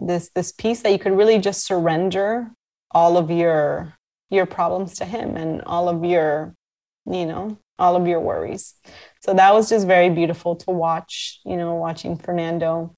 this 0.00 0.30
this 0.34 0.52
peace 0.52 0.80
that 0.82 0.92
you 0.92 0.98
could 0.98 1.16
really 1.16 1.38
just 1.38 1.66
surrender 1.66 2.50
all 2.90 3.16
of 3.16 3.30
your 3.30 3.94
your 4.30 4.46
problems 4.46 4.94
to 4.94 5.04
him 5.04 5.36
and 5.36 5.62
all 5.62 5.88
of 5.88 6.04
your 6.04 6.54
you 7.06 7.26
know 7.26 7.58
all 7.78 7.96
of 7.96 8.06
your 8.06 8.20
worries 8.20 8.74
so 9.20 9.34
that 9.34 9.52
was 9.52 9.68
just 9.68 9.86
very 9.86 10.10
beautiful 10.10 10.56
to 10.56 10.70
watch 10.70 11.40
you 11.44 11.56
know 11.56 11.74
watching 11.74 12.16
fernando 12.16 12.94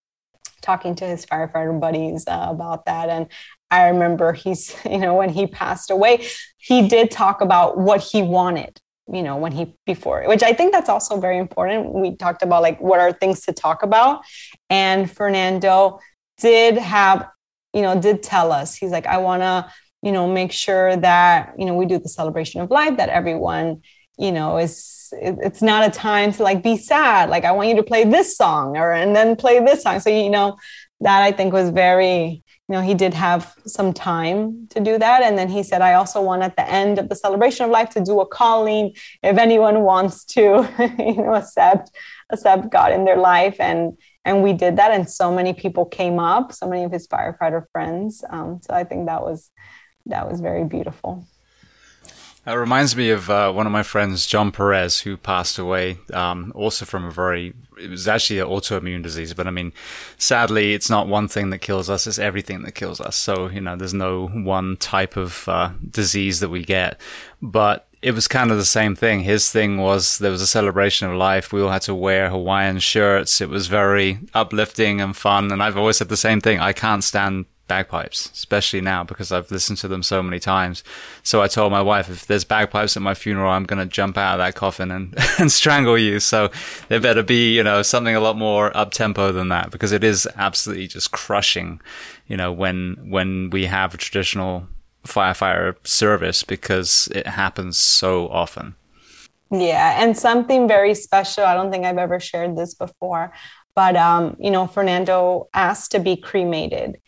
talking 0.62 0.94
to 0.96 1.04
his 1.06 1.26
firefighter 1.26 1.78
buddies 1.78 2.24
uh, 2.26 2.46
about 2.48 2.86
that. 2.86 3.08
And 3.08 3.26
I 3.70 3.88
remember 3.88 4.32
he's, 4.32 4.74
you 4.90 4.98
know, 4.98 5.14
when 5.14 5.30
he 5.30 5.46
passed 5.46 5.90
away, 5.90 6.26
he 6.56 6.88
did 6.88 7.10
talk 7.10 7.40
about 7.40 7.78
what 7.78 8.00
he 8.00 8.22
wanted, 8.22 8.80
you 9.12 9.22
know, 9.22 9.36
when 9.36 9.52
he 9.52 9.74
before, 9.84 10.24
which 10.26 10.42
I 10.42 10.52
think 10.52 10.72
that's 10.72 10.88
also 10.88 11.20
very 11.20 11.38
important. 11.38 11.92
We 11.92 12.16
talked 12.16 12.42
about 12.42 12.62
like 12.62 12.80
what 12.80 13.00
are 13.00 13.12
things 13.12 13.40
to 13.42 13.52
talk 13.52 13.82
about. 13.82 14.22
And 14.70 15.10
Fernando 15.10 16.00
did 16.38 16.78
have, 16.78 17.28
you 17.74 17.82
know, 17.82 18.00
did 18.00 18.22
tell 18.22 18.52
us, 18.52 18.74
he's 18.74 18.90
like, 18.90 19.06
I 19.06 19.18
want 19.18 19.42
to, 19.42 19.70
you 20.02 20.12
know, 20.12 20.28
make 20.28 20.52
sure 20.52 20.96
that, 20.96 21.54
you 21.58 21.64
know, 21.64 21.74
we 21.74 21.86
do 21.86 21.98
the 21.98 22.08
celebration 22.08 22.60
of 22.60 22.70
life, 22.70 22.96
that 22.96 23.08
everyone, 23.08 23.82
you 24.18 24.32
know 24.32 24.58
is 24.58 25.01
it's 25.20 25.62
not 25.62 25.86
a 25.86 25.90
time 25.90 26.32
to 26.32 26.42
like 26.42 26.62
be 26.62 26.76
sad 26.76 27.30
like 27.30 27.44
i 27.44 27.52
want 27.52 27.68
you 27.68 27.76
to 27.76 27.82
play 27.82 28.04
this 28.04 28.36
song 28.36 28.76
or 28.76 28.92
and 28.92 29.14
then 29.14 29.36
play 29.36 29.58
this 29.60 29.82
song. 29.82 30.00
So 30.00 30.10
you 30.10 30.30
know 30.30 30.56
that 31.00 31.22
i 31.22 31.32
think 31.32 31.52
was 31.52 31.70
very 31.70 32.42
you 32.68 32.72
know 32.74 32.80
he 32.80 32.94
did 32.94 33.12
have 33.12 33.54
some 33.66 33.92
time 33.92 34.68
to 34.70 34.80
do 34.80 34.98
that. 34.98 35.22
And 35.22 35.36
then 35.36 35.48
he 35.48 35.62
said 35.62 35.82
i 35.82 35.94
also 35.94 36.22
want 36.22 36.42
at 36.42 36.56
the 36.56 36.68
end 36.68 36.98
of 36.98 37.08
the 37.08 37.16
celebration 37.16 37.64
of 37.64 37.70
life 37.70 37.90
to 37.90 38.00
do 38.00 38.20
a 38.20 38.26
calling 38.26 38.94
if 39.22 39.36
anyone 39.38 39.82
wants 39.82 40.24
to 40.26 40.40
you 40.98 41.16
know 41.16 41.34
accept 41.34 41.90
accept 42.30 42.70
god 42.70 42.92
in 42.92 43.04
their 43.04 43.18
life. 43.18 43.56
And 43.58 43.98
and 44.24 44.42
we 44.42 44.52
did 44.52 44.76
that 44.76 44.92
and 44.92 45.10
so 45.10 45.34
many 45.34 45.52
people 45.52 45.84
came 45.84 46.18
up 46.18 46.52
so 46.52 46.68
many 46.68 46.84
of 46.84 46.92
his 46.92 47.06
firefighter 47.08 47.64
friends. 47.72 48.24
Um, 48.30 48.60
so 48.62 48.72
i 48.72 48.84
think 48.84 49.06
that 49.06 49.22
was 49.22 49.50
that 50.06 50.28
was 50.30 50.40
very 50.40 50.64
beautiful 50.64 51.26
it 52.44 52.52
reminds 52.52 52.96
me 52.96 53.10
of 53.10 53.30
uh, 53.30 53.52
one 53.52 53.66
of 53.66 53.72
my 53.72 53.84
friends, 53.84 54.26
John 54.26 54.50
Perez, 54.50 55.00
who 55.00 55.16
passed 55.16 55.58
away, 55.58 55.98
um, 56.12 56.52
also 56.56 56.84
from 56.84 57.04
a 57.04 57.10
very, 57.10 57.54
it 57.80 57.88
was 57.88 58.08
actually 58.08 58.40
an 58.40 58.48
autoimmune 58.48 59.02
disease. 59.02 59.32
But 59.32 59.46
I 59.46 59.50
mean, 59.50 59.72
sadly, 60.18 60.74
it's 60.74 60.90
not 60.90 61.06
one 61.06 61.28
thing 61.28 61.50
that 61.50 61.58
kills 61.58 61.88
us, 61.88 62.06
it's 62.06 62.18
everything 62.18 62.62
that 62.62 62.72
kills 62.72 63.00
us. 63.00 63.14
So, 63.14 63.48
you 63.48 63.60
know, 63.60 63.76
there's 63.76 63.94
no 63.94 64.26
one 64.26 64.76
type 64.76 65.16
of 65.16 65.48
uh, 65.48 65.70
disease 65.88 66.40
that 66.40 66.48
we 66.48 66.64
get. 66.64 67.00
But 67.40 67.86
it 68.02 68.12
was 68.12 68.26
kind 68.26 68.50
of 68.50 68.56
the 68.56 68.64
same 68.64 68.96
thing. 68.96 69.20
His 69.20 69.52
thing 69.52 69.78
was 69.78 70.18
there 70.18 70.32
was 70.32 70.42
a 70.42 70.46
celebration 70.46 71.08
of 71.08 71.16
life. 71.16 71.52
We 71.52 71.62
all 71.62 71.70
had 71.70 71.82
to 71.82 71.94
wear 71.94 72.30
Hawaiian 72.30 72.80
shirts. 72.80 73.40
It 73.40 73.48
was 73.48 73.68
very 73.68 74.18
uplifting 74.34 75.00
and 75.00 75.16
fun. 75.16 75.52
And 75.52 75.62
I've 75.62 75.76
always 75.76 75.98
said 75.98 76.08
the 76.08 76.16
same 76.16 76.40
thing. 76.40 76.58
I 76.58 76.72
can't 76.72 77.04
stand 77.04 77.46
bagpipes, 77.68 78.30
especially 78.32 78.80
now 78.80 79.04
because 79.04 79.32
I've 79.32 79.50
listened 79.50 79.78
to 79.78 79.88
them 79.88 80.02
so 80.02 80.22
many 80.22 80.38
times. 80.38 80.84
So 81.22 81.42
I 81.42 81.48
told 81.48 81.72
my 81.72 81.80
wife, 81.80 82.10
if 82.10 82.26
there's 82.26 82.44
bagpipes 82.44 82.96
at 82.96 83.02
my 83.02 83.14
funeral, 83.14 83.50
I'm 83.50 83.64
going 83.64 83.78
to 83.78 83.86
jump 83.86 84.18
out 84.18 84.34
of 84.34 84.44
that 84.44 84.54
coffin 84.54 84.90
and, 84.90 85.14
and 85.38 85.50
strangle 85.50 85.96
you. 85.96 86.20
So 86.20 86.50
there 86.88 87.00
better 87.00 87.22
be, 87.22 87.54
you 87.56 87.62
know, 87.62 87.82
something 87.82 88.14
a 88.14 88.20
lot 88.20 88.36
more 88.36 88.76
up 88.76 88.90
tempo 88.90 89.32
than 89.32 89.48
that 89.48 89.70
because 89.70 89.92
it 89.92 90.04
is 90.04 90.28
absolutely 90.36 90.86
just 90.86 91.12
crushing, 91.12 91.80
you 92.26 92.36
know, 92.36 92.52
when, 92.52 92.96
when 93.08 93.50
we 93.50 93.66
have 93.66 93.94
a 93.94 93.96
traditional 93.96 94.66
firefighter 95.06 95.74
service 95.86 96.42
because 96.42 97.08
it 97.14 97.26
happens 97.26 97.78
so 97.78 98.28
often. 98.28 98.74
Yeah, 99.50 100.02
and 100.02 100.16
something 100.16 100.66
very 100.66 100.94
special. 100.94 101.44
I 101.44 101.54
don't 101.54 101.70
think 101.70 101.84
I've 101.84 101.98
ever 101.98 102.18
shared 102.18 102.56
this 102.56 102.74
before, 102.74 103.34
but 103.74 103.96
um, 103.96 104.36
you 104.40 104.50
know, 104.50 104.66
Fernando 104.66 105.48
asked 105.52 105.90
to 105.92 105.98
be 105.98 106.16
cremated 106.16 106.98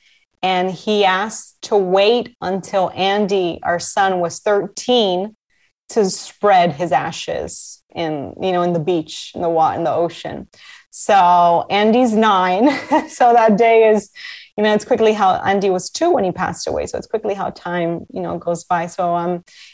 and 0.45 0.71
he 0.71 1.07
asked 1.07 1.63
to 1.63 1.75
wait 1.75 2.37
until 2.43 2.91
Andy, 2.95 3.61
our 3.63 3.81
son, 3.81 4.21
was 4.21 4.41
13 4.41 5.35
to 5.89 6.11
spread 6.11 6.73
his 6.73 6.93
ashes 6.93 7.83
in 7.95 8.35
you 8.43 8.53
know 8.53 8.63
in 8.63 8.73
the 8.73 8.81
beach 8.81 9.33
in 9.35 9.41
the 9.41 9.49
water 9.49 9.79
in 9.79 9.85
the 9.85 9.93
ocean. 9.93 10.47
So 10.91 11.67
andy's 11.71 12.13
nine. 12.13 12.69
So 13.09 13.33
that 13.33 13.57
day 13.57 13.89
is 13.89 14.11
you 14.57 14.65
know 14.65 14.75
it's 14.75 14.85
quickly 14.85 15.15
how 15.15 15.35
andy 15.37 15.71
was 15.71 15.89
two 15.89 16.11
when 16.11 16.25
he 16.25 16.33
passed 16.33 16.67
away. 16.69 16.87
So 16.87 16.99
it's 16.99 17.07
quickly 17.07 17.35
how 17.35 17.49
time 17.51 18.05
you 18.13 18.21
know 18.21 18.37
goes 18.37 18.65
by. 18.65 18.87
So 18.87 19.15
um 19.15 19.33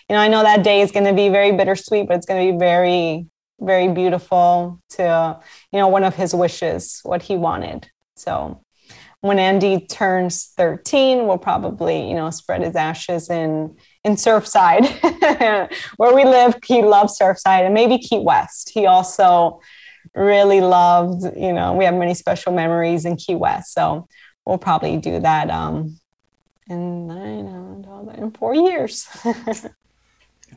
you 0.09 0.15
know 0.15 0.19
i 0.19 0.29
know 0.29 0.43
that 0.43 0.63
day 0.63 0.83
is 0.83 0.93
going 0.93 1.07
to 1.07 1.15
be 1.15 1.29
very 1.31 1.53
bittersweet 1.53 2.07
but 2.07 2.17
it's 2.17 2.27
going 2.27 2.47
to 2.47 2.53
be 2.53 2.59
very 2.59 3.27
very 3.61 3.89
beautiful 3.89 4.81
to 4.91 5.39
you 5.73 5.79
know 5.81 5.89
one 5.89 6.05
of 6.05 6.15
his 6.15 6.33
wishes 6.33 7.01
what 7.03 7.23
he 7.23 7.37
wanted. 7.37 7.91
So 8.15 8.63
when 9.21 9.39
Andy 9.39 9.87
turns 9.87 10.47
13, 10.57 11.27
we'll 11.27 11.39
probably, 11.39 12.09
you 12.09 12.15
know, 12.15 12.31
spread 12.31 12.63
his 12.63 12.75
ashes 12.75 13.29
in 13.29 13.77
in 14.03 14.15
Surfside, 14.15 14.89
where 15.97 16.15
we 16.15 16.25
live. 16.25 16.57
He 16.65 16.83
loves 16.83 17.19
Surfside 17.19 17.67
and 17.67 17.75
maybe 17.75 17.99
Key 17.99 18.19
West. 18.19 18.71
He 18.71 18.87
also 18.87 19.61
really 20.15 20.61
loved, 20.61 21.25
you 21.37 21.53
know, 21.53 21.75
we 21.75 21.85
have 21.85 21.95
many 21.95 22.15
special 22.15 22.53
memories 22.53 23.05
in 23.05 23.17
Key 23.17 23.35
West. 23.35 23.75
So 23.75 24.09
we'll 24.47 24.59
probably 24.59 24.97
do 24.97 25.21
that 25.21 25.51
um, 25.51 25.99
in 26.67 27.07
nine, 27.07 27.85
in 28.17 28.31
four 28.33 28.55
years. 28.55 29.07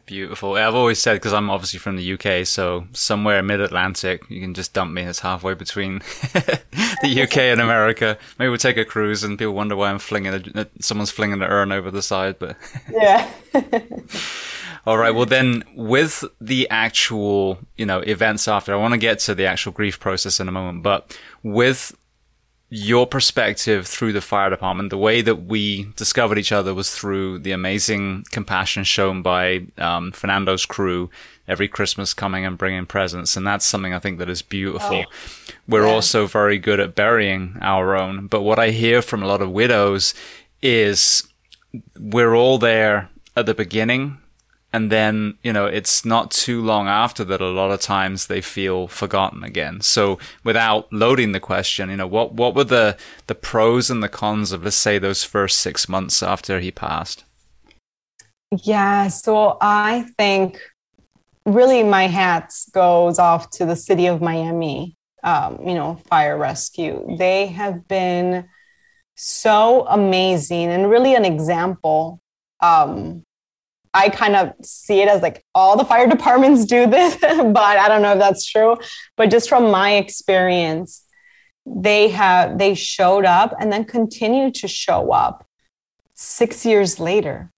Beautiful. 0.05 0.55
I've 0.55 0.75
always 0.75 0.99
said 0.99 1.13
because 1.13 1.33
I'm 1.33 1.49
obviously 1.49 1.79
from 1.79 1.97
the 1.97 2.13
UK, 2.13 2.47
so 2.47 2.87
somewhere 2.93 3.43
mid-Atlantic, 3.43 4.23
you 4.29 4.41
can 4.41 4.53
just 4.53 4.73
dump 4.73 4.91
me. 4.91 5.03
It's 5.03 5.19
halfway 5.19 5.53
between 5.53 6.01
the 7.03 7.23
UK 7.23 7.37
and 7.37 7.61
America. 7.61 8.17
Maybe 8.39 8.49
we'll 8.49 8.57
take 8.57 8.77
a 8.77 8.85
cruise, 8.85 9.23
and 9.23 9.37
people 9.37 9.53
wonder 9.53 9.75
why 9.75 9.89
I'm 9.89 9.99
flinging 9.99 10.33
a, 10.55 10.67
someone's 10.79 11.11
flinging 11.11 11.41
an 11.41 11.49
urn 11.49 11.71
over 11.71 11.91
the 11.91 12.01
side. 12.01 12.39
But 12.39 12.57
yeah. 12.91 13.31
All 14.85 14.97
right. 14.97 15.11
Well, 15.11 15.25
then, 15.25 15.63
with 15.75 16.25
the 16.41 16.67
actual, 16.69 17.59
you 17.77 17.85
know, 17.85 17.99
events 17.99 18.47
after, 18.47 18.73
I 18.73 18.77
want 18.77 18.93
to 18.93 18.97
get 18.97 19.19
to 19.19 19.35
the 19.35 19.45
actual 19.45 19.71
grief 19.71 19.99
process 19.99 20.39
in 20.39 20.47
a 20.47 20.51
moment. 20.51 20.83
But 20.83 21.17
with 21.41 21.95
your 22.69 23.05
perspective 23.05 23.85
through 23.85 24.11
the 24.11 24.19
fire 24.19 24.49
department, 24.49 24.89
the 24.89 24.97
way 24.97 25.21
that 25.21 25.45
we 25.45 25.85
discovered 25.95 26.39
each 26.39 26.51
other 26.51 26.73
was 26.73 26.93
through 26.93 27.37
the 27.39 27.51
amazing 27.51 28.25
compassion 28.31 28.83
shown 28.83 29.21
by 29.21 29.67
um, 29.77 30.11
Fernando's 30.11 30.65
crew 30.65 31.09
every 31.47 31.67
Christmas 31.67 32.13
coming 32.13 32.45
and 32.45 32.57
bringing 32.57 32.85
presents. 32.85 33.35
And 33.35 33.45
that's 33.45 33.65
something 33.65 33.93
I 33.93 33.99
think 33.99 34.19
that 34.19 34.29
is 34.29 34.41
beautiful. 34.41 35.05
Oh, 35.07 35.11
We're 35.67 35.85
yeah. 35.85 35.93
also 35.93 36.25
very 36.25 36.57
good 36.57 36.79
at 36.79 36.95
burying 36.95 37.57
our 37.61 37.95
own. 37.95 38.27
But 38.27 38.41
what 38.41 38.59
I 38.59 38.69
hear 38.69 39.01
from 39.01 39.21
a 39.21 39.27
lot 39.27 39.41
of 39.41 39.51
widows 39.51 40.13
is 40.61 41.27
we're 41.99 42.35
all 42.35 42.57
there 42.57 43.09
at 43.35 43.45
the 43.45 43.53
beginning 43.53 44.19
and 44.73 44.91
then 44.91 45.37
you 45.43 45.53
know 45.53 45.67
it's 45.67 46.03
not 46.03 46.31
too 46.31 46.61
long 46.61 46.87
after 46.87 47.23
that 47.23 47.39
a 47.39 47.47
lot 47.47 47.71
of 47.71 47.79
times 47.79 48.27
they 48.27 48.41
feel 48.41 48.87
forgotten 48.87 49.43
again 49.43 49.79
so 49.79 50.17
without 50.43 50.91
loading 50.91 51.31
the 51.31 51.39
question 51.39 51.89
you 51.89 51.95
know 51.95 52.07
what 52.07 52.33
what 52.33 52.55
were 52.55 52.63
the 52.63 52.97
the 53.27 53.35
pros 53.35 53.89
and 53.89 54.01
the 54.03 54.09
cons 54.09 54.51
of 54.51 54.63
let's 54.63 54.75
say 54.75 54.97
those 54.97 55.23
first 55.23 55.59
6 55.59 55.87
months 55.87 56.23
after 56.23 56.59
he 56.59 56.71
passed 56.71 57.23
yeah 58.63 59.07
so 59.07 59.57
i 59.61 60.05
think 60.17 60.59
really 61.45 61.83
my 61.83 62.07
hat 62.07 62.53
goes 62.71 63.19
off 63.19 63.49
to 63.49 63.65
the 63.65 63.75
city 63.75 64.07
of 64.07 64.21
miami 64.21 64.95
um, 65.23 65.59
you 65.67 65.73
know 65.73 65.95
fire 66.07 66.37
rescue 66.37 67.15
they 67.17 67.47
have 67.47 67.87
been 67.87 68.47
so 69.15 69.85
amazing 69.87 70.69
and 70.69 70.89
really 70.89 71.15
an 71.15 71.25
example 71.25 72.19
um, 72.61 73.23
I 73.93 74.09
kind 74.09 74.35
of 74.35 74.53
see 74.63 75.01
it 75.01 75.07
as 75.07 75.21
like 75.21 75.45
all 75.53 75.77
the 75.77 75.85
fire 75.85 76.07
departments 76.09 76.65
do 76.65 76.87
this, 76.87 77.15
but 77.21 77.57
I 77.57 77.87
don't 77.87 78.01
know 78.01 78.13
if 78.13 78.19
that's 78.19 78.45
true. 78.45 78.77
But 79.15 79.29
just 79.29 79.49
from 79.49 79.69
my 79.69 79.95
experience, 79.95 81.05
they 81.65 82.09
have 82.09 82.57
they 82.57 82.75
showed 82.75 83.25
up 83.25 83.53
and 83.59 83.71
then 83.71 83.85
continue 83.85 84.51
to 84.51 84.67
show 84.67 85.11
up 85.11 85.45
six 86.13 86.65
years 86.65 86.99
later. 86.99 87.51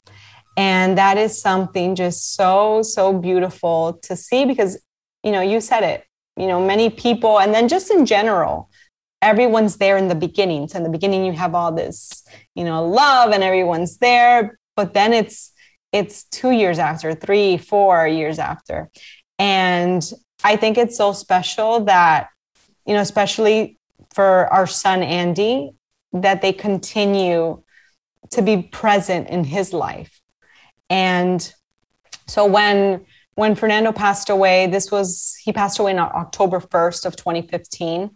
And 0.58 0.98
that 0.98 1.18
is 1.18 1.40
something 1.40 1.96
just 1.96 2.36
so, 2.36 2.82
so 2.82 3.14
beautiful 3.14 4.00
to 4.04 4.16
see 4.16 4.46
because, 4.46 4.82
you 5.24 5.32
know, 5.32 5.42
you 5.42 5.60
said 5.60 5.84
it, 5.84 6.06
you 6.38 6.48
know, 6.48 6.66
many 6.66 6.90
people, 6.90 7.40
and 7.40 7.54
then 7.54 7.68
just 7.68 7.92
in 7.92 8.06
general, 8.06 8.70
everyone's 9.22 9.78
there 9.78 9.98
in 9.98 10.08
the 10.08 10.16
beginning. 10.16 10.68
So 10.68 10.78
in 10.78 10.84
the 10.84 10.90
beginning, 10.90 11.26
you 11.26 11.34
have 11.34 11.56
all 11.56 11.72
this, 11.72 12.24
you 12.54 12.64
know, 12.64 12.88
love 12.88 13.32
and 13.32 13.44
everyone's 13.44 13.98
there, 13.98 14.58
but 14.76 14.94
then 14.94 15.14
it's 15.14 15.52
it's 15.92 16.26
two 16.26 16.52
years 16.52 16.78
after, 16.78 17.14
three, 17.16 17.58
four 17.58 18.06
years 18.06 18.38
after. 18.38 18.90
And 19.40 20.04
I 20.44 20.58
think 20.58 20.78
it's 20.78 20.98
so 20.98 21.14
special 21.14 21.86
that, 21.86 22.30
you 22.86 22.94
know, 22.94 23.00
especially 23.00 23.80
for 24.14 24.48
our 24.54 24.68
son 24.68 25.04
Andy, 25.04 25.72
that 26.12 26.42
they 26.42 26.52
continue 26.52 27.64
to 28.32 28.42
be 28.42 28.62
present 28.64 29.30
in 29.30 29.46
his 29.46 29.72
life. 29.72 30.15
And 30.96 31.54
so 32.26 32.46
when 32.46 33.06
when 33.34 33.54
Fernando 33.54 33.92
passed 33.92 34.30
away, 34.30 34.68
this 34.68 34.90
was 34.90 35.36
he 35.44 35.52
passed 35.52 35.78
away 35.78 35.92
on 35.92 36.00
October 36.00 36.62
1st 36.62 37.06
of 37.06 37.18
2015. 37.18 38.12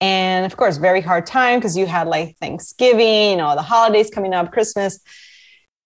And 0.00 0.46
of 0.46 0.56
course, 0.56 0.76
very 0.76 1.00
hard 1.00 1.26
time 1.26 1.58
because 1.58 1.76
you 1.76 1.86
had 1.86 2.06
like 2.06 2.36
Thanksgiving, 2.36 3.38
know, 3.38 3.56
the 3.56 3.62
holidays 3.62 4.10
coming 4.10 4.32
up, 4.32 4.52
Christmas. 4.52 5.00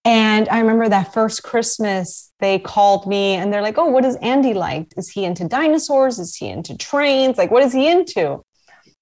And 0.05 0.47
I 0.51 0.59
remember 0.59 0.87
that 0.91 1.15
first 1.15 1.43
Christmas, 1.43 2.31
they 2.41 2.59
called 2.59 3.07
me 3.07 3.37
and 3.37 3.51
they're 3.51 3.62
like, 3.62 3.79
Oh, 3.79 3.87
what 3.87 4.05
is 4.05 4.16
Andy 4.16 4.53
like? 4.53 4.89
Is 4.99 5.09
he 5.09 5.25
into 5.25 5.49
dinosaurs? 5.49 6.19
Is 6.19 6.37
he 6.37 6.49
into 6.49 6.77
trains? 6.77 7.39
Like, 7.39 7.51
what 7.51 7.62
is 7.62 7.73
he 7.73 7.91
into? 7.91 8.45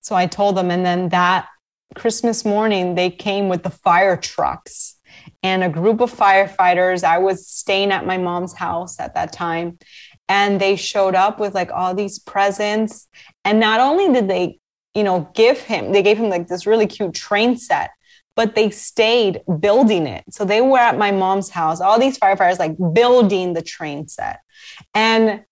So 0.01 0.15
I 0.15 0.27
told 0.29 0.57
them. 0.57 0.71
And 0.71 0.87
then 0.87 1.09
that 1.09 1.49
Christmas 1.97 2.45
morning, 2.45 2.95
they 2.95 3.11
came 3.11 3.49
with 3.49 3.65
the 3.65 3.71
fire 3.71 4.17
trucks 4.17 4.97
and 5.43 5.65
a 5.65 5.69
group 5.69 6.01
of 6.01 6.13
firefighters. 6.13 7.05
I 7.05 7.19
was 7.19 7.47
staying 7.47 7.91
at 7.91 8.07
my 8.07 8.19
mom's 8.19 8.55
house 8.55 9.01
at 9.01 9.15
that 9.15 9.33
time. 9.33 9.79
And 10.29 10.61
they 10.61 10.77
showed 10.77 11.15
up 11.15 11.41
with 11.41 11.55
like 11.55 11.71
all 11.73 11.95
these 11.95 12.19
presents. 12.19 13.09
And 13.45 13.61
not 13.61 13.81
only 13.81 14.13
did 14.13 14.29
they, 14.29 14.61
you 14.95 15.05
know, 15.05 15.31
give 15.35 15.59
him, 15.59 15.93
they 15.93 16.03
gave 16.03 16.17
him 16.17 16.31
like 16.31 16.49
this 16.49 16.67
really 16.67 16.87
cute 16.87 17.15
train 17.15 17.57
set, 17.57 17.91
but 18.35 18.55
they 18.55 18.71
stayed 18.71 19.43
building 19.61 20.07
it. 20.07 20.25
So 20.31 20.45
they 20.45 20.61
were 20.61 20.79
at 20.79 20.97
my 20.97 21.11
mom's 21.11 21.51
house, 21.51 21.81
all 21.81 21.99
these 21.99 22.19
firefighters 22.19 22.59
like 22.59 22.77
building 22.95 23.53
the 23.53 23.63
train 23.63 24.09
set. 24.09 24.41
And 24.95 25.45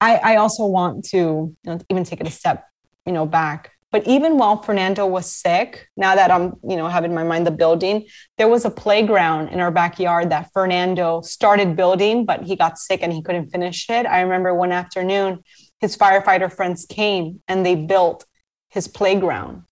I, 0.00 0.16
I 0.16 0.36
also 0.36 0.66
want 0.66 1.04
to 1.06 1.16
you 1.16 1.56
know, 1.64 1.78
even 1.88 2.04
take 2.04 2.20
it 2.20 2.26
a 2.26 2.30
step, 2.30 2.66
you 3.06 3.12
know, 3.12 3.26
back. 3.26 3.72
But 3.92 4.06
even 4.06 4.38
while 4.38 4.62
Fernando 4.62 5.04
was 5.04 5.30
sick, 5.30 5.88
now 5.96 6.14
that 6.14 6.30
I'm, 6.30 6.54
you 6.62 6.76
know, 6.76 6.86
have 6.88 7.04
in 7.04 7.14
my 7.14 7.24
mind 7.24 7.46
the 7.46 7.50
building, 7.50 8.06
there 8.38 8.48
was 8.48 8.64
a 8.64 8.70
playground 8.70 9.48
in 9.48 9.58
our 9.58 9.72
backyard 9.72 10.30
that 10.30 10.50
Fernando 10.52 11.22
started 11.22 11.74
building, 11.74 12.24
but 12.24 12.44
he 12.44 12.54
got 12.54 12.78
sick 12.78 13.00
and 13.02 13.12
he 13.12 13.20
couldn't 13.20 13.50
finish 13.50 13.90
it. 13.90 14.06
I 14.06 14.20
remember 14.20 14.54
one 14.54 14.70
afternoon, 14.70 15.42
his 15.80 15.96
firefighter 15.96 16.52
friends 16.52 16.86
came 16.86 17.42
and 17.48 17.66
they 17.66 17.74
built 17.74 18.24
his 18.68 18.86
playground 18.86 19.62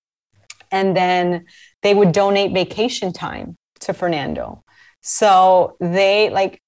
and 0.71 0.97
then 0.97 1.47
they 1.83 1.95
would 1.95 2.13
donate 2.13 2.53
vacation 2.53 3.13
time 3.13 3.57
to 3.81 3.93
Fernando. 3.95 4.65
So 5.01 5.77
they 5.81 6.31
like 6.31 6.61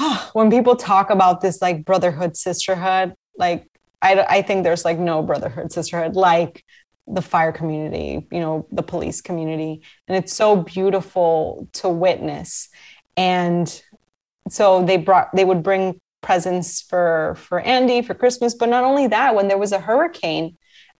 oh, 0.00 0.30
when 0.32 0.50
people 0.50 0.76
talk 0.76 1.10
about 1.10 1.40
this 1.40 1.60
like 1.62 1.84
brotherhood, 1.84 2.36
sisterhood, 2.36 3.14
like 3.36 3.68
I, 4.04 4.26
I 4.28 4.42
think 4.42 4.62
there's 4.64 4.84
like 4.84 4.98
no 4.98 5.22
brotherhood, 5.22 5.72
sisterhood 5.72 6.14
like 6.14 6.62
the 7.06 7.22
fire 7.22 7.52
community, 7.52 8.26
you 8.30 8.40
know, 8.40 8.66
the 8.70 8.82
police 8.82 9.20
community. 9.22 9.82
And 10.06 10.16
it's 10.16 10.32
so 10.32 10.56
beautiful 10.56 11.68
to 11.74 11.88
witness. 11.88 12.68
And 13.16 13.82
so 14.50 14.84
they 14.84 14.98
brought, 14.98 15.34
they 15.34 15.44
would 15.44 15.62
bring 15.62 16.00
presents 16.20 16.82
for 16.82 17.34
for 17.38 17.60
Andy 17.60 18.02
for 18.02 18.14
Christmas, 18.14 18.54
but 18.54 18.68
not 18.68 18.84
only 18.84 19.06
that, 19.08 19.34
when 19.34 19.48
there 19.48 19.58
was 19.58 19.72
a 19.72 19.78
hurricane, 19.78 20.56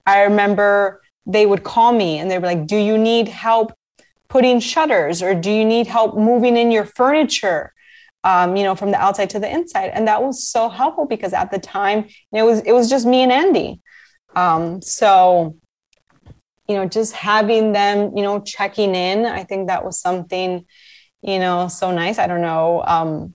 I 0.06 0.22
remember 0.22 1.02
they 1.26 1.46
would 1.46 1.62
call 1.62 1.92
me 1.92 2.18
and 2.18 2.30
they 2.30 2.38
were 2.38 2.46
like, 2.46 2.66
Do 2.66 2.76
you 2.76 2.96
need 2.96 3.28
help 3.28 3.72
putting 4.28 4.60
shutters 4.60 5.22
or 5.22 5.34
do 5.34 5.50
you 5.50 5.64
need 5.64 5.86
help 5.86 6.16
moving 6.16 6.56
in 6.56 6.70
your 6.70 6.84
furniture? 6.84 7.73
Um, 8.24 8.56
you 8.56 8.64
know, 8.64 8.74
from 8.74 8.90
the 8.90 8.96
outside 8.96 9.30
to 9.30 9.38
the 9.38 9.50
inside. 9.50 9.90
And 9.92 10.08
that 10.08 10.22
was 10.22 10.48
so 10.48 10.70
helpful 10.70 11.06
because 11.06 11.34
at 11.34 11.50
the 11.50 11.58
time 11.58 12.08
it 12.32 12.42
was 12.42 12.60
it 12.60 12.72
was 12.72 12.88
just 12.88 13.06
me 13.06 13.22
and 13.22 13.30
Andy. 13.30 13.82
Um, 14.34 14.80
so 14.80 15.56
you 16.66 16.76
know, 16.76 16.88
just 16.88 17.12
having 17.12 17.72
them, 17.72 18.16
you 18.16 18.22
know, 18.22 18.40
checking 18.40 18.94
in, 18.94 19.26
I 19.26 19.44
think 19.44 19.68
that 19.68 19.84
was 19.84 20.00
something, 20.00 20.64
you 21.20 21.38
know, 21.38 21.68
so 21.68 21.90
nice. 21.90 22.18
I 22.18 22.26
don't 22.26 22.40
know. 22.40 22.82
Um, 22.86 23.34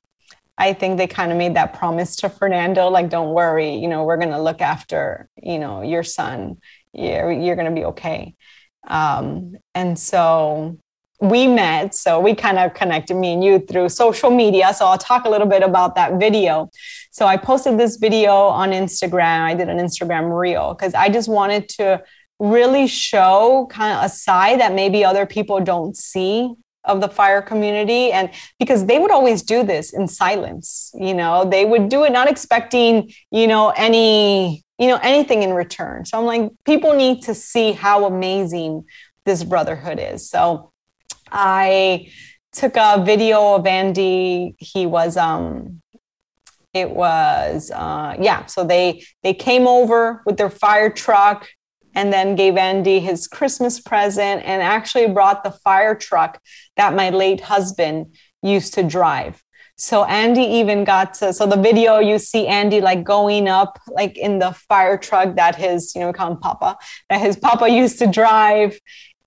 I 0.58 0.74
think 0.74 0.98
they 0.98 1.06
kind 1.06 1.32
of 1.32 1.38
made 1.38 1.56
that 1.56 1.74
promise 1.74 2.16
to 2.18 2.30
Fernando, 2.30 2.90
like, 2.90 3.12
don't 3.12 3.36
worry, 3.36 3.76
you 3.76 3.88
know, 3.88 4.04
we're 4.04 4.18
to 4.32 4.42
look 4.42 4.62
after, 4.62 5.30
you 5.38 5.60
know, 5.60 5.84
your 5.84 6.02
son 6.02 6.58
you're, 6.94 7.32
you're 7.32 7.56
to 7.68 7.80
be 7.80 7.86
okay. 7.86 8.36
Um, 8.88 9.58
and 9.76 9.98
so, 9.98 10.78
we 11.22 11.48
met. 11.48 11.94
So 11.94 12.20
we 12.20 12.34
kind 12.34 12.58
of 12.58 12.74
connected 12.74 13.16
me 13.16 13.34
and 13.34 13.44
you 13.44 13.60
through 13.60 13.90
social 13.90 14.30
media. 14.30 14.74
So 14.74 14.86
I'll 14.86 14.98
talk 14.98 15.26
a 15.26 15.30
little 15.30 15.48
bit 15.48 15.64
about 15.64 15.96
that 15.96 16.20
video. 16.20 16.70
So 17.12 17.26
I 17.26 17.38
posted 17.38 17.78
this 17.78 17.98
video 17.98 18.34
on 18.34 18.72
Instagram. 18.72 19.42
I 19.42 19.54
did 19.54 19.70
an 19.70 19.78
Instagram 19.78 20.38
reel 20.38 20.74
because 20.74 20.94
I 20.94 21.10
just 21.10 21.28
wanted 21.28 21.68
to 21.70 22.02
really 22.40 22.88
show 22.88 23.68
kind 23.70 23.98
of 23.98 24.06
a 24.06 24.10
side 24.10 24.62
that 24.62 24.74
maybe 24.74 25.04
other 25.04 25.26
people 25.26 25.60
don't 25.60 25.96
see 25.96 26.54
of 26.86 27.02
the 27.02 27.10
fire 27.10 27.42
community 27.42 28.12
and 28.12 28.30
because 28.58 28.86
they 28.86 28.98
would 28.98 29.12
always 29.12 29.44
do 29.44 29.64
this 29.64 29.92
in 29.92 30.08
silence 30.08 30.92
you 30.98 31.14
know 31.14 31.44
they 31.44 31.66
would 31.66 31.90
do 31.90 32.06
it 32.06 32.12
not 32.12 32.30
expecting 32.30 33.12
you 33.32 33.46
know 33.48 33.74
any 33.76 34.64
you 34.80 34.88
know 34.88 34.98
anything 35.04 35.44
in 35.44 35.52
return 35.52 36.06
so 36.06 36.18
i'm 36.18 36.26
like 36.26 36.50
people 36.66 36.94
need 36.94 37.22
to 37.22 37.36
see 37.36 37.74
how 37.74 38.06
amazing 38.06 38.86
this 39.26 39.44
brotherhood 39.44 40.00
is 40.00 40.28
so 40.30 40.72
i 41.32 42.10
took 42.52 42.76
a 42.76 43.04
video 43.06 43.56
of 43.56 43.66
andy 43.66 44.56
he 44.60 44.86
was 44.86 45.18
um 45.18 45.82
it 46.74 46.90
was 46.90 47.72
uh 47.72 48.16
yeah 48.20 48.46
so 48.46 48.64
they 48.64 49.04
they 49.24 49.34
came 49.34 49.68
over 49.68 50.22
with 50.26 50.38
their 50.38 50.50
fire 50.50 50.90
truck 50.90 51.48
and 51.96 52.14
then 52.14 52.36
gave 52.36 52.56
Andy 52.56 53.00
his 53.00 53.28
Christmas 53.28 53.80
present 53.80 54.44
and 54.46 54.62
actually 54.62 55.08
brought 55.08 55.44
the 55.44 55.52
fire 55.52 55.96
truck 55.96 56.40
that 56.78 56.94
my 56.94 57.10
late 57.10 57.42
husband 57.42 58.16
used 58.42 58.74
to 58.76 58.84
drive. 58.84 59.44
So 59.76 60.04
Andy 60.04 60.44
even 60.44 60.84
got 60.84 61.14
to 61.16 61.32
so 61.32 61.46
the 61.46 61.56
video 61.56 62.00
you 62.00 62.20
see 62.20 62.48
Andy 62.48 62.82
like 62.82 63.04
going 63.04 63.48
up 63.48 63.80
like 63.88 64.18
in 64.18 64.40
the 64.40 64.52
fire 64.52 64.98
truck 64.98 65.36
that 65.36 65.56
his 65.56 65.96
you 65.96 66.02
know 66.02 66.08
we 66.08 66.14
call 66.14 66.32
him 66.32 66.38
Papa 66.38 66.78
that 67.10 67.22
his 67.22 67.38
Papa 67.38 67.70
used 67.84 67.98
to 68.00 68.08
drive, 68.08 68.78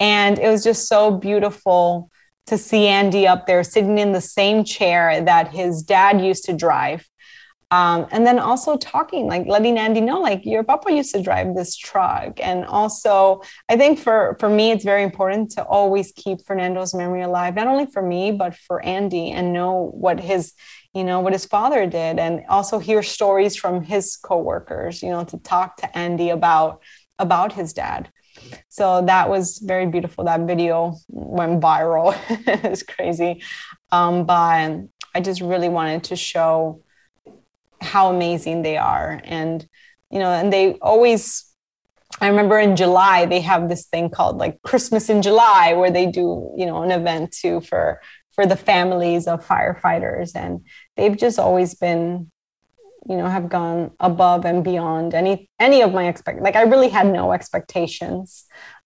and 0.00 0.38
it 0.38 0.48
was 0.48 0.64
just 0.64 0.88
so 0.88 1.10
beautiful 1.10 2.10
to 2.46 2.58
see 2.58 2.86
Andy 2.86 3.26
up 3.26 3.46
there 3.46 3.62
sitting 3.62 3.98
in 3.98 4.12
the 4.12 4.20
same 4.20 4.64
chair 4.64 5.22
that 5.22 5.48
his 5.48 5.82
dad 5.82 6.20
used 6.20 6.44
to 6.44 6.52
drive 6.52 7.06
um, 7.72 8.06
and 8.10 8.26
then 8.26 8.38
also 8.38 8.76
talking, 8.76 9.26
like 9.28 9.46
letting 9.46 9.78
Andy 9.78 10.02
know, 10.02 10.20
like 10.20 10.44
your 10.44 10.62
papa 10.62 10.92
used 10.92 11.14
to 11.14 11.22
drive 11.22 11.54
this 11.54 11.74
truck. 11.74 12.38
And 12.38 12.66
also, 12.66 13.40
I 13.66 13.78
think 13.78 13.98
for 13.98 14.36
for 14.38 14.50
me, 14.50 14.72
it's 14.72 14.84
very 14.84 15.02
important 15.02 15.52
to 15.52 15.64
always 15.64 16.12
keep 16.14 16.44
Fernando's 16.44 16.94
memory 16.94 17.22
alive, 17.22 17.54
not 17.54 17.68
only 17.68 17.86
for 17.86 18.02
me 18.02 18.30
but 18.30 18.54
for 18.54 18.84
Andy, 18.84 19.30
and 19.30 19.54
know 19.54 19.90
what 19.94 20.20
his 20.20 20.52
you 20.92 21.02
know 21.02 21.20
what 21.20 21.32
his 21.32 21.46
father 21.46 21.86
did, 21.86 22.18
and 22.18 22.42
also 22.50 22.78
hear 22.78 23.02
stories 23.02 23.56
from 23.56 23.82
his 23.82 24.18
coworkers. 24.18 25.02
You 25.02 25.08
know, 25.08 25.24
to 25.24 25.38
talk 25.38 25.78
to 25.78 25.96
Andy 25.96 26.28
about 26.28 26.82
about 27.18 27.54
his 27.54 27.72
dad. 27.72 28.10
So 28.68 29.02
that 29.02 29.28
was 29.28 29.58
very 29.58 29.86
beautiful. 29.86 30.24
That 30.24 30.40
video 30.40 30.96
went 31.08 31.60
viral. 31.60 32.16
it's 32.64 32.82
crazy. 32.82 33.42
Um, 33.90 34.24
but 34.24 34.80
I 35.14 35.20
just 35.20 35.40
really 35.40 35.68
wanted 35.68 36.04
to 36.04 36.16
show 36.16 36.82
how 37.82 38.10
amazing 38.10 38.62
they 38.62 38.76
are 38.76 39.20
and 39.24 39.66
you 40.10 40.18
know 40.18 40.30
and 40.30 40.52
they 40.52 40.74
always 40.74 41.52
I 42.20 42.28
remember 42.28 42.58
in 42.58 42.76
July 42.76 43.26
they 43.26 43.40
have 43.40 43.68
this 43.68 43.86
thing 43.86 44.10
called 44.10 44.36
like 44.38 44.60
Christmas 44.62 45.08
in 45.08 45.22
July 45.22 45.72
where 45.74 45.90
they 45.90 46.06
do, 46.06 46.54
you 46.56 46.66
know, 46.66 46.82
an 46.82 46.90
event 46.90 47.32
too 47.32 47.60
for 47.60 48.00
for 48.32 48.46
the 48.46 48.56
families 48.56 49.26
of 49.26 49.46
firefighters 49.46 50.32
and 50.34 50.60
they've 50.96 51.16
just 51.16 51.38
always 51.38 51.74
been 51.74 52.30
you 53.08 53.16
know 53.16 53.28
have 53.28 53.48
gone 53.48 53.90
above 54.00 54.44
and 54.44 54.62
beyond 54.62 55.14
any 55.14 55.48
any 55.58 55.82
of 55.82 55.92
my 55.92 56.08
expect 56.08 56.40
like 56.40 56.56
I 56.56 56.62
really 56.62 56.88
had 56.88 57.06
no 57.06 57.32
expectations. 57.32 58.44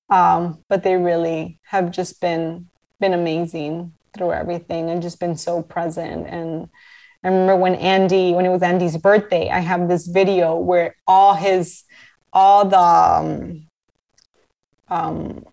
Um 0.08 0.62
but 0.68 0.82
they 0.82 0.96
really 0.96 1.58
have 1.64 1.90
just 1.90 2.20
been 2.20 2.68
been 3.00 3.14
amazing 3.14 3.92
through 4.16 4.32
everything 4.32 4.90
and 4.90 5.02
just 5.02 5.20
been 5.20 5.36
so 5.36 5.62
present. 5.62 6.26
And 6.26 6.68
I 7.22 7.28
remember 7.28 7.56
when 7.56 7.74
Andy, 7.76 8.32
when 8.32 8.46
it 8.46 8.50
was 8.50 8.62
Andy's 8.62 8.96
birthday, 8.96 9.48
I 9.50 9.60
have 9.60 9.88
this 9.88 10.06
video 10.06 10.56
where 10.56 10.96
all 11.06 11.34
his, 11.34 11.84
all 12.32 12.64
the, 12.64 12.78
um, 12.78 13.66
um 14.88 15.44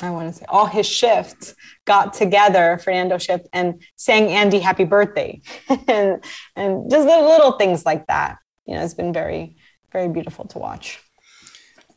I 0.00 0.10
want 0.10 0.32
to 0.32 0.38
say 0.38 0.44
all 0.48 0.66
his 0.66 0.86
shifts 0.86 1.54
got 1.84 2.12
together, 2.12 2.78
Fernando 2.82 3.18
shift, 3.18 3.48
and 3.52 3.82
sang 3.96 4.28
Andy 4.28 4.60
happy 4.60 4.84
birthday. 4.84 5.40
and, 5.88 6.24
and 6.54 6.90
just 6.90 7.06
the 7.06 7.20
little 7.20 7.52
things 7.52 7.84
like 7.84 8.06
that. 8.06 8.38
You 8.66 8.74
know, 8.74 8.84
it's 8.84 8.94
been 8.94 9.12
very, 9.12 9.56
very 9.92 10.08
beautiful 10.08 10.46
to 10.48 10.58
watch. 10.58 11.00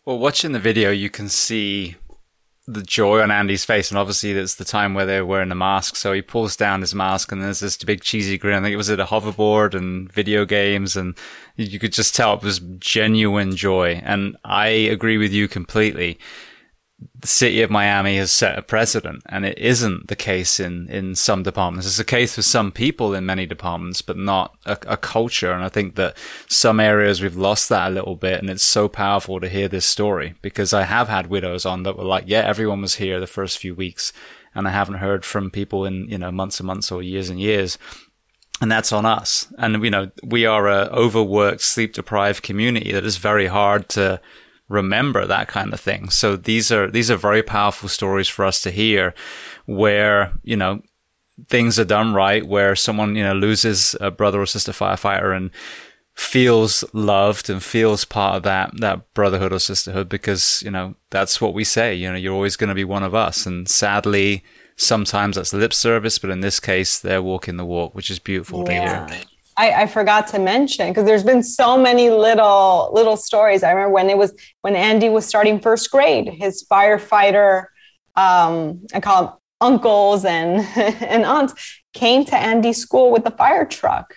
Well, 0.05 0.17
watching 0.17 0.51
the 0.51 0.59
video, 0.59 0.89
you 0.89 1.11
can 1.11 1.29
see 1.29 1.95
the 2.67 2.81
joy 2.81 3.21
on 3.21 3.29
Andy's 3.29 3.65
face, 3.65 3.91
and 3.91 3.97
obviously 3.97 4.33
that's 4.33 4.55
the 4.55 4.65
time 4.65 4.93
where 4.93 5.05
they're 5.05 5.25
wearing 5.25 5.49
the 5.49 5.55
mask. 5.55 5.95
So 5.95 6.13
he 6.13 6.21
pulls 6.21 6.55
down 6.55 6.81
his 6.81 6.95
mask, 6.95 7.31
and 7.31 7.43
there's 7.43 7.59
this 7.59 7.77
big 7.77 8.01
cheesy 8.01 8.37
grin. 8.37 8.57
I 8.57 8.61
think 8.61 8.73
it 8.73 8.77
was 8.77 8.89
at 8.89 8.99
a 8.99 9.05
hoverboard 9.05 9.75
and 9.75 10.11
video 10.11 10.45
games, 10.45 10.95
and 10.95 11.15
you 11.55 11.77
could 11.77 11.93
just 11.93 12.15
tell 12.15 12.33
it 12.33 12.43
was 12.43 12.59
genuine 12.79 13.55
joy. 13.55 14.01
And 14.03 14.37
I 14.43 14.67
agree 14.67 15.17
with 15.17 15.31
you 15.31 15.47
completely 15.47 16.17
the 17.19 17.27
city 17.27 17.61
of 17.61 17.69
Miami 17.69 18.17
has 18.17 18.31
set 18.31 18.57
a 18.57 18.61
precedent, 18.61 19.21
and 19.27 19.45
it 19.45 19.57
isn't 19.57 20.07
the 20.07 20.15
case 20.15 20.59
in, 20.59 20.89
in 20.89 21.15
some 21.15 21.43
departments. 21.43 21.85
It's 21.85 21.97
the 21.97 22.03
case 22.03 22.35
with 22.35 22.45
some 22.45 22.71
people 22.71 23.13
in 23.13 23.25
many 23.25 23.45
departments, 23.45 24.01
but 24.01 24.17
not 24.17 24.55
a, 24.65 24.77
a, 24.87 24.97
culture. 24.97 25.51
And 25.51 25.63
I 25.63 25.69
think 25.69 25.95
that 25.95 26.17
some 26.47 26.79
areas 26.79 27.21
we've 27.21 27.35
lost 27.35 27.69
that 27.69 27.91
a 27.91 27.93
little 27.93 28.15
bit, 28.15 28.39
and 28.39 28.49
it's 28.49 28.63
so 28.63 28.87
powerful 28.87 29.39
to 29.39 29.49
hear 29.49 29.67
this 29.67 29.85
story 29.85 30.35
because 30.41 30.73
I 30.73 30.83
have 30.83 31.09
had 31.09 31.27
widows 31.27 31.65
on 31.65 31.83
that 31.83 31.97
were 31.97 32.03
like, 32.03 32.23
yeah, 32.27 32.41
everyone 32.41 32.81
was 32.81 32.95
here 32.95 33.19
the 33.19 33.27
first 33.27 33.59
few 33.59 33.75
weeks, 33.75 34.11
and 34.55 34.67
I 34.67 34.71
haven't 34.71 34.95
heard 34.95 35.23
from 35.23 35.51
people 35.51 35.85
in 35.85 36.07
you 36.09 36.17
know 36.17 36.31
months 36.31 36.59
and 36.59 36.67
months 36.67 36.91
or 36.91 37.03
years 37.03 37.29
and 37.29 37.39
years. 37.39 37.77
And 38.61 38.71
that's 38.71 38.91
on 38.91 39.07
us. 39.07 39.51
And, 39.57 39.83
you 39.83 39.89
know, 39.89 40.11
we 40.23 40.45
are 40.45 40.67
a 40.67 40.87
overworked, 40.91 41.61
sleep 41.61 41.93
deprived 41.93 42.43
community 42.43 42.91
that 42.91 43.03
is 43.03 43.17
very 43.17 43.47
hard 43.47 43.89
to 43.89 44.21
remember 44.71 45.27
that 45.27 45.47
kind 45.47 45.73
of 45.73 45.79
thing. 45.79 46.09
So 46.09 46.35
these 46.35 46.71
are 46.71 46.89
these 46.89 47.11
are 47.11 47.17
very 47.17 47.43
powerful 47.43 47.89
stories 47.89 48.29
for 48.29 48.45
us 48.45 48.61
to 48.61 48.71
hear, 48.71 49.13
where 49.65 50.33
you 50.43 50.55
know 50.55 50.81
things 51.49 51.79
are 51.79 51.85
done 51.85 52.13
right, 52.13 52.45
where 52.47 52.75
someone 52.75 53.15
you 53.15 53.23
know 53.23 53.33
loses 53.33 53.95
a 53.99 54.09
brother 54.09 54.41
or 54.41 54.45
sister 54.45 54.71
firefighter 54.71 55.35
and 55.35 55.51
feels 56.13 56.83
loved 56.93 57.49
and 57.49 57.63
feels 57.63 58.03
part 58.05 58.35
of 58.35 58.43
that 58.43 58.71
that 58.79 59.13
brotherhood 59.13 59.53
or 59.53 59.59
sisterhood 59.59 60.09
because 60.09 60.61
you 60.63 60.71
know 60.71 60.95
that's 61.09 61.41
what 61.41 61.53
we 61.53 61.63
say. 61.63 61.93
You 61.93 62.11
know, 62.11 62.17
you're 62.17 62.33
always 62.33 62.55
going 62.55 62.69
to 62.69 62.75
be 62.75 62.85
one 62.85 63.03
of 63.03 63.13
us, 63.13 63.45
and 63.45 63.67
sadly. 63.69 64.43
Sometimes 64.77 65.35
that's 65.35 65.53
lip 65.53 65.73
service, 65.73 66.17
but 66.17 66.31
in 66.31 66.39
this 66.39 66.59
case, 66.59 66.97
they're 66.97 67.21
walking 67.21 67.57
the 67.57 67.65
walk, 67.65 67.93
which 67.93 68.09
is 68.09 68.17
beautiful 68.17 68.63
yeah. 68.67 69.05
to 69.05 69.13
hear. 69.13 69.23
I, 69.61 69.83
I 69.83 69.85
forgot 69.85 70.25
to 70.29 70.39
mention 70.39 70.87
because 70.87 71.05
there's 71.05 71.23
been 71.23 71.43
so 71.43 71.77
many 71.77 72.09
little 72.09 72.89
little 72.93 73.15
stories. 73.15 73.61
I 73.61 73.69
remember 73.69 73.93
when 73.93 74.09
it 74.09 74.17
was 74.17 74.33
when 74.61 74.75
Andy 74.75 75.07
was 75.07 75.27
starting 75.27 75.59
first 75.59 75.91
grade, 75.91 76.29
his 76.29 76.65
firefighter, 76.65 77.65
um, 78.15 78.87
I 78.91 78.99
call 78.99 79.23
them 79.23 79.33
uncles 79.61 80.25
and 80.25 80.61
and 80.75 81.25
aunts, 81.25 81.53
came 81.93 82.25
to 82.25 82.35
Andy's 82.35 82.77
school 82.77 83.11
with 83.11 83.23
the 83.23 83.29
fire 83.29 83.65
truck. 83.65 84.15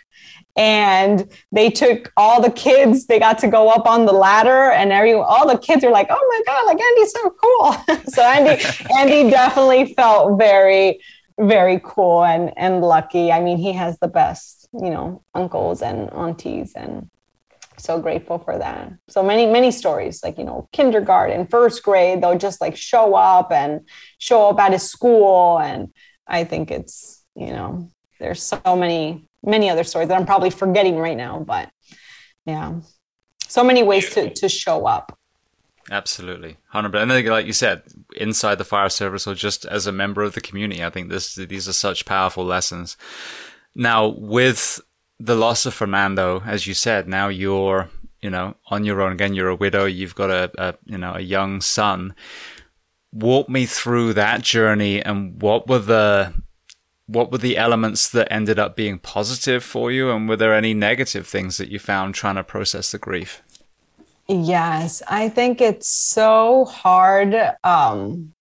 And 0.56 1.30
they 1.52 1.68
took 1.68 2.10
all 2.16 2.40
the 2.40 2.50
kids 2.50 3.06
they 3.06 3.18
got 3.18 3.38
to 3.40 3.48
go 3.48 3.68
up 3.68 3.86
on 3.86 4.06
the 4.06 4.12
ladder 4.12 4.70
and 4.70 4.92
every 4.92 5.12
all 5.12 5.46
the 5.46 5.58
kids 5.58 5.84
were 5.84 5.90
like 5.90 6.06
oh 6.08 6.26
my 6.28 6.40
god 6.46 6.64
like 6.64 6.80
andy's 6.80 7.12
so 7.12 7.34
cool. 7.42 7.98
So 8.14 8.22
andy 8.22 8.64
andy 8.98 9.30
definitely 9.30 9.92
felt 9.92 10.38
very 10.38 11.00
very 11.38 11.82
cool 11.84 12.24
and 12.24 12.50
and 12.56 12.80
lucky. 12.80 13.30
I 13.30 13.40
mean 13.42 13.58
he 13.58 13.72
has 13.72 13.98
the 13.98 14.08
best 14.08 14.63
you 14.80 14.90
know 14.90 15.22
uncles 15.34 15.82
and 15.82 16.10
aunties 16.12 16.72
and 16.74 17.08
so 17.76 18.00
grateful 18.00 18.38
for 18.38 18.56
that. 18.58 18.92
So 19.08 19.22
many 19.22 19.46
many 19.46 19.70
stories 19.70 20.22
like 20.22 20.38
you 20.38 20.44
know 20.44 20.68
kindergarten 20.72 21.46
first 21.46 21.82
grade 21.82 22.22
they'll 22.22 22.38
just 22.38 22.60
like 22.60 22.76
show 22.76 23.14
up 23.14 23.50
and 23.50 23.88
show 24.18 24.48
up 24.50 24.58
at 24.60 24.72
his 24.72 24.82
school 24.82 25.58
and 25.58 25.92
i 26.26 26.44
think 26.44 26.70
it's 26.70 27.24
you 27.34 27.48
know 27.48 27.90
there's 28.20 28.42
so 28.42 28.60
many 28.64 29.28
many 29.42 29.68
other 29.68 29.84
stories 29.84 30.08
that 30.08 30.16
i'm 30.18 30.24
probably 30.24 30.50
forgetting 30.50 30.96
right 30.96 31.16
now 31.16 31.40
but 31.40 31.68
yeah. 32.44 32.80
So 33.46 33.64
many 33.64 33.82
ways 33.82 34.12
to 34.14 34.30
to 34.30 34.48
show 34.48 34.86
up. 34.86 35.18
Absolutely, 35.90 36.56
hundred. 36.68 36.94
And 36.96 37.10
like 37.28 37.46
you 37.46 37.52
said, 37.52 37.82
inside 38.16 38.56
the 38.56 38.64
fire 38.64 38.88
service 38.88 39.26
or 39.26 39.34
just 39.34 39.64
as 39.66 39.86
a 39.86 39.92
member 39.92 40.22
of 40.22 40.34
the 40.34 40.40
community, 40.40 40.82
I 40.82 40.90
think 40.90 41.08
this 41.08 41.34
these 41.34 41.68
are 41.68 41.72
such 41.72 42.06
powerful 42.06 42.44
lessons. 42.44 42.96
Now, 43.74 44.08
with 44.08 44.80
the 45.18 45.34
loss 45.34 45.66
of 45.66 45.74
Fernando, 45.74 46.42
as 46.44 46.66
you 46.66 46.74
said, 46.74 47.08
now 47.08 47.28
you're, 47.28 47.90
you 48.20 48.30
know, 48.30 48.56
on 48.66 48.84
your 48.84 49.00
own 49.02 49.12
again. 49.12 49.34
You're 49.34 49.48
a 49.48 49.56
widow. 49.56 49.84
You've 49.84 50.14
got 50.14 50.30
a, 50.30 50.50
a 50.58 50.74
you 50.84 50.98
know, 50.98 51.14
a 51.14 51.20
young 51.20 51.60
son. 51.60 52.14
Walk 53.12 53.48
me 53.48 53.66
through 53.66 54.14
that 54.14 54.42
journey 54.42 55.02
and 55.02 55.40
what 55.40 55.68
were 55.68 55.78
the 55.78 56.34
what 57.06 57.30
were 57.30 57.38
the 57.38 57.58
elements 57.58 58.08
that 58.08 58.32
ended 58.32 58.58
up 58.58 58.74
being 58.74 58.98
positive 58.98 59.62
for 59.62 59.92
you 59.92 60.10
and 60.10 60.26
were 60.26 60.36
there 60.36 60.54
any 60.54 60.72
negative 60.72 61.26
things 61.26 61.58
that 61.58 61.68
you 61.68 61.78
found 61.78 62.14
trying 62.14 62.34
to 62.34 62.42
process 62.42 62.92
the 62.92 62.98
grief 62.98 63.42
yes 64.26 65.02
i 65.06 65.28
think 65.28 65.60
it's 65.60 65.86
so 65.86 66.64
hard 66.64 67.36
um 67.62 68.32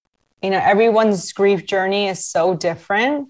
you 0.43 0.49
know, 0.49 0.59
everyone's 0.61 1.31
grief 1.31 1.65
journey 1.65 2.09
is 2.09 2.23
so 2.23 2.53
different 2.53 3.29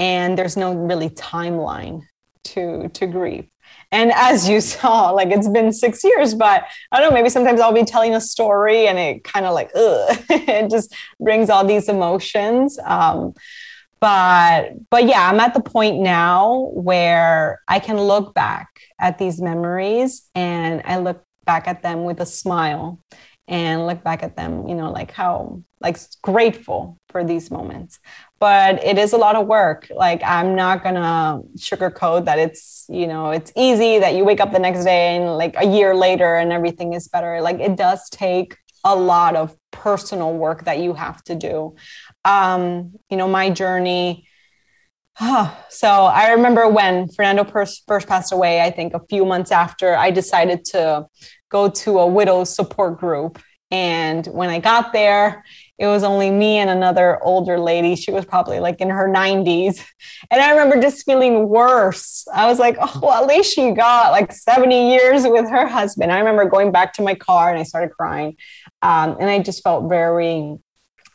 and 0.00 0.36
there's 0.36 0.56
no 0.56 0.74
really 0.74 1.10
timeline 1.10 2.00
to 2.42 2.88
to 2.88 3.06
grief. 3.06 3.44
And 3.92 4.10
as 4.12 4.48
you 4.48 4.60
saw, 4.72 5.10
like 5.10 5.28
it's 5.30 5.48
been 5.48 5.72
six 5.72 6.02
years, 6.02 6.34
but 6.34 6.64
I 6.90 6.98
don't 6.98 7.10
know, 7.10 7.14
maybe 7.14 7.28
sometimes 7.28 7.60
I'll 7.60 7.72
be 7.72 7.84
telling 7.84 8.14
a 8.14 8.20
story 8.20 8.88
and 8.88 8.98
it 8.98 9.22
kind 9.22 9.46
of 9.46 9.54
like, 9.54 9.70
ugh, 9.74 10.18
it 10.30 10.70
just 10.70 10.94
brings 11.20 11.50
all 11.50 11.64
these 11.64 11.88
emotions. 11.88 12.78
Um, 12.84 13.34
but 14.00 14.70
but 14.88 15.06
yeah, 15.06 15.28
I'm 15.28 15.38
at 15.38 15.52
the 15.52 15.60
point 15.60 16.00
now 16.00 16.70
where 16.72 17.60
I 17.68 17.78
can 17.78 17.98
look 17.98 18.32
back 18.32 18.68
at 18.98 19.18
these 19.18 19.40
memories 19.40 20.22
and 20.34 20.80
I 20.86 20.96
look 20.96 21.22
back 21.44 21.68
at 21.68 21.82
them 21.82 22.04
with 22.04 22.20
a 22.20 22.26
smile 22.26 22.98
and 23.46 23.86
look 23.86 24.02
back 24.02 24.22
at 24.22 24.36
them, 24.36 24.66
you 24.68 24.74
know, 24.74 24.90
like 24.90 25.10
how 25.10 25.62
like 25.80 25.98
grateful 26.22 26.96
for 27.08 27.24
these 27.24 27.50
moments. 27.50 27.98
But 28.40 28.82
it 28.82 28.98
is 28.98 29.12
a 29.12 29.18
lot 29.18 29.36
of 29.36 29.46
work. 29.46 29.88
Like 29.94 30.22
I'm 30.24 30.56
not 30.56 30.82
gonna 30.82 31.40
sugarcoat 31.56 32.24
that 32.24 32.38
it's, 32.38 32.86
you 32.88 33.06
know, 33.06 33.30
it's 33.30 33.52
easy 33.54 33.98
that 33.98 34.14
you 34.14 34.24
wake 34.24 34.40
up 34.40 34.50
the 34.50 34.58
next 34.58 34.84
day 34.84 35.16
and 35.16 35.36
like 35.36 35.54
a 35.58 35.66
year 35.66 35.94
later 35.94 36.36
and 36.36 36.50
everything 36.50 36.94
is 36.94 37.06
better. 37.06 37.42
Like 37.42 37.60
it 37.60 37.76
does 37.76 38.08
take 38.10 38.56
a 38.84 38.96
lot 38.96 39.36
of 39.36 39.54
personal 39.70 40.32
work 40.32 40.64
that 40.64 40.78
you 40.78 40.94
have 40.94 41.22
to 41.24 41.34
do. 41.34 41.74
Um, 42.24 42.94
you 43.10 43.16
know, 43.16 43.28
my 43.28 43.50
journey. 43.50 44.26
so 45.68 45.88
I 45.88 46.32
remember 46.32 46.68
when 46.68 47.08
Fernando 47.08 47.44
first 47.44 48.08
passed 48.08 48.32
away, 48.32 48.62
I 48.62 48.70
think 48.70 48.94
a 48.94 49.00
few 49.08 49.24
months 49.24 49.52
after, 49.52 49.94
I 49.94 50.10
decided 50.10 50.64
to 50.66 51.06
go 51.50 51.68
to 51.68 51.98
a 51.98 52.06
widow 52.06 52.44
support 52.44 52.98
group. 52.98 53.38
And 53.70 54.26
when 54.26 54.50
I 54.50 54.58
got 54.58 54.92
there, 54.92 55.44
it 55.80 55.86
was 55.86 56.04
only 56.04 56.30
me 56.30 56.58
and 56.58 56.68
another 56.68 57.18
older 57.24 57.58
lady. 57.58 57.96
She 57.96 58.10
was 58.10 58.26
probably 58.26 58.60
like 58.60 58.82
in 58.82 58.90
her 58.90 59.08
90s. 59.08 59.82
And 60.30 60.38
I 60.38 60.50
remember 60.50 60.78
just 60.78 61.06
feeling 61.06 61.48
worse. 61.48 62.28
I 62.34 62.46
was 62.48 62.58
like, 62.58 62.76
oh, 62.78 63.00
well, 63.02 63.22
at 63.22 63.26
least 63.26 63.54
she 63.54 63.70
got 63.70 64.12
like 64.12 64.30
70 64.30 64.90
years 64.90 65.22
with 65.24 65.48
her 65.48 65.66
husband. 65.66 66.12
I 66.12 66.18
remember 66.18 66.44
going 66.44 66.70
back 66.70 66.92
to 66.94 67.02
my 67.02 67.14
car 67.14 67.48
and 67.48 67.58
I 67.58 67.62
started 67.62 67.92
crying. 67.92 68.36
Um, 68.82 69.16
and 69.18 69.30
I 69.30 69.38
just 69.38 69.62
felt 69.64 69.88
very 69.88 70.58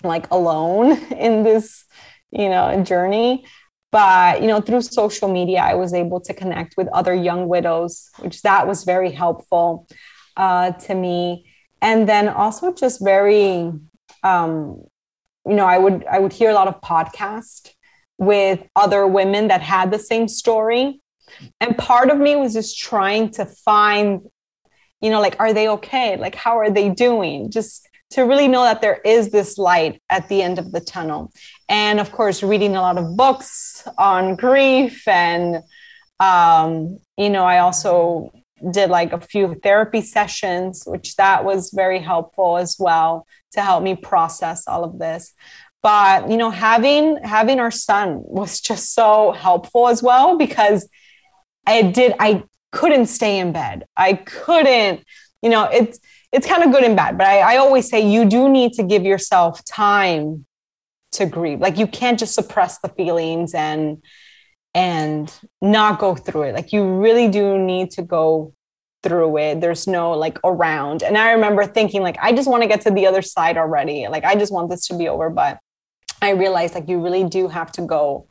like 0.04 0.32
alone 0.32 0.94
in 1.12 1.44
this, 1.44 1.86
you 2.32 2.50
know, 2.50 2.84
journey. 2.84 3.46
But, 3.92 4.42
you 4.42 4.48
know, 4.48 4.62
through 4.62 4.82
social 4.82 5.32
media, 5.32 5.60
I 5.60 5.76
was 5.76 5.94
able 5.94 6.22
to 6.22 6.34
connect 6.34 6.76
with 6.76 6.88
other 6.88 7.14
young 7.14 7.48
widows, 7.48 8.10
which 8.18 8.42
that 8.42 8.68
was 8.68 8.84
very 8.84 9.12
helpful 9.12 9.88
uh, 10.36 10.72
to 10.72 10.96
me. 10.96 11.52
And 11.84 12.10
then 12.10 12.28
also 12.28 12.74
just 12.74 13.04
very, 13.04 13.72
um, 14.26 14.82
you 15.48 15.56
know, 15.56 15.66
I 15.66 15.78
would 15.78 16.06
I 16.06 16.20
would 16.20 16.34
hear 16.34 16.50
a 16.50 16.54
lot 16.54 16.68
of 16.68 16.82
podcasts 16.82 17.70
with 18.18 18.68
other 18.76 19.06
women 19.06 19.50
that 19.50 19.62
had 19.62 19.92
the 19.92 20.00
same 20.00 20.28
story, 20.28 21.00
and 21.62 21.78
part 21.78 22.10
of 22.10 22.18
me 22.18 22.36
was 22.36 22.54
just 22.54 22.80
trying 22.80 23.30
to 23.32 23.46
find, 23.46 24.22
you 25.02 25.12
know, 25.12 25.22
like 25.22 25.40
are 25.40 25.54
they 25.54 25.70
okay? 25.70 26.18
Like 26.18 26.36
how 26.36 26.58
are 26.58 26.72
they 26.72 26.90
doing? 26.90 27.52
Just 27.52 27.88
to 28.12 28.24
really 28.24 28.48
know 28.48 28.64
that 28.64 28.82
there 28.82 29.00
is 29.06 29.30
this 29.30 29.58
light 29.58 30.02
at 30.10 30.28
the 30.30 30.42
end 30.42 30.58
of 30.58 30.72
the 30.72 30.80
tunnel. 30.80 31.32
And 31.70 32.00
of 32.00 32.12
course, 32.12 32.42
reading 32.42 32.76
a 32.76 32.82
lot 32.82 32.98
of 32.98 33.16
books 33.16 33.88
on 33.98 34.36
grief 34.36 35.08
and 35.08 35.58
um, 36.20 37.00
you 37.18 37.30
know, 37.30 37.44
I 37.44 37.60
also 37.60 38.32
did 38.72 38.90
like 38.90 39.12
a 39.12 39.20
few 39.20 39.56
therapy 39.62 40.02
sessions, 40.02 40.84
which 40.86 41.18
that 41.18 41.44
was 41.44 41.72
very 41.76 42.00
helpful 42.00 42.58
as 42.58 42.78
well 42.80 43.28
to 43.56 43.62
help 43.62 43.84
me 43.84 43.96
process 43.96 44.68
all 44.68 44.84
of 44.84 45.00
this. 45.00 45.34
But 45.82 46.30
you 46.30 46.38
know, 46.38 46.50
having 46.50 47.18
having 47.24 47.60
our 47.60 47.72
son 47.72 48.20
was 48.22 48.60
just 48.60 48.94
so 48.94 49.32
helpful 49.32 49.88
as 49.88 50.02
well 50.02 50.38
because 50.38 50.88
I 51.68 51.82
did 51.82 52.14
I 52.20 52.44
couldn't 52.72 53.08
stay 53.08 53.40
in 53.40 53.52
bed. 53.52 53.86
I 53.96 54.14
couldn't, 54.14 55.04
you 55.42 55.50
know, 55.50 55.66
it's 55.66 56.00
it's 56.32 56.48
kind 56.48 56.64
of 56.64 56.72
good 56.72 56.84
and 56.84 56.96
bad, 56.96 57.18
but 57.18 57.28
I, 57.28 57.56
I 57.56 57.58
always 57.58 57.90
say 57.90 58.08
you 58.08 58.26
do 58.26 58.50
need 58.50 58.74
to 58.74 58.84
give 58.84 59.04
yourself 59.04 59.64
time 59.64 60.46
to 61.14 61.26
grieve. 61.26 61.60
Like 61.60 61.78
you 61.78 61.88
can't 61.88 62.20
just 62.20 62.34
suppress 62.34 62.80
the 62.80 62.90
feelings 62.90 63.54
and 63.54 64.04
and 64.74 65.34
not 65.62 66.00
go 66.00 66.16
through 66.16 66.44
it. 66.44 66.56
Like 66.56 66.74
you 66.74 66.84
really 66.84 67.30
do 67.30 67.58
need 67.58 67.92
to 67.92 68.02
go 68.02 68.54
through 69.06 69.38
it. 69.38 69.62
There's 69.62 69.86
no 69.86 70.12
like 70.12 70.40
around. 70.44 71.04
And 71.04 71.16
I 71.16 71.34
remember 71.34 71.64
thinking 71.66 72.02
like 72.02 72.18
I 72.20 72.34
just 72.34 72.50
want 72.50 72.64
to 72.64 72.68
get 72.68 72.82
to 72.82 72.92
the 72.92 73.06
other 73.06 73.22
side 73.22 73.56
already. 73.56 74.08
Like 74.08 74.26
I 74.26 74.34
just 74.36 74.52
want 74.52 74.72
this 74.72 74.88
to 74.88 74.98
be 74.98 75.08
over, 75.08 75.30
but 75.30 75.60
I 76.24 76.32
realized 76.32 76.74
like 76.74 76.90
you 76.90 77.00
really 77.00 77.24
do 77.24 77.48
have 77.48 77.72
to 77.74 77.84
go 77.84 78.28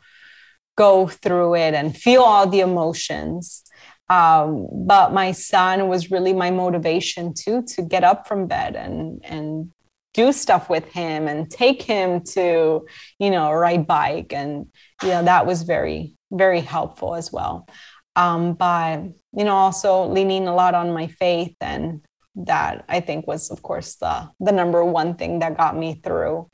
go 0.77 1.07
through 1.07 1.55
it 1.55 1.75
and 1.75 1.97
feel 1.97 2.23
all 2.23 2.49
the 2.49 2.59
emotions. 2.59 3.63
Um, 4.11 4.67
but 4.73 5.13
my 5.13 5.31
son 5.31 5.87
was 5.89 6.11
really 6.11 6.33
my 6.33 6.51
motivation 6.51 7.35
too 7.35 7.63
to 7.69 7.83
get 7.83 8.03
up 8.03 8.27
from 8.27 8.49
bed 8.49 8.75
and 8.75 9.25
and 9.25 9.71
do 10.13 10.33
stuff 10.33 10.69
with 10.69 10.87
him 10.93 11.29
and 11.29 11.51
take 11.51 11.83
him 11.83 12.23
to 12.23 12.87
you 13.19 13.31
know 13.31 13.53
ride 13.53 13.87
bike 13.87 14.33
and 14.33 14.67
you 15.03 15.09
know 15.09 15.23
that 15.25 15.47
was 15.47 15.63
very 15.63 16.15
very 16.33 16.61
helpful 16.61 17.15
as 17.15 17.33
well. 17.33 17.69
Um, 18.17 18.55
but 18.55 19.03
you 19.33 19.45
know, 19.45 19.55
also 19.55 20.07
leaning 20.07 20.47
a 20.47 20.55
lot 20.55 20.75
on 20.75 20.93
my 20.93 21.09
faith, 21.09 21.57
and 21.61 22.01
that 22.37 22.85
I 22.89 23.01
think 23.01 23.27
was, 23.27 23.51
of 23.51 23.63
course, 23.63 23.97
the 23.97 24.31
the 24.41 24.53
number 24.53 24.85
one 24.85 25.17
thing 25.17 25.41
that 25.41 25.57
got 25.57 25.77
me 25.77 26.01
through. 26.03 26.51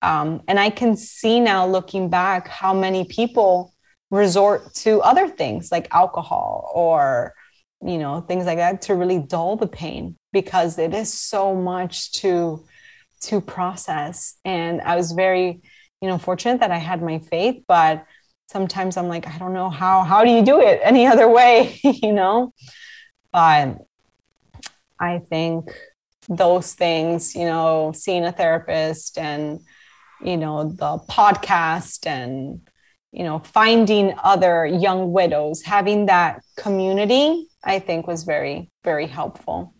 Um, 0.00 0.42
and 0.46 0.60
I 0.60 0.70
can 0.70 0.96
see 0.96 1.40
now, 1.40 1.66
looking 1.66 2.08
back, 2.08 2.46
how 2.48 2.72
many 2.72 3.04
people 3.04 3.74
resort 4.10 4.74
to 4.74 5.00
other 5.02 5.28
things 5.28 5.70
like 5.70 5.88
alcohol 5.92 6.70
or 6.74 7.34
you 7.84 7.98
know 7.98 8.20
things 8.20 8.46
like 8.46 8.58
that 8.58 8.82
to 8.82 8.94
really 8.94 9.18
dull 9.18 9.56
the 9.56 9.66
pain 9.66 10.16
because 10.32 10.78
it 10.78 10.94
is 10.94 11.12
so 11.12 11.54
much 11.54 12.12
to 12.12 12.64
to 13.20 13.40
process 13.40 14.36
and 14.44 14.80
i 14.80 14.96
was 14.96 15.12
very 15.12 15.60
you 16.00 16.08
know 16.08 16.18
fortunate 16.18 16.60
that 16.60 16.70
i 16.70 16.78
had 16.78 17.02
my 17.02 17.18
faith 17.18 17.62
but 17.68 18.04
sometimes 18.48 18.96
I'm 18.96 19.08
like, 19.08 19.26
I 19.26 19.36
don't 19.38 19.52
know 19.52 19.70
how, 19.70 20.02
how 20.02 20.24
do 20.24 20.30
you 20.30 20.42
do 20.42 20.60
it 20.60 20.80
any 20.82 21.06
other 21.06 21.28
way, 21.28 21.78
you 21.84 22.12
know? 22.12 22.52
But 23.32 23.78
I 24.98 25.18
think 25.18 25.70
those 26.28 26.74
things, 26.74 27.34
you 27.34 27.44
know, 27.44 27.92
seeing 27.94 28.24
a 28.24 28.32
therapist 28.32 29.18
and, 29.18 29.60
you 30.22 30.36
know, 30.36 30.64
the 30.64 30.98
podcast 31.08 32.06
and, 32.06 32.60
you 33.12 33.22
know, 33.22 33.38
finding 33.38 34.14
other 34.22 34.66
young 34.66 35.12
widows, 35.12 35.62
having 35.62 36.06
that 36.06 36.42
community, 36.56 37.46
I 37.62 37.78
think 37.78 38.06
was 38.06 38.24
very, 38.24 38.70
very 38.82 39.06
helpful. 39.06 39.74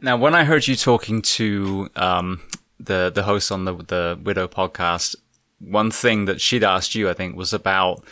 Now, 0.00 0.16
when 0.16 0.34
I 0.34 0.44
heard 0.44 0.66
you 0.66 0.76
talking 0.76 1.22
to 1.22 1.88
um, 1.96 2.40
the 2.80 3.12
the 3.14 3.22
host 3.22 3.52
on 3.52 3.64
the 3.64 3.74
the 3.76 4.18
Widow 4.20 4.48
podcast, 4.48 5.14
one 5.62 5.90
thing 5.90 6.24
that 6.26 6.40
she'd 6.40 6.64
asked 6.64 6.94
you, 6.94 7.08
I 7.08 7.14
think, 7.14 7.36
was 7.36 7.52
about 7.52 8.04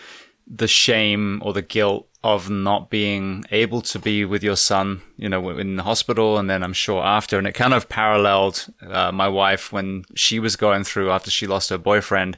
the 0.47 0.69
shame 0.69 1.41
or 1.45 1.53
the 1.53 1.63
guilt 1.63 2.09
of 2.23 2.51
not 2.51 2.91
being 2.91 3.45
able 3.51 3.81
to 3.81 3.99
be 3.99 4.25
with 4.25 4.43
your 4.43 4.57
son, 4.57 5.01
you 5.17 5.29
know, 5.29 5.51
in 5.51 5.77
the 5.77 5.83
hospital. 5.83 6.37
And 6.39 6.51
then 6.51 6.63
I'm 6.63 6.75
sure 6.75 7.03
after, 7.03 7.39
and 7.39 7.47
it 7.47 7.53
kind 7.53 7.73
of 7.73 7.89
paralleled 7.89 8.67
uh, 8.87 9.11
my 9.11 9.29
wife 9.29 9.73
when 9.73 10.05
she 10.15 10.39
was 10.39 10.57
going 10.57 10.85
through 10.85 11.11
after 11.11 11.31
she 11.31 11.47
lost 11.47 11.71
her 11.71 11.79
boyfriend. 11.79 12.37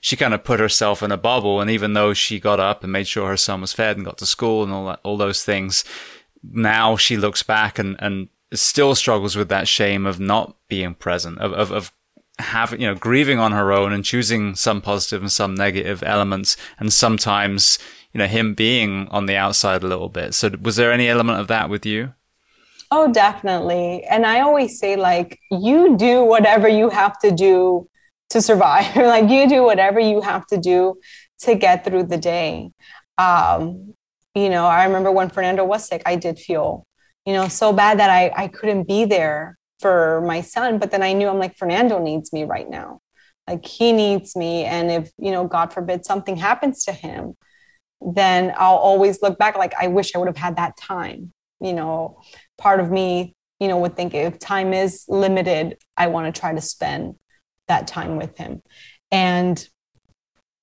She 0.00 0.16
kind 0.16 0.32
of 0.32 0.44
put 0.44 0.60
herself 0.60 1.02
in 1.02 1.10
a 1.10 1.16
bubble. 1.16 1.60
And 1.60 1.70
even 1.70 1.94
though 1.94 2.14
she 2.14 2.38
got 2.38 2.60
up 2.60 2.84
and 2.84 2.92
made 2.92 3.08
sure 3.08 3.28
her 3.28 3.36
son 3.36 3.60
was 3.60 3.72
fed 3.72 3.96
and 3.96 4.06
got 4.06 4.18
to 4.18 4.26
school 4.26 4.62
and 4.62 4.72
all 4.72 4.86
that, 4.86 5.00
all 5.02 5.16
those 5.16 5.42
things, 5.42 5.84
now 6.44 6.96
she 6.96 7.16
looks 7.16 7.42
back 7.42 7.80
and, 7.80 7.96
and 7.98 8.28
still 8.52 8.94
struggles 8.94 9.34
with 9.34 9.48
that 9.48 9.66
shame 9.66 10.06
of 10.06 10.20
not 10.20 10.54
being 10.68 10.94
present, 10.94 11.38
of, 11.38 11.52
of, 11.52 11.72
of 11.72 11.92
having, 12.38 12.80
you 12.80 12.86
know, 12.86 12.94
grieving 12.94 13.38
on 13.38 13.52
her 13.52 13.72
own 13.72 13.92
and 13.92 14.04
choosing 14.04 14.54
some 14.54 14.80
positive 14.80 15.22
and 15.22 15.32
some 15.32 15.54
negative 15.54 16.02
elements, 16.02 16.56
and 16.78 16.92
sometimes, 16.92 17.78
you 18.12 18.18
know, 18.18 18.26
him 18.26 18.54
being 18.54 19.08
on 19.08 19.26
the 19.26 19.36
outside 19.36 19.82
a 19.82 19.86
little 19.86 20.08
bit. 20.08 20.34
So, 20.34 20.50
was 20.60 20.76
there 20.76 20.92
any 20.92 21.08
element 21.08 21.40
of 21.40 21.48
that 21.48 21.70
with 21.70 21.86
you? 21.86 22.14
Oh, 22.90 23.12
definitely. 23.12 24.04
And 24.04 24.24
I 24.24 24.40
always 24.40 24.78
say, 24.78 24.96
like, 24.96 25.40
you 25.50 25.96
do 25.96 26.24
whatever 26.24 26.68
you 26.68 26.88
have 26.90 27.18
to 27.20 27.32
do 27.32 27.88
to 28.30 28.40
survive. 28.40 28.94
like, 28.96 29.28
you 29.28 29.48
do 29.48 29.62
whatever 29.64 29.98
you 29.98 30.20
have 30.20 30.46
to 30.48 30.56
do 30.56 30.96
to 31.40 31.54
get 31.54 31.84
through 31.84 32.04
the 32.04 32.16
day. 32.16 32.70
Um, 33.18 33.94
you 34.34 34.50
know, 34.50 34.66
I 34.66 34.84
remember 34.84 35.10
when 35.10 35.30
Fernando 35.30 35.64
was 35.64 35.86
sick, 35.86 36.02
I 36.06 36.16
did 36.16 36.38
feel, 36.38 36.86
you 37.24 37.32
know, 37.32 37.48
so 37.48 37.72
bad 37.72 37.98
that 37.98 38.10
I, 38.10 38.30
I 38.36 38.48
couldn't 38.48 38.84
be 38.84 39.04
there 39.04 39.58
for 39.80 40.22
my 40.26 40.40
son 40.40 40.78
but 40.78 40.90
then 40.90 41.02
i 41.02 41.12
knew 41.12 41.28
i'm 41.28 41.38
like 41.38 41.56
fernando 41.56 41.98
needs 41.98 42.32
me 42.32 42.44
right 42.44 42.68
now. 42.68 43.00
Like 43.48 43.64
he 43.64 43.92
needs 43.92 44.34
me 44.34 44.64
and 44.64 44.90
if 44.90 45.10
you 45.18 45.30
know 45.30 45.46
god 45.46 45.72
forbid 45.72 46.04
something 46.04 46.36
happens 46.36 46.84
to 46.84 46.92
him 46.92 47.34
then 48.00 48.52
i'll 48.56 48.76
always 48.76 49.22
look 49.22 49.38
back 49.38 49.56
like 49.56 49.72
i 49.80 49.86
wish 49.86 50.14
i 50.14 50.18
would 50.18 50.28
have 50.28 50.36
had 50.36 50.56
that 50.56 50.76
time. 50.76 51.32
You 51.60 51.72
know 51.72 52.20
part 52.58 52.80
of 52.80 52.90
me 52.90 53.34
you 53.60 53.68
know 53.68 53.78
would 53.78 53.96
think 53.96 54.14
if 54.14 54.38
time 54.38 54.74
is 54.74 55.04
limited 55.08 55.78
i 55.96 56.08
want 56.08 56.32
to 56.32 56.40
try 56.40 56.52
to 56.52 56.60
spend 56.60 57.16
that 57.68 57.86
time 57.86 58.16
with 58.16 58.36
him. 58.36 58.62
And 59.10 59.66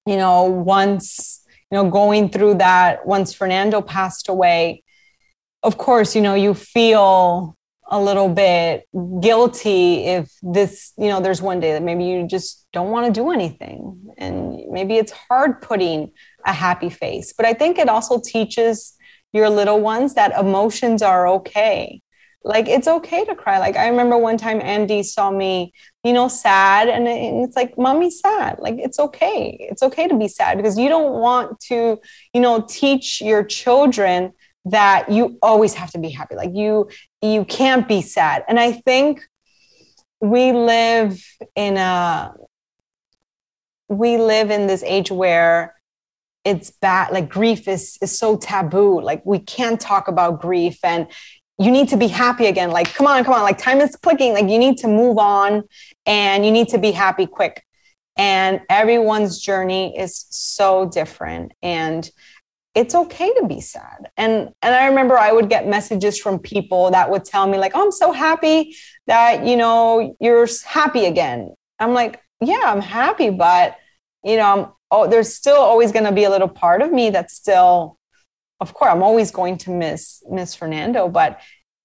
you 0.06 0.18
know 0.18 0.44
once 0.44 1.46
you 1.72 1.78
know 1.78 1.90
going 1.90 2.30
through 2.30 2.56
that 2.56 3.06
once 3.06 3.34
fernando 3.34 3.82
passed 3.82 4.30
away 4.30 4.84
of 5.64 5.78
course 5.78 6.16
you 6.16 6.22
know 6.22 6.36
you 6.36 6.54
feel 6.54 7.56
a 7.90 8.00
little 8.00 8.30
bit 8.30 8.88
guilty 9.20 10.06
if 10.06 10.32
this 10.42 10.94
you 10.98 11.08
know 11.08 11.20
there's 11.20 11.42
one 11.42 11.60
day 11.60 11.74
that 11.74 11.84
maybe 11.84 12.06
you 12.06 12.28
just 12.28 12.66
don't 12.72 12.92
want 12.92 13.06
to 13.06 13.12
do 13.12 13.32
anything 13.32 14.14
and 14.18 14.58
maybe 14.70 14.96
it's 14.96 15.12
hard 15.12 15.62
putting 15.62 16.12
a 16.46 16.54
happy 16.54 16.90
face. 16.90 17.34
But 17.36 17.46
i 17.46 17.54
think 17.54 17.78
it 17.78 17.90
also 17.90 18.22
teaches 18.24 18.96
your 19.34 19.50
little 19.50 19.82
ones 19.82 20.14
that 20.14 20.38
emotions 20.40 21.02
are 21.02 21.28
okay. 21.28 22.02
Like 22.46 22.68
it's 22.68 22.88
okay 22.88 23.26
to 23.26 23.36
cry. 23.36 23.60
Like 23.60 23.76
i 23.76 23.88
remember 23.88 24.18
one 24.18 24.38
time 24.38 24.62
andy 24.62 25.04
saw 25.04 25.30
me 25.32 25.74
you 26.04 26.14
know 26.14 26.28
sad 26.28 26.90
and 26.90 27.08
it's 27.08 27.56
like 27.56 27.78
mommy's 27.78 28.20
sad. 28.20 28.60
Like 28.60 28.76
it's 28.78 29.00
okay. 29.00 29.58
It's 29.60 29.84
okay 29.84 30.08
to 30.08 30.18
be 30.18 30.28
sad 30.28 30.58
because 30.58 30.78
you 30.78 30.90
don't 30.90 31.14
want 31.14 31.60
to 31.72 32.00
you 32.34 32.42
know 32.42 32.66
teach 32.68 33.22
your 33.22 33.44
children 33.44 34.34
that 34.66 35.12
you 35.12 35.38
always 35.42 35.74
have 35.74 35.92
to 35.92 36.00
be 36.00 36.10
happy. 36.10 36.36
Like 36.36 36.52
you 36.54 36.90
you 37.24 37.46
can't 37.46 37.88
be 37.88 38.02
sad. 38.02 38.44
And 38.48 38.60
i 38.60 38.72
think 38.72 39.22
we 40.20 40.52
live 40.54 41.22
in 41.56 41.78
a 41.78 42.34
we 43.90 44.18
live 44.18 44.52
in 44.52 44.68
this 44.68 44.84
age 44.84 45.12
where 45.12 45.76
it's 46.46 46.72
bad 46.72 47.12
like 47.12 47.30
grief 47.30 47.68
is 47.68 47.98
is 48.02 48.18
so 48.18 48.38
taboo. 48.38 49.02
Like 49.02 49.26
we 49.26 49.40
can't 49.40 49.80
talk 49.80 50.08
about 50.08 50.42
grief 50.42 50.80
and 50.84 51.08
you 51.60 51.72
need 51.72 51.90
to 51.90 51.98
be 51.98 52.08
happy 52.08 52.48
again. 52.48 52.72
Like 52.72 52.94
come 52.94 53.08
on 53.08 53.24
come 53.24 53.34
on 53.34 53.44
like 53.44 53.58
time 53.58 53.80
is 53.82 53.96
clicking. 53.96 54.34
Like 54.34 54.50
you 54.50 54.60
need 54.60 54.78
to 54.80 54.88
move 54.88 55.18
on 55.18 55.64
and 56.06 56.46
you 56.46 56.52
need 56.52 56.70
to 56.70 56.78
be 56.78 56.92
happy 56.92 57.26
quick. 57.26 57.64
And 58.16 58.62
everyone's 58.70 59.40
journey 59.40 59.98
is 59.98 60.26
so 60.30 60.90
different. 60.90 61.54
And 61.62 62.10
it's 62.76 62.96
okay 62.96 63.32
to 63.34 63.46
be 63.48 63.62
sad. 63.62 64.10
And 64.18 64.52
and 64.62 64.76
i 64.76 64.88
remember 64.88 65.18
i 65.18 65.32
would 65.32 65.50
get 65.50 65.68
messages 65.68 66.20
from 66.20 66.40
people 66.40 66.92
that 66.92 67.10
would 67.10 67.26
tell 67.26 67.48
me 67.48 67.58
like 67.58 67.74
oh 67.76 67.84
i'm 67.86 67.92
so 67.92 68.12
happy 68.12 68.76
that 69.08 69.46
you 69.46 69.56
know 69.56 70.16
you're 70.20 70.48
happy 70.66 71.06
again. 71.06 71.54
I'm 71.80 71.94
like 71.94 72.22
yeah 72.42 72.64
i'm 72.66 72.82
happy 72.82 73.30
but 73.30 73.78
you 74.24 74.38
know 74.38 74.44
i'm 74.44 74.72
oh 74.92 75.08
there's 75.08 75.34
still 75.34 75.58
always 75.58 75.92
going 75.92 76.06
to 76.06 76.12
be 76.12 76.24
a 76.26 76.30
little 76.30 76.48
part 76.48 76.82
of 76.82 76.92
me 76.92 77.10
that's 77.10 77.34
still 77.34 77.98
of 78.60 78.74
course 78.74 78.92
i'm 78.92 79.04
always 79.04 79.32
going 79.32 79.58
to 79.60 79.70
miss 79.72 80.22
miss 80.30 80.56
fernando 80.56 81.08
but 81.08 81.40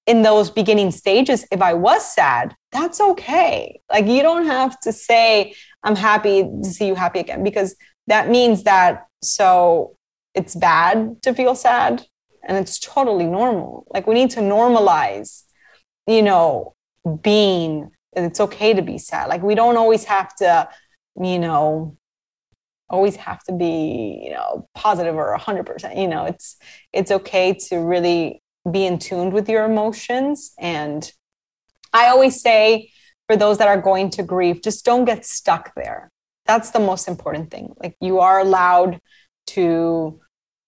in 0.07 0.23
those 0.23 0.51
beginning 0.51 0.91
stages 0.91 1.47
if 1.53 1.63
i 1.63 1.75
was 1.75 2.05
sad 2.05 2.55
that's 2.73 3.01
okay. 3.01 3.81
Like 3.91 4.07
you 4.07 4.23
don't 4.23 4.47
have 4.47 4.79
to 4.81 4.93
say 4.93 5.55
i'm 5.83 5.97
happy 5.97 6.43
to 6.43 6.69
see 6.69 6.87
you 6.87 6.95
happy 6.95 7.21
again 7.21 7.43
because 7.45 7.77
that 8.07 8.29
means 8.29 8.65
that 8.65 9.07
so 9.23 9.97
it's 10.39 10.55
bad 10.55 11.21
to 11.23 11.35
feel 11.35 11.55
sad 11.57 12.05
and 12.47 12.57
it's 12.57 12.79
totally 12.79 13.27
normal. 13.27 13.87
Like 13.91 14.07
we 14.07 14.15
need 14.15 14.31
to 14.31 14.41
normalize 14.41 15.43
you 16.07 16.23
know 16.23 16.75
being 17.23 17.91
it's 18.13 18.41
okay 18.41 18.73
to 18.73 18.83
be 18.83 18.99
sad. 18.99 19.29
Like 19.29 19.43
we 19.43 19.55
don't 19.55 19.77
always 19.77 20.05
have 20.05 20.35
to 20.37 20.69
you 21.21 21.39
know 21.39 21.97
always 22.89 23.17
have 23.17 23.43
to 23.45 23.53
be 23.53 24.23
you 24.25 24.31
know 24.31 24.69
positive 24.75 25.17
or 25.17 25.37
100% 25.37 26.01
you 26.03 26.09
know 26.09 26.25
it's 26.25 26.57
it's 26.93 27.11
okay 27.11 27.53
to 27.69 27.77
really 27.77 28.43
be 28.71 28.87
in 28.87 28.99
tune 28.99 29.31
with 29.31 29.49
your 29.49 29.65
emotions. 29.65 30.53
And 30.59 31.11
i 31.93 32.05
always 32.09 32.41
say 32.49 32.91
for 33.27 33.37
those 33.37 33.59
that 33.59 33.69
are 33.69 33.81
going 33.91 34.11
to 34.17 34.23
grieve 34.23 34.63
just 34.63 34.85
don't 34.85 35.05
get 35.05 35.27
stuck 35.27 35.75
there. 35.75 36.11
That's 36.47 36.71
the 36.71 36.85
most 36.91 37.09
important 37.09 37.51
thing. 37.51 37.75
Like 37.83 37.95
you 38.01 38.21
are 38.21 38.39
allowed 38.39 39.01
to 39.49 40.21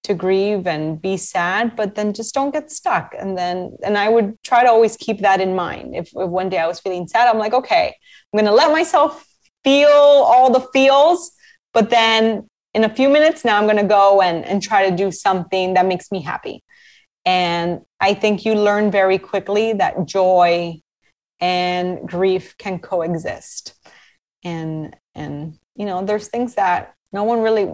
to 0.03 0.15
grieve 0.15 0.67
and 0.67 1.01
be 1.01 1.17
sad 1.17 1.77
but 1.77 1.95
then 1.95 2.13
just 2.13 2.35
don't 2.35 2.53
get 2.53 2.71
stuck. 2.71 3.15
And 3.19 3.37
then 3.37 3.77
and 3.83 3.97
i 3.99 4.09
would 4.09 4.37
try 4.43 4.63
to 4.63 4.71
always 4.71 4.97
keep 4.97 5.21
that 5.21 5.41
in 5.41 5.55
mind. 5.55 5.95
If, 5.95 6.09
if 6.09 6.29
one 6.29 6.49
day 6.49 6.59
i 6.59 6.67
was 6.67 6.81
feeling 6.81 7.07
sad 7.07 7.29
i'm 7.29 7.39
like 7.39 7.53
okay 7.55 7.95
i'm 8.33 8.39
going 8.39 8.51
to 8.51 8.53
let 8.53 8.73
myself 8.73 9.27
feel 9.65 9.89
all 9.89 10.51
the 10.51 10.67
feels 10.73 11.33
but 11.73 11.91
then 11.91 12.49
in 12.73 12.85
a 12.85 12.95
few 12.95 13.09
minutes 13.09 13.45
now 13.45 13.59
i'm 13.59 13.65
going 13.65 13.77
to 13.77 13.95
go 14.01 14.23
and, 14.23 14.45
and 14.45 14.63
try 14.63 14.89
to 14.89 14.97
do 14.97 15.11
something 15.11 15.75
that 15.75 15.87
makes 15.87 16.11
me 16.11 16.21
happy. 16.23 16.63
And 17.27 17.81
i 18.01 18.15
think 18.15 18.45
you 18.45 18.55
learn 18.55 18.91
very 18.91 19.19
quickly 19.19 19.75
that 19.75 20.07
joy 20.07 20.81
and 21.41 22.07
grief 22.07 22.57
can 22.59 22.79
coexist. 22.79 23.75
And 24.45 24.97
and 25.15 25.59
you 25.75 25.87
know 25.87 26.05
there's 26.05 26.29
things 26.29 26.55
that 26.55 26.95
no 27.13 27.25
one 27.25 27.41
really 27.41 27.73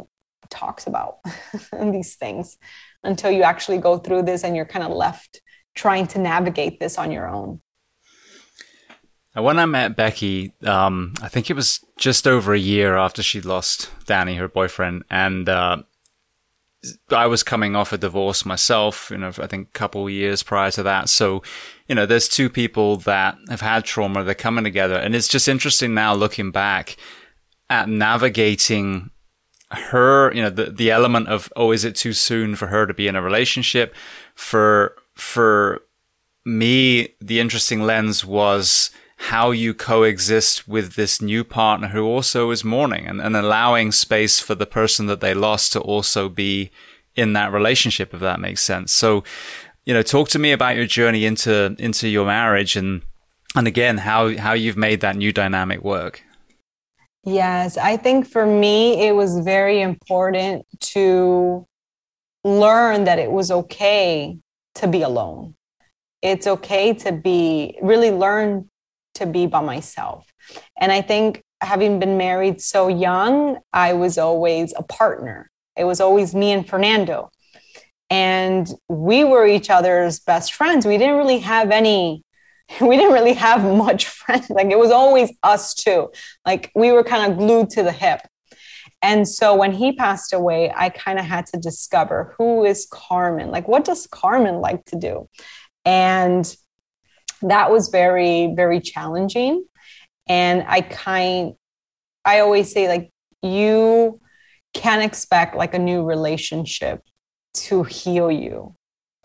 talks 0.56 0.86
about 0.86 1.18
these 1.80 2.16
things 2.16 2.56
until 3.04 3.30
you 3.30 3.42
actually 3.42 3.78
go 3.78 3.98
through 3.98 4.22
this 4.22 4.44
and 4.44 4.56
you're 4.56 4.64
kind 4.64 4.84
of 4.84 4.90
left 4.90 5.40
trying 5.74 6.06
to 6.08 6.18
navigate 6.18 6.80
this 6.80 6.98
on 6.98 7.12
your 7.12 7.28
own. 7.28 7.60
When 9.34 9.58
I 9.58 9.66
met 9.66 9.96
Becky, 9.96 10.54
um, 10.64 11.12
I 11.20 11.28
think 11.28 11.50
it 11.50 11.56
was 11.56 11.84
just 11.98 12.26
over 12.26 12.54
a 12.54 12.58
year 12.58 12.96
after 12.96 13.22
she'd 13.22 13.44
lost 13.44 13.90
Danny, 14.06 14.36
her 14.36 14.48
boyfriend, 14.48 15.04
and 15.10 15.46
uh, 15.46 15.82
I 17.10 17.26
was 17.26 17.42
coming 17.42 17.76
off 17.76 17.92
a 17.92 17.98
divorce 17.98 18.46
myself. 18.46 19.10
You 19.10 19.18
know, 19.18 19.32
I 19.38 19.46
think 19.46 19.68
a 19.68 19.78
couple 19.78 20.08
years 20.08 20.42
prior 20.42 20.70
to 20.70 20.82
that. 20.84 21.10
So, 21.10 21.42
you 21.86 21.94
know, 21.94 22.06
there's 22.06 22.28
two 22.28 22.48
people 22.48 22.96
that 22.98 23.36
have 23.50 23.60
had 23.60 23.84
trauma. 23.84 24.24
They're 24.24 24.34
coming 24.34 24.64
together, 24.64 24.96
and 24.96 25.14
it's 25.14 25.28
just 25.28 25.48
interesting 25.48 25.92
now 25.92 26.14
looking 26.14 26.50
back 26.50 26.96
at 27.68 27.90
navigating 27.90 29.10
her, 29.70 30.32
you 30.32 30.42
know, 30.42 30.50
the, 30.50 30.66
the 30.66 30.90
element 30.90 31.28
of, 31.28 31.52
oh, 31.56 31.72
is 31.72 31.84
it 31.84 31.96
too 31.96 32.12
soon 32.12 32.54
for 32.56 32.68
her 32.68 32.86
to 32.86 32.94
be 32.94 33.08
in 33.08 33.16
a 33.16 33.22
relationship? 33.22 33.94
For, 34.34 34.96
for 35.14 35.82
me, 36.44 37.14
the 37.20 37.40
interesting 37.40 37.82
lens 37.82 38.24
was 38.24 38.90
how 39.16 39.50
you 39.50 39.72
coexist 39.74 40.68
with 40.68 40.94
this 40.94 41.22
new 41.22 41.42
partner 41.42 41.88
who 41.88 42.04
also 42.04 42.50
is 42.50 42.62
mourning 42.62 43.06
and, 43.06 43.20
and 43.20 43.34
allowing 43.34 43.90
space 43.90 44.38
for 44.38 44.54
the 44.54 44.66
person 44.66 45.06
that 45.06 45.20
they 45.20 45.34
lost 45.34 45.72
to 45.72 45.80
also 45.80 46.28
be 46.28 46.70
in 47.14 47.32
that 47.32 47.52
relationship, 47.52 48.12
if 48.12 48.20
that 48.20 48.38
makes 48.38 48.62
sense. 48.62 48.92
So, 48.92 49.24
you 49.84 49.94
know, 49.94 50.02
talk 50.02 50.28
to 50.30 50.38
me 50.38 50.52
about 50.52 50.76
your 50.76 50.86
journey 50.86 51.24
into, 51.24 51.74
into 51.78 52.08
your 52.08 52.26
marriage 52.26 52.76
and, 52.76 53.02
and 53.54 53.66
again, 53.66 53.98
how, 53.98 54.36
how 54.36 54.52
you've 54.52 54.76
made 54.76 55.00
that 55.00 55.16
new 55.16 55.32
dynamic 55.32 55.82
work. 55.82 56.22
Yes, 57.26 57.76
I 57.76 57.96
think 57.96 58.28
for 58.28 58.46
me, 58.46 59.04
it 59.04 59.12
was 59.12 59.40
very 59.40 59.80
important 59.82 60.64
to 60.92 61.66
learn 62.44 63.02
that 63.04 63.18
it 63.18 63.32
was 63.32 63.50
okay 63.50 64.38
to 64.76 64.86
be 64.86 65.02
alone. 65.02 65.56
It's 66.22 66.46
okay 66.46 66.94
to 66.94 67.10
be, 67.10 67.78
really 67.82 68.12
learn 68.12 68.70
to 69.14 69.26
be 69.26 69.48
by 69.48 69.60
myself. 69.60 70.24
And 70.78 70.92
I 70.92 71.02
think 71.02 71.42
having 71.60 71.98
been 71.98 72.16
married 72.16 72.60
so 72.60 72.86
young, 72.86 73.58
I 73.72 73.94
was 73.94 74.18
always 74.18 74.72
a 74.76 74.84
partner. 74.84 75.50
It 75.76 75.82
was 75.82 76.00
always 76.00 76.32
me 76.32 76.52
and 76.52 76.68
Fernando. 76.68 77.30
And 78.08 78.72
we 78.88 79.24
were 79.24 79.48
each 79.48 79.68
other's 79.68 80.20
best 80.20 80.54
friends. 80.54 80.86
We 80.86 80.96
didn't 80.96 81.16
really 81.16 81.40
have 81.40 81.72
any 81.72 82.22
we 82.80 82.96
didn't 82.96 83.12
really 83.12 83.34
have 83.34 83.64
much 83.64 84.06
friends. 84.06 84.50
Like 84.50 84.70
it 84.70 84.78
was 84.78 84.90
always 84.90 85.32
us 85.42 85.74
two. 85.74 86.10
Like 86.44 86.70
we 86.74 86.92
were 86.92 87.04
kind 87.04 87.30
of 87.30 87.38
glued 87.38 87.70
to 87.70 87.82
the 87.82 87.92
hip. 87.92 88.20
And 89.02 89.28
so 89.28 89.54
when 89.54 89.72
he 89.72 89.92
passed 89.92 90.32
away, 90.32 90.72
I 90.74 90.88
kind 90.88 91.18
of 91.18 91.24
had 91.24 91.46
to 91.46 91.58
discover 91.58 92.34
who 92.38 92.64
is 92.64 92.88
Carmen? 92.90 93.50
Like, 93.50 93.68
what 93.68 93.84
does 93.84 94.06
Carmen 94.06 94.56
like 94.56 94.84
to 94.86 94.96
do? 94.96 95.28
And 95.84 96.56
that 97.42 97.70
was 97.70 97.88
very, 97.88 98.52
very 98.56 98.80
challenging. 98.80 99.64
And 100.28 100.64
I 100.66 100.80
kind, 100.80 101.52
I 102.24 102.40
always 102.40 102.72
say, 102.72 102.88
like, 102.88 103.10
you 103.42 104.20
can't 104.72 105.04
expect 105.04 105.54
like 105.54 105.74
a 105.74 105.78
new 105.78 106.02
relationship 106.02 107.00
to 107.54 107.84
heal 107.84 108.30
you 108.30 108.75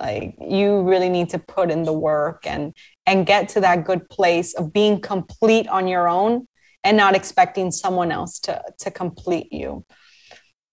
like 0.01 0.35
you 0.41 0.81
really 0.81 1.09
need 1.09 1.29
to 1.29 1.39
put 1.39 1.69
in 1.69 1.83
the 1.83 1.93
work 1.93 2.45
and 2.47 2.73
and 3.05 3.25
get 3.25 3.49
to 3.49 3.61
that 3.61 3.85
good 3.85 4.09
place 4.09 4.53
of 4.55 4.73
being 4.73 4.99
complete 4.99 5.67
on 5.67 5.87
your 5.87 6.09
own 6.09 6.47
and 6.83 6.97
not 6.97 7.15
expecting 7.15 7.71
someone 7.71 8.11
else 8.11 8.39
to 8.39 8.61
to 8.79 8.91
complete 8.91 9.53
you. 9.53 9.85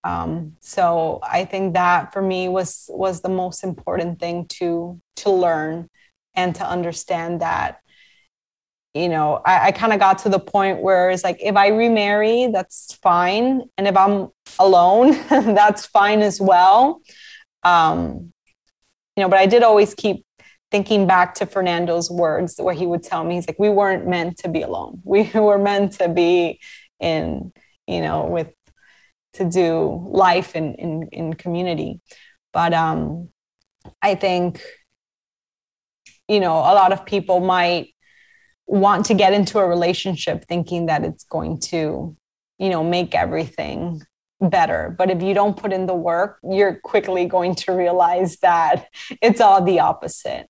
Um, 0.05 0.56
so 0.60 1.18
i 1.22 1.44
think 1.44 1.74
that 1.74 2.12
for 2.12 2.22
me 2.22 2.48
was 2.48 2.88
was 2.88 3.20
the 3.20 3.28
most 3.28 3.64
important 3.64 4.20
thing 4.20 4.46
to 4.59 5.00
to 5.16 5.30
learn 5.30 5.88
and 6.34 6.55
to 6.55 6.64
understand 6.66 7.40
that 7.42 7.80
you 8.94 9.09
know 9.09 9.42
i, 9.44 9.66
I 9.66 9.72
kind 9.72 9.92
of 9.92 9.98
got 9.98 10.18
to 10.18 10.28
the 10.28 10.38
point 10.38 10.80
where 10.80 11.10
it's 11.10 11.24
like 11.24 11.38
if 11.42 11.56
i 11.56 11.68
remarry 11.68 12.46
that's 12.46 12.94
fine. 13.02 13.62
And 13.76 13.86
if 13.88 13.96
i'm 13.96 14.28
alone 14.59 15.12
that's 15.30 15.84
fine 15.86 16.20
as 16.20 16.40
well. 16.40 17.02
Um, 17.64 18.32
you 19.19 19.24
know 19.24 19.28
but 19.28 19.39
i 19.39 19.47
did 19.47 19.65
always 19.65 19.95
keep 19.95 20.24
thinking 20.70 21.07
back 21.07 21.35
to 21.35 21.47
Fernando's 21.47 22.11
words, 22.11 22.57
where 22.59 22.74
he 22.74 22.86
would 22.86 23.03
tell 23.03 23.24
me, 23.24 23.36
he's 23.36 23.49
like, 23.49 23.59
we 23.59 23.70
weren't 23.70 24.07
meant 24.07 24.39
to 24.39 24.49
be 24.49 24.62
alone. 24.62 25.01
We 25.05 25.31
were 25.35 25.59
meant 25.59 25.93
to 25.95 26.09
be 26.09 26.61
in, 27.01 27.53
you 27.86 28.01
know, 28.01 28.27
with 28.27 28.53
to 29.35 29.45
do 29.45 30.09
life 30.11 30.57
in 30.57 30.74
in, 30.74 31.09
in 31.12 31.35
community. 31.35 32.01
But 32.53 32.74
um, 32.74 33.28
I 34.03 34.15
think, 34.15 34.62
you 36.28 36.40
know, 36.40 36.55
a 36.55 36.74
lot 36.74 36.93
of 36.93 37.07
people 37.07 37.40
might 37.40 37.95
want 38.66 39.07
to 39.07 39.15
get 39.15 39.32
into 39.32 39.59
a 39.59 39.66
relationship 39.66 40.45
thinking 40.47 40.86
that 40.86 41.05
it's 41.05 41.24
going 41.24 41.61
to, 41.61 42.16
you 42.59 42.69
know, 42.69 42.85
make 42.85 43.15
everything 43.15 44.03
better. 44.40 44.94
But 44.97 45.10
if 45.10 45.23
you 45.23 45.35
don't 45.35 45.56
put 45.56 45.73
in 45.73 45.86
the 45.86 45.94
work, 45.94 46.39
you're 46.43 46.77
quickly 46.77 47.27
going 47.27 47.55
to 47.56 47.73
realize 47.73 48.36
that 48.39 48.89
it's 49.23 49.40
all 49.40 49.62
the 49.62 49.81
opposite. 49.81 50.48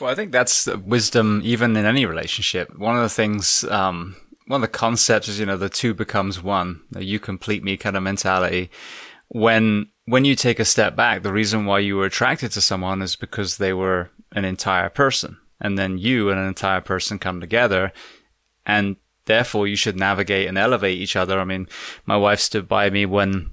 Well, 0.00 0.10
I 0.10 0.14
think 0.14 0.32
that's 0.32 0.66
wisdom 0.66 1.40
even 1.44 1.76
in 1.76 1.84
any 1.84 2.06
relationship. 2.06 2.76
One 2.78 2.96
of 2.96 3.02
the 3.02 3.08
things, 3.08 3.64
um, 3.64 4.16
one 4.46 4.62
of 4.62 4.62
the 4.62 4.68
concepts 4.68 5.28
is, 5.28 5.38
you 5.38 5.46
know, 5.46 5.56
the 5.56 5.68
two 5.68 5.94
becomes 5.94 6.42
one, 6.42 6.82
you 6.98 7.20
complete 7.20 7.62
me 7.62 7.76
kind 7.76 7.96
of 7.96 8.02
mentality. 8.02 8.70
When, 9.28 9.88
when 10.06 10.24
you 10.24 10.34
take 10.34 10.58
a 10.58 10.64
step 10.64 10.96
back, 10.96 11.22
the 11.22 11.32
reason 11.32 11.66
why 11.66 11.80
you 11.80 11.96
were 11.96 12.06
attracted 12.06 12.50
to 12.52 12.60
someone 12.60 13.02
is 13.02 13.14
because 13.14 13.58
they 13.58 13.72
were 13.72 14.10
an 14.32 14.44
entire 14.44 14.88
person. 14.88 15.36
And 15.60 15.78
then 15.78 15.98
you 15.98 16.30
and 16.30 16.40
an 16.40 16.46
entire 16.46 16.80
person 16.80 17.18
come 17.18 17.40
together 17.40 17.92
and 18.64 18.96
therefore 19.30 19.68
you 19.68 19.76
should 19.76 19.96
navigate 19.96 20.48
and 20.48 20.58
elevate 20.58 20.98
each 20.98 21.14
other. 21.14 21.38
I 21.38 21.44
mean, 21.44 21.68
my 22.04 22.16
wife 22.16 22.40
stood 22.40 22.66
by 22.66 22.90
me 22.90 23.06
when 23.06 23.50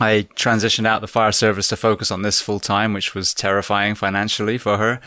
I 0.00 0.26
transitioned 0.34 0.86
out 0.86 1.02
the 1.02 1.06
fire 1.06 1.32
service 1.32 1.68
to 1.68 1.76
focus 1.76 2.10
on 2.10 2.22
this 2.22 2.40
full 2.40 2.58
time, 2.58 2.94
which 2.94 3.14
was 3.14 3.34
terrifying 3.34 3.94
financially 3.94 4.56
for 4.56 4.78
her. 4.78 5.00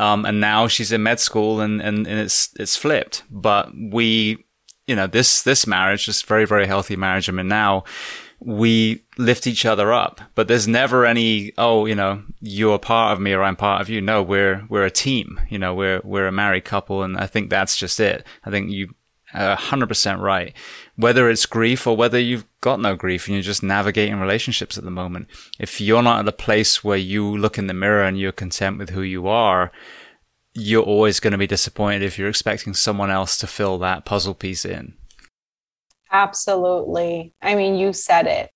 Um, 0.00 0.24
and 0.24 0.40
now 0.40 0.68
she's 0.68 0.90
in 0.90 1.02
med 1.02 1.20
school 1.20 1.60
and, 1.60 1.82
and, 1.82 2.06
and 2.06 2.18
it's, 2.18 2.48
it's 2.58 2.76
flipped. 2.76 3.24
But 3.30 3.72
we, 3.74 4.46
you 4.86 4.96
know, 4.96 5.06
this, 5.06 5.42
this 5.42 5.66
marriage, 5.66 6.06
this 6.06 6.22
very, 6.22 6.46
very 6.46 6.66
healthy 6.66 6.96
marriage 6.96 7.28
I'm 7.28 7.38
in 7.38 7.48
now, 7.48 7.84
we 8.40 9.04
lift 9.18 9.46
each 9.46 9.66
other 9.66 9.92
up, 9.92 10.20
but 10.36 10.46
there's 10.46 10.68
never 10.68 11.04
any, 11.04 11.52
oh, 11.58 11.86
you 11.86 11.94
know, 11.94 12.22
you're 12.40 12.78
part 12.78 13.12
of 13.12 13.20
me 13.20 13.32
or 13.32 13.42
I'm 13.42 13.56
part 13.56 13.82
of 13.82 13.88
you. 13.88 14.00
No, 14.00 14.22
we're, 14.22 14.64
we're 14.68 14.86
a 14.86 14.90
team, 14.90 15.40
you 15.50 15.58
know, 15.58 15.74
we're, 15.74 16.00
we're 16.04 16.28
a 16.28 16.32
married 16.32 16.64
couple. 16.64 17.02
And 17.02 17.18
I 17.18 17.26
think 17.26 17.50
that's 17.50 17.76
just 17.76 17.98
it. 18.00 18.24
I 18.46 18.50
think 18.50 18.70
you, 18.70 18.94
hundred 19.32 19.88
percent 19.88 20.20
right. 20.20 20.54
Whether 20.96 21.28
it's 21.28 21.46
grief 21.46 21.86
or 21.86 21.96
whether 21.96 22.18
you've 22.18 22.46
got 22.60 22.80
no 22.80 22.96
grief 22.96 23.26
and 23.26 23.34
you're 23.34 23.42
just 23.42 23.62
navigating 23.62 24.18
relationships 24.18 24.78
at 24.78 24.84
the 24.84 24.90
moment. 24.90 25.28
If 25.58 25.80
you're 25.80 26.02
not 26.02 26.20
at 26.20 26.28
a 26.28 26.32
place 26.32 26.82
where 26.82 26.96
you 26.98 27.36
look 27.36 27.58
in 27.58 27.66
the 27.66 27.74
mirror 27.74 28.04
and 28.04 28.18
you're 28.18 28.32
content 28.32 28.78
with 28.78 28.90
who 28.90 29.02
you 29.02 29.28
are, 29.28 29.70
you're 30.54 30.82
always 30.82 31.20
going 31.20 31.32
to 31.32 31.38
be 31.38 31.46
disappointed 31.46 32.02
if 32.02 32.18
you're 32.18 32.28
expecting 32.28 32.74
someone 32.74 33.10
else 33.10 33.36
to 33.38 33.46
fill 33.46 33.78
that 33.78 34.04
puzzle 34.04 34.34
piece 34.34 34.64
in. 34.64 34.94
Absolutely. 36.10 37.34
I 37.42 37.54
mean, 37.54 37.76
you 37.76 37.92
said 37.92 38.26
it. 38.26 38.50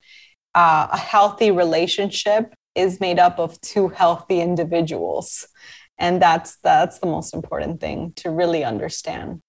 Uh, 0.54 0.88
a 0.90 0.98
healthy 0.98 1.50
relationship 1.50 2.54
is 2.74 3.00
made 3.00 3.18
up 3.18 3.38
of 3.38 3.60
two 3.60 3.88
healthy 3.88 4.40
individuals. 4.40 5.46
And 5.98 6.20
that's 6.20 6.56
that's 6.62 6.98
the 6.98 7.06
most 7.06 7.34
important 7.34 7.80
thing 7.80 8.12
to 8.16 8.30
really 8.30 8.64
understand. 8.64 9.42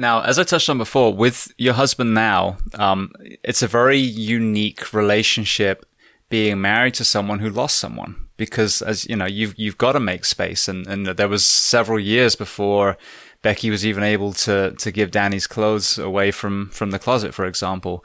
Now, 0.00 0.22
as 0.22 0.38
I 0.38 0.44
touched 0.44 0.70
on 0.70 0.78
before, 0.78 1.12
with 1.12 1.52
your 1.58 1.74
husband 1.74 2.14
now, 2.14 2.58
um, 2.74 3.10
it's 3.42 3.62
a 3.62 3.66
very 3.66 3.98
unique 3.98 4.94
relationship 4.94 5.84
being 6.28 6.60
married 6.60 6.94
to 6.94 7.04
someone 7.04 7.40
who 7.40 7.50
lost 7.50 7.78
someone 7.78 8.28
because 8.36 8.80
as 8.80 9.06
you 9.08 9.16
know, 9.16 9.26
you've, 9.26 9.58
you've 9.58 9.76
got 9.76 9.92
to 9.92 10.00
make 10.00 10.24
space. 10.24 10.68
And, 10.68 10.86
and 10.86 11.04
there 11.04 11.28
was 11.28 11.44
several 11.44 11.98
years 11.98 12.36
before 12.36 12.96
Becky 13.42 13.70
was 13.70 13.84
even 13.84 14.04
able 14.04 14.32
to, 14.34 14.72
to 14.78 14.92
give 14.92 15.10
Danny's 15.10 15.48
clothes 15.48 15.98
away 15.98 16.30
from, 16.30 16.70
from 16.70 16.92
the 16.92 17.00
closet, 17.00 17.34
for 17.34 17.44
example. 17.44 18.04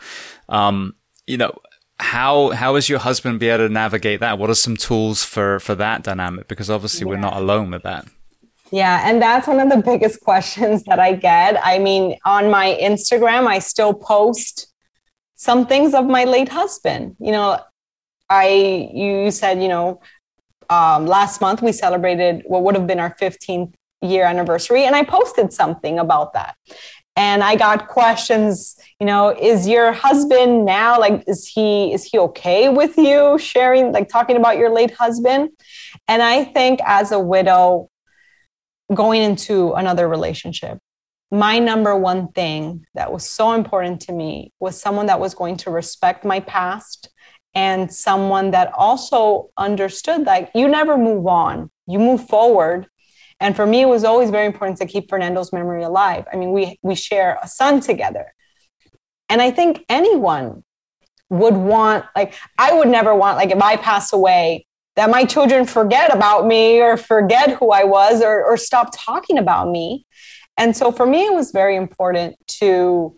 Um, 0.49 0.95
you 1.27 1.37
know, 1.37 1.53
how, 1.99 2.49
how 2.49 2.75
is 2.75 2.89
your 2.89 2.99
husband 2.99 3.39
be 3.39 3.49
able 3.49 3.67
to 3.67 3.73
navigate 3.73 4.19
that? 4.21 4.39
What 4.39 4.49
are 4.49 4.55
some 4.55 4.77
tools 4.77 5.23
for, 5.23 5.59
for 5.59 5.75
that 5.75 6.01
dynamic? 6.01 6.47
Because 6.47 6.71
obviously 6.71 7.05
yeah. 7.05 7.09
we're 7.11 7.17
not 7.17 7.37
alone 7.37 7.69
with 7.69 7.83
that. 7.83 8.07
Yeah, 8.73 9.07
and 9.07 9.21
that's 9.21 9.47
one 9.47 9.59
of 9.59 9.69
the 9.69 9.83
biggest 9.83 10.21
questions 10.21 10.83
that 10.85 10.99
I 10.99 11.13
get. 11.13 11.59
I 11.63 11.77
mean, 11.77 12.17
on 12.25 12.49
my 12.49 12.75
Instagram, 12.81 13.45
I 13.45 13.59
still 13.59 13.93
post 13.93 14.73
some 15.35 15.67
things 15.67 15.93
of 15.93 16.07
my 16.07 16.23
late 16.23 16.49
husband. 16.49 17.15
You 17.19 17.33
know, 17.33 17.59
I 18.31 18.89
you 18.91 19.29
said, 19.29 19.61
you 19.61 19.67
know, 19.67 20.01
um, 20.71 21.05
last 21.05 21.39
month 21.39 21.61
we 21.61 21.71
celebrated 21.71 22.41
what 22.47 22.63
would 22.63 22.73
have 22.73 22.87
been 22.87 22.99
our 22.99 23.15
15th 23.21 23.75
year 24.01 24.25
anniversary, 24.25 24.85
and 24.85 24.95
I 24.95 25.03
posted 25.03 25.53
something 25.53 25.99
about 25.99 26.33
that. 26.33 26.55
And 27.15 27.43
I 27.43 27.55
got 27.55 27.89
questions, 27.89 28.75
you 28.99 29.05
know, 29.05 29.29
is 29.39 29.67
your 29.67 29.91
husband 29.91 30.65
now 30.65 30.99
like 30.99 31.23
is 31.27 31.47
he 31.47 31.93
is 31.93 32.05
he 32.05 32.17
okay 32.17 32.69
with 32.69 32.97
you 32.97 33.37
sharing 33.37 33.91
like 33.91 34.09
talking 34.09 34.35
about 34.35 34.57
your 34.57 34.71
late 34.71 34.95
husband? 34.95 35.51
And 36.07 36.23
I 36.23 36.43
think 36.43 36.79
as 36.83 37.11
a 37.11 37.19
widow, 37.19 37.91
going 38.93 39.21
into 39.21 39.73
another 39.73 40.07
relationship, 40.07 40.79
my 41.31 41.59
number 41.59 41.95
one 41.97 42.31
thing 42.31 42.85
that 42.93 43.11
was 43.11 43.27
so 43.27 43.53
important 43.53 44.01
to 44.01 44.13
me 44.13 44.51
was 44.59 44.79
someone 44.79 45.07
that 45.07 45.19
was 45.19 45.33
going 45.33 45.57
to 45.57 45.71
respect 45.71 46.23
my 46.23 46.39
past 46.39 47.09
and 47.55 47.91
someone 47.91 48.51
that 48.51 48.71
also 48.73 49.49
understood 49.57 50.25
that 50.25 50.51
you 50.55 50.67
never 50.67 50.97
move 50.97 51.27
on, 51.27 51.69
you 51.87 51.99
move 51.99 52.27
forward. 52.27 52.87
And 53.39 53.55
for 53.55 53.65
me, 53.65 53.81
it 53.81 53.87
was 53.87 54.03
always 54.03 54.29
very 54.29 54.45
important 54.45 54.77
to 54.77 54.85
keep 54.85 55.09
Fernando's 55.09 55.51
memory 55.51 55.83
alive. 55.83 56.25
I 56.31 56.35
mean, 56.35 56.51
we, 56.51 56.79
we 56.81 56.95
share 56.95 57.39
a 57.41 57.47
son 57.47 57.79
together. 57.79 58.33
And 59.27 59.41
I 59.41 59.51
think 59.51 59.83
anyone 59.89 60.63
would 61.29 61.55
want, 61.55 62.05
like, 62.15 62.35
I 62.57 62.73
would 62.73 62.87
never 62.87 63.13
want, 63.15 63.37
like, 63.37 63.51
if 63.51 63.61
I 63.61 63.75
pass 63.75 64.13
away, 64.13 64.67
that 64.95 65.09
my 65.09 65.25
children 65.25 65.65
forget 65.65 66.13
about 66.13 66.45
me 66.45 66.79
or 66.79 66.97
forget 66.97 67.51
who 67.57 67.71
I 67.71 67.83
was 67.83 68.21
or, 68.21 68.43
or 68.43 68.57
stop 68.57 68.93
talking 68.95 69.37
about 69.37 69.69
me. 69.69 70.05
And 70.57 70.75
so 70.77 70.91
for 70.91 71.05
me, 71.05 71.25
it 71.25 71.33
was 71.33 71.51
very 71.51 71.75
important 71.75 72.35
to, 72.59 73.17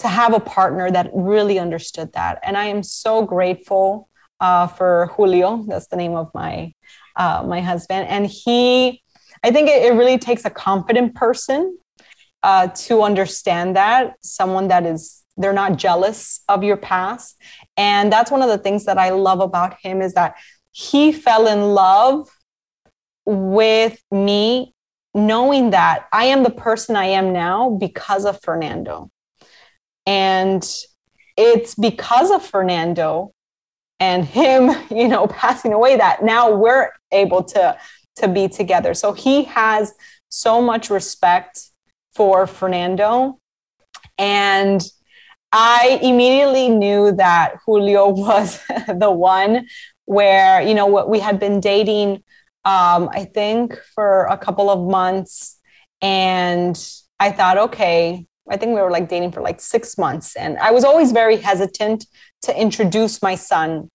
to 0.00 0.08
have 0.08 0.34
a 0.34 0.40
partner 0.40 0.90
that 0.90 1.10
really 1.14 1.58
understood 1.58 2.12
that. 2.14 2.40
And 2.42 2.56
I 2.56 2.66
am 2.66 2.82
so 2.82 3.24
grateful 3.24 4.08
uh, 4.40 4.66
for 4.66 5.12
Julio. 5.16 5.64
That's 5.68 5.86
the 5.86 5.96
name 5.96 6.16
of 6.16 6.30
my, 6.34 6.72
uh, 7.14 7.44
my 7.46 7.60
husband. 7.60 8.08
And 8.08 8.26
he, 8.26 9.02
I 9.44 9.52
think 9.52 9.68
it, 9.68 9.84
it 9.84 9.94
really 9.94 10.18
takes 10.18 10.44
a 10.44 10.50
confident 10.50 11.14
person 11.14 11.78
uh, 12.42 12.68
to 12.68 13.02
understand 13.02 13.76
that 13.76 14.14
someone 14.22 14.68
that 14.68 14.86
is 14.86 15.22
they're 15.38 15.52
not 15.52 15.76
jealous 15.76 16.42
of 16.48 16.62
your 16.62 16.76
past 16.76 17.36
and 17.76 18.10
that's 18.10 18.30
one 18.30 18.40
of 18.40 18.48
the 18.48 18.56
things 18.56 18.84
that 18.84 18.98
i 18.98 19.10
love 19.10 19.40
about 19.40 19.74
him 19.82 20.00
is 20.00 20.14
that 20.14 20.34
he 20.78 21.10
fell 21.10 21.46
in 21.46 21.72
love 21.72 22.28
with 23.24 23.98
me 24.10 24.74
knowing 25.14 25.70
that 25.70 26.06
I 26.12 26.26
am 26.26 26.42
the 26.42 26.50
person 26.50 26.96
I 26.96 27.06
am 27.06 27.32
now 27.32 27.70
because 27.70 28.26
of 28.26 28.38
Fernando. 28.42 29.08
And 30.04 30.62
it's 31.38 31.74
because 31.74 32.30
of 32.30 32.44
Fernando 32.44 33.32
and 34.00 34.26
him, 34.26 34.70
you 34.90 35.08
know, 35.08 35.26
passing 35.28 35.72
away 35.72 35.96
that 35.96 36.22
now 36.22 36.54
we're 36.54 36.90
able 37.10 37.42
to 37.44 37.78
to 38.16 38.28
be 38.28 38.46
together. 38.46 38.92
So 38.92 39.14
he 39.14 39.44
has 39.44 39.94
so 40.28 40.60
much 40.60 40.90
respect 40.90 41.70
for 42.14 42.46
Fernando 42.46 43.38
and 44.18 44.82
I 45.58 45.98
immediately 46.02 46.68
knew 46.68 47.12
that 47.12 47.56
Julio 47.64 48.08
was 48.26 48.60
the 48.86 49.10
one 49.10 49.66
where 50.04 50.60
you 50.60 50.74
know 50.74 50.84
what 50.84 51.08
we 51.08 51.18
had 51.18 51.40
been 51.40 51.60
dating 51.60 52.22
um, 52.64 53.08
i 53.12 53.24
think 53.24 53.76
for 53.94 54.26
a 54.26 54.36
couple 54.38 54.68
of 54.70 54.88
months. 54.88 55.58
And 56.02 56.76
i 57.18 57.30
thought 57.32 57.56
okay 57.56 58.26
i 58.50 58.56
think 58.58 58.74
we 58.74 58.82
were 58.82 58.90
like 58.90 59.08
dating 59.08 59.32
for 59.32 59.40
like 59.40 59.60
six 59.60 59.96
months. 59.96 60.36
And 60.36 60.58
i 60.58 60.70
was 60.70 60.84
always 60.84 61.10
very 61.12 61.38
hesitant 61.38 62.06
to 62.42 62.60
introduce 62.60 63.22
my 63.22 63.34
son. 63.34 63.88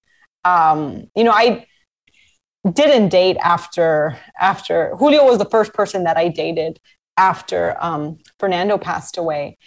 Um, 0.44 1.12
you 1.16 1.24
know 1.24 1.32
i 1.32 1.68
didn't 2.74 3.10
date 3.10 3.38
after 3.38 4.18
after 4.40 4.96
julio 4.98 5.24
was 5.26 5.38
the 5.38 5.52
first 5.56 5.74
person 5.74 6.04
that 6.06 6.18
i 6.18 6.28
dated 6.28 6.80
after 7.18 7.76
um, 7.80 8.18
fernando 8.40 8.78
passed 8.80 9.18
away 9.18 9.58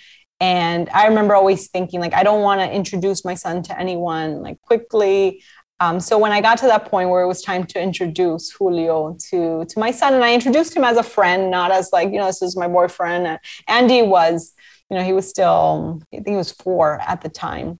and 0.45 0.89
i 0.91 1.07
remember 1.07 1.35
always 1.35 1.69
thinking 1.69 2.01
like 2.01 2.15
i 2.15 2.23
don't 2.23 2.43
want 2.43 2.61
to 2.61 2.71
introduce 2.81 3.25
my 3.25 3.35
son 3.35 3.63
to 3.63 3.73
anyone 3.79 4.43
like 4.43 4.61
quickly. 4.63 5.43
Um, 5.81 5.99
so 5.99 6.19
when 6.19 6.33
I 6.33 6.41
got 6.41 6.59
to 6.59 6.67
that 6.67 6.87
point 6.87 7.11
where 7.11 7.23
it 7.23 7.27
was 7.27 7.43
time 7.43 7.65
to 7.67 7.83
introduce 7.83 8.51
Julio 8.53 9.17
to 9.31 9.65
to 9.65 9.79
my 9.79 9.91
son, 9.91 10.15
and 10.15 10.25
I 10.25 10.33
introduced 10.33 10.75
him 10.77 10.85
as 10.85 10.97
a 10.97 11.03
friend, 11.03 11.51
not 11.51 11.73
as 11.73 11.91
like 11.93 12.11
you 12.13 12.19
know 12.19 12.27
this 12.27 12.43
is 12.43 12.57
my 12.57 12.69
boyfriend. 12.69 13.27
And 13.27 13.39
Andy 13.67 14.03
was, 14.03 14.55
you 14.89 14.97
know, 14.97 15.03
he 15.03 15.13
was 15.13 15.29
still 15.29 16.01
I 16.13 16.17
think 16.17 16.29
he 16.29 16.37
was 16.37 16.53
four 16.53 17.01
at 17.01 17.23
the 17.23 17.29
time, 17.29 17.79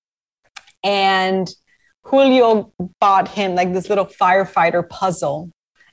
and 0.83 1.49
Julio 2.03 2.73
bought 3.01 3.29
him 3.29 3.55
like 3.55 3.73
this 3.73 3.89
little 3.89 4.07
firefighter 4.07 4.87
puzzle, 4.87 5.51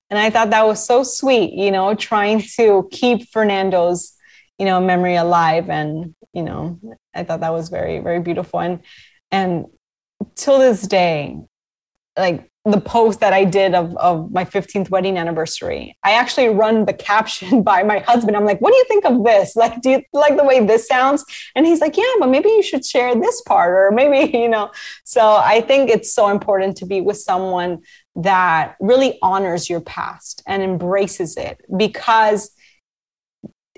and 0.10 0.18
I 0.20 0.32
thought 0.32 0.50
that 0.50 0.66
was 0.66 0.86
so 0.86 1.04
sweet, 1.04 1.54
you 1.54 1.72
know, 1.72 1.94
trying 1.94 2.42
to 2.58 2.90
keep 2.92 3.30
Fernando's, 3.30 4.14
you 4.62 4.66
know, 4.66 4.80
memory 4.80 5.16
alive. 5.16 5.72
And, 5.72 6.14
you 6.34 6.44
know, 6.44 6.80
I 7.16 7.24
thought 7.24 7.40
that 7.40 7.52
was 7.52 7.70
very, 7.70 7.98
very 7.98 8.20
beautiful. 8.20 8.60
And, 8.60 8.82
and 9.32 9.66
till 10.36 10.60
this 10.60 10.84
day, 10.84 11.36
like 12.16 12.48
the 12.66 12.80
post 12.80 13.22
that 13.22 13.34
I 13.34 13.44
did 13.44 13.74
of, 13.74 13.98
of 13.98 14.32
my 14.32 14.46
15th 14.46 14.92
wedding 14.92 15.18
anniversary, 15.18 15.98
I 16.04 16.12
actually 16.12 16.50
run 16.50 16.86
the 16.86 16.94
caption 16.94 17.64
by 17.72 17.82
my 17.82 18.00
husband. 18.06 18.38
I'm 18.38 18.46
like, 18.46 18.62
what 18.62 18.72
do 18.72 18.78
you 18.78 18.86
think 18.88 19.04
of 19.04 19.24
this? 19.24 19.56
Like, 19.56 19.82
do 19.82 19.90
you 19.90 20.04
like 20.14 20.38
the 20.38 20.44
way 20.44 20.64
this 20.64 20.88
sounds? 20.88 21.26
And 21.56 21.66
he's 21.66 21.82
like, 21.82 21.98
yeah, 21.98 22.14
but 22.20 22.30
maybe 22.30 22.50
you 22.50 22.62
should 22.62 22.86
share 22.86 23.16
this 23.16 23.42
part, 23.42 23.74
or 23.74 23.90
maybe, 23.90 24.38
you 24.38 24.48
know. 24.48 24.70
So 25.06 25.38
I 25.38 25.62
think 25.62 25.90
it's 25.90 26.14
so 26.14 26.30
important 26.30 26.78
to 26.78 26.86
be 26.86 27.02
with 27.02 27.18
someone 27.18 27.80
that 28.16 28.76
really 28.80 29.18
honors 29.24 29.72
your 29.72 29.82
past 29.82 30.44
and 30.46 30.62
embraces 30.62 31.36
it 31.36 31.66
because 31.76 32.52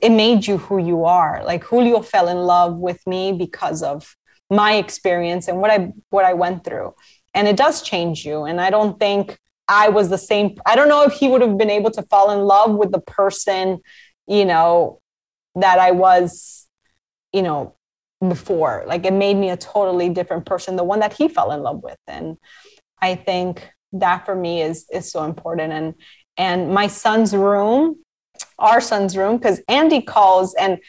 it 0.01 0.09
made 0.09 0.45
you 0.47 0.57
who 0.57 0.77
you 0.77 1.05
are. 1.05 1.43
Like 1.43 1.63
Julio 1.63 2.01
fell 2.01 2.27
in 2.27 2.37
love 2.37 2.77
with 2.77 3.05
me 3.07 3.31
because 3.31 3.83
of 3.83 4.15
my 4.49 4.75
experience 4.75 5.47
and 5.47 5.59
what 5.59 5.71
I 5.71 5.93
what 6.09 6.25
I 6.25 6.33
went 6.33 6.63
through. 6.63 6.93
And 7.33 7.47
it 7.47 7.57
does 7.57 7.81
change 7.81 8.25
you. 8.25 8.43
And 8.43 8.61
I 8.61 8.69
don't 8.69 8.99
think 8.99 9.37
I 9.67 9.89
was 9.89 10.09
the 10.09 10.17
same. 10.17 10.55
I 10.65 10.75
don't 10.75 10.89
know 10.89 11.03
if 11.03 11.13
he 11.13 11.27
would 11.27 11.41
have 11.41 11.57
been 11.57 11.69
able 11.69 11.91
to 11.91 12.03
fall 12.03 12.31
in 12.31 12.39
love 12.39 12.75
with 12.75 12.91
the 12.91 13.01
person, 13.01 13.79
you 14.27 14.45
know, 14.45 14.99
that 15.55 15.79
I 15.79 15.91
was, 15.91 16.67
you 17.31 17.41
know, 17.41 17.75
before. 18.27 18.83
Like 18.85 19.05
it 19.05 19.13
made 19.13 19.35
me 19.35 19.49
a 19.49 19.57
totally 19.57 20.09
different 20.09 20.45
person, 20.45 20.75
the 20.75 20.83
one 20.83 20.99
that 20.99 21.13
he 21.13 21.27
fell 21.27 21.51
in 21.51 21.61
love 21.61 21.81
with. 21.81 21.97
And 22.07 22.37
I 23.01 23.15
think 23.15 23.67
that 23.93 24.25
for 24.25 24.35
me 24.35 24.61
is 24.61 24.85
is 24.91 25.11
so 25.11 25.23
important 25.23 25.71
and 25.71 25.93
and 26.35 26.73
my 26.73 26.87
son's 26.87 27.35
room 27.35 28.02
our 28.63 28.81
son's 28.81 29.15
room 29.15 29.37
because 29.37 29.61
andy 29.67 30.01
calls 30.01 30.55
and 30.55 30.79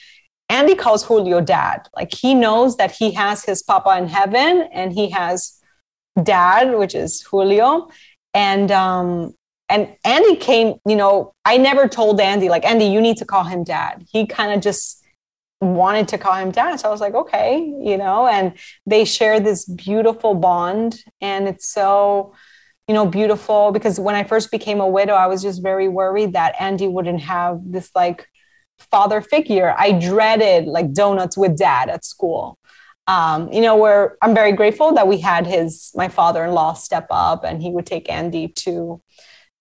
andy 0.49 0.75
calls 0.75 1.05
julio 1.05 1.41
dad. 1.41 1.89
Like 1.95 2.15
he 2.15 2.35
knows 2.35 2.77
that 2.77 2.93
he 2.93 3.11
has 3.13 3.45
his 3.45 3.63
papa 3.63 3.99
in 3.99 4.09
heaven 4.09 4.69
and 4.73 4.93
he 4.93 5.11
has 5.11 5.61
dad 6.23 6.79
which 6.79 6.95
is 6.95 7.23
julio. 7.23 7.89
And 8.33 8.71
um 8.71 9.35
and 9.69 9.97
andy 10.05 10.37
came 10.37 10.75
you 10.87 10.95
know 10.95 11.33
i 11.47 11.57
never 11.57 11.89
told 11.89 12.21
andy 12.21 12.51
like 12.51 12.67
andy 12.67 12.85
you 12.85 13.01
need 13.01 13.17
to 13.19 13.25
call 13.25 13.45
him 13.45 13.65
dad. 13.65 14.05
He 14.11 14.27
kind 14.27 14.53
of 14.53 14.61
just 14.61 15.03
wanted 15.61 16.09
to 16.09 16.19
call 16.19 16.35
him 16.35 16.51
dad. 16.51 16.79
So 16.81 16.89
i 16.89 16.93
was 16.93 17.01
like 17.01 17.15
okay 17.15 17.59
you 17.59 17.97
know 17.97 18.27
and 18.27 18.55
they 18.87 19.05
share 19.05 19.41
this 19.41 19.65
beautiful 19.65 20.35
bond. 20.35 21.03
And 21.21 21.49
it's 21.49 21.69
so 21.69 22.35
you 22.89 22.95
know, 22.95 23.07
beautiful 23.07 23.73
because 23.73 23.99
when 23.99 24.15
I 24.15 24.25
first 24.25 24.51
became 24.51 24.81
a 24.81 24.89
widow, 24.89 25.15
I 25.15 25.27
was 25.27 25.43
just 25.43 25.63
very 25.63 25.89
worried 25.89 26.35
that 26.35 26.55
Andy 26.61 26.87
wouldn't 26.89 27.21
have 27.21 27.61
this 27.65 27.91
like 27.95 28.29
father 28.79 29.21
figure. 29.21 29.75
I 29.77 29.93
dreaded 29.93 30.67
like 30.67 30.93
donuts 30.93 31.37
with 31.37 31.57
dad 31.57 31.89
at 31.89 32.05
school. 32.05 32.59
Um, 33.07 33.53
you 33.53 33.61
know, 33.61 33.77
where 33.77 34.17
I'm 34.23 34.35
very 34.35 34.53
grateful 34.53 34.95
that 34.95 35.07
we 35.07 35.19
had 35.19 35.47
his 35.47 35.91
my 35.95 36.09
father-in-law 36.09 36.75
step 36.75 37.07
up 37.11 37.45
and 37.45 37.61
he 37.61 37.71
would 37.71 37.85
take 37.85 38.11
Andy 38.11 38.49
to 38.49 39.03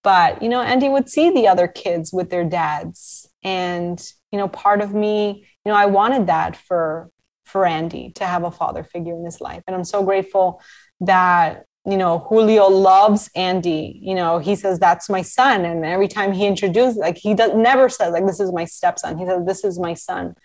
but 0.03 0.41
you 0.41 0.49
know, 0.49 0.61
Andy 0.61 0.89
would 0.89 1.09
see 1.09 1.31
the 1.31 1.47
other 1.47 1.67
kids 1.67 2.11
with 2.13 2.29
their 2.29 2.43
dads. 2.43 3.27
And, 3.43 4.05
you 4.31 4.37
know, 4.37 4.47
part 4.47 4.81
of 4.81 4.93
me, 4.93 5.47
you 5.65 5.71
know, 5.71 5.77
I 5.77 5.87
wanted 5.87 6.27
that 6.27 6.55
for 6.55 7.09
for 7.45 7.65
Andy 7.65 8.11
to 8.15 8.25
have 8.25 8.43
a 8.43 8.51
father 8.51 8.83
figure 8.83 9.15
in 9.15 9.25
his 9.25 9.41
life. 9.41 9.63
And 9.67 9.75
I'm 9.75 9.83
so 9.83 10.03
grateful 10.03 10.61
that 11.01 11.65
you 11.85 11.97
know, 11.97 12.19
Julio 12.29 12.67
loves 12.67 13.29
Andy. 13.35 13.99
You 14.01 14.15
know, 14.15 14.39
he 14.39 14.55
says, 14.55 14.79
that's 14.79 15.09
my 15.09 15.21
son. 15.21 15.65
And 15.65 15.83
every 15.83 16.07
time 16.07 16.31
he 16.31 16.47
introduces, 16.47 16.97
like, 16.97 17.17
he 17.17 17.33
does 17.33 17.53
never 17.55 17.89
says, 17.89 18.13
like, 18.13 18.25
this 18.25 18.39
is 18.39 18.53
my 18.53 18.65
stepson. 18.65 19.17
He 19.17 19.25
says, 19.25 19.45
this 19.45 19.63
is 19.63 19.79
my 19.79 19.93
son. 19.93 20.35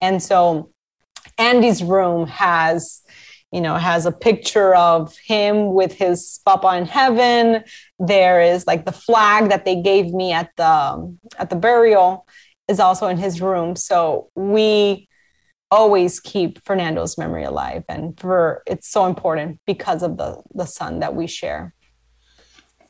And 0.00 0.22
so 0.22 0.70
Andy's 1.38 1.82
room 1.82 2.26
has, 2.26 3.00
you 3.52 3.60
know, 3.60 3.76
has 3.76 4.04
a 4.04 4.12
picture 4.12 4.74
of 4.74 5.16
him 5.16 5.72
with 5.72 5.94
his 5.94 6.40
papa 6.44 6.76
in 6.76 6.84
heaven. 6.84 7.64
There 7.98 8.42
is 8.42 8.66
like 8.66 8.84
the 8.84 8.92
flag 8.92 9.48
that 9.48 9.64
they 9.64 9.80
gave 9.80 10.12
me 10.12 10.32
at 10.32 10.50
the 10.56 11.16
at 11.38 11.48
the 11.48 11.56
burial 11.56 12.26
is 12.68 12.80
also 12.80 13.08
in 13.08 13.16
his 13.16 13.40
room. 13.40 13.76
So 13.76 14.28
we 14.34 15.08
always 15.72 16.20
keep 16.20 16.62
Fernando's 16.64 17.16
memory 17.16 17.44
alive. 17.44 17.82
And 17.88 18.20
for 18.20 18.62
it's 18.66 18.88
so 18.88 19.06
important 19.06 19.58
because 19.66 20.02
of 20.02 20.18
the, 20.18 20.40
the 20.54 20.66
son 20.66 21.00
that 21.00 21.16
we 21.16 21.26
share. 21.26 21.74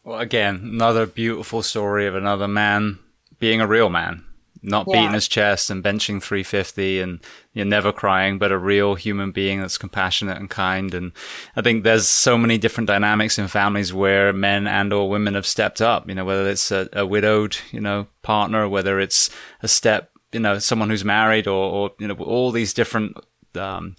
Well, 0.03 0.19
again, 0.19 0.57
another 0.65 1.07
beautiful 1.07 1.63
story 1.63 2.09
of 2.09 2.17
another 2.17 2.49
man 2.49 2.99
being 3.39 3.61
a 3.61 3.69
real 3.69 3.89
man, 3.89 4.25
not 4.63 4.87
yeah. 4.89 4.97
beating 4.97 5.15
his 5.15 5.29
chest 5.29 5.71
and 5.71 5.83
benching 5.83 6.21
350 6.21 6.99
and 6.99 7.21
you're 7.53 7.65
never 7.65 7.93
crying, 7.93 8.37
but 8.37 8.51
a 8.51 8.59
real 8.59 8.97
human 8.97 9.31
being 9.31 9.61
that's 9.61 9.79
compassionate 9.79 10.39
and 10.39 10.51
kind. 10.51 10.93
And 10.93 11.13
I 11.55 11.63
think 11.63 11.85
there's 11.85 12.09
so 12.09 12.37
many 12.37 12.59
different 12.59 12.89
dynamics 12.89 13.39
in 13.39 13.47
families 13.47 13.95
where 13.95 14.33
men 14.33 14.67
and 14.67 14.93
or 14.93 15.09
women 15.09 15.35
have 15.35 15.47
stepped 15.47 15.81
up, 15.81 16.09
you 16.09 16.17
know, 16.17 16.25
whether 16.25 16.51
it's 16.51 16.73
a, 16.73 16.89
a 16.93 17.07
widowed, 17.07 17.59
you 17.71 17.81
know, 17.81 18.09
partner, 18.23 18.69
whether 18.69 18.99
it's 18.99 19.31
a 19.63 19.69
step 19.69 20.12
you 20.33 20.41
know 20.41 20.59
someone 20.59 20.91
who's 20.91 21.05
married 21.05 21.47
or, 21.47 21.73
or 21.73 21.91
you 21.99 22.09
know 22.09 22.15
all 22.15 22.51
these 22.51 22.73
different 22.73 23.17
um, 23.55 23.97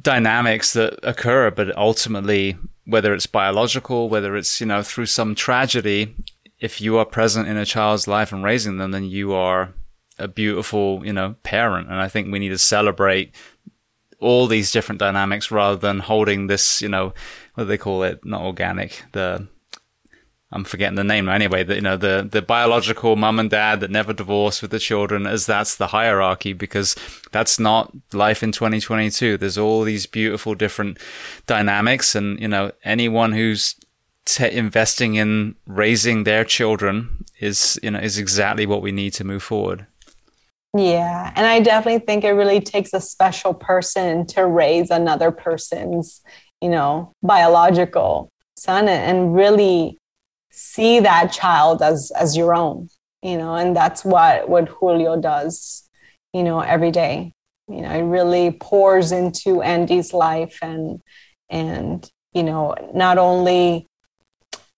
dynamics 0.00 0.72
that 0.72 0.98
occur 1.02 1.50
but 1.50 1.76
ultimately 1.76 2.56
whether 2.84 3.14
it's 3.14 3.26
biological 3.26 4.08
whether 4.08 4.36
it's 4.36 4.60
you 4.60 4.66
know 4.66 4.82
through 4.82 5.06
some 5.06 5.34
tragedy 5.34 6.14
if 6.58 6.80
you 6.80 6.96
are 6.96 7.04
present 7.04 7.48
in 7.48 7.56
a 7.56 7.64
child's 7.64 8.08
life 8.08 8.32
and 8.32 8.44
raising 8.44 8.78
them 8.78 8.90
then 8.90 9.04
you 9.04 9.32
are 9.32 9.72
a 10.18 10.28
beautiful 10.28 11.04
you 11.04 11.12
know 11.12 11.34
parent. 11.42 11.88
And 11.88 12.00
i 12.00 12.08
think 12.08 12.30
we 12.30 12.38
need 12.38 12.50
to 12.50 12.58
celebrate 12.58 13.34
all 14.20 14.46
these 14.46 14.72
different 14.72 14.98
dynamics 14.98 15.50
rather 15.50 15.76
than 15.76 16.00
holding 16.00 16.46
this 16.46 16.80
you 16.80 16.88
know 16.88 17.12
what 17.54 17.64
do 17.64 17.68
they 17.68 17.78
call 17.78 18.02
it? 18.02 18.24
Not 18.24 18.42
organic 18.42 19.04
the 19.12 19.46
I'm 20.54 20.64
forgetting 20.64 20.94
the 20.94 21.04
name 21.04 21.28
anyway. 21.28 21.66
You 21.66 21.80
know 21.80 21.96
the 21.96 22.26
the 22.30 22.40
biological 22.40 23.16
mum 23.16 23.40
and 23.40 23.50
dad 23.50 23.80
that 23.80 23.90
never 23.90 24.12
divorce 24.12 24.62
with 24.62 24.70
the 24.70 24.78
children, 24.78 25.26
as 25.26 25.46
that's 25.46 25.74
the 25.74 25.88
hierarchy 25.88 26.52
because 26.52 26.94
that's 27.32 27.58
not 27.58 27.92
life 28.12 28.42
in 28.42 28.52
2022. 28.52 29.36
There's 29.36 29.58
all 29.58 29.82
these 29.82 30.06
beautiful 30.06 30.54
different 30.54 30.98
dynamics, 31.46 32.14
and 32.14 32.38
you 32.40 32.46
know 32.46 32.70
anyone 32.84 33.32
who's 33.32 33.74
t- 34.24 34.50
investing 34.50 35.16
in 35.16 35.56
raising 35.66 36.22
their 36.22 36.44
children 36.44 37.24
is 37.40 37.78
you 37.82 37.90
know 37.90 37.98
is 37.98 38.16
exactly 38.16 38.64
what 38.64 38.80
we 38.80 38.92
need 38.92 39.12
to 39.14 39.24
move 39.24 39.42
forward. 39.42 39.86
Yeah, 40.76 41.32
and 41.34 41.46
I 41.46 41.60
definitely 41.60 42.04
think 42.06 42.22
it 42.22 42.32
really 42.32 42.60
takes 42.60 42.92
a 42.92 43.00
special 43.00 43.54
person 43.54 44.24
to 44.28 44.46
raise 44.46 44.90
another 44.90 45.32
person's 45.32 46.22
you 46.60 46.68
know 46.68 47.12
biological 47.24 48.28
son 48.56 48.88
and 48.88 49.34
really 49.34 49.98
see 50.56 51.00
that 51.00 51.32
child 51.32 51.82
as 51.82 52.12
as 52.16 52.36
your 52.36 52.54
own 52.54 52.88
you 53.22 53.36
know 53.36 53.54
and 53.54 53.76
that's 53.76 54.04
what 54.04 54.48
what 54.48 54.68
julio 54.68 55.20
does 55.20 55.84
you 56.34 56.42
know 56.42 56.60
every 56.60 56.90
day. 56.90 57.32
You 57.68 57.80
know 57.80 57.90
it 57.90 58.02
really 58.02 58.50
pours 58.60 59.10
into 59.12 59.62
andy's 59.62 60.12
life 60.12 60.58
and 60.60 61.00
and 61.48 62.06
you 62.34 62.42
know 62.42 62.74
not 62.92 63.16
only 63.16 63.86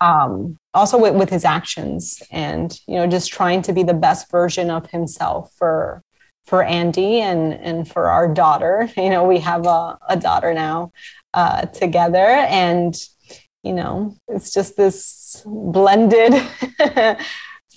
um 0.01 0.57
also 0.73 0.99
with, 0.99 1.17
with 1.17 1.31
his 1.31 1.45
actions 1.45 2.23
and 2.31 2.79
you 2.87 2.95
know 2.95 3.09
just 3.09 3.33
trying 3.33 3.63
to 3.63 3.73
be 3.73 3.83
the 3.83 3.95
best 3.95 4.31
version 4.31 4.71
of 4.71 4.89
himself 4.91 5.53
for 5.57 6.03
for 6.45 6.63
andy 6.63 7.21
and 7.21 7.55
and 7.55 7.89
for 7.89 8.09
our 8.09 8.33
daughter. 8.33 8.89
You 8.97 9.11
know 9.11 9.25
we 9.25 9.41
have 9.41 9.67
a, 9.67 9.99
a 10.09 10.17
daughter 10.17 10.55
now 10.55 10.93
uh 11.35 11.63
together 11.67 12.19
and 12.19 12.95
you 13.65 13.73
know 13.73 14.17
it's 14.29 14.53
just 14.53 14.77
this 14.77 15.05
blended 15.45 16.35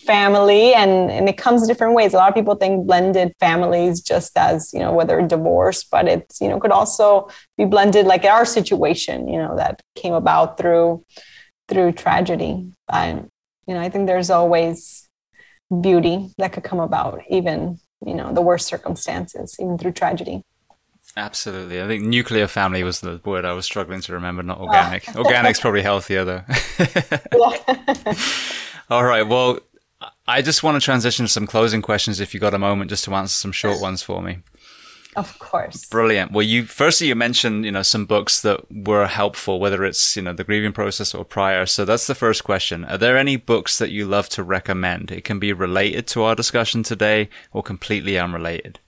family 0.06 0.74
and 0.74 1.12
and 1.12 1.28
it 1.28 1.38
comes 1.38 1.68
different 1.68 1.94
ways. 1.94 2.14
A 2.14 2.18
lot 2.18 2.30
of 2.30 2.36
people 2.36 2.56
think 2.56 2.88
blended 2.88 3.34
families 3.40 4.02
just 4.02 4.38
as 4.38 4.72
you 4.74 4.80
know 4.80 4.94
whether 4.94 5.22
divorce 5.22 5.84
but 5.84 6.08
it's 6.08 6.40
you 6.42 6.48
know 6.48 6.60
could 6.60 6.72
also 6.72 7.30
be 7.58 7.66
blended 7.66 8.06
like 8.06 8.24
our 8.26 8.46
situation 8.46 9.28
you 9.28 9.38
know 9.38 9.56
that 9.58 9.82
came 9.96 10.14
about 10.14 10.58
through 10.58 11.04
through 11.68 11.92
tragedy. 11.92 12.72
But 12.88 13.26
you 13.70 13.76
know 13.76 13.82
i 13.82 13.90
think 13.90 14.08
there's 14.08 14.32
always 14.32 15.08
beauty 15.82 16.34
that 16.40 16.52
could 16.52 16.64
come 16.64 16.80
about 16.80 17.22
even 17.30 17.80
you 18.06 18.16
know 18.16 18.34
the 18.34 18.42
worst 18.42 18.68
circumstances 18.68 19.56
even 19.60 19.78
through 19.78 19.92
tragedy 19.92 20.42
Absolutely. 21.20 21.82
I 21.82 21.88
think 21.88 22.04
nuclear 22.04 22.48
family 22.48 22.82
was 22.82 23.02
the 23.02 23.20
word 23.26 23.44
I 23.44 23.52
was 23.52 23.66
struggling 23.66 24.00
to 24.02 24.14
remember, 24.14 24.42
not 24.42 24.58
oh. 24.60 24.68
organic. 24.68 25.04
Oh. 25.16 25.24
Organic's 25.24 25.60
probably 25.60 25.82
healthier 25.82 26.24
though. 26.24 26.44
All 28.90 29.04
right. 29.04 29.28
Well, 29.28 29.60
I 30.28 30.42
just 30.42 30.64
want 30.64 30.76
to 30.76 30.82
transition 30.86 31.26
to 31.26 31.32
some 31.32 31.46
closing 31.46 31.82
questions 31.82 32.22
if 32.22 32.34
you 32.34 32.40
got 32.40 32.54
a 32.54 32.60
moment 32.60 32.90
just 32.90 33.04
to 33.06 33.14
answer 33.14 33.34
some 33.34 33.52
short 33.52 33.82
ones 33.82 34.02
for 34.02 34.22
me. 34.22 34.40
Of 35.16 35.38
course. 35.40 35.86
Brilliant. 35.86 36.32
Well, 36.32 36.44
you 36.44 36.64
firstly 36.64 37.08
you 37.08 37.16
mentioned 37.16 37.66
you 37.66 37.72
know 37.72 37.82
some 37.82 38.06
books 38.06 38.42
that 38.42 38.62
were 38.72 39.08
helpful, 39.08 39.60
whether 39.60 39.84
it's 39.84 40.16
you 40.16 40.22
know 40.22 40.32
the 40.32 40.46
grieving 40.46 40.72
process 40.72 41.14
or 41.14 41.26
prior. 41.26 41.66
So 41.66 41.84
that's 41.84 42.08
the 42.08 42.16
first 42.16 42.46
question. 42.46 42.86
Are 42.86 42.98
there 42.98 43.18
any 43.18 43.36
books 43.36 43.78
that 43.80 43.92
you 43.92 44.06
love 44.06 44.30
to 44.30 44.44
recommend? 44.44 45.12
It 45.12 45.26
can 45.26 45.38
be 45.38 45.52
related 45.52 46.08
to 46.10 46.24
our 46.24 46.36
discussion 46.36 46.84
today 46.84 47.28
or 47.52 47.62
completely 47.62 48.18
unrelated. 48.18 48.80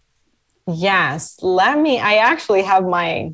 Yes. 0.73 1.37
Let 1.41 1.79
me. 1.79 1.99
I 1.99 2.15
actually 2.15 2.63
have 2.63 2.85
my 2.85 3.31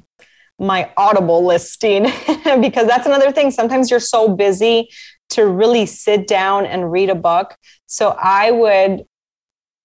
my 0.60 0.92
Audible 0.98 1.46
listing 1.46 2.04
because 2.62 2.88
that's 2.88 3.06
another 3.06 3.32
thing. 3.32 3.52
Sometimes 3.52 3.92
you're 3.92 4.00
so 4.00 4.30
busy 4.36 4.90
to 5.30 5.46
really 5.46 5.86
sit 5.86 6.28
down 6.28 6.66
and 6.66 6.92
read 6.92 7.10
a 7.10 7.16
book. 7.16 7.56
So 7.86 8.18
I 8.20 8.52
would 8.52 9.04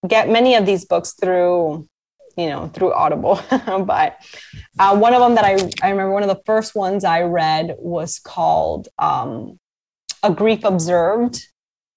get 0.09 0.29
many 0.29 0.55
of 0.55 0.67
these 0.67 0.85
books 0.85 1.15
through 1.21 1.89
you 2.37 2.49
know 2.49 2.69
through 2.69 2.93
audible 2.95 3.41
but 3.85 4.17
uh, 4.79 4.97
one 4.97 5.13
of 5.13 5.21
them 5.21 5.35
that 5.35 5.45
I, 5.45 5.53
I 5.87 5.91
remember 5.91 6.13
one 6.13 6.23
of 6.23 6.31
the 6.31 6.41
first 6.47 6.75
ones 6.75 7.05
i 7.05 7.21
read 7.21 7.77
was 7.79 8.19
called 8.19 8.89
um, 8.99 9.59
a 10.23 10.33
grief 10.33 10.65
observed 10.65 11.47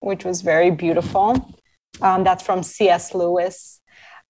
which 0.02 0.26
was 0.26 0.41
very 0.41 0.72
beautiful 0.72 1.56
um, 2.02 2.26
that's 2.26 2.44
from 2.44 2.64
cs 2.64 3.15
lewis 3.15 3.80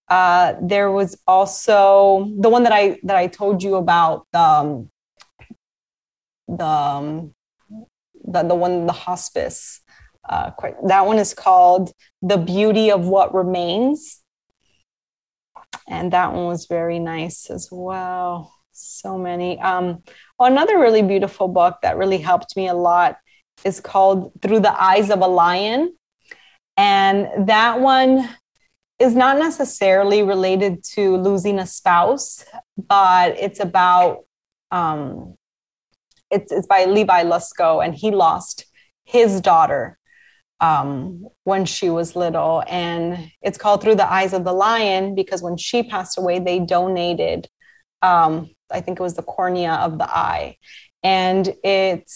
uh, 0.08 0.54
there 0.62 0.92
was 0.92 1.18
also 1.28 2.32
the 2.40 2.50
one 2.50 2.64
that 2.64 2.74
i 2.74 3.00
that 3.04 3.16
i 3.16 3.28
told 3.28 3.64
you 3.64 3.76
about 3.76 4.28
um, 4.34 4.90
the 6.48 6.66
um, 6.66 7.34
the, 8.24 8.44
the 8.44 8.56
one 8.56 8.86
the 8.86 8.94
hospice 8.94 9.82
uh, 10.30 10.52
that 10.88 11.06
one 11.06 11.18
is 11.18 11.34
called 11.34 11.92
the 12.22 12.38
beauty 12.38 12.92
of 12.92 13.08
what 13.08 13.34
remains 13.34 14.24
and 15.88 16.12
that 16.14 16.34
one 16.34 16.48
was 16.48 16.66
very 16.66 17.00
nice 17.00 17.50
as 17.50 17.70
well. 17.72 18.54
So 18.72 19.18
many. 19.18 19.60
Um, 19.60 20.04
well, 20.38 20.52
another 20.52 20.80
really 20.80 21.02
beautiful 21.02 21.48
book 21.48 21.78
that 21.82 21.98
really 21.98 22.18
helped 22.18 22.56
me 22.56 22.68
a 22.68 22.74
lot 22.74 23.18
is 23.64 23.80
called 23.80 24.32
Through 24.42 24.62
the 24.62 24.82
Eyes 24.84 25.10
of 25.10 25.22
a 25.22 25.28
Lion. 25.28 25.96
And 26.76 27.48
that 27.48 27.80
one 27.80 28.30
is 29.00 29.16
not 29.16 29.38
necessarily 29.38 30.24
related 30.24 30.84
to 30.84 31.18
losing 31.18 31.60
a 31.60 31.68
spouse, 31.68 32.46
but 32.78 33.38
it's 33.38 33.60
about, 33.60 34.26
um, 34.72 35.36
it's, 36.32 36.52
it's 36.52 36.68
by 36.68 36.86
Levi 36.86 37.24
Lusko, 37.24 37.84
and 37.84 37.94
he 37.94 38.12
lost 38.12 38.66
his 39.04 39.42
daughter 39.42 39.98
um, 40.60 41.28
when 41.44 41.66
she 41.66 41.90
was 41.90 42.16
little. 42.16 42.64
And 42.68 43.32
it's 43.42 43.58
called 43.58 43.82
Through 43.82 43.96
the 43.96 44.12
Eyes 44.12 44.34
of 44.34 44.44
the 44.44 44.54
Lion 44.54 45.16
because 45.16 45.42
when 45.42 45.58
she 45.58 45.84
passed 45.84 46.18
away, 46.18 46.40
they 46.40 46.60
donated, 46.60 47.48
um, 48.02 48.50
I 48.72 48.82
think 48.82 49.00
it 49.00 49.04
was 49.04 49.16
the 49.16 49.24
cornea 49.24 49.74
of 49.74 49.98
the 49.98 50.10
eye. 50.10 50.58
And 51.04 51.54
it 51.64 52.10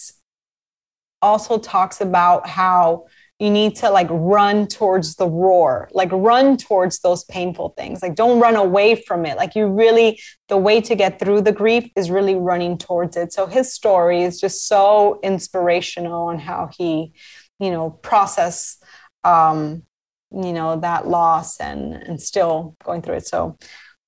also 1.22 1.60
talks 1.60 2.02
about 2.02 2.48
how 2.48 3.06
you 3.40 3.49
need 3.49 3.76
to 3.78 3.90
like 3.90 4.07
run 4.10 4.68
towards 4.68 5.16
the 5.16 5.28
roar, 5.28 5.90
like 5.94 6.10
run 6.11 6.57
towards 6.57 6.99
those 6.99 7.24
painful 7.26 7.74
things. 7.78 8.02
Like 8.02 8.16
don't 8.16 8.40
run 8.40 8.57
away 8.57 8.95
from 8.95 9.26
it. 9.26 9.38
Like 9.38 9.56
you 9.56 9.68
really, 9.68 10.20
the 10.49 10.57
way 10.57 10.82
to 10.82 10.94
get 10.94 11.20
through 11.20 11.41
the 11.41 11.53
grief 11.53 11.90
is 11.95 12.11
really 12.11 12.36
running 12.36 12.78
towards 12.78 13.16
it. 13.16 13.32
So 13.32 13.45
his 13.45 13.74
story 13.74 14.24
is 14.24 14.41
just 14.41 14.68
so 14.68 15.20
inspirational 15.24 16.28
on 16.28 16.40
how 16.40 16.70
he 16.78 17.14
you 17.60 17.72
know 17.72 17.90
process 17.90 18.78
um, 19.24 19.84
you 20.32 20.53
know 20.53 20.80
that 20.80 21.07
loss 21.07 21.60
and 21.60 21.94
and 21.94 22.22
still 22.22 22.76
going 22.84 23.02
through 23.02 23.16
it 23.16 23.28
so 23.28 23.57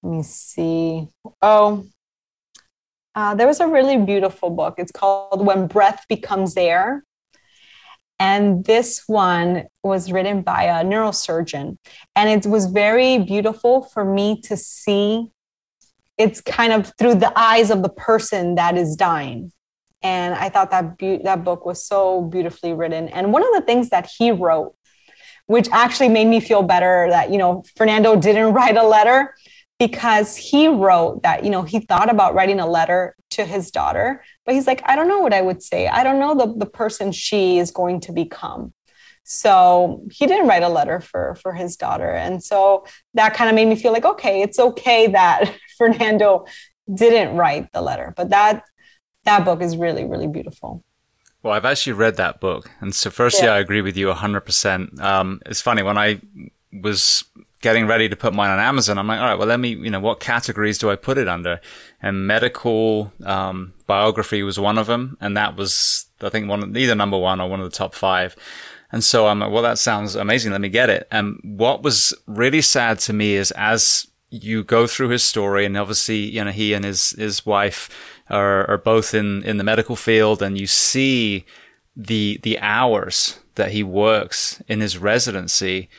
let 0.04 0.12
me 0.12 0.24
see 0.24 1.08
oh 1.42 1.86
uh, 3.14 3.36
there 3.36 3.48
was 3.48 3.60
a 3.60 3.68
really 3.68 3.98
beautiful 3.98 4.50
book 4.50 4.76
it's 4.78 4.92
called 4.92 5.46
when 5.46 5.68
breath 5.68 6.06
becomes 6.08 6.56
air 6.56 7.04
and 8.22 8.64
this 8.66 9.02
one 9.08 9.64
was 9.82 10.12
written 10.12 10.44
by 10.44 10.66
a 10.66 10.86
neurosurgeon. 10.86 11.80
And 12.16 12.30
it 12.30 12.48
was 12.48 12.68
very 12.68 13.18
beautiful 13.18 13.82
for 13.82 14.06
me 14.06 14.40
to 14.42 14.56
see. 14.56 15.32
It's 16.20 16.40
kind 16.40 16.72
of 16.72 16.94
through 17.00 17.16
the 17.16 17.34
eyes 17.36 17.72
of 17.72 17.82
the 17.82 17.90
person 17.90 18.54
that 18.56 18.78
is 18.78 18.96
dying. 18.96 19.52
And 20.04 20.36
I 20.36 20.50
thought 20.50 20.70
that 20.70 21.00
be- 21.00 21.18
that 21.24 21.44
book 21.44 21.66
was 21.66 21.84
so 21.84 22.22
beautifully 22.22 22.74
written. 22.74 23.10
And 23.10 23.34
one 23.34 23.42
of 23.42 23.54
the 23.54 23.66
things 23.66 23.90
that 23.90 24.08
he 24.16 24.32
wrote, 24.32 24.76
which 25.48 25.68
actually 25.72 26.10
made 26.10 26.28
me 26.28 26.40
feel 26.40 26.62
better, 26.62 27.08
that 27.10 27.32
you 27.32 27.40
know 27.40 27.64
Fernando 27.76 28.16
didn't 28.16 28.54
write 28.58 28.78
a 28.78 28.84
letter 28.84 29.34
because 29.82 30.38
he 30.38 30.68
wrote 30.68 31.24
that 31.24 31.44
you 31.44 31.50
know 31.50 31.64
he 31.64 31.80
thought 31.80 32.12
about 32.12 32.36
writing 32.36 32.60
a 32.60 32.68
letter 32.68 33.16
to 33.32 33.44
his 33.44 33.72
daughter, 33.72 34.24
but 34.46 34.54
he's 34.54 34.68
like, 34.68 34.84
I 34.86 34.96
don't 34.96 35.08
know 35.08 35.22
what 35.22 35.34
I 35.34 35.42
would 35.42 35.64
say. 35.64 35.88
I 35.88 36.04
don't 36.04 36.20
know 36.20 36.36
the 36.36 36.54
the 36.56 36.68
person 36.68 37.12
she 37.12 37.58
is 37.58 37.72
going 37.72 38.00
to 38.02 38.12
become. 38.12 38.74
So 39.24 40.04
he 40.12 40.28
didn't 40.28 40.48
write 40.48 40.62
a 40.62 40.70
letter 40.70 41.00
for 41.00 41.34
for 41.42 41.54
his 41.54 41.78
daughter, 41.78 42.12
and 42.12 42.44
so 42.44 42.86
that 43.16 43.34
kind 43.34 43.50
of 43.50 43.56
made 43.56 43.70
me 43.70 43.76
feel 43.76 43.92
like 43.92 44.06
okay, 44.06 44.44
it's 44.44 44.60
okay 44.60 45.08
that 45.08 45.52
Fernando 45.80 46.46
didn't 46.94 47.36
write 47.36 47.72
the 47.74 47.82
letter, 47.82 48.14
but 48.16 48.30
that 48.30 48.64
that 49.24 49.46
book 49.46 49.64
is 49.64 49.78
really, 49.78 50.06
really 50.06 50.28
beautiful. 50.28 50.84
Well, 51.42 51.54
I've 51.54 51.66
actually 51.66 51.94
read 51.94 52.18
that 52.18 52.40
book. 52.40 52.70
And 52.82 52.94
so, 52.94 53.10
firstly, 53.10 53.48
yeah. 53.48 53.56
I 53.56 53.60
agree 53.60 53.82
with 53.82 53.98
you 53.98 54.08
100%. 54.14 55.00
Um, 55.00 55.42
it's 55.48 55.62
funny, 55.62 55.82
when 55.82 55.98
I 55.98 56.22
was 56.72 57.24
getting 57.62 57.86
ready 57.86 58.10
to 58.10 58.16
put 58.16 58.34
mine 58.34 58.50
on 58.50 58.60
Amazon, 58.60 58.98
I'm 58.98 59.08
like, 59.08 59.20
all 59.20 59.26
right, 59.26 59.38
well, 59.38 59.48
let 59.48 59.60
me, 59.60 59.70
you 59.70 59.90
know, 59.90 60.00
what 60.00 60.20
categories 60.20 60.78
do 60.78 60.90
I 60.90 60.96
put 60.96 61.18
it 61.18 61.28
under? 61.28 61.62
And 62.02 62.28
medical 62.28 63.14
um, 63.24 63.74
biography 63.86 64.44
was 64.44 64.60
one 64.60 64.78
of 64.78 64.88
them. 64.88 65.18
And 65.22 65.38
that 65.38 65.56
was, 65.56 66.08
I 66.22 66.30
think, 66.30 66.50
one 66.50 66.76
either 66.76 66.96
number 66.96 67.18
one 67.18 67.40
or 67.40 67.50
one 67.50 67.62
of 67.62 67.70
the 67.70 67.78
top 67.78 67.94
five. 67.94 68.36
And 68.92 69.04
so 69.04 69.28
I'm 69.28 69.40
like, 69.40 69.52
well, 69.52 69.62
that 69.64 69.78
sounds 69.78 70.16
amazing. 70.16 70.52
Let 70.52 70.62
me 70.62 70.70
get 70.70 70.90
it. 70.90 71.08
And 71.12 71.40
what 71.44 71.84
was 71.84 72.14
really 72.26 72.62
sad 72.62 73.00
to 73.00 73.14
me 73.14 73.36
is 73.36 73.52
as 73.52 74.08
you 74.32 74.64
go 74.64 74.88
through 74.88 75.10
his 75.10 75.24
story 75.24 75.66
and 75.66 75.78
obviously, 75.78 76.18
you 76.18 76.44
know, 76.44 76.52
he 76.52 76.74
and 76.74 76.84
his, 76.84 77.12
his 77.12 77.46
wife 77.46 77.90
are, 78.30 78.70
are 78.70 78.78
both 78.78 79.14
in, 79.14 79.44
in 79.44 79.58
the 79.58 79.64
medical 79.64 79.96
field 79.96 80.42
and 80.42 80.58
you 80.58 80.68
see 80.68 81.46
the, 81.96 82.40
the 82.44 82.58
hours 82.60 83.40
that 83.56 83.72
he 83.72 83.84
works 83.84 84.62
in 84.68 84.80
his 84.80 84.98
residency 84.98 85.90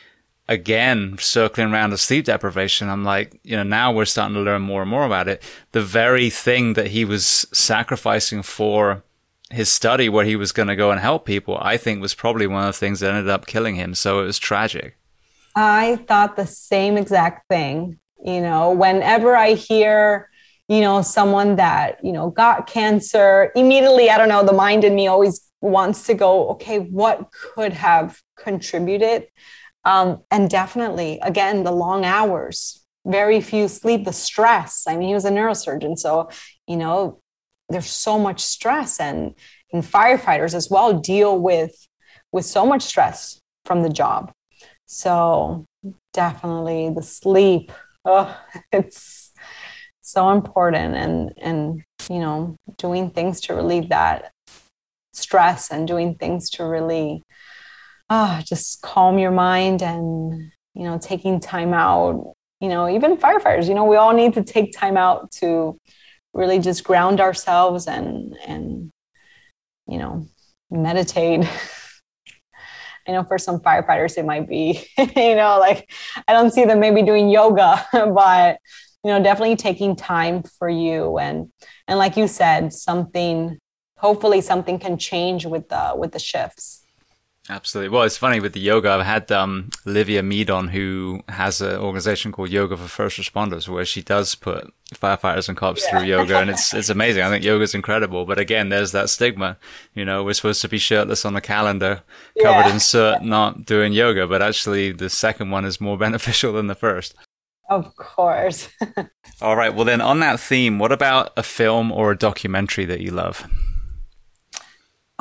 again 0.49 1.17
circling 1.19 1.73
around 1.73 1.91
the 1.91 1.99
sleep 1.99 2.25
deprivation 2.25 2.89
i'm 2.89 3.05
like 3.05 3.39
you 3.45 3.57
know 3.57 3.63
now 3.63 3.93
we're 3.93 4.05
starting 4.05 4.35
to 4.35 4.41
learn 4.41 4.61
more 4.61 4.83
and 4.83 4.91
more 4.91 5.05
about 5.05 5.29
it. 5.29 5.43
The 5.71 5.83
very 5.83 6.31
thing 6.31 6.75
that 6.75 6.89
he 6.89 7.05
was 7.05 7.47
sacrificing 7.53 8.43
for 8.43 9.05
his 9.51 9.71
study 9.71 10.09
where 10.09 10.25
he 10.25 10.35
was 10.35 10.51
going 10.51 10.69
to 10.69 10.77
go 10.77 10.91
and 10.91 11.01
help 11.01 11.25
people 11.25 11.59
i 11.61 11.77
think 11.77 12.01
was 12.01 12.15
probably 12.15 12.47
one 12.47 12.67
of 12.67 12.75
the 12.75 12.79
things 12.79 13.01
that 13.01 13.15
ended 13.15 13.31
up 13.31 13.47
killing 13.47 13.77
him. 13.77 13.95
So 13.95 14.21
it 14.21 14.25
was 14.25 14.39
tragic. 14.39 14.97
I 15.55 15.97
thought 16.09 16.37
the 16.37 16.47
same 16.47 16.97
exact 16.97 17.49
thing. 17.49 17.99
You 18.25 18.41
know 18.41 18.73
whenever 18.73 19.37
i 19.37 19.55
hear 19.55 20.29
you 20.73 20.81
know, 20.81 21.03
someone 21.03 21.57
that, 21.57 22.03
you 22.03 22.13
know, 22.13 22.31
got 22.31 22.67
cancer, 22.67 23.53
immediately, 23.55 24.09
I 24.09 24.17
don't 24.17 24.31
know, 24.31 24.43
the 24.43 24.53
mind 24.53 24.85
in 24.85 24.95
me 24.95 25.07
always 25.07 25.41
wants 25.61 26.07
to 26.07 26.15
go, 26.15 26.49
okay, 26.51 26.79
what 26.79 27.31
could 27.31 27.75
have 27.75 28.21
contributed? 28.37 29.27
Um, 29.85 30.23
and 30.31 30.49
definitely, 30.49 31.19
again, 31.23 31.65
the 31.65 31.73
long 31.73 32.05
hours, 32.05 32.85
very 33.05 33.41
few 33.41 33.69
sleep, 33.69 34.05
the 34.05 34.13
stress. 34.13 34.85
I 34.87 34.97
mean, 34.97 35.09
he 35.09 35.15
was 35.15 35.25
a 35.25 35.31
neurosurgeon. 35.31 35.99
So, 35.99 36.31
you 36.69 36.77
know, 36.77 37.19
there's 37.69 37.91
so 37.91 38.19
much 38.19 38.41
stress 38.41 39.01
and, 39.01 39.35
and 39.73 39.83
firefighters 39.83 40.55
as 40.55 40.71
well 40.71 40.99
deal 41.01 41.39
with 41.39 41.75
with 42.31 42.47
so 42.47 42.65
much 42.65 42.83
stress 42.83 43.39
from 43.65 43.83
the 43.83 43.91
job. 43.91 44.33
So 44.87 45.67
definitely 46.13 46.91
the 46.95 47.03
sleep. 47.03 47.73
Oh, 48.05 48.37
it's 48.73 49.33
so 50.01 50.31
important 50.31 50.95
and 50.97 51.33
and 51.41 51.83
you 52.11 52.19
know 52.19 52.57
doing 52.77 53.09
things 53.11 53.41
to 53.41 53.55
relieve 53.55 53.89
that 53.89 54.33
stress 55.13 55.71
and 55.71 55.87
doing 55.87 56.17
things 56.17 56.51
to 56.51 56.65
really 56.65 57.23
uh, 58.13 58.43
just 58.43 58.83
calm 58.83 59.19
your 59.19 59.31
mind 59.31 59.83
and 59.83 60.53
you 60.75 60.85
know 60.85 60.99
taking 60.99 61.41
time 61.41 61.73
out. 61.73 62.35
You 62.61 62.69
know 62.69 62.89
even 62.89 63.17
firefighters 63.17 63.67
you 63.69 63.75
know 63.75 63.85
we 63.85 63.97
all 63.97 64.13
need 64.13 64.35
to 64.35 64.45
take 64.45 64.77
time 64.77 64.97
out 64.97 65.33
to 65.41 65.79
really 66.33 66.59
just 66.59 66.85
ground 66.85 67.21
ourselves 67.21 67.87
and 67.87 68.37
and 68.47 68.91
you 69.87 69.99
know 69.99 70.27
meditate. 70.71 71.49
I 73.09 73.13
know 73.13 73.25
for 73.25 73.39
some 73.39 73.59
firefighters 73.59 74.17
it 74.17 74.25
might 74.25 74.49
be, 74.49 74.87
you 74.99 75.35
know, 75.35 75.59
like 75.59 75.91
I 76.29 76.33
don't 76.33 76.53
see 76.53 76.65
them 76.65 76.79
maybe 76.79 77.03
doing 77.03 77.31
yoga, 77.31 77.85
but 77.93 78.59
you 79.05 79.11
know 79.11 79.23
definitely 79.23 79.57
taking 79.57 79.97
time 79.97 80.43
for 80.59 80.69
you. 80.69 81.19
And 81.19 81.49
and 81.89 81.99
like 81.99 82.17
you 82.17 82.29
said 82.29 82.73
something 82.75 83.59
hopefully 83.97 84.41
something 84.41 84.79
can 84.79 84.99
change 84.99 85.47
with 85.47 85.69
the 85.69 85.95
with 85.97 86.13
the 86.13 86.19
shifts 86.19 86.82
Absolutely. 87.49 87.89
Well, 87.89 88.05
it's 88.05 88.17
funny 88.17 88.39
with 88.39 88.53
the 88.53 88.61
yoga. 88.61 88.91
I've 88.91 89.05
had 89.05 89.33
um, 89.33 89.71
Olivia 89.85 90.23
Mead 90.23 90.49
on, 90.49 90.69
who 90.69 91.23
has 91.29 91.61
an 91.61 91.77
organization 91.77 92.31
called 92.31 92.51
Yoga 92.51 92.77
for 92.77 92.87
First 92.87 93.19
Responders, 93.19 93.69
where 93.69 93.85
she 93.85 94.01
does 94.01 94.37
put 94.37 94.73
firefighters 94.95 95.49
and 95.49 95.57
cops 95.57 95.83
yeah. 95.83 95.91
through 95.91 96.07
yoga, 96.07 96.39
and 96.39 96.51
it's 96.51 96.73
it's 96.75 96.89
amazing. 96.89 97.23
I 97.23 97.31
think 97.31 97.45
yoga 97.45 97.65
is 97.65 97.75
incredible. 97.75 98.27
But 98.27 98.39
again, 98.39 98.69
there's 98.69 98.93
that 98.93 99.11
stigma. 99.11 99.59
You 99.93 100.05
know, 100.05 100.23
we're 100.23 100.35
supposed 100.35 100.63
to 100.63 100.69
be 100.69 100.79
shirtless 100.79 101.25
on 101.25 101.35
the 101.35 101.41
calendar, 101.41 102.03
covered 102.41 102.67
yeah. 102.69 102.73
in 102.73 102.79
soot, 102.81 103.23
not 103.23 103.67
doing 103.67 103.93
yoga. 103.93 104.29
But 104.29 104.41
actually, 104.41 104.93
the 104.93 105.11
second 105.11 105.51
one 105.51 105.65
is 105.65 105.81
more 105.81 105.99
beneficial 106.07 106.53
than 106.53 106.69
the 106.69 106.77
first. 106.77 107.15
Of 107.69 107.97
course. 107.97 108.69
All 109.41 109.57
right. 109.57 109.75
Well, 109.75 109.85
then, 109.85 110.01
on 110.01 110.21
that 110.21 110.39
theme, 110.39 110.79
what 110.79 110.93
about 110.93 111.33
a 111.37 111.43
film 111.43 111.91
or 111.91 112.13
a 112.13 112.19
documentary 112.19 112.85
that 112.85 113.01
you 113.01 113.11
love? 113.11 113.49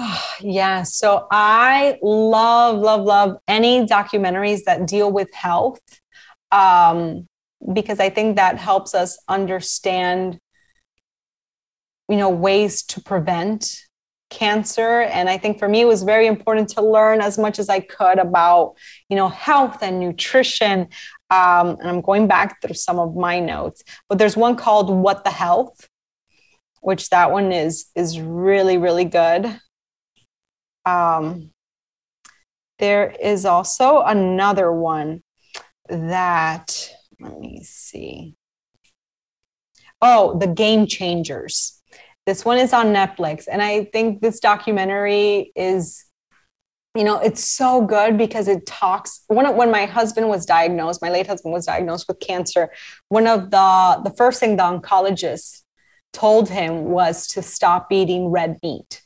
Oh, 0.03 0.26
yeah. 0.41 0.84
So 0.84 1.28
I 1.32 1.98
love, 2.02 2.80
love, 2.80 3.02
love 3.02 3.38
any 3.48 3.86
documentaries 3.86 4.64
that 4.64 4.88
deal 4.88 5.11
with 5.11 5.32
health 5.34 5.80
um, 6.52 7.28
because 7.73 7.99
I 7.99 8.10
think 8.10 8.36
that 8.36 8.57
helps 8.57 8.95
us 8.95 9.18
understand, 9.30 10.40
you 12.10 12.18
know, 12.18 12.30
ways 12.30 12.84
to 12.84 13.02
prevent 13.02 13.80
cancer. 14.32 15.02
And 15.02 15.30
I 15.30 15.38
think 15.38 15.60
for 15.60 15.68
me, 15.68 15.82
it 15.82 15.88
was 15.88 16.03
very 16.03 16.26
important 16.26 16.69
to 16.69 16.82
learn 16.82 17.22
as 17.22 17.38
much 17.38 17.60
as 17.60 17.69
I 17.69 17.82
could 17.82 18.18
about, 18.18 18.76
you 19.10 19.15
know, 19.15 19.30
health 19.30 19.84
and 19.84 19.99
nutrition. 19.99 20.88
Um, 21.30 21.78
and 21.80 21.88
I'm 21.88 22.02
going 22.02 22.28
back 22.28 22.61
through 22.61 22.76
some 22.76 22.98
of 22.98 23.15
my 23.15 23.40
notes, 23.40 23.84
but 24.10 24.18
there's 24.18 24.36
one 24.38 24.56
called 24.56 24.90
What 24.90 25.23
the 25.26 25.32
Health, 25.32 25.88
which 26.82 27.10
that 27.10 27.32
one 27.32 27.52
is 27.52 27.86
is 27.95 28.19
really 28.19 28.78
really 28.78 29.06
good 29.06 29.60
um, 30.85 31.51
there 32.79 33.13
is 33.21 33.45
also 33.45 34.01
another 34.01 34.71
one 34.71 35.21
that, 35.87 36.89
let 37.19 37.39
me 37.39 37.61
see. 37.63 38.35
Oh, 40.01 40.37
The 40.39 40.47
Game 40.47 40.87
Changers. 40.87 41.79
This 42.25 42.43
one 42.43 42.57
is 42.57 42.73
on 42.73 42.87
Netflix. 42.87 43.45
And 43.51 43.61
I 43.61 43.85
think 43.85 44.21
this 44.21 44.39
documentary 44.39 45.51
is 45.55 46.05
you 46.95 47.03
know 47.05 47.19
it's 47.19 47.43
so 47.43 47.85
good 47.85 48.17
because 48.17 48.47
it 48.47 48.65
talks 48.65 49.23
when, 49.27 49.55
when 49.55 49.71
my 49.71 49.85
husband 49.85 50.27
was 50.27 50.45
diagnosed 50.45 51.01
my 51.01 51.09
late 51.09 51.27
husband 51.27 51.53
was 51.53 51.65
diagnosed 51.65 52.05
with 52.07 52.19
cancer 52.19 52.69
one 53.07 53.27
of 53.27 53.49
the 53.49 54.01
the 54.03 54.13
first 54.17 54.39
thing 54.39 54.57
the 54.57 54.63
oncologist 54.63 55.61
told 56.11 56.49
him 56.49 56.85
was 56.85 57.27
to 57.27 57.41
stop 57.41 57.91
eating 57.91 58.27
red 58.27 58.57
meat 58.61 59.01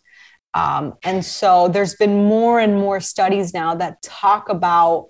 um, 0.56 0.94
and 1.04 1.24
so 1.24 1.68
there's 1.68 1.96
been 1.96 2.24
more 2.24 2.60
and 2.60 2.76
more 2.76 3.02
studies 3.02 3.54
now 3.54 3.76
that 3.76 4.02
talk 4.02 4.48
about 4.48 5.08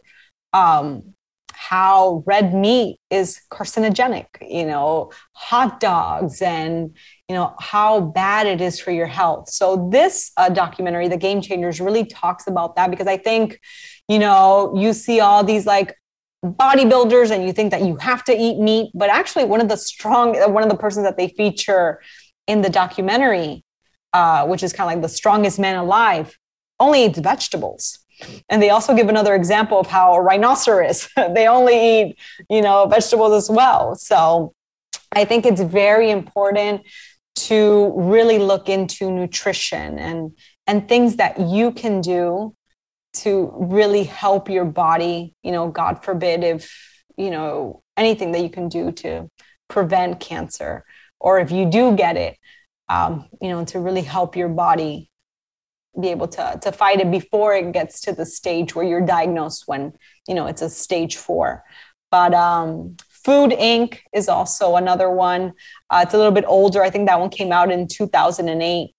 um, 0.54 1.14
how 1.54 2.24
red 2.26 2.54
meat 2.54 3.00
is 3.12 3.40
carcinogenic, 3.52 4.26
you 4.42 4.66
know, 4.66 5.12
hot 5.34 5.80
dogs 5.80 6.42
and, 6.42 6.98
you 7.30 7.36
know, 7.36 7.54
how 7.60 8.02
bad 8.02 8.48
it 8.48 8.60
is 8.60 8.80
for 8.80 8.90
your 8.92 9.06
health. 9.06 9.50
So 9.50 9.88
this 9.92 10.32
uh, 10.36 10.50
documentary, 10.50 11.08
The 11.08 11.18
Game 11.18 11.42
Changers, 11.42 11.80
really 11.80 12.06
talks 12.06 12.48
about 12.48 12.76
that 12.76 12.90
because 12.90 13.08
I 13.08 13.18
think, 13.18 13.60
you 14.10 14.18
know, 14.18 14.74
you 14.76 14.94
see 14.94 15.20
all 15.20 15.44
these 15.44 15.68
like 15.68 15.96
bodybuilders 16.44 17.30
and 17.30 17.44
you 17.44 17.54
think 17.54 17.70
that 17.70 17.84
you 17.84 17.98
have 17.98 18.24
to 18.26 18.34
eat 18.36 18.58
meat, 18.58 18.92
but 18.96 19.12
actually 19.12 19.46
one 19.46 19.62
of 19.62 19.70
the 19.70 19.78
strong, 19.78 20.36
one 20.52 20.64
of 20.64 20.70
the 20.70 20.78
persons 20.78 21.06
that 21.06 21.18
they 21.18 21.28
feature 21.28 22.02
in 22.48 22.62
the 22.62 22.70
documentary 22.70 23.65
uh, 24.16 24.46
which 24.48 24.64
is 24.64 24.72
kind 24.72 24.90
of 24.90 24.96
like 24.96 25.02
the 25.02 25.14
strongest 25.14 25.60
man 25.60 25.76
alive, 25.76 26.40
only 26.80 27.04
eats 27.04 27.20
vegetables. 27.20 28.00
And 28.48 28.64
they 28.64 28.70
also 28.70 28.96
give 28.96 29.10
another 29.10 29.36
example 29.36 29.78
of 29.78 29.88
how 29.88 30.14
a 30.14 30.22
rhinoceros, 30.22 31.10
they 31.18 31.48
only 31.50 31.76
eat, 31.92 32.18
you 32.50 32.62
know, 32.62 32.86
vegetables 32.86 33.34
as 33.34 33.50
well. 33.54 33.94
So 33.96 34.54
I 35.12 35.26
think 35.26 35.46
it's 35.46 35.60
very 35.60 36.12
important 36.12 36.84
to 37.50 37.92
really 37.98 38.40
look 38.40 38.70
into 38.70 39.12
nutrition 39.12 40.00
and 40.00 40.32
and 40.66 40.88
things 40.88 41.18
that 41.18 41.38
you 41.38 41.74
can 41.74 42.00
do 42.00 42.56
to 43.16 43.52
really 43.58 44.06
help 44.06 44.50
your 44.50 44.66
body, 44.66 45.36
you 45.44 45.52
know, 45.52 45.68
God 45.68 46.04
forbid 46.06 46.44
if, 46.44 46.62
you 47.18 47.30
know, 47.30 47.82
anything 47.98 48.32
that 48.32 48.42
you 48.42 48.50
can 48.50 48.70
do 48.70 48.94
to 48.94 49.30
prevent 49.68 50.22
cancer 50.22 50.86
or 51.20 51.40
if 51.40 51.52
you 51.52 51.66
do 51.66 51.96
get 51.96 52.16
it, 52.16 52.38
um, 52.90 53.28
you 53.42 53.50
know, 53.50 53.66
to 53.66 53.80
really 53.80 54.02
help 54.02 54.36
your 54.36 54.50
body 54.50 55.10
be 56.00 56.10
able 56.10 56.28
to, 56.28 56.60
to 56.62 56.72
fight 56.72 57.00
it 57.00 57.10
before 57.10 57.54
it 57.54 57.72
gets 57.72 58.02
to 58.02 58.12
the 58.12 58.26
stage 58.26 58.76
where 58.76 58.86
you're 58.86 59.06
diagnosed 59.06 59.64
when, 59.66 59.94
you 60.28 60.36
know, 60.36 60.46
it's 60.46 60.62
a 60.62 60.70
stage 60.70 61.16
four. 61.16 61.64
But 62.12 62.34
um, 62.34 62.98
Food 63.10 63.52
Inc. 63.52 64.00
is 64.14 64.30
also 64.30 64.76
another 64.76 65.10
one. 65.10 65.54
Uh, 65.90 66.02
it's 66.04 66.14
a 66.14 66.18
little 66.18 66.32
bit 66.32 66.46
older. 66.48 66.84
I 66.84 66.90
think 66.90 67.08
that 67.08 67.20
one 67.20 67.30
came 67.30 67.52
out 67.52 67.72
in 67.72 67.88
2008. 67.88 68.92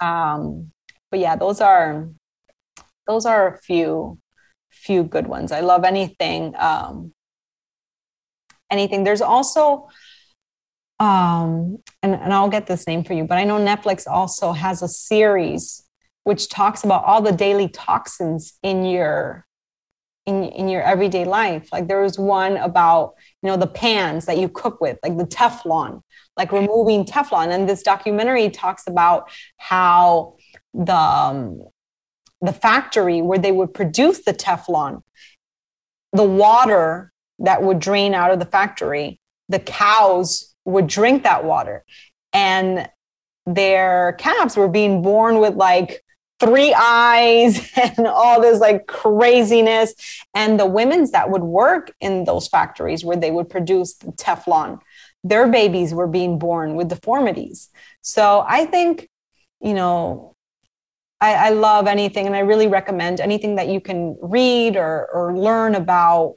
Um, 0.00 0.72
but 1.10 1.20
yeah, 1.20 1.36
those 1.36 1.60
are 1.60 2.08
those 3.06 3.26
are 3.26 3.54
a 3.54 3.58
few 3.58 4.18
few 4.70 5.02
good 5.02 5.26
ones. 5.26 5.52
I 5.52 5.60
love 5.60 5.84
anything 5.84 6.54
um, 6.58 7.12
anything. 8.70 9.04
There's 9.04 9.20
also 9.20 9.88
um, 11.00 11.78
and, 12.02 12.14
and 12.14 12.32
I'll 12.32 12.50
get 12.50 12.66
this 12.66 12.86
name 12.86 13.02
for 13.02 13.14
you, 13.14 13.24
but 13.24 13.38
I 13.38 13.44
know 13.44 13.58
Netflix 13.58 14.06
also 14.06 14.52
has 14.52 14.82
a 14.82 14.88
series 14.88 15.82
which 16.24 16.50
talks 16.50 16.84
about 16.84 17.04
all 17.04 17.22
the 17.22 17.32
daily 17.32 17.68
toxins 17.68 18.58
in 18.62 18.84
your 18.84 19.46
in, 20.26 20.44
in 20.44 20.68
your 20.68 20.82
everyday 20.82 21.24
life. 21.24 21.70
Like 21.72 21.88
there 21.88 22.02
was 22.02 22.18
one 22.18 22.58
about, 22.58 23.14
you 23.42 23.48
know, 23.48 23.56
the 23.56 23.66
pans 23.66 24.26
that 24.26 24.36
you 24.36 24.50
cook 24.50 24.78
with, 24.80 24.98
like 25.02 25.16
the 25.16 25.24
Teflon, 25.24 26.02
like 26.36 26.52
removing 26.52 27.06
Teflon. 27.06 27.48
And 27.48 27.66
this 27.66 27.82
documentary 27.82 28.50
talks 28.50 28.86
about 28.86 29.30
how 29.56 30.36
the 30.74 30.94
um, 30.94 31.62
the 32.42 32.52
factory 32.52 33.22
where 33.22 33.38
they 33.38 33.52
would 33.52 33.72
produce 33.72 34.24
the 34.24 34.34
Teflon, 34.34 35.02
the 36.12 36.24
water 36.24 37.12
that 37.38 37.62
would 37.62 37.80
drain 37.80 38.14
out 38.14 38.30
of 38.30 38.38
the 38.38 38.44
factory, 38.44 39.18
the 39.48 39.58
cows 39.58 40.49
would 40.64 40.86
drink 40.86 41.22
that 41.24 41.44
water. 41.44 41.84
And 42.32 42.88
their 43.46 44.14
calves 44.18 44.56
were 44.56 44.68
being 44.68 45.02
born 45.02 45.40
with 45.40 45.54
like 45.54 46.02
three 46.38 46.74
eyes 46.74 47.70
and 47.76 48.06
all 48.06 48.40
this 48.40 48.60
like 48.60 48.86
craziness. 48.86 49.94
And 50.34 50.58
the 50.58 50.66
women's 50.66 51.12
that 51.12 51.30
would 51.30 51.42
work 51.42 51.92
in 52.00 52.24
those 52.24 52.48
factories 52.48 53.04
where 53.04 53.16
they 53.16 53.30
would 53.30 53.48
produce 53.48 53.94
the 53.94 54.12
Teflon, 54.12 54.80
their 55.22 55.48
babies 55.48 55.92
were 55.92 56.08
being 56.08 56.38
born 56.38 56.74
with 56.74 56.88
deformities. 56.88 57.68
So 58.00 58.44
I 58.46 58.64
think, 58.64 59.08
you 59.60 59.74
know, 59.74 60.34
I, 61.20 61.34
I 61.34 61.50
love 61.50 61.86
anything 61.86 62.26
and 62.26 62.34
I 62.34 62.40
really 62.40 62.66
recommend 62.66 63.20
anything 63.20 63.56
that 63.56 63.68
you 63.68 63.80
can 63.80 64.16
read 64.22 64.76
or, 64.76 65.06
or 65.12 65.36
learn 65.36 65.74
about, 65.74 66.36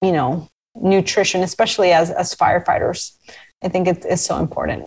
you 0.00 0.12
know, 0.12 0.48
nutrition, 0.82 1.42
especially 1.42 1.92
as, 1.92 2.10
as 2.10 2.34
firefighters. 2.34 3.12
I 3.62 3.68
think 3.68 3.88
it's, 3.88 4.04
it's 4.06 4.22
so 4.22 4.38
important. 4.38 4.86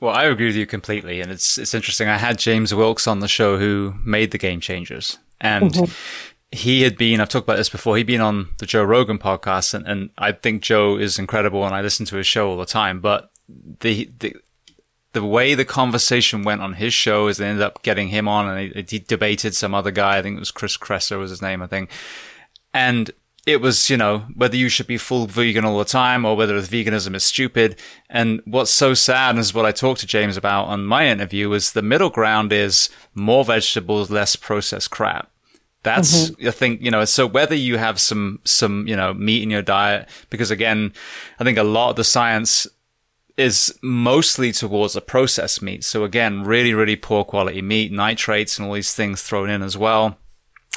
Well, 0.00 0.14
I 0.14 0.24
agree 0.24 0.46
with 0.46 0.56
you 0.56 0.66
completely, 0.66 1.20
and 1.20 1.30
it's 1.30 1.58
it's 1.58 1.74
interesting. 1.74 2.08
I 2.08 2.18
had 2.18 2.38
James 2.38 2.72
Wilks 2.72 3.08
on 3.08 3.18
the 3.18 3.26
show 3.26 3.58
who 3.58 3.94
made 4.04 4.30
the 4.30 4.38
Game 4.38 4.60
Changers, 4.60 5.18
and 5.40 5.72
mm-hmm. 5.72 5.92
he 6.52 6.82
had 6.82 6.96
been. 6.96 7.20
I've 7.20 7.28
talked 7.28 7.46
about 7.46 7.56
this 7.56 7.68
before. 7.68 7.96
He'd 7.96 8.06
been 8.06 8.20
on 8.20 8.50
the 8.58 8.66
Joe 8.66 8.84
Rogan 8.84 9.18
podcast, 9.18 9.74
and, 9.74 9.86
and 9.88 10.10
I 10.16 10.32
think 10.32 10.62
Joe 10.62 10.96
is 10.96 11.18
incredible, 11.18 11.64
and 11.64 11.74
I 11.74 11.80
listen 11.80 12.06
to 12.06 12.16
his 12.16 12.28
show 12.28 12.48
all 12.48 12.56
the 12.56 12.64
time. 12.64 13.00
But 13.00 13.30
the 13.80 14.08
the 14.20 14.36
the 15.14 15.24
way 15.24 15.54
the 15.54 15.64
conversation 15.64 16.44
went 16.44 16.60
on 16.60 16.74
his 16.74 16.94
show 16.94 17.26
is 17.26 17.38
they 17.38 17.48
ended 17.48 17.64
up 17.64 17.82
getting 17.82 18.08
him 18.08 18.28
on, 18.28 18.46
and 18.46 18.72
he, 18.72 18.84
he 18.88 18.98
debated 19.00 19.56
some 19.56 19.74
other 19.74 19.90
guy. 19.90 20.18
I 20.18 20.22
think 20.22 20.36
it 20.36 20.40
was 20.40 20.52
Chris 20.52 20.76
Kresser 20.76 21.18
was 21.18 21.30
his 21.30 21.42
name, 21.42 21.60
I 21.60 21.66
think, 21.66 21.90
and 22.72 23.10
it 23.48 23.62
was, 23.62 23.88
you 23.88 23.96
know, 23.96 24.26
whether 24.34 24.56
you 24.56 24.68
should 24.68 24.86
be 24.86 24.98
full 24.98 25.26
vegan 25.26 25.64
all 25.64 25.78
the 25.78 25.84
time 25.86 26.26
or 26.26 26.36
whether 26.36 26.60
veganism 26.60 27.14
is 27.14 27.24
stupid. 27.24 27.80
And 28.10 28.42
what's 28.44 28.70
so 28.70 28.92
sad, 28.92 29.38
is 29.38 29.54
what 29.54 29.64
I 29.64 29.72
talked 29.72 30.00
to 30.00 30.06
James 30.06 30.36
about 30.36 30.66
on 30.66 30.84
my 30.84 31.08
interview, 31.08 31.50
is 31.54 31.72
the 31.72 31.80
middle 31.80 32.10
ground 32.10 32.52
is 32.52 32.90
more 33.14 33.46
vegetables, 33.46 34.10
less 34.10 34.36
processed 34.36 34.90
crap. 34.90 35.30
That's, 35.82 36.28
mm-hmm. 36.28 36.46
I 36.46 36.50
think, 36.50 36.82
you 36.82 36.90
know, 36.90 37.06
so 37.06 37.26
whether 37.26 37.54
you 37.54 37.78
have 37.78 37.98
some, 37.98 38.40
some, 38.44 38.86
you 38.86 38.94
know, 38.94 39.14
meat 39.14 39.42
in 39.42 39.50
your 39.50 39.62
diet, 39.62 40.10
because 40.28 40.50
again, 40.50 40.92
I 41.38 41.44
think 41.44 41.56
a 41.56 41.62
lot 41.62 41.88
of 41.88 41.96
the 41.96 42.04
science 42.04 42.66
is 43.38 43.74
mostly 43.80 44.52
towards 44.52 44.94
a 44.94 45.00
processed 45.00 45.62
meat. 45.62 45.84
So 45.84 46.04
again, 46.04 46.42
really, 46.42 46.74
really 46.74 46.96
poor 46.96 47.24
quality 47.24 47.62
meat, 47.62 47.92
nitrates 47.92 48.58
and 48.58 48.68
all 48.68 48.74
these 48.74 48.92
things 48.92 49.22
thrown 49.22 49.48
in 49.48 49.62
as 49.62 49.78
well 49.78 50.18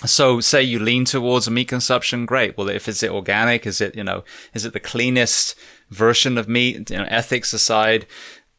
so 0.05 0.39
say 0.39 0.63
you 0.63 0.79
lean 0.79 1.05
towards 1.05 1.49
meat 1.49 1.67
consumption, 1.67 2.25
great. 2.25 2.57
Well, 2.57 2.69
if 2.69 2.87
is 2.87 3.03
it 3.03 3.11
organic? 3.11 3.67
Is 3.67 3.81
it, 3.81 3.95
you 3.95 4.03
know, 4.03 4.23
is 4.53 4.65
it 4.65 4.73
the 4.73 4.79
cleanest 4.79 5.55
version 5.89 6.37
of 6.37 6.47
meat? 6.47 6.89
You 6.89 6.97
know, 6.97 7.07
ethics 7.09 7.53
aside, 7.53 8.07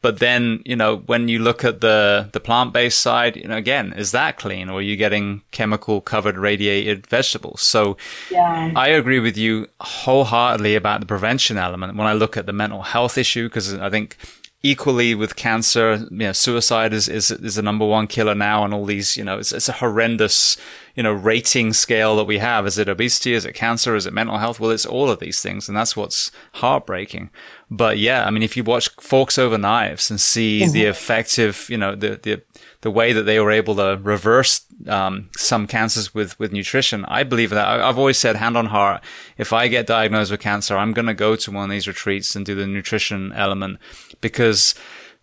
But 0.03 0.19
then, 0.19 0.63
you 0.65 0.75
know, 0.75 0.97
when 1.07 1.29
you 1.29 1.39
look 1.39 1.65
at 1.65 1.81
the, 1.81 2.29
the 2.33 2.41
plant 2.41 2.73
based 2.73 3.01
side, 3.01 3.37
you 3.37 3.47
know, 3.47 3.57
again, 3.57 3.93
is 3.93 4.11
that 4.11 4.37
clean 4.37 4.69
or 4.69 4.81
are 4.81 4.83
you 4.83 4.97
getting 4.97 5.43
chemical 5.53 6.01
covered 6.01 6.37
radiated 6.37 7.07
vegetables? 7.07 7.63
So 7.63 7.97
yeah. 8.29 8.73
I 8.75 8.89
agree 8.89 9.21
with 9.21 9.39
you 9.39 9.69
wholeheartedly 9.81 10.75
about 10.75 11.01
the 11.01 11.07
prevention 11.07 11.57
element. 11.57 11.97
When 11.97 12.09
I 12.09 12.15
look 12.15 12.37
at 12.37 12.47
the 12.47 12.53
mental 12.53 12.83
health 12.83 13.17
issue, 13.17 13.49
because 13.49 13.75
I 13.75 13.91
think 13.91 14.17
equally 14.63 15.15
with 15.15 15.35
cancer, 15.35 16.07
you 16.11 16.19
know, 16.19 16.33
suicide 16.33 16.93
is, 16.93 17.09
is, 17.09 17.31
is 17.33 17.57
the 17.57 17.63
number 17.63 17.85
one 17.85 18.07
killer 18.07 18.35
now 18.35 18.65
and 18.65 18.73
all 18.73 18.85
these, 18.85 19.17
you 19.17 19.25
know, 19.25 19.39
it's, 19.39 19.51
it's 19.53 19.69
a 19.69 19.73
horrendous, 19.73 20.57
you 20.95 21.03
know, 21.03 21.13
rating 21.13 21.73
scale 21.73 22.15
that 22.17 22.25
we 22.25 22.39
have. 22.39 22.65
Is 22.65 22.79
it 22.79 22.89
obesity? 22.89 23.35
Is 23.35 23.45
it 23.45 23.55
cancer? 23.55 23.97
Is 23.97 24.07
it 24.07 24.13
mental 24.13 24.39
health? 24.39 24.61
Well, 24.61 24.71
it's 24.71 24.87
all 24.87 25.11
of 25.11 25.19
these 25.19 25.43
things. 25.43 25.69
And 25.69 25.77
that's 25.77 25.97
what's 25.97 26.31
heartbreaking. 26.55 27.31
But 27.71 27.99
yeah, 27.99 28.25
I 28.25 28.31
mean, 28.31 28.45
if 28.45 28.57
you 28.57 28.63
watch 28.63 28.89
Forks 29.01 29.37
Over 29.37 29.59
Knives 29.59 30.11
and 30.11 30.21
see 30.21 30.61
mm-hmm. 30.61 30.73
the 30.73 30.85
effective, 30.85 31.67
you 31.69 31.79
know, 31.79 31.97
the, 31.97 32.21
the, 32.23 32.43
the 32.83 32.91
way 32.91 33.13
that 33.13 33.25
they 33.25 33.41
were 33.41 33.51
able 33.51 33.75
to 33.77 33.99
reverse 34.01 34.65
um, 34.89 35.31
some 35.37 35.67
cancers 35.67 36.15
with 36.15 36.39
with 36.39 36.53
nutrition. 36.53 37.05
I 37.07 37.23
believe 37.23 37.51
that. 37.51 37.67
I've 37.67 37.99
always 37.99 38.19
said, 38.19 38.37
hand 38.37 38.57
on 38.57 38.67
heart, 38.67 39.03
if 39.39 39.53
I 39.53 39.69
get 39.69 39.87
diagnosed 39.87 40.31
with 40.31 40.41
cancer, 40.41 40.77
I'm 40.77 40.93
going 40.93 41.07
to 41.07 41.15
go 41.15 41.37
to 41.37 41.51
one 41.51 41.65
of 41.65 41.71
these 41.71 41.89
retreats 41.89 42.35
and 42.37 42.45
do 42.45 42.55
the 42.55 42.67
nutrition 42.67 43.33
element 43.33 43.79
because 44.21 44.75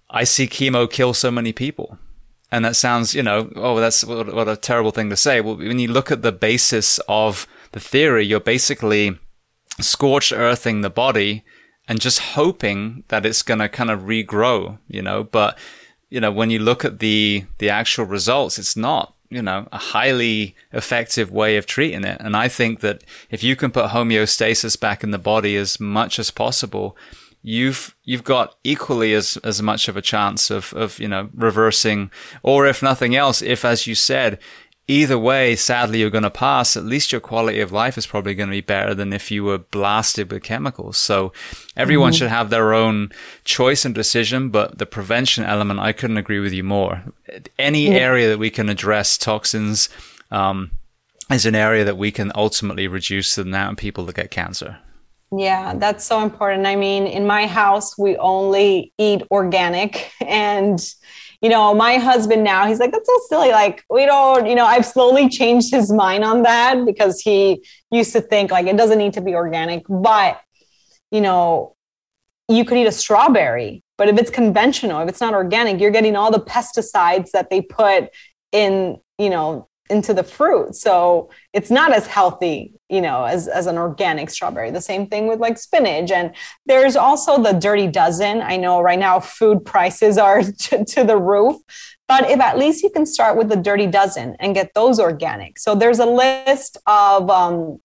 I 0.10 0.24
see 0.24 0.48
chemo 0.48 0.90
kill 0.90 1.14
so 1.14 1.32
many 1.32 1.54
people. 1.54 1.98
And 2.52 2.66
that 2.66 2.76
sounds, 2.76 3.14
you 3.14 3.22
know, 3.22 3.52
oh, 3.56 3.80
that's 3.80 4.04
what, 4.04 4.34
what 4.34 4.48
a 4.48 4.56
terrible 4.56 4.92
thing 4.92 5.12
to 5.12 5.16
say. 5.16 5.40
Well, 5.40 5.58
when 5.58 5.78
you 5.78 5.88
look 5.88 6.12
at 6.12 6.24
the 6.24 6.32
basis 6.32 7.00
of 7.08 7.46
the 7.74 7.80
theory, 7.80 8.26
you're 8.26 8.40
basically 8.40 9.20
scorched 9.80 10.34
earthing 10.34 10.82
the 10.82 10.90
body 10.90 11.44
and 11.88 12.02
just 12.02 12.20
hoping 12.20 13.04
that 13.10 13.26
it's 13.26 13.44
going 13.44 13.60
to 13.60 13.70
kind 13.70 13.92
of 13.92 14.02
regrow, 14.02 14.80
you 14.88 15.02
know, 15.02 15.24
but 15.24 15.58
you 16.10 16.20
know, 16.20 16.32
when 16.32 16.50
you 16.50 16.60
look 16.60 16.84
at 16.84 17.00
the 17.00 17.46
the 17.60 17.70
actual 17.70 18.06
results, 18.06 18.58
it's 18.58 18.76
not 18.76 19.14
you 19.30 19.42
know 19.42 19.68
a 19.72 19.78
highly 19.78 20.56
effective 20.72 21.32
way 21.32 21.58
of 21.58 21.66
treating 21.66 22.04
it. 22.04 22.20
And 22.20 22.36
I 22.36 22.48
think 22.48 22.80
that 22.82 23.04
if 23.30 23.44
you 23.44 23.56
can 23.56 23.72
put 23.72 23.92
homeostasis 23.92 24.80
back 24.80 25.04
in 25.04 25.12
the 25.12 25.18
body 25.18 25.56
as 25.56 25.80
much 25.80 26.20
as 26.20 26.32
possible, 26.32 26.98
you've 27.42 27.96
you've 28.04 28.24
got 28.24 28.56
equally 28.64 29.14
as 29.14 29.38
as 29.38 29.62
much 29.62 29.88
of 29.88 29.96
a 29.96 30.02
chance 30.02 30.50
of 30.50 30.74
of 30.74 31.00
you 31.00 31.08
know 31.08 31.30
reversing, 31.34 32.12
or 32.44 32.66
if 32.66 32.82
nothing 32.82 33.16
else, 33.16 33.42
if 33.42 33.64
as 33.64 33.88
you 33.88 33.96
said, 33.96 34.40
either 34.90 35.20
way, 35.20 35.56
sadly, 35.56 36.00
you're 36.00 36.10
going 36.10 36.24
to 36.24 36.32
pass, 36.32 36.76
at 36.76 36.84
least 36.84 37.12
your 37.12 37.22
quality 37.22 37.62
of 37.62 37.72
life 37.72 37.98
is 37.98 38.08
probably 38.08 38.34
going 38.34 38.50
to 38.50 38.56
be 38.56 38.62
better 38.62 38.96
than 38.96 39.14
if 39.14 39.30
you 39.30 39.44
were 39.44 39.60
blasted 39.60 40.32
with 40.32 40.44
chemicals. 40.44 40.98
So 40.98 41.32
everyone 41.78 42.12
mm-hmm. 42.12 42.18
should 42.18 42.30
have 42.30 42.50
their 42.50 42.74
own 42.74 43.12
choice 43.44 43.86
and 43.86 43.94
decision, 43.94 44.50
but 44.50 44.80
the 44.80 44.88
prevention 44.88 45.44
element, 45.44 45.80
I 45.80 45.94
couldn't 45.94 46.18
agree 46.18 46.40
with 46.40 46.54
you 46.54 46.64
more. 46.64 47.04
Any 47.60 47.90
yeah. 47.90 48.00
area 48.00 48.28
that 48.30 48.40
we 48.40 48.50
can 48.50 48.68
address 48.68 49.18
toxins, 49.18 49.90
um, 50.32 50.72
is 51.30 51.46
an 51.46 51.54
area 51.54 51.86
that 51.86 51.98
we 51.98 52.12
can 52.12 52.32
ultimately 52.34 52.88
reduce 52.88 53.36
the 53.36 53.44
amount 53.44 53.74
of 53.74 53.78
people 53.78 54.06
that 54.06 54.16
get 54.16 54.32
cancer. 54.32 54.80
Yeah, 55.32 55.76
that's 55.76 56.04
so 56.04 56.24
important. 56.24 56.66
I 56.66 56.76
mean, 56.76 57.06
in 57.06 57.28
my 57.28 57.46
house, 57.46 57.96
we 57.96 58.18
only 58.18 58.92
eat 58.98 59.22
organic 59.30 60.12
and 60.22 60.80
you 61.42 61.50
know, 61.50 61.74
my 61.74 61.96
husband 61.96 62.44
now, 62.44 62.68
he's 62.68 62.80
like, 62.80 62.92
that's 62.92 63.08
so 63.08 63.18
silly. 63.30 63.52
Like, 63.52 63.84
we 63.90 64.06
don't, 64.06 64.46
you 64.46 64.56
know, 64.56 64.66
I've 64.66 64.86
slowly 64.86 65.30
changed 65.30 65.72
his 65.74 65.92
mind 65.92 66.24
on 66.26 66.44
that 66.44 66.86
because 66.86 67.22
he 67.22 67.64
used 67.92 68.12
to 68.14 68.22
think 68.22 68.52
like 68.52 68.68
it 68.68 68.76
doesn't 68.76 68.98
need 68.98 69.14
to 69.14 69.22
be 69.22 69.36
organic. 69.36 69.86
But, 69.88 70.42
you 71.12 71.22
know, 71.22 71.76
you 72.50 72.66
could 72.66 72.78
eat 72.78 72.88
a 72.88 72.92
strawberry, 72.92 73.84
but 73.98 74.10
if 74.10 74.18
it's 74.18 74.30
conventional, 74.30 75.00
if 75.02 75.08
it's 75.08 75.22
not 75.22 75.34
organic, 75.34 75.80
you're 75.80 75.92
getting 75.92 76.16
all 76.16 76.32
the 76.32 76.42
pesticides 76.42 77.32
that 77.32 77.50
they 77.50 77.62
put 77.62 78.10
in, 78.52 78.98
you 79.18 79.30
know, 79.30 79.69
into 79.90 80.14
the 80.14 80.24
fruit. 80.24 80.76
So 80.76 81.30
it's 81.54 81.72
not 81.72 81.94
as 81.94 82.08
healthy, 82.08 82.74
you 82.90 83.02
know, 83.02 83.24
as, 83.24 83.48
as 83.48 83.66
an 83.66 83.78
organic 83.78 84.30
strawberry. 84.30 84.72
The 84.72 84.82
same 84.82 85.08
thing 85.08 85.28
with 85.28 85.40
like 85.40 85.58
spinach. 85.58 86.12
And 86.12 86.36
there's 86.66 86.96
also 86.96 87.42
the 87.42 87.54
dirty 87.54 87.88
dozen. 87.88 88.42
I 88.42 88.58
know 88.58 88.82
right 88.82 89.00
now 89.00 89.20
food 89.20 89.66
prices 89.66 90.18
are 90.18 90.42
to, 90.60 90.86
to 90.86 91.04
the 91.04 91.18
roof, 91.18 91.58
but 92.08 92.30
if 92.30 92.40
at 92.40 92.58
least 92.58 92.84
you 92.84 92.90
can 92.90 93.06
start 93.06 93.38
with 93.38 93.50
the 93.50 93.56
dirty 93.56 93.88
dozen 93.88 94.36
and 94.40 94.56
get 94.56 94.74
those 94.74 95.00
organic. 95.00 95.60
So 95.60 95.76
there's 95.76 96.00
a 96.00 96.06
list 96.06 96.78
of, 96.86 97.30
um, 97.30 97.80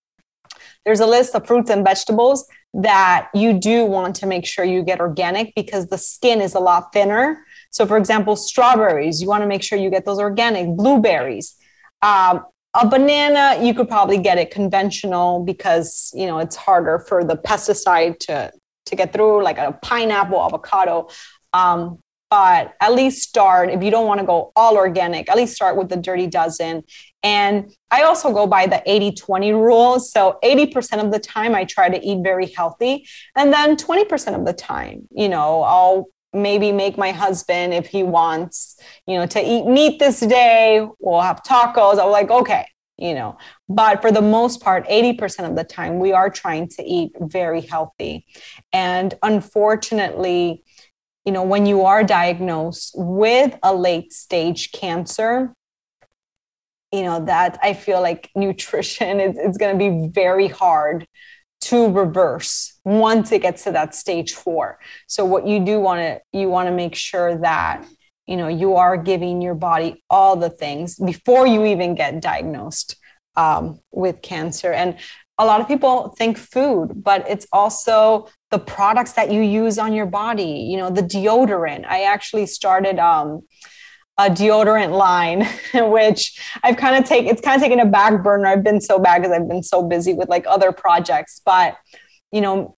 there's 0.84 1.00
a 1.00 1.06
list 1.06 1.34
of 1.34 1.46
fruits 1.46 1.70
and 1.70 1.84
vegetables 1.84 2.46
that 2.74 3.28
you 3.34 3.52
do 3.52 3.84
want 3.84 4.16
to 4.16 4.26
make 4.26 4.44
sure 4.44 4.64
you 4.64 4.82
get 4.82 5.00
organic 5.00 5.54
because 5.54 5.86
the 5.86 5.98
skin 5.98 6.40
is 6.40 6.54
a 6.54 6.60
lot 6.60 6.92
thinner. 6.92 7.44
So, 7.70 7.86
for 7.86 7.96
example, 7.96 8.36
strawberries, 8.36 9.22
you 9.22 9.28
want 9.28 9.42
to 9.42 9.46
make 9.46 9.62
sure 9.62 9.78
you 9.78 9.90
get 9.90 10.04
those 10.04 10.18
organic. 10.18 10.68
Blueberries, 10.76 11.54
um, 12.04 12.44
a 12.74 12.86
banana, 12.86 13.58
you 13.64 13.72
could 13.72 13.88
probably 13.88 14.18
get 14.18 14.36
it 14.36 14.50
conventional 14.50 15.42
because 15.44 16.12
you 16.14 16.26
know 16.26 16.38
it's 16.38 16.54
harder 16.54 16.98
for 16.98 17.24
the 17.24 17.36
pesticide 17.36 18.18
to 18.20 18.52
to 18.86 18.96
get 18.96 19.12
through, 19.12 19.42
like 19.42 19.58
a 19.58 19.72
pineapple, 19.82 20.44
avocado. 20.44 21.08
Um, 21.52 21.98
but 22.30 22.74
at 22.80 22.92
least 22.92 23.28
start 23.28 23.70
if 23.70 23.80
you 23.82 23.92
don't 23.92 24.08
want 24.08 24.18
to 24.18 24.26
go 24.26 24.50
all 24.56 24.76
organic 24.76 25.30
at 25.30 25.36
least 25.36 25.54
start 25.54 25.76
with 25.76 25.88
the 25.88 25.96
dirty 25.96 26.26
dozen. 26.26 26.82
And 27.22 27.72
i 27.92 28.02
also 28.02 28.32
go 28.32 28.46
by 28.46 28.66
the 28.66 28.82
80-20 28.88 29.52
rule. 29.52 30.00
So 30.00 30.38
80% 30.42 31.04
of 31.04 31.12
the 31.12 31.20
time 31.20 31.54
i 31.54 31.64
try 31.64 31.88
to 31.88 32.00
eat 32.04 32.24
very 32.24 32.46
healthy. 32.46 33.06
And 33.36 33.52
then 33.52 33.76
20% 33.76 34.34
of 34.34 34.44
the 34.46 34.52
time 34.52 35.06
you 35.12 35.28
know 35.28 35.62
i'll 35.62 36.06
maybe 36.34 36.72
make 36.72 36.98
my 36.98 37.12
husband 37.12 37.72
if 37.72 37.86
he 37.86 38.02
wants 38.02 38.76
you 39.06 39.16
know 39.16 39.26
to 39.26 39.40
eat 39.40 39.66
meat 39.66 39.98
this 39.98 40.20
day 40.20 40.86
we'll 40.98 41.20
have 41.20 41.42
tacos. 41.42 41.98
I'm 41.98 42.10
like 42.10 42.30
okay 42.30 42.66
you 42.96 43.12
know. 43.12 43.36
But 43.68 44.00
for 44.00 44.12
the 44.12 44.22
most 44.22 44.62
part 44.62 44.86
80% 44.86 45.48
of 45.48 45.56
the 45.56 45.64
time 45.64 45.98
we 45.98 46.12
are 46.12 46.30
trying 46.30 46.68
to 46.68 46.82
eat 46.84 47.10
very 47.18 47.60
healthy. 47.60 48.24
And 48.72 49.14
unfortunately 49.22 50.62
you 51.24 51.32
know 51.32 51.42
when 51.42 51.66
you 51.66 51.82
are 51.82 52.04
diagnosed 52.04 52.94
with 52.96 53.56
a 53.62 53.74
late 53.74 54.12
stage 54.12 54.72
cancer 54.72 55.54
you 56.92 57.02
know 57.02 57.24
that 57.24 57.58
i 57.62 57.72
feel 57.72 58.00
like 58.00 58.30
nutrition 58.34 59.20
is, 59.26 59.38
is 59.38 59.56
going 59.56 59.76
to 59.76 59.78
be 59.78 60.08
very 60.08 60.48
hard 60.48 61.06
to 61.62 61.88
reverse 61.90 62.78
once 62.84 63.32
it 63.32 63.42
gets 63.42 63.64
to 63.64 63.72
that 63.72 63.94
stage 63.94 64.32
four. 64.34 64.78
So 65.06 65.24
what 65.24 65.46
you 65.46 65.64
do 65.64 65.80
want 65.80 66.00
to 66.00 66.38
you 66.38 66.48
want 66.48 66.68
to 66.68 66.72
make 66.72 66.94
sure 66.94 67.38
that 67.38 67.86
you 68.26 68.36
know 68.36 68.48
you 68.48 68.76
are 68.76 68.96
giving 68.96 69.40
your 69.40 69.54
body 69.54 70.02
all 70.10 70.36
the 70.36 70.50
things 70.50 70.96
before 70.96 71.46
you 71.46 71.64
even 71.64 71.94
get 71.94 72.20
diagnosed 72.20 72.96
um, 73.36 73.80
with 73.90 74.22
cancer. 74.22 74.72
And 74.72 74.96
a 75.38 75.46
lot 75.46 75.60
of 75.60 75.66
people 75.66 76.14
think 76.16 76.38
food, 76.38 77.02
but 77.02 77.28
it's 77.28 77.46
also 77.52 78.28
the 78.50 78.58
products 78.58 79.12
that 79.12 79.32
you 79.32 79.40
use 79.40 79.78
on 79.78 79.92
your 79.92 80.06
body. 80.06 80.68
You 80.70 80.76
know, 80.76 80.90
the 80.90 81.02
deodorant. 81.02 81.86
I 81.86 82.04
actually 82.04 82.46
started. 82.46 82.98
Um, 82.98 83.42
a 84.18 84.30
deodorant 84.30 84.96
line, 84.96 85.46
which 85.90 86.40
I've 86.62 86.76
kind 86.76 86.96
of 86.96 87.08
taken, 87.08 87.28
it's 87.28 87.40
kind 87.40 87.56
of 87.56 87.62
taken 87.62 87.80
a 87.80 87.90
back 87.90 88.22
burner. 88.22 88.46
I've 88.46 88.64
been 88.64 88.80
so 88.80 88.98
bad 88.98 89.22
because 89.22 89.36
I've 89.36 89.48
been 89.48 89.62
so 89.62 89.82
busy 89.82 90.14
with 90.14 90.28
like 90.28 90.46
other 90.46 90.72
projects, 90.72 91.40
but 91.44 91.76
you 92.32 92.40
know, 92.40 92.76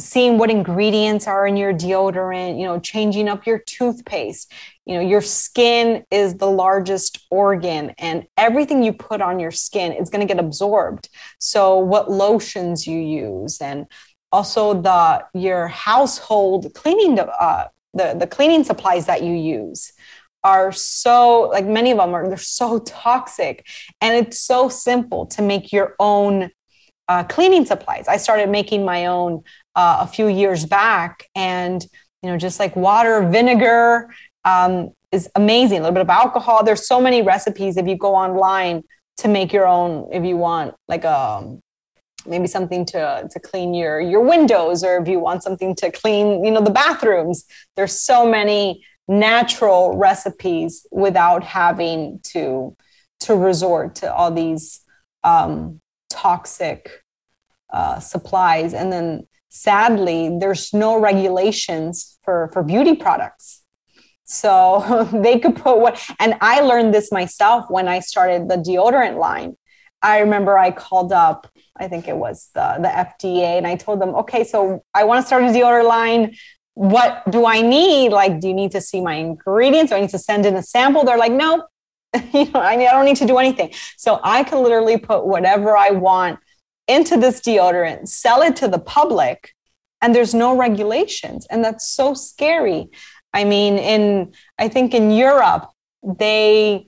seeing 0.00 0.38
what 0.38 0.50
ingredients 0.50 1.28
are 1.28 1.46
in 1.46 1.56
your 1.56 1.72
deodorant, 1.72 2.58
you 2.58 2.64
know, 2.64 2.80
changing 2.80 3.28
up 3.28 3.46
your 3.46 3.58
toothpaste. 3.60 4.52
You 4.86 4.94
know, 4.94 5.00
your 5.00 5.20
skin 5.20 6.04
is 6.10 6.34
the 6.34 6.50
largest 6.50 7.24
organ 7.30 7.94
and 7.98 8.26
everything 8.36 8.82
you 8.82 8.92
put 8.92 9.22
on 9.22 9.38
your 9.38 9.52
skin 9.52 9.92
is 9.92 10.10
going 10.10 10.26
to 10.26 10.32
get 10.32 10.42
absorbed. 10.42 11.08
So 11.38 11.78
what 11.78 12.10
lotions 12.10 12.86
you 12.86 12.98
use 12.98 13.60
and 13.60 13.86
also 14.32 14.74
the 14.74 15.24
your 15.32 15.68
household 15.68 16.74
cleaning 16.74 17.18
uh, 17.20 17.68
the 17.94 18.16
the 18.18 18.26
cleaning 18.26 18.64
supplies 18.64 19.06
that 19.06 19.22
you 19.22 19.32
use 19.32 19.92
are 20.44 20.70
so 20.70 21.48
like 21.52 21.64
many 21.64 21.90
of 21.90 21.98
them 21.98 22.14
are 22.14 22.28
they're 22.28 22.36
so 22.36 22.78
toxic. 22.80 23.66
And 24.00 24.14
it's 24.14 24.40
so 24.40 24.68
simple 24.68 25.26
to 25.26 25.42
make 25.42 25.72
your 25.72 25.96
own 25.98 26.50
uh, 27.08 27.24
cleaning 27.24 27.64
supplies. 27.64 28.06
I 28.08 28.18
started 28.18 28.50
making 28.50 28.84
my 28.84 29.06
own 29.06 29.42
uh, 29.74 29.98
a 30.00 30.06
few 30.06 30.28
years 30.28 30.66
back. 30.66 31.26
And 31.34 31.84
you 32.22 32.30
know 32.30 32.38
just 32.38 32.58
like 32.58 32.74
water 32.76 33.26
vinegar 33.28 34.14
um, 34.44 34.90
is 35.12 35.28
amazing. 35.34 35.78
A 35.78 35.82
little 35.82 35.94
bit 35.94 36.02
of 36.02 36.10
alcohol. 36.10 36.62
There's 36.64 36.86
so 36.86 37.00
many 37.00 37.22
recipes 37.22 37.76
if 37.76 37.86
you 37.86 37.96
go 37.96 38.14
online 38.14 38.82
to 39.18 39.28
make 39.28 39.52
your 39.52 39.66
own 39.66 40.08
if 40.12 40.24
you 40.24 40.36
want 40.36 40.74
like 40.88 41.04
a 41.04 41.18
um, 41.18 41.60
maybe 42.26 42.46
something 42.46 42.84
to 42.86 43.28
to 43.30 43.40
clean 43.40 43.74
your 43.74 44.00
your 44.00 44.22
windows 44.22 44.82
or 44.82 44.96
if 44.98 45.08
you 45.08 45.18
want 45.18 45.42
something 45.42 45.74
to 45.76 45.90
clean 45.90 46.44
you 46.44 46.50
know 46.50 46.60
the 46.62 46.70
bathrooms. 46.70 47.44
There's 47.76 48.00
so 48.00 48.28
many 48.28 48.84
natural 49.06 49.96
recipes 49.96 50.86
without 50.90 51.44
having 51.44 52.20
to 52.22 52.76
to 53.20 53.34
resort 53.34 53.96
to 53.96 54.12
all 54.12 54.30
these 54.30 54.80
um, 55.22 55.80
toxic 56.10 57.02
uh, 57.72 57.98
supplies. 57.98 58.74
And 58.74 58.92
then 58.92 59.26
sadly, 59.48 60.36
there's 60.38 60.72
no 60.72 60.98
regulations 60.98 62.18
for, 62.22 62.50
for 62.52 62.62
beauty 62.62 62.94
products. 62.94 63.62
So 64.24 65.08
they 65.12 65.38
could 65.38 65.56
put 65.56 65.78
what, 65.78 66.04
and 66.18 66.34
I 66.40 66.60
learned 66.60 66.92
this 66.92 67.10
myself 67.10 67.66
when 67.68 67.88
I 67.88 68.00
started 68.00 68.48
the 68.48 68.56
deodorant 68.56 69.18
line. 69.18 69.56
I 70.02 70.18
remember 70.18 70.58
I 70.58 70.70
called 70.70 71.12
up, 71.12 71.50
I 71.76 71.88
think 71.88 72.08
it 72.08 72.16
was 72.16 72.50
the, 72.54 72.76
the 72.78 72.88
FDA, 72.88 73.56
and 73.56 73.66
I 73.66 73.76
told 73.76 74.00
them, 74.00 74.10
okay, 74.16 74.44
so 74.44 74.84
I 74.92 75.04
want 75.04 75.22
to 75.22 75.26
start 75.26 75.44
a 75.44 75.46
deodorant 75.46 75.88
line. 75.88 76.36
What 76.74 77.30
do 77.30 77.46
I 77.46 77.60
need? 77.60 78.10
Like, 78.10 78.40
do 78.40 78.48
you 78.48 78.54
need 78.54 78.72
to 78.72 78.80
see 78.80 79.00
my 79.00 79.14
ingredients? 79.14 79.90
Do 79.90 79.96
I 79.96 80.00
need 80.00 80.10
to 80.10 80.18
send 80.18 80.44
in 80.44 80.56
a 80.56 80.62
sample? 80.62 81.04
They're 81.04 81.18
like, 81.18 81.32
no, 81.32 81.66
you 82.32 82.50
know, 82.50 82.60
I, 82.60 82.76
don't 82.76 83.04
need 83.04 83.16
to 83.16 83.26
do 83.26 83.38
anything. 83.38 83.72
So 83.96 84.20
I 84.22 84.44
can 84.44 84.62
literally 84.62 84.98
put 84.98 85.26
whatever 85.26 85.76
I 85.76 85.90
want 85.90 86.40
into 86.86 87.16
this 87.16 87.40
deodorant, 87.40 88.08
sell 88.08 88.42
it 88.42 88.56
to 88.56 88.68
the 88.68 88.78
public, 88.78 89.54
and 90.02 90.14
there's 90.14 90.34
no 90.34 90.56
regulations. 90.56 91.46
And 91.50 91.64
that's 91.64 91.88
so 91.88 92.14
scary. 92.14 92.90
I 93.32 93.44
mean, 93.44 93.78
in 93.78 94.32
I 94.58 94.68
think 94.68 94.94
in 94.94 95.10
Europe, 95.10 95.68
they 96.02 96.86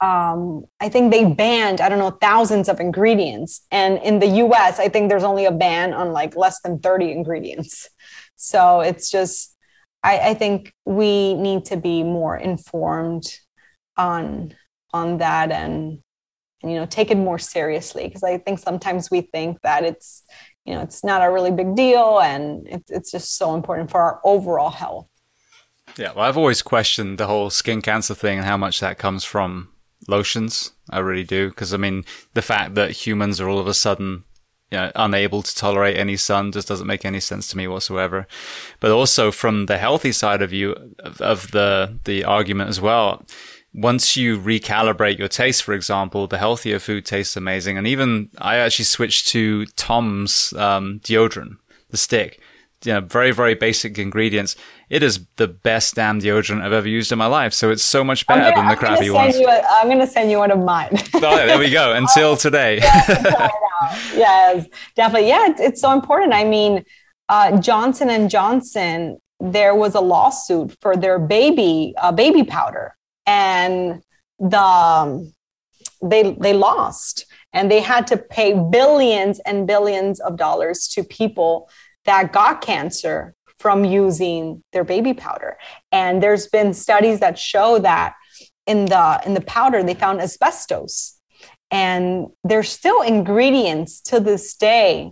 um, 0.00 0.66
I 0.78 0.88
think 0.88 1.10
they 1.10 1.24
banned, 1.24 1.80
I 1.80 1.88
don't 1.88 1.98
know, 1.98 2.10
thousands 2.10 2.68
of 2.68 2.80
ingredients. 2.80 3.62
And 3.70 3.98
in 3.98 4.18
the 4.18 4.26
US, 4.44 4.78
I 4.78 4.88
think 4.88 5.08
there's 5.08 5.24
only 5.24 5.46
a 5.46 5.52
ban 5.52 5.94
on 5.94 6.12
like 6.12 6.36
less 6.36 6.60
than 6.60 6.78
30 6.78 7.12
ingredients. 7.12 7.88
So 8.36 8.80
it's 8.80 9.10
just, 9.10 9.56
I, 10.02 10.30
I 10.30 10.34
think 10.34 10.72
we 10.84 11.34
need 11.34 11.64
to 11.66 11.76
be 11.76 12.02
more 12.02 12.36
informed 12.36 13.24
on 13.96 14.54
on 14.92 15.18
that 15.18 15.50
and, 15.50 15.98
and 16.62 16.72
you 16.72 16.78
know 16.78 16.86
take 16.86 17.10
it 17.10 17.16
more 17.16 17.38
seriously 17.38 18.06
because 18.06 18.22
I 18.22 18.38
think 18.38 18.58
sometimes 18.58 19.10
we 19.10 19.22
think 19.22 19.60
that 19.62 19.84
it's 19.84 20.22
you 20.64 20.74
know 20.74 20.82
it's 20.82 21.02
not 21.02 21.22
a 21.22 21.30
really 21.30 21.50
big 21.50 21.74
deal 21.74 22.20
and 22.20 22.66
it's 22.68 22.90
it's 22.90 23.10
just 23.10 23.36
so 23.36 23.54
important 23.54 23.90
for 23.90 24.00
our 24.00 24.20
overall 24.24 24.70
health. 24.70 25.08
Yeah, 25.96 26.12
well, 26.12 26.26
I've 26.26 26.36
always 26.36 26.62
questioned 26.62 27.16
the 27.16 27.26
whole 27.26 27.48
skin 27.48 27.80
cancer 27.80 28.14
thing 28.14 28.38
and 28.38 28.46
how 28.46 28.58
much 28.58 28.80
that 28.80 28.98
comes 28.98 29.24
from 29.24 29.70
lotions. 30.08 30.72
I 30.90 30.98
really 30.98 31.24
do. 31.24 31.48
Because, 31.48 31.72
I 31.72 31.78
mean, 31.78 32.04
the 32.34 32.42
fact 32.42 32.74
that 32.74 33.06
humans 33.06 33.40
are 33.40 33.48
all 33.48 33.58
of 33.58 33.66
a 33.66 33.74
sudden 33.74 34.24
you 34.70 34.78
know, 34.78 34.90
unable 34.96 35.42
to 35.42 35.54
tolerate 35.54 35.96
any 35.96 36.16
sun 36.16 36.50
just 36.52 36.68
doesn't 36.68 36.86
make 36.86 37.04
any 37.04 37.20
sense 37.20 37.48
to 37.48 37.56
me 37.56 37.68
whatsoever. 37.68 38.26
But 38.80 38.90
also 38.90 39.30
from 39.30 39.66
the 39.66 39.78
healthy 39.78 40.12
side 40.12 40.42
of 40.42 40.52
you, 40.52 40.74
of, 41.20 41.50
the, 41.52 41.98
the 42.04 42.24
argument 42.24 42.68
as 42.68 42.80
well, 42.80 43.24
once 43.72 44.16
you 44.16 44.38
recalibrate 44.38 45.18
your 45.18 45.28
taste, 45.28 45.62
for 45.62 45.74
example, 45.74 46.26
the 46.26 46.38
healthier 46.38 46.78
food 46.78 47.04
tastes 47.04 47.36
amazing. 47.36 47.78
And 47.78 47.86
even 47.86 48.30
I 48.38 48.56
actually 48.56 48.86
switched 48.86 49.28
to 49.28 49.66
Tom's 49.76 50.52
um, 50.54 51.00
deodorant, 51.00 51.58
the 51.90 51.96
stick. 51.96 52.40
You 52.84 52.94
know, 52.94 53.00
very, 53.00 53.32
very 53.32 53.54
basic 53.54 53.98
ingredients 53.98 54.56
it 54.88 55.02
is 55.02 55.26
the 55.36 55.48
best 55.48 55.96
damn 55.96 56.20
deodorant 56.20 56.62
I've 56.62 56.72
ever 56.72 56.88
used 56.88 57.10
in 57.10 57.18
my 57.18 57.26
life. 57.26 57.52
So 57.52 57.70
it's 57.70 57.82
so 57.82 58.04
much 58.04 58.26
better 58.26 58.42
gonna, 58.42 58.54
than 58.54 58.68
the 58.68 58.76
crappy 58.76 59.10
ones. 59.10 59.36
i 59.36 59.62
I'm 59.80 59.88
going 59.88 59.98
to 59.98 60.06
send 60.06 60.30
you 60.30 60.38
one 60.38 60.52
of 60.52 60.60
mine. 60.60 60.90
oh, 61.14 61.20
there 61.20 61.58
we 61.58 61.70
go. 61.70 61.92
Until 61.96 62.36
today. 62.36 62.78
yes, 64.14 64.66
definitely. 64.94 65.28
Yeah, 65.28 65.46
it's, 65.48 65.60
it's, 65.60 65.80
so 65.80 65.92
important. 65.92 66.32
I 66.32 66.44
mean, 66.44 66.84
uh, 67.28 67.58
Johnson 67.60 68.10
and 68.10 68.30
Johnson, 68.30 69.18
there 69.40 69.74
was 69.74 69.96
a 69.96 70.00
lawsuit 70.00 70.76
for 70.80 70.96
their 70.96 71.18
baby 71.18 71.94
uh, 71.98 72.12
baby 72.12 72.44
powder, 72.44 72.96
and 73.26 74.00
the 74.38 74.62
um, 74.62 75.34
they 76.00 76.36
they 76.40 76.54
lost, 76.54 77.26
and 77.52 77.70
they 77.70 77.80
had 77.80 78.06
to 78.06 78.16
pay 78.16 78.54
billions 78.54 79.40
and 79.40 79.66
billions 79.66 80.20
of 80.20 80.36
dollars 80.36 80.88
to 80.88 81.04
people 81.04 81.68
that 82.04 82.32
got 82.32 82.60
cancer 82.60 83.34
from 83.66 83.84
using 83.84 84.62
their 84.72 84.84
baby 84.84 85.12
powder. 85.12 85.58
And 85.90 86.22
there's 86.22 86.46
been 86.46 86.72
studies 86.72 87.18
that 87.18 87.36
show 87.36 87.80
that 87.80 88.14
in 88.64 88.84
the 88.84 89.20
in 89.26 89.34
the 89.34 89.40
powder 89.40 89.82
they 89.82 89.94
found 89.94 90.20
asbestos. 90.20 91.18
And 91.72 92.28
there's 92.44 92.68
still 92.68 93.02
ingredients 93.02 94.00
to 94.02 94.20
this 94.20 94.54
day, 94.54 95.10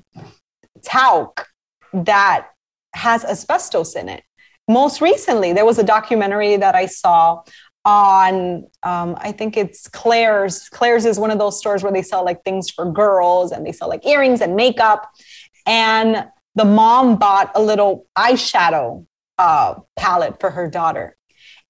talc, 0.85 1.49
that 1.93 2.47
has 2.95 3.25
asbestos 3.25 3.97
in 3.97 4.09
it. 4.09 4.23
Most 4.69 5.01
recently, 5.01 5.53
there 5.53 5.65
was 5.65 5.81
a 5.81 5.83
documentary 5.83 6.57
that 6.57 6.77
I 6.77 6.87
saw 6.87 7.43
on 7.85 8.69
um, 8.85 9.17
I 9.19 9.33
think 9.33 9.57
it's 9.57 9.89
Claire's. 9.89 10.69
Claire's 10.69 11.07
is 11.07 11.19
one 11.19 11.33
of 11.33 11.41
those 11.41 11.59
stores 11.59 11.83
where 11.83 11.93
they 11.93 12.03
sell 12.03 12.25
like 12.25 12.45
things 12.45 12.71
for 12.71 12.89
girls 12.89 13.51
and 13.51 13.67
they 13.67 13.73
sell 13.73 13.89
like 13.89 14.07
earrings 14.07 14.41
and 14.41 14.55
makeup. 14.55 15.11
And 15.67 16.29
the 16.55 16.65
mom 16.65 17.17
bought 17.17 17.51
a 17.55 17.63
little 17.63 18.07
eyeshadow 18.17 19.07
uh, 19.39 19.75
palette 19.97 20.41
for 20.41 20.51
her 20.51 20.69
daughter. 20.69 21.17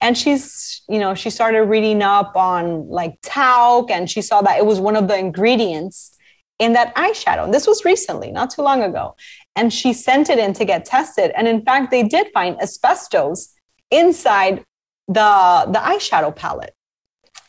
And 0.00 0.18
she's, 0.18 0.82
you 0.88 0.98
know, 0.98 1.14
she 1.14 1.30
started 1.30 1.62
reading 1.62 2.02
up 2.02 2.36
on 2.36 2.88
like 2.88 3.16
talc 3.22 3.90
and 3.90 4.10
she 4.10 4.20
saw 4.20 4.42
that 4.42 4.58
it 4.58 4.66
was 4.66 4.80
one 4.80 4.96
of 4.96 5.08
the 5.08 5.16
ingredients 5.16 6.16
in 6.58 6.74
that 6.74 6.94
eyeshadow. 6.94 7.50
This 7.50 7.66
was 7.66 7.84
recently, 7.84 8.30
not 8.30 8.50
too 8.50 8.62
long 8.62 8.82
ago. 8.82 9.16
And 9.56 9.72
she 9.72 9.92
sent 9.92 10.28
it 10.28 10.38
in 10.38 10.52
to 10.54 10.64
get 10.64 10.84
tested. 10.84 11.32
And 11.36 11.48
in 11.48 11.64
fact, 11.64 11.90
they 11.90 12.02
did 12.02 12.28
find 12.34 12.60
asbestos 12.60 13.54
inside 13.90 14.64
the, 15.08 15.64
the 15.68 15.78
eyeshadow 15.78 16.34
palette. 16.34 16.74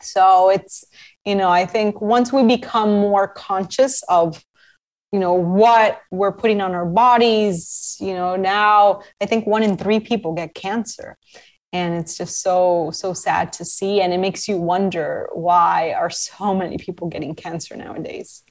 So 0.00 0.50
it's, 0.50 0.84
you 1.24 1.34
know, 1.34 1.50
I 1.50 1.66
think 1.66 2.00
once 2.00 2.32
we 2.32 2.44
become 2.44 2.90
more 2.92 3.28
conscious 3.28 4.02
of 4.08 4.42
you 5.12 5.18
know 5.18 5.34
what 5.34 6.00
we're 6.10 6.32
putting 6.32 6.60
on 6.60 6.72
our 6.72 6.86
bodies 6.86 7.96
you 8.00 8.12
know 8.12 8.36
now 8.36 9.00
i 9.20 9.26
think 9.26 9.46
one 9.46 9.62
in 9.62 9.76
three 9.76 10.00
people 10.00 10.32
get 10.32 10.54
cancer. 10.54 11.16
And 11.72 11.94
it's 11.94 12.16
just 12.16 12.40
so 12.40 12.90
so 12.92 13.12
sad 13.12 13.52
to 13.54 13.64
see. 13.64 14.00
And 14.00 14.12
it 14.12 14.18
makes 14.18 14.48
you 14.48 14.56
wonder 14.56 15.28
why 15.34 15.92
are 15.92 16.10
so 16.10 16.54
many 16.62 16.78
people 16.78 17.08
getting 17.08 17.34
cancer 17.34 17.76
nowadays. 17.76 18.42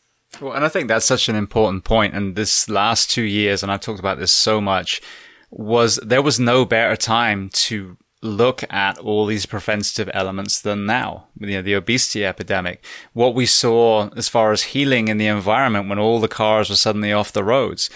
Well 0.42 0.54
and 0.54 0.66
i 0.66 0.70
think 0.70 0.88
that's 0.88 1.06
such 1.06 1.30
an 1.30 1.36
important 1.36 1.84
point. 1.84 2.14
And 2.14 2.36
this 2.36 2.70
last 2.70 3.10
two 3.10 3.24
years 3.24 3.64
and 3.64 3.72
i've 3.72 3.82
talked 3.82 4.00
about 4.00 4.20
this 4.20 4.32
so 4.32 4.62
much 4.62 5.02
was 5.50 5.98
there 6.04 6.22
was 6.22 6.40
no 6.40 6.66
better 6.66 6.96
time 6.96 7.50
to 7.50 7.98
look 8.26 8.64
at 8.72 8.98
all 9.00 9.26
these 9.26 9.46
preventative 9.46 10.10
elements 10.14 10.60
than 10.60 10.86
now. 10.86 11.28
You 11.40 11.58
know, 11.58 11.62
the 11.62 11.76
obesity 11.76 12.26
epidemic, 12.26 12.84
what 13.14 13.36
we 13.36 13.46
saw 13.46 14.10
as 14.16 14.28
far 14.28 14.52
as 14.52 14.64
healing 14.64 15.08
in 15.08 15.18
the 15.18 15.28
environment 15.28 15.88
when 15.88 16.00
all 16.00 16.20
the 16.20 16.28
cars 16.28 16.70
were 16.70 16.76
suddenly 16.76 17.14
off 17.14 17.32
the 17.32 17.44
roads. 17.44 17.90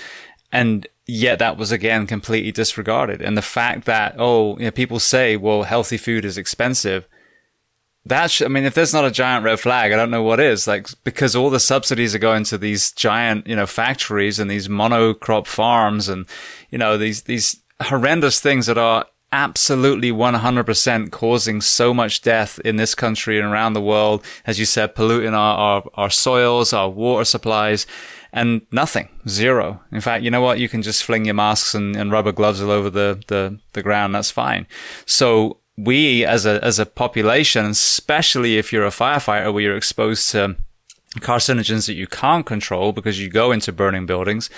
And 0.51 0.88
yet 1.06 1.39
that 1.39 1.57
was 1.57 1.72
again 1.72 2.07
completely 2.07 2.51
disregarded. 2.51 3.22
And 3.22 3.38
the 3.38 3.41
fact 3.41 3.85
that, 3.85 4.15
oh, 4.18 4.57
you 4.57 4.65
know, 4.65 4.72
people 4.72 4.99
say, 4.99 5.35
well, 5.35 5.64
healthy 5.64 5.97
food 5.97 6.26
is 6.26 6.38
expensive. 6.38 7.07
That 8.06 8.41
I 8.41 8.47
mean, 8.47 8.64
if 8.64 8.73
there's 8.73 8.93
not 8.93 9.06
a 9.06 9.11
giant 9.11 9.45
red 9.45 9.60
flag, 9.60 9.91
I 9.91 9.95
don't 9.95 10.10
know 10.10 10.23
what 10.23 10.39
is. 10.39 10.68
Like, 10.68 10.88
because 11.03 11.35
all 11.35 11.49
the 11.49 11.60
subsidies 11.60 12.15
are 12.15 12.19
going 12.19 12.43
to 12.45 12.57
these 12.57 12.91
giant, 12.91 13.45
you 13.45 13.56
know, 13.56 13.68
factories 13.68 14.39
and 14.39 14.49
these 14.49 14.68
monocrop 14.68 15.45
farms 15.45 16.10
and, 16.10 16.26
you 16.72 16.77
know, 16.77 16.97
these, 16.97 17.23
these 17.23 17.61
horrendous 17.81 18.39
things 18.39 18.65
that 18.65 18.77
are 18.77 19.06
absolutely 19.31 20.11
100% 20.11 21.11
causing 21.11 21.61
so 21.61 21.93
much 21.93 22.22
death 22.22 22.60
in 22.65 22.77
this 22.77 22.95
country 22.95 23.39
and 23.39 23.47
around 23.47 23.73
the 23.73 23.81
world, 23.81 24.23
as 24.45 24.60
you 24.60 24.65
said, 24.65 24.95
polluting 24.95 25.34
our, 25.34 25.57
our, 25.57 25.84
our 25.95 26.10
soils, 26.10 26.73
our 26.73 26.89
water 26.89 27.26
supplies, 27.26 27.85
and 28.31 28.61
nothing, 28.72 29.10
zero. 29.27 29.81
In 29.91 30.01
fact, 30.01 30.23
you 30.23 30.31
know 30.31 30.41
what? 30.41 30.60
You 30.60 30.69
can 30.69 30.81
just 30.81 31.03
fling 31.03 31.26
your 31.26 31.34
masks 31.34 31.73
and, 31.73 31.95
and 31.95 32.11
rubber 32.11 32.31
gloves 32.31 32.61
all 32.61 32.72
over 32.72 32.89
the, 32.89 33.22
the, 33.27 33.60
the 33.73 33.84
ground. 33.84 34.14
That's 34.15 34.31
fine. 34.31 34.68
So 35.06 35.57
we 35.77 36.26
as 36.26 36.45
a, 36.45 36.64
as 36.64 36.80
a 36.80 36.85
population, 36.85 37.65
especially 37.65 38.57
if 38.57 38.73
you're 38.73 38.85
a 38.85 38.89
firefighter 38.89 39.53
where 39.53 39.64
you're 39.64 39.77
exposed 39.77 40.30
to 40.31 40.57
carcinogens 41.18 41.88
that 41.88 41.93
you 41.93 42.07
can't 42.07 42.45
control 42.45 42.91
because 42.91 43.19
you 43.19 43.30
go 43.30 43.51
into 43.51 43.72
burning 43.72 44.06
buildings, 44.06 44.49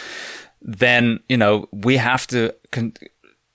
then, 0.61 1.19
you 1.29 1.37
know, 1.37 1.67
we 1.71 1.97
have 1.97 2.27
to 2.27 2.53
con- 2.71 2.93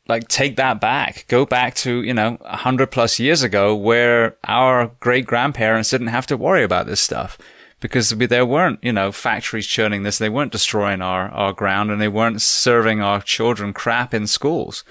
like 0.09 0.29
take 0.29 0.57
that 0.57 0.81
back. 0.81 1.25
Go 1.29 1.47
back 1.47 1.75
to 1.77 2.03
you 2.03 2.15
know 2.15 2.33
100 2.41 2.91
plus 2.91 3.19
years 3.19 3.43
ago 3.43 3.75
where 3.75 4.37
our 4.45 4.93
great 5.01 5.27
grandparents 5.27 5.91
didn't 5.91 6.09
have 6.09 6.27
to 6.29 6.37
worry 6.37 6.63
about 6.63 6.87
this 6.87 7.01
stuff 7.01 7.39
because 7.81 8.11
there 8.11 8.47
weren't 8.47 8.79
you 8.83 8.93
know 8.93 9.13
factories 9.13 9.67
churning 9.67 10.03
this. 10.03 10.19
They 10.19 10.29
weren't 10.29 10.53
destroying 10.53 11.03
our 11.03 11.29
our 11.31 11.53
ground 11.53 11.91
and 11.91 12.01
they 12.01 12.09
weren't 12.09 12.43
serving 12.43 13.01
our 13.01 13.21
children 13.21 13.73
crap 13.73 14.15
in 14.15 14.27
schools 14.27 14.85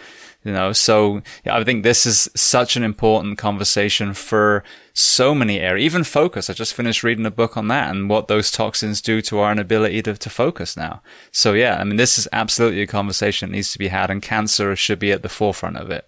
you 0.46 0.54
know? 0.54 0.72
So 0.72 1.22
i 1.46 1.64
think 1.64 1.84
this 1.84 2.06
is 2.06 2.30
such 2.36 2.78
an 2.78 2.84
important 2.84 3.38
conversation 3.38 4.14
for 4.14 4.64
so 4.94 5.36
many 5.36 5.60
areas. 5.60 5.86
Even 5.86 6.04
focus. 6.06 6.50
I 6.50 6.54
just 6.54 6.74
finished 6.74 7.04
reading 7.04 7.26
a 7.26 7.32
book 7.32 7.58
on 7.58 7.68
that 7.68 7.90
and 7.90 8.10
what 8.10 8.30
those 8.30 8.50
toxins 8.50 9.02
do 9.02 9.22
to 9.24 9.40
our 9.40 9.52
inability 9.52 10.02
to, 10.04 10.16
to 10.16 10.30
focus 10.30 10.78
now. 10.78 11.02
So 11.32 11.52
yeah 11.54 11.78
i 11.82 11.84
mean 11.84 11.98
this 11.98 12.18
is 12.18 12.28
absolutely 12.32 12.82
a 12.82 12.88
conversation 12.88 13.50
that 13.50 13.56
needs 13.56 13.74
to 13.74 13.80
be 13.80 13.90
had 13.90 14.10
and 14.10 14.22
cancer 14.22 14.76
should 14.76 15.00
be 15.00 15.12
at 15.12 15.24
the 15.24 15.30
forefront 15.30 15.78
of 15.78 15.90
it. 15.90 16.06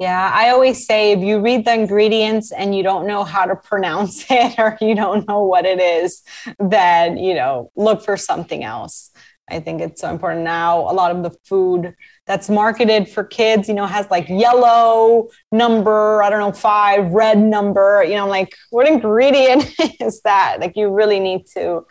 Yeah, 0.00 0.30
I 0.32 0.48
always 0.48 0.86
say 0.86 1.12
if 1.12 1.20
you 1.20 1.40
read 1.40 1.66
the 1.66 1.74
ingredients 1.74 2.52
and 2.52 2.74
you 2.74 2.82
don't 2.82 3.06
know 3.06 3.22
how 3.22 3.44
to 3.44 3.54
pronounce 3.54 4.24
it 4.30 4.58
or 4.58 4.78
you 4.80 4.94
don't 4.94 5.28
know 5.28 5.42
what 5.44 5.66
it 5.66 5.78
is, 5.78 6.22
then, 6.58 7.18
you 7.18 7.34
know, 7.34 7.70
look 7.76 8.02
for 8.02 8.16
something 8.16 8.64
else. 8.64 9.10
I 9.50 9.60
think 9.60 9.80
it's 9.80 10.00
so 10.00 10.10
important 10.10 10.44
now. 10.44 10.80
A 10.90 10.94
lot 10.94 11.14
of 11.14 11.22
the 11.22 11.30
food 11.44 11.94
that's 12.26 12.48
marketed 12.48 13.08
for 13.08 13.24
kids, 13.24 13.68
you 13.68 13.74
know, 13.74 13.86
has 13.86 14.08
like 14.10 14.28
yellow 14.28 15.28
number, 15.50 16.22
I 16.22 16.30
don't 16.30 16.40
know, 16.40 16.52
five, 16.52 17.10
red 17.10 17.38
number, 17.38 18.04
you 18.04 18.14
know, 18.14 18.24
I'm 18.24 18.28
like 18.28 18.54
what 18.70 18.86
ingredient 18.86 19.72
is 20.00 20.20
that? 20.22 20.58
Like 20.60 20.76
you 20.76 20.90
really 20.90 21.20
need 21.20 21.46
to 21.54 21.86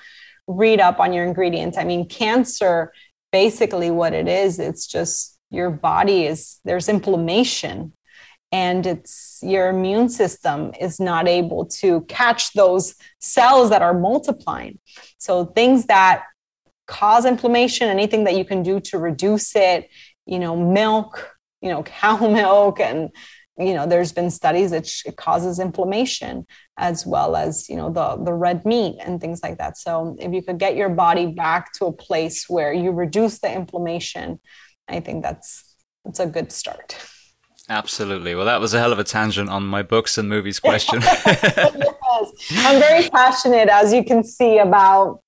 read 0.48 0.80
up 0.80 1.00
on 1.00 1.14
your 1.14 1.26
ingredients. 1.26 1.78
I 1.78 1.84
mean, 1.84 2.08
cancer, 2.08 2.94
basically 3.32 3.92
what 3.92 4.14
it 4.14 4.28
is, 4.28 4.60
it's 4.60 4.88
just 4.88 5.38
your 5.52 5.70
body 5.70 6.26
is, 6.26 6.60
there's 6.64 6.90
inflammation 6.90 7.94
and 8.52 8.86
it's 8.88 9.40
your 9.44 9.70
immune 9.70 10.10
system 10.10 10.72
is 10.80 11.00
not 11.00 11.28
able 11.28 11.66
to 11.66 12.02
catch 12.02 12.54
those 12.54 12.96
cells 13.20 13.70
that 13.70 13.82
are 13.82 13.94
multiplying. 13.94 14.80
So 15.18 15.46
things 15.46 15.86
that 15.86 16.24
cause 16.90 17.26
inflammation, 17.26 17.88
anything 17.88 18.24
that 18.26 18.36
you 18.36 18.44
can 18.44 18.64
do 18.64 18.80
to 18.80 18.98
reduce 18.98 19.56
it, 19.56 19.90
you 20.26 20.40
know, 20.40 20.56
milk, 20.58 21.38
you 21.62 21.70
know, 21.70 21.84
cow 22.02 22.18
milk, 22.28 22.80
and 22.80 23.10
you 23.58 23.74
know, 23.74 23.86
there's 23.86 24.14
been 24.14 24.32
studies 24.32 24.72
that 24.72 24.90
it 25.06 25.18
causes 25.18 25.60
inflammation 25.60 26.48
as 26.78 27.06
well 27.06 27.36
as 27.36 27.68
you 27.70 27.76
know 27.76 27.90
the 27.90 28.16
the 28.24 28.34
red 28.34 28.66
meat 28.66 28.98
and 29.02 29.22
things 29.22 29.42
like 29.44 29.58
that. 29.58 29.78
So 29.78 30.16
if 30.20 30.34
you 30.34 30.42
could 30.42 30.58
get 30.58 30.76
your 30.76 30.90
body 30.90 31.28
back 31.28 31.74
to 31.74 31.86
a 31.86 31.92
place 31.92 32.50
where 32.50 32.74
you 32.74 32.92
reduce 32.92 33.40
the 33.40 33.54
inflammation, 33.54 34.40
I 34.88 35.02
think 35.02 35.24
that's 35.24 35.76
that's 36.06 36.20
a 36.20 36.26
good 36.26 36.52
start. 36.52 36.98
Absolutely. 37.68 38.34
Well, 38.34 38.46
that 38.46 38.60
was 38.60 38.74
a 38.74 38.80
hell 38.80 38.92
of 38.92 38.98
a 38.98 39.04
tangent 39.04 39.50
on 39.50 39.64
my 39.64 39.84
books 39.84 40.18
and 40.18 40.28
movies 40.28 40.60
question. 40.70 41.02
yes. 41.02 42.32
I'm 42.52 42.80
very 42.80 43.08
passionate, 43.10 43.70
as 43.70 43.94
you 43.94 44.04
can 44.04 44.24
see, 44.24 44.58
about 44.58 45.22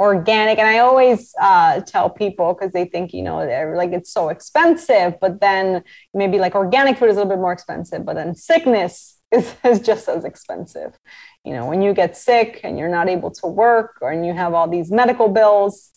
organic 0.00 0.58
and 0.58 0.66
i 0.66 0.78
always 0.78 1.34
uh, 1.40 1.80
tell 1.82 2.08
people 2.08 2.54
because 2.54 2.72
they 2.72 2.86
think 2.86 3.12
you 3.12 3.22
know 3.22 3.44
they're 3.46 3.76
like 3.76 3.92
it's 3.92 4.12
so 4.12 4.30
expensive 4.30 5.14
but 5.20 5.40
then 5.40 5.84
maybe 6.14 6.38
like 6.38 6.54
organic 6.54 6.96
food 6.96 7.10
is 7.10 7.16
a 7.16 7.20
little 7.20 7.30
bit 7.36 7.38
more 7.38 7.52
expensive 7.52 8.04
but 8.04 8.14
then 8.14 8.34
sickness 8.34 9.18
is, 9.30 9.54
is 9.62 9.78
just 9.78 10.08
as 10.08 10.24
expensive 10.24 10.98
you 11.44 11.52
know 11.52 11.66
when 11.66 11.82
you 11.82 11.92
get 11.92 12.16
sick 12.16 12.60
and 12.64 12.78
you're 12.78 12.88
not 12.88 13.08
able 13.10 13.30
to 13.30 13.46
work 13.46 13.98
or 14.00 14.10
and 14.10 14.24
you 14.24 14.32
have 14.32 14.54
all 14.54 14.66
these 14.66 14.90
medical 14.90 15.28
bills 15.28 15.90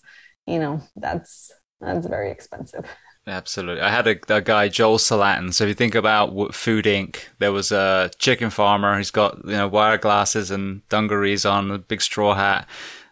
you 0.45 0.59
know 0.59 0.81
that's 0.97 1.51
that's 1.80 2.05
very 2.05 2.30
expensive 2.30 2.85
Absolutely. 3.25 3.81
I 3.81 3.89
had 3.89 4.05
a, 4.05 4.17
a, 4.35 4.41
guy, 4.41 4.67
Joel 4.67 4.97
Salatin. 4.97 5.53
So 5.53 5.63
if 5.63 5.69
you 5.69 5.73
think 5.73 5.95
about 5.95 6.53
Food 6.53 6.84
Inc., 6.84 7.19
there 7.39 7.53
was 7.53 7.71
a 7.71 8.11
chicken 8.19 8.49
farmer. 8.49 8.97
He's 8.97 9.11
got, 9.11 9.38
you 9.45 9.53
know, 9.53 9.69
wire 9.69 9.97
glasses 9.97 10.51
and 10.51 10.85
dungarees 10.89 11.45
on, 11.45 11.71
a 11.71 11.77
big 11.77 12.01
straw 12.01 12.34
hat. 12.34 12.67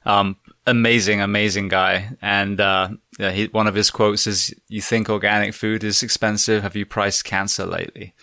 Um, 0.06 0.36
amazing, 0.66 1.22
amazing 1.22 1.68
guy. 1.68 2.12
And 2.22 2.60
uh, 2.60 2.90
yeah, 3.20 3.32
he, 3.32 3.46
one 3.48 3.68
of 3.68 3.76
his 3.76 3.92
quotes 3.92 4.28
is, 4.28 4.54
"You 4.68 4.82
think 4.82 5.10
organic 5.10 5.54
food 5.54 5.84
is 5.84 6.04
expensive? 6.04 6.64
Have 6.64 6.76
you 6.76 6.86
priced 6.86 7.26
cancer 7.26 7.66
lately?" 7.66 8.14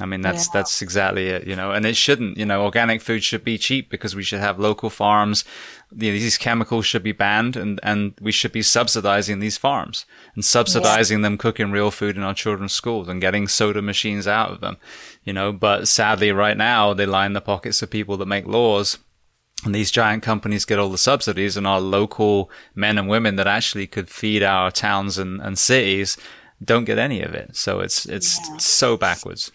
I 0.00 0.06
mean, 0.06 0.20
that's 0.20 0.46
yeah. 0.46 0.52
that's 0.54 0.80
exactly 0.80 1.28
it, 1.28 1.46
you 1.46 1.56
know. 1.56 1.72
And 1.72 1.84
it 1.84 1.96
shouldn't, 1.96 2.36
you 2.36 2.46
know. 2.46 2.62
Organic 2.62 3.00
food 3.00 3.24
should 3.24 3.42
be 3.42 3.58
cheap 3.58 3.90
because 3.90 4.14
we 4.14 4.22
should 4.22 4.38
have 4.38 4.58
local 4.58 4.90
farms. 4.90 5.44
You 5.90 6.12
know, 6.12 6.18
these 6.18 6.38
chemicals 6.38 6.86
should 6.86 7.02
be 7.02 7.12
banned, 7.12 7.56
and 7.56 7.80
and 7.82 8.14
we 8.20 8.30
should 8.30 8.52
be 8.52 8.62
subsidizing 8.62 9.40
these 9.40 9.56
farms 9.56 10.06
and 10.34 10.44
subsidizing 10.44 11.18
yeah. 11.18 11.22
them 11.22 11.38
cooking 11.38 11.72
real 11.72 11.90
food 11.90 12.16
in 12.16 12.22
our 12.22 12.34
children's 12.34 12.72
schools 12.72 13.08
and 13.08 13.20
getting 13.20 13.48
soda 13.48 13.82
machines 13.82 14.28
out 14.28 14.52
of 14.52 14.60
them, 14.60 14.76
you 15.24 15.32
know. 15.32 15.52
But 15.52 15.88
sadly, 15.88 16.30
right 16.30 16.56
now 16.56 16.94
they 16.94 17.06
line 17.06 17.32
the 17.32 17.40
pockets 17.40 17.82
of 17.82 17.90
people 17.90 18.16
that 18.18 18.26
make 18.26 18.46
laws 18.46 18.98
and 19.64 19.74
these 19.74 19.90
giant 19.90 20.22
companies 20.22 20.64
get 20.64 20.78
all 20.78 20.88
the 20.88 20.98
subsidies 20.98 21.56
and 21.56 21.66
our 21.66 21.80
local 21.80 22.50
men 22.74 22.96
and 22.96 23.08
women 23.08 23.36
that 23.36 23.46
actually 23.46 23.86
could 23.86 24.08
feed 24.08 24.42
our 24.42 24.70
towns 24.70 25.18
and, 25.18 25.40
and 25.40 25.58
cities 25.58 26.16
don't 26.62 26.84
get 26.84 26.98
any 26.98 27.22
of 27.22 27.34
it. 27.34 27.56
So 27.56 27.80
it's 27.80 28.06
it's 28.06 28.38
yeah. 28.38 28.56
so 28.58 28.96
backwards. 28.96 29.52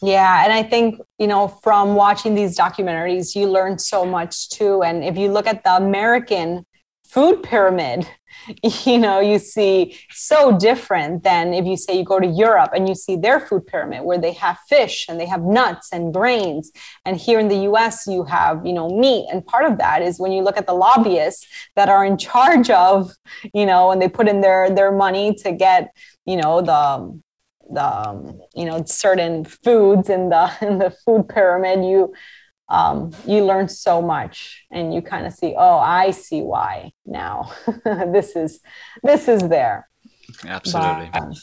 Yeah, 0.00 0.42
and 0.42 0.52
I 0.52 0.64
think, 0.64 1.00
you 1.18 1.28
know, 1.28 1.46
from 1.46 1.94
watching 1.94 2.34
these 2.34 2.58
documentaries, 2.58 3.36
you 3.36 3.46
learn 3.46 3.78
so 3.78 4.04
much 4.04 4.48
too. 4.48 4.82
And 4.82 5.04
if 5.04 5.16
you 5.16 5.30
look 5.30 5.46
at 5.46 5.62
the 5.62 5.76
American 5.76 6.66
food 7.04 7.44
pyramid, 7.44 8.08
you 8.84 8.98
know, 8.98 9.20
you 9.20 9.38
see 9.38 9.98
so 10.10 10.56
different 10.56 11.22
than 11.22 11.54
if 11.54 11.66
you 11.66 11.76
say 11.76 11.98
you 11.98 12.04
go 12.04 12.20
to 12.20 12.26
Europe 12.26 12.70
and 12.74 12.88
you 12.88 12.94
see 12.94 13.16
their 13.16 13.40
food 13.40 13.66
pyramid 13.66 14.04
where 14.04 14.18
they 14.18 14.32
have 14.32 14.58
fish 14.68 15.06
and 15.08 15.20
they 15.20 15.26
have 15.26 15.42
nuts 15.42 15.92
and 15.92 16.12
grains. 16.12 16.70
And 17.04 17.16
here 17.16 17.38
in 17.38 17.48
the 17.48 17.68
US, 17.70 18.06
you 18.06 18.24
have, 18.24 18.64
you 18.64 18.72
know, 18.72 18.88
meat. 18.88 19.28
And 19.32 19.44
part 19.46 19.64
of 19.64 19.78
that 19.78 20.02
is 20.02 20.18
when 20.18 20.32
you 20.32 20.42
look 20.42 20.56
at 20.56 20.66
the 20.66 20.74
lobbyists 20.74 21.46
that 21.76 21.88
are 21.88 22.04
in 22.04 22.16
charge 22.18 22.70
of, 22.70 23.12
you 23.54 23.66
know, 23.66 23.90
and 23.90 24.00
they 24.00 24.08
put 24.08 24.28
in 24.28 24.40
their 24.40 24.70
their 24.70 24.92
money 24.92 25.34
to 25.34 25.52
get, 25.52 25.94
you 26.24 26.36
know, 26.36 26.60
the 26.60 27.20
the 27.70 28.38
you 28.54 28.64
know 28.64 28.82
certain 28.84 29.44
foods 29.44 30.10
in 30.10 30.28
the 30.28 30.52
in 30.60 30.78
the 30.78 30.90
food 31.04 31.28
pyramid 31.28 31.84
you 31.84 32.12
um, 32.72 33.12
you 33.26 33.44
learn 33.44 33.68
so 33.68 34.00
much 34.00 34.64
and 34.70 34.94
you 34.94 35.02
kind 35.02 35.26
of 35.26 35.32
see 35.34 35.54
oh 35.56 35.78
i 35.78 36.10
see 36.10 36.40
why 36.40 36.90
now. 37.06 37.52
This 37.84 38.34
is 38.34 38.60
this 39.02 39.28
is 39.28 39.42
there. 39.48 39.88
Absolutely. 40.46 41.10
But, 41.12 41.22
um, 41.22 41.34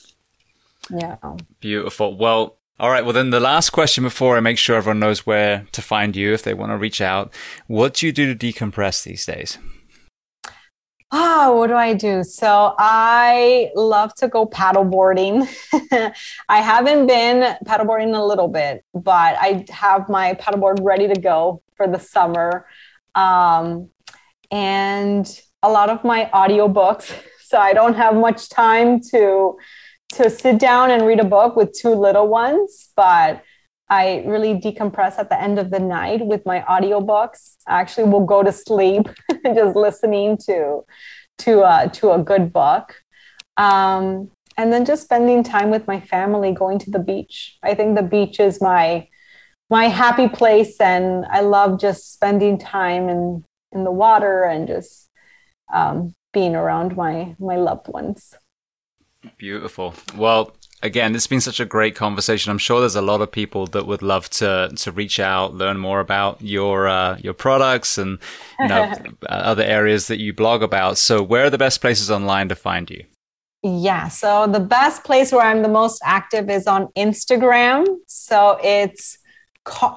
yeah. 0.89 1.17
Beautiful. 1.59 2.17
Well 2.17 2.57
all 2.79 2.89
right. 2.89 3.03
Well 3.03 3.13
then 3.13 3.29
the 3.29 3.39
last 3.39 3.69
question 3.69 4.03
before 4.03 4.37
i 4.37 4.39
make 4.39 4.57
sure 4.57 4.75
everyone 4.75 4.99
knows 4.99 5.25
where 5.25 5.67
to 5.71 5.81
find 5.81 6.15
you 6.15 6.33
if 6.33 6.41
they 6.43 6.55
want 6.55 6.71
to 6.71 6.77
reach 6.77 6.99
out 6.99 7.33
what 7.67 7.93
do 7.93 8.07
you 8.07 8.11
do 8.11 8.33
to 8.33 8.35
decompress 8.47 9.03
these 9.03 9.25
days 9.25 9.59
Oh, 11.11 11.57
what 11.57 11.67
do 11.67 11.73
I 11.75 11.95
do? 11.95 12.23
So 12.23 12.75
I 12.77 13.71
love 13.75 14.13
to 14.15 14.27
go 14.27 14.45
paddleboarding. 14.45 15.47
I 16.49 16.61
haven't 16.61 17.07
been 17.07 17.55
paddleboarding 17.65 18.15
a 18.15 18.23
little 18.23 18.47
bit, 18.47 18.85
but 18.93 19.35
I 19.39 19.65
have 19.71 20.07
my 20.07 20.35
paddleboard 20.35 20.79
ready 20.83 21.07
to 21.07 21.19
go 21.19 21.63
for 21.75 21.87
the 21.87 21.99
summer. 21.99 22.67
Um, 23.15 23.89
and 24.51 25.41
a 25.63 25.69
lot 25.69 25.89
of 25.89 26.03
my 26.03 26.29
audiobooks. 26.33 27.11
So 27.49 27.57
I 27.57 27.73
don't 27.73 27.95
have 27.95 28.13
much 28.13 28.47
time 28.49 29.01
to 29.09 29.57
to 30.13 30.29
sit 30.29 30.59
down 30.59 30.91
and 30.91 31.03
read 31.07 31.19
a 31.19 31.23
book 31.23 31.55
with 31.55 31.73
two 31.73 31.95
little 31.95 32.27
ones, 32.27 32.89
but 32.95 33.41
I 33.89 34.23
really 34.25 34.53
decompress 34.53 35.17
at 35.17 35.29
the 35.29 35.41
end 35.41 35.57
of 35.57 35.71
the 35.71 35.79
night 35.79 36.25
with 36.25 36.45
my 36.45 36.61
audiobooks. 36.61 37.55
I 37.67 37.81
actually 37.81 38.09
will 38.09 38.25
go 38.25 38.43
to 38.43 38.51
sleep 38.51 39.07
just 39.45 39.75
listening 39.75 40.37
to 40.45 40.83
to 41.39 41.61
uh, 41.61 41.87
to 41.87 42.11
a 42.11 42.19
good 42.19 42.53
book. 42.53 42.95
Um, 43.57 44.29
and 44.57 44.73
then 44.73 44.85
just 44.85 45.03
spending 45.03 45.43
time 45.43 45.69
with 45.69 45.87
my 45.87 45.99
family, 45.99 46.51
going 46.51 46.79
to 46.79 46.91
the 46.91 46.99
beach. 46.99 47.57
I 47.63 47.73
think 47.75 47.95
the 47.95 48.03
beach 48.03 48.39
is 48.39 48.61
my 48.61 49.07
my 49.69 49.85
happy 49.85 50.27
place, 50.27 50.79
and 50.79 51.25
I 51.25 51.41
love 51.41 51.79
just 51.79 52.13
spending 52.13 52.57
time 52.57 53.09
in 53.09 53.43
in 53.71 53.83
the 53.83 53.91
water 53.91 54.43
and 54.43 54.67
just 54.67 55.09
um, 55.73 56.13
being 56.33 56.55
around 56.55 56.95
my 56.95 57.35
my 57.39 57.55
loved 57.55 57.87
ones. 57.87 58.35
Beautiful. 59.37 59.95
Well, 60.15 60.55
again, 60.81 61.15
it's 61.15 61.27
been 61.27 61.41
such 61.41 61.59
a 61.59 61.65
great 61.65 61.95
conversation. 61.95 62.51
I'm 62.51 62.57
sure 62.57 62.79
there's 62.79 62.95
a 62.95 63.01
lot 63.01 63.21
of 63.21 63.31
people 63.31 63.67
that 63.67 63.85
would 63.85 64.01
love 64.01 64.29
to 64.31 64.71
to 64.75 64.91
reach 64.91 65.19
out, 65.19 65.53
learn 65.53 65.77
more 65.77 65.99
about 65.99 66.41
your 66.41 66.87
uh, 66.87 67.17
your 67.17 67.33
products 67.33 67.97
and 67.97 68.19
you 68.59 68.67
know 68.67 68.93
other 69.29 69.63
areas 69.63 70.07
that 70.07 70.19
you 70.19 70.33
blog 70.33 70.63
about. 70.63 70.97
So, 70.97 71.21
where 71.23 71.45
are 71.45 71.49
the 71.49 71.57
best 71.57 71.81
places 71.81 72.09
online 72.09 72.49
to 72.49 72.55
find 72.55 72.89
you? 72.89 73.03
Yeah, 73.61 74.07
so 74.07 74.47
the 74.47 74.61
best 74.61 75.03
place 75.03 75.33
where 75.33 75.41
I'm 75.41 75.63
the 75.63 75.69
most 75.69 76.01
active 76.05 76.49
is 76.49 76.65
on 76.65 76.87
Instagram. 76.95 77.85
So 78.07 78.57
it's 78.63 79.17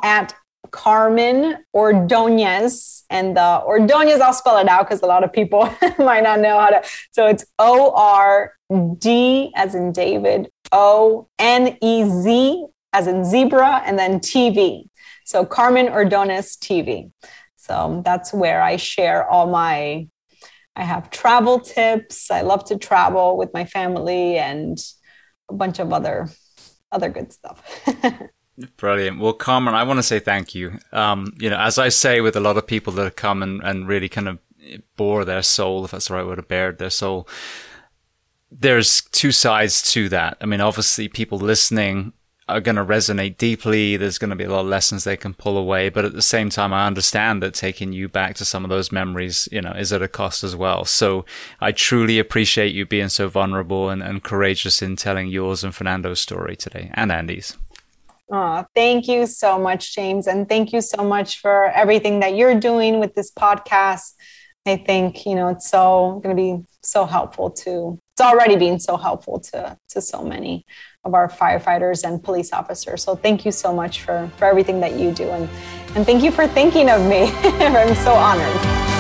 at 0.03 0.35
Carmen 0.73 1.59
Ordonez. 1.73 3.05
And 3.09 3.37
the 3.37 3.63
Ordonez, 3.65 4.21
I'll 4.21 4.33
spell 4.33 4.59
it 4.59 4.69
out 4.69 4.89
because 4.89 5.03
a 5.03 5.07
lot 5.07 5.23
of 5.23 5.33
people 5.33 5.73
might 5.99 6.23
not 6.23 6.41
know 6.41 6.59
how 6.59 6.71
to. 6.71 6.83
So 7.13 7.27
it's 7.27 7.45
O 7.59 7.93
R 7.95 8.55
D 8.99 9.53
as 9.55 9.75
in 9.75 9.93
David, 9.93 10.51
O 10.73 11.28
N 11.39 11.77
E 11.81 12.05
Z 12.05 12.66
as 12.93 13.07
in 13.07 13.24
zebra, 13.24 13.82
and 13.86 13.99
then 13.99 14.20
TV. 14.20 14.89
So 15.24 15.44
Carmen 15.44 15.89
Ordonez 15.89 16.57
TV. 16.57 17.11
So 17.57 18.03
that's 18.05 18.32
where 18.32 18.62
I 18.62 18.77
share 18.77 19.28
all 19.28 19.49
my. 19.49 20.09
I 20.74 20.85
have 20.85 21.11
travel 21.11 21.61
tips. 21.61 22.31
I 22.31 22.40
love 22.40 22.65
to 22.66 22.78
travel 22.78 23.36
with 23.36 23.53
my 23.53 23.66
family 23.66 24.39
and 24.39 24.78
a 25.51 25.55
bunch 25.55 25.78
of 25.78 25.93
other 25.93 26.28
other 26.90 27.09
good 27.09 27.32
stuff. 27.32 27.62
Brilliant. 28.77 29.19
Well, 29.19 29.32
Carmen, 29.32 29.74
I 29.74 29.82
want 29.85 29.99
to 29.99 30.03
say 30.03 30.19
thank 30.19 30.55
you. 30.55 30.78
Um, 30.93 31.32
you 31.39 31.49
know, 31.49 31.59
as 31.59 31.78
I 31.78 31.89
say 31.89 32.20
with 32.20 32.36
a 32.36 32.40
lot 32.40 32.57
of 32.57 32.66
people 32.66 32.93
that 32.94 33.05
have 33.05 33.16
come 33.16 33.43
and, 33.43 33.62
and 33.62 33.89
really 33.89 34.09
kind 34.09 34.28
of 34.28 34.39
bore 34.97 35.24
their 35.24 35.43
soul, 35.43 35.85
if 35.85 35.90
that's 35.90 36.09
the 36.09 36.15
right 36.15 36.27
word, 36.27 36.47
bared 36.49 36.78
their 36.78 36.90
soul, 36.90 37.27
there's 38.61 39.03
two 39.12 39.33
sides 39.33 39.83
to 39.93 40.09
that. 40.11 40.37
I 40.41 40.47
mean, 40.47 40.61
obviously, 40.61 41.09
people 41.09 41.39
listening 41.39 42.12
are 42.49 42.61
going 42.61 42.77
to 42.77 42.85
resonate 42.85 43.39
deeply. 43.39 43.97
There's 43.97 44.19
going 44.19 44.31
to 44.31 44.37
be 44.37 44.45
a 44.45 44.51
lot 44.51 44.61
of 44.61 44.66
lessons 44.66 45.05
they 45.05 45.16
can 45.16 45.33
pull 45.33 45.57
away. 45.57 45.89
But 45.89 46.05
at 46.05 46.12
the 46.12 46.23
same 46.23 46.51
time, 46.51 46.73
I 46.73 46.87
understand 46.87 47.43
that 47.43 47.55
taking 47.55 47.93
you 47.93 48.09
back 48.09 48.35
to 48.37 48.45
some 48.45 48.65
of 48.65 48.70
those 48.70 48.93
memories, 48.93 49.49
you 49.51 49.61
know, 49.61 49.73
is 49.73 49.93
at 49.93 50.03
a 50.03 50.09
cost 50.09 50.45
as 50.45 50.55
well. 50.55 50.85
So 50.85 51.24
I 51.61 51.73
truly 51.73 52.19
appreciate 52.19 52.74
you 52.74 52.85
being 52.85 53.09
so 53.09 53.29
vulnerable 53.29 53.89
and, 53.89 54.03
and 54.03 54.23
courageous 54.23 54.83
in 54.83 54.97
telling 54.97 55.29
yours 55.29 55.65
and 55.65 55.74
Fernando's 55.74 56.20
story 56.20 56.57
today 56.57 56.91
and 56.95 57.11
Andy's. 57.11 57.57
Oh, 58.31 58.65
thank 58.74 59.09
you 59.09 59.27
so 59.27 59.59
much, 59.59 59.95
James. 59.95 60.27
And 60.27 60.49
thank 60.49 60.73
you 60.73 60.81
so 60.81 61.05
much 61.05 61.41
for 61.41 61.66
everything 61.66 62.20
that 62.20 62.35
you're 62.35 62.59
doing 62.59 62.99
with 62.99 63.15
this 63.15 63.31
podcast. 63.31 64.15
I 64.64 64.76
think, 64.76 65.26
you 65.26 65.34
know, 65.34 65.48
it's 65.48 65.68
so 65.68 66.20
going 66.22 66.36
to 66.36 66.40
be 66.40 66.64
so 66.82 67.05
helpful 67.05 67.51
to, 67.51 67.98
it's 68.14 68.20
already 68.20 68.56
been 68.56 68.78
so 68.78 68.97
helpful 68.97 69.40
to, 69.40 69.76
to 69.89 70.01
so 70.01 70.22
many 70.22 70.64
of 71.05 71.14
our 71.14 71.28
firefighters 71.28 72.05
and 72.05 72.22
police 72.22 72.52
officers. 72.52 73.02
So 73.02 73.16
thank 73.16 73.44
you 73.44 73.51
so 73.51 73.74
much 73.74 74.02
for, 74.02 74.30
for 74.36 74.44
everything 74.44 74.80
that 74.80 74.98
you 74.98 75.10
do. 75.10 75.28
And, 75.30 75.48
and 75.97 76.06
thank 76.06 76.22
you 76.22 76.30
for 76.30 76.47
thinking 76.47 76.90
of 76.90 77.05
me. 77.05 77.32
I'm 77.43 77.94
so 77.97 78.12
honored. 78.12 78.91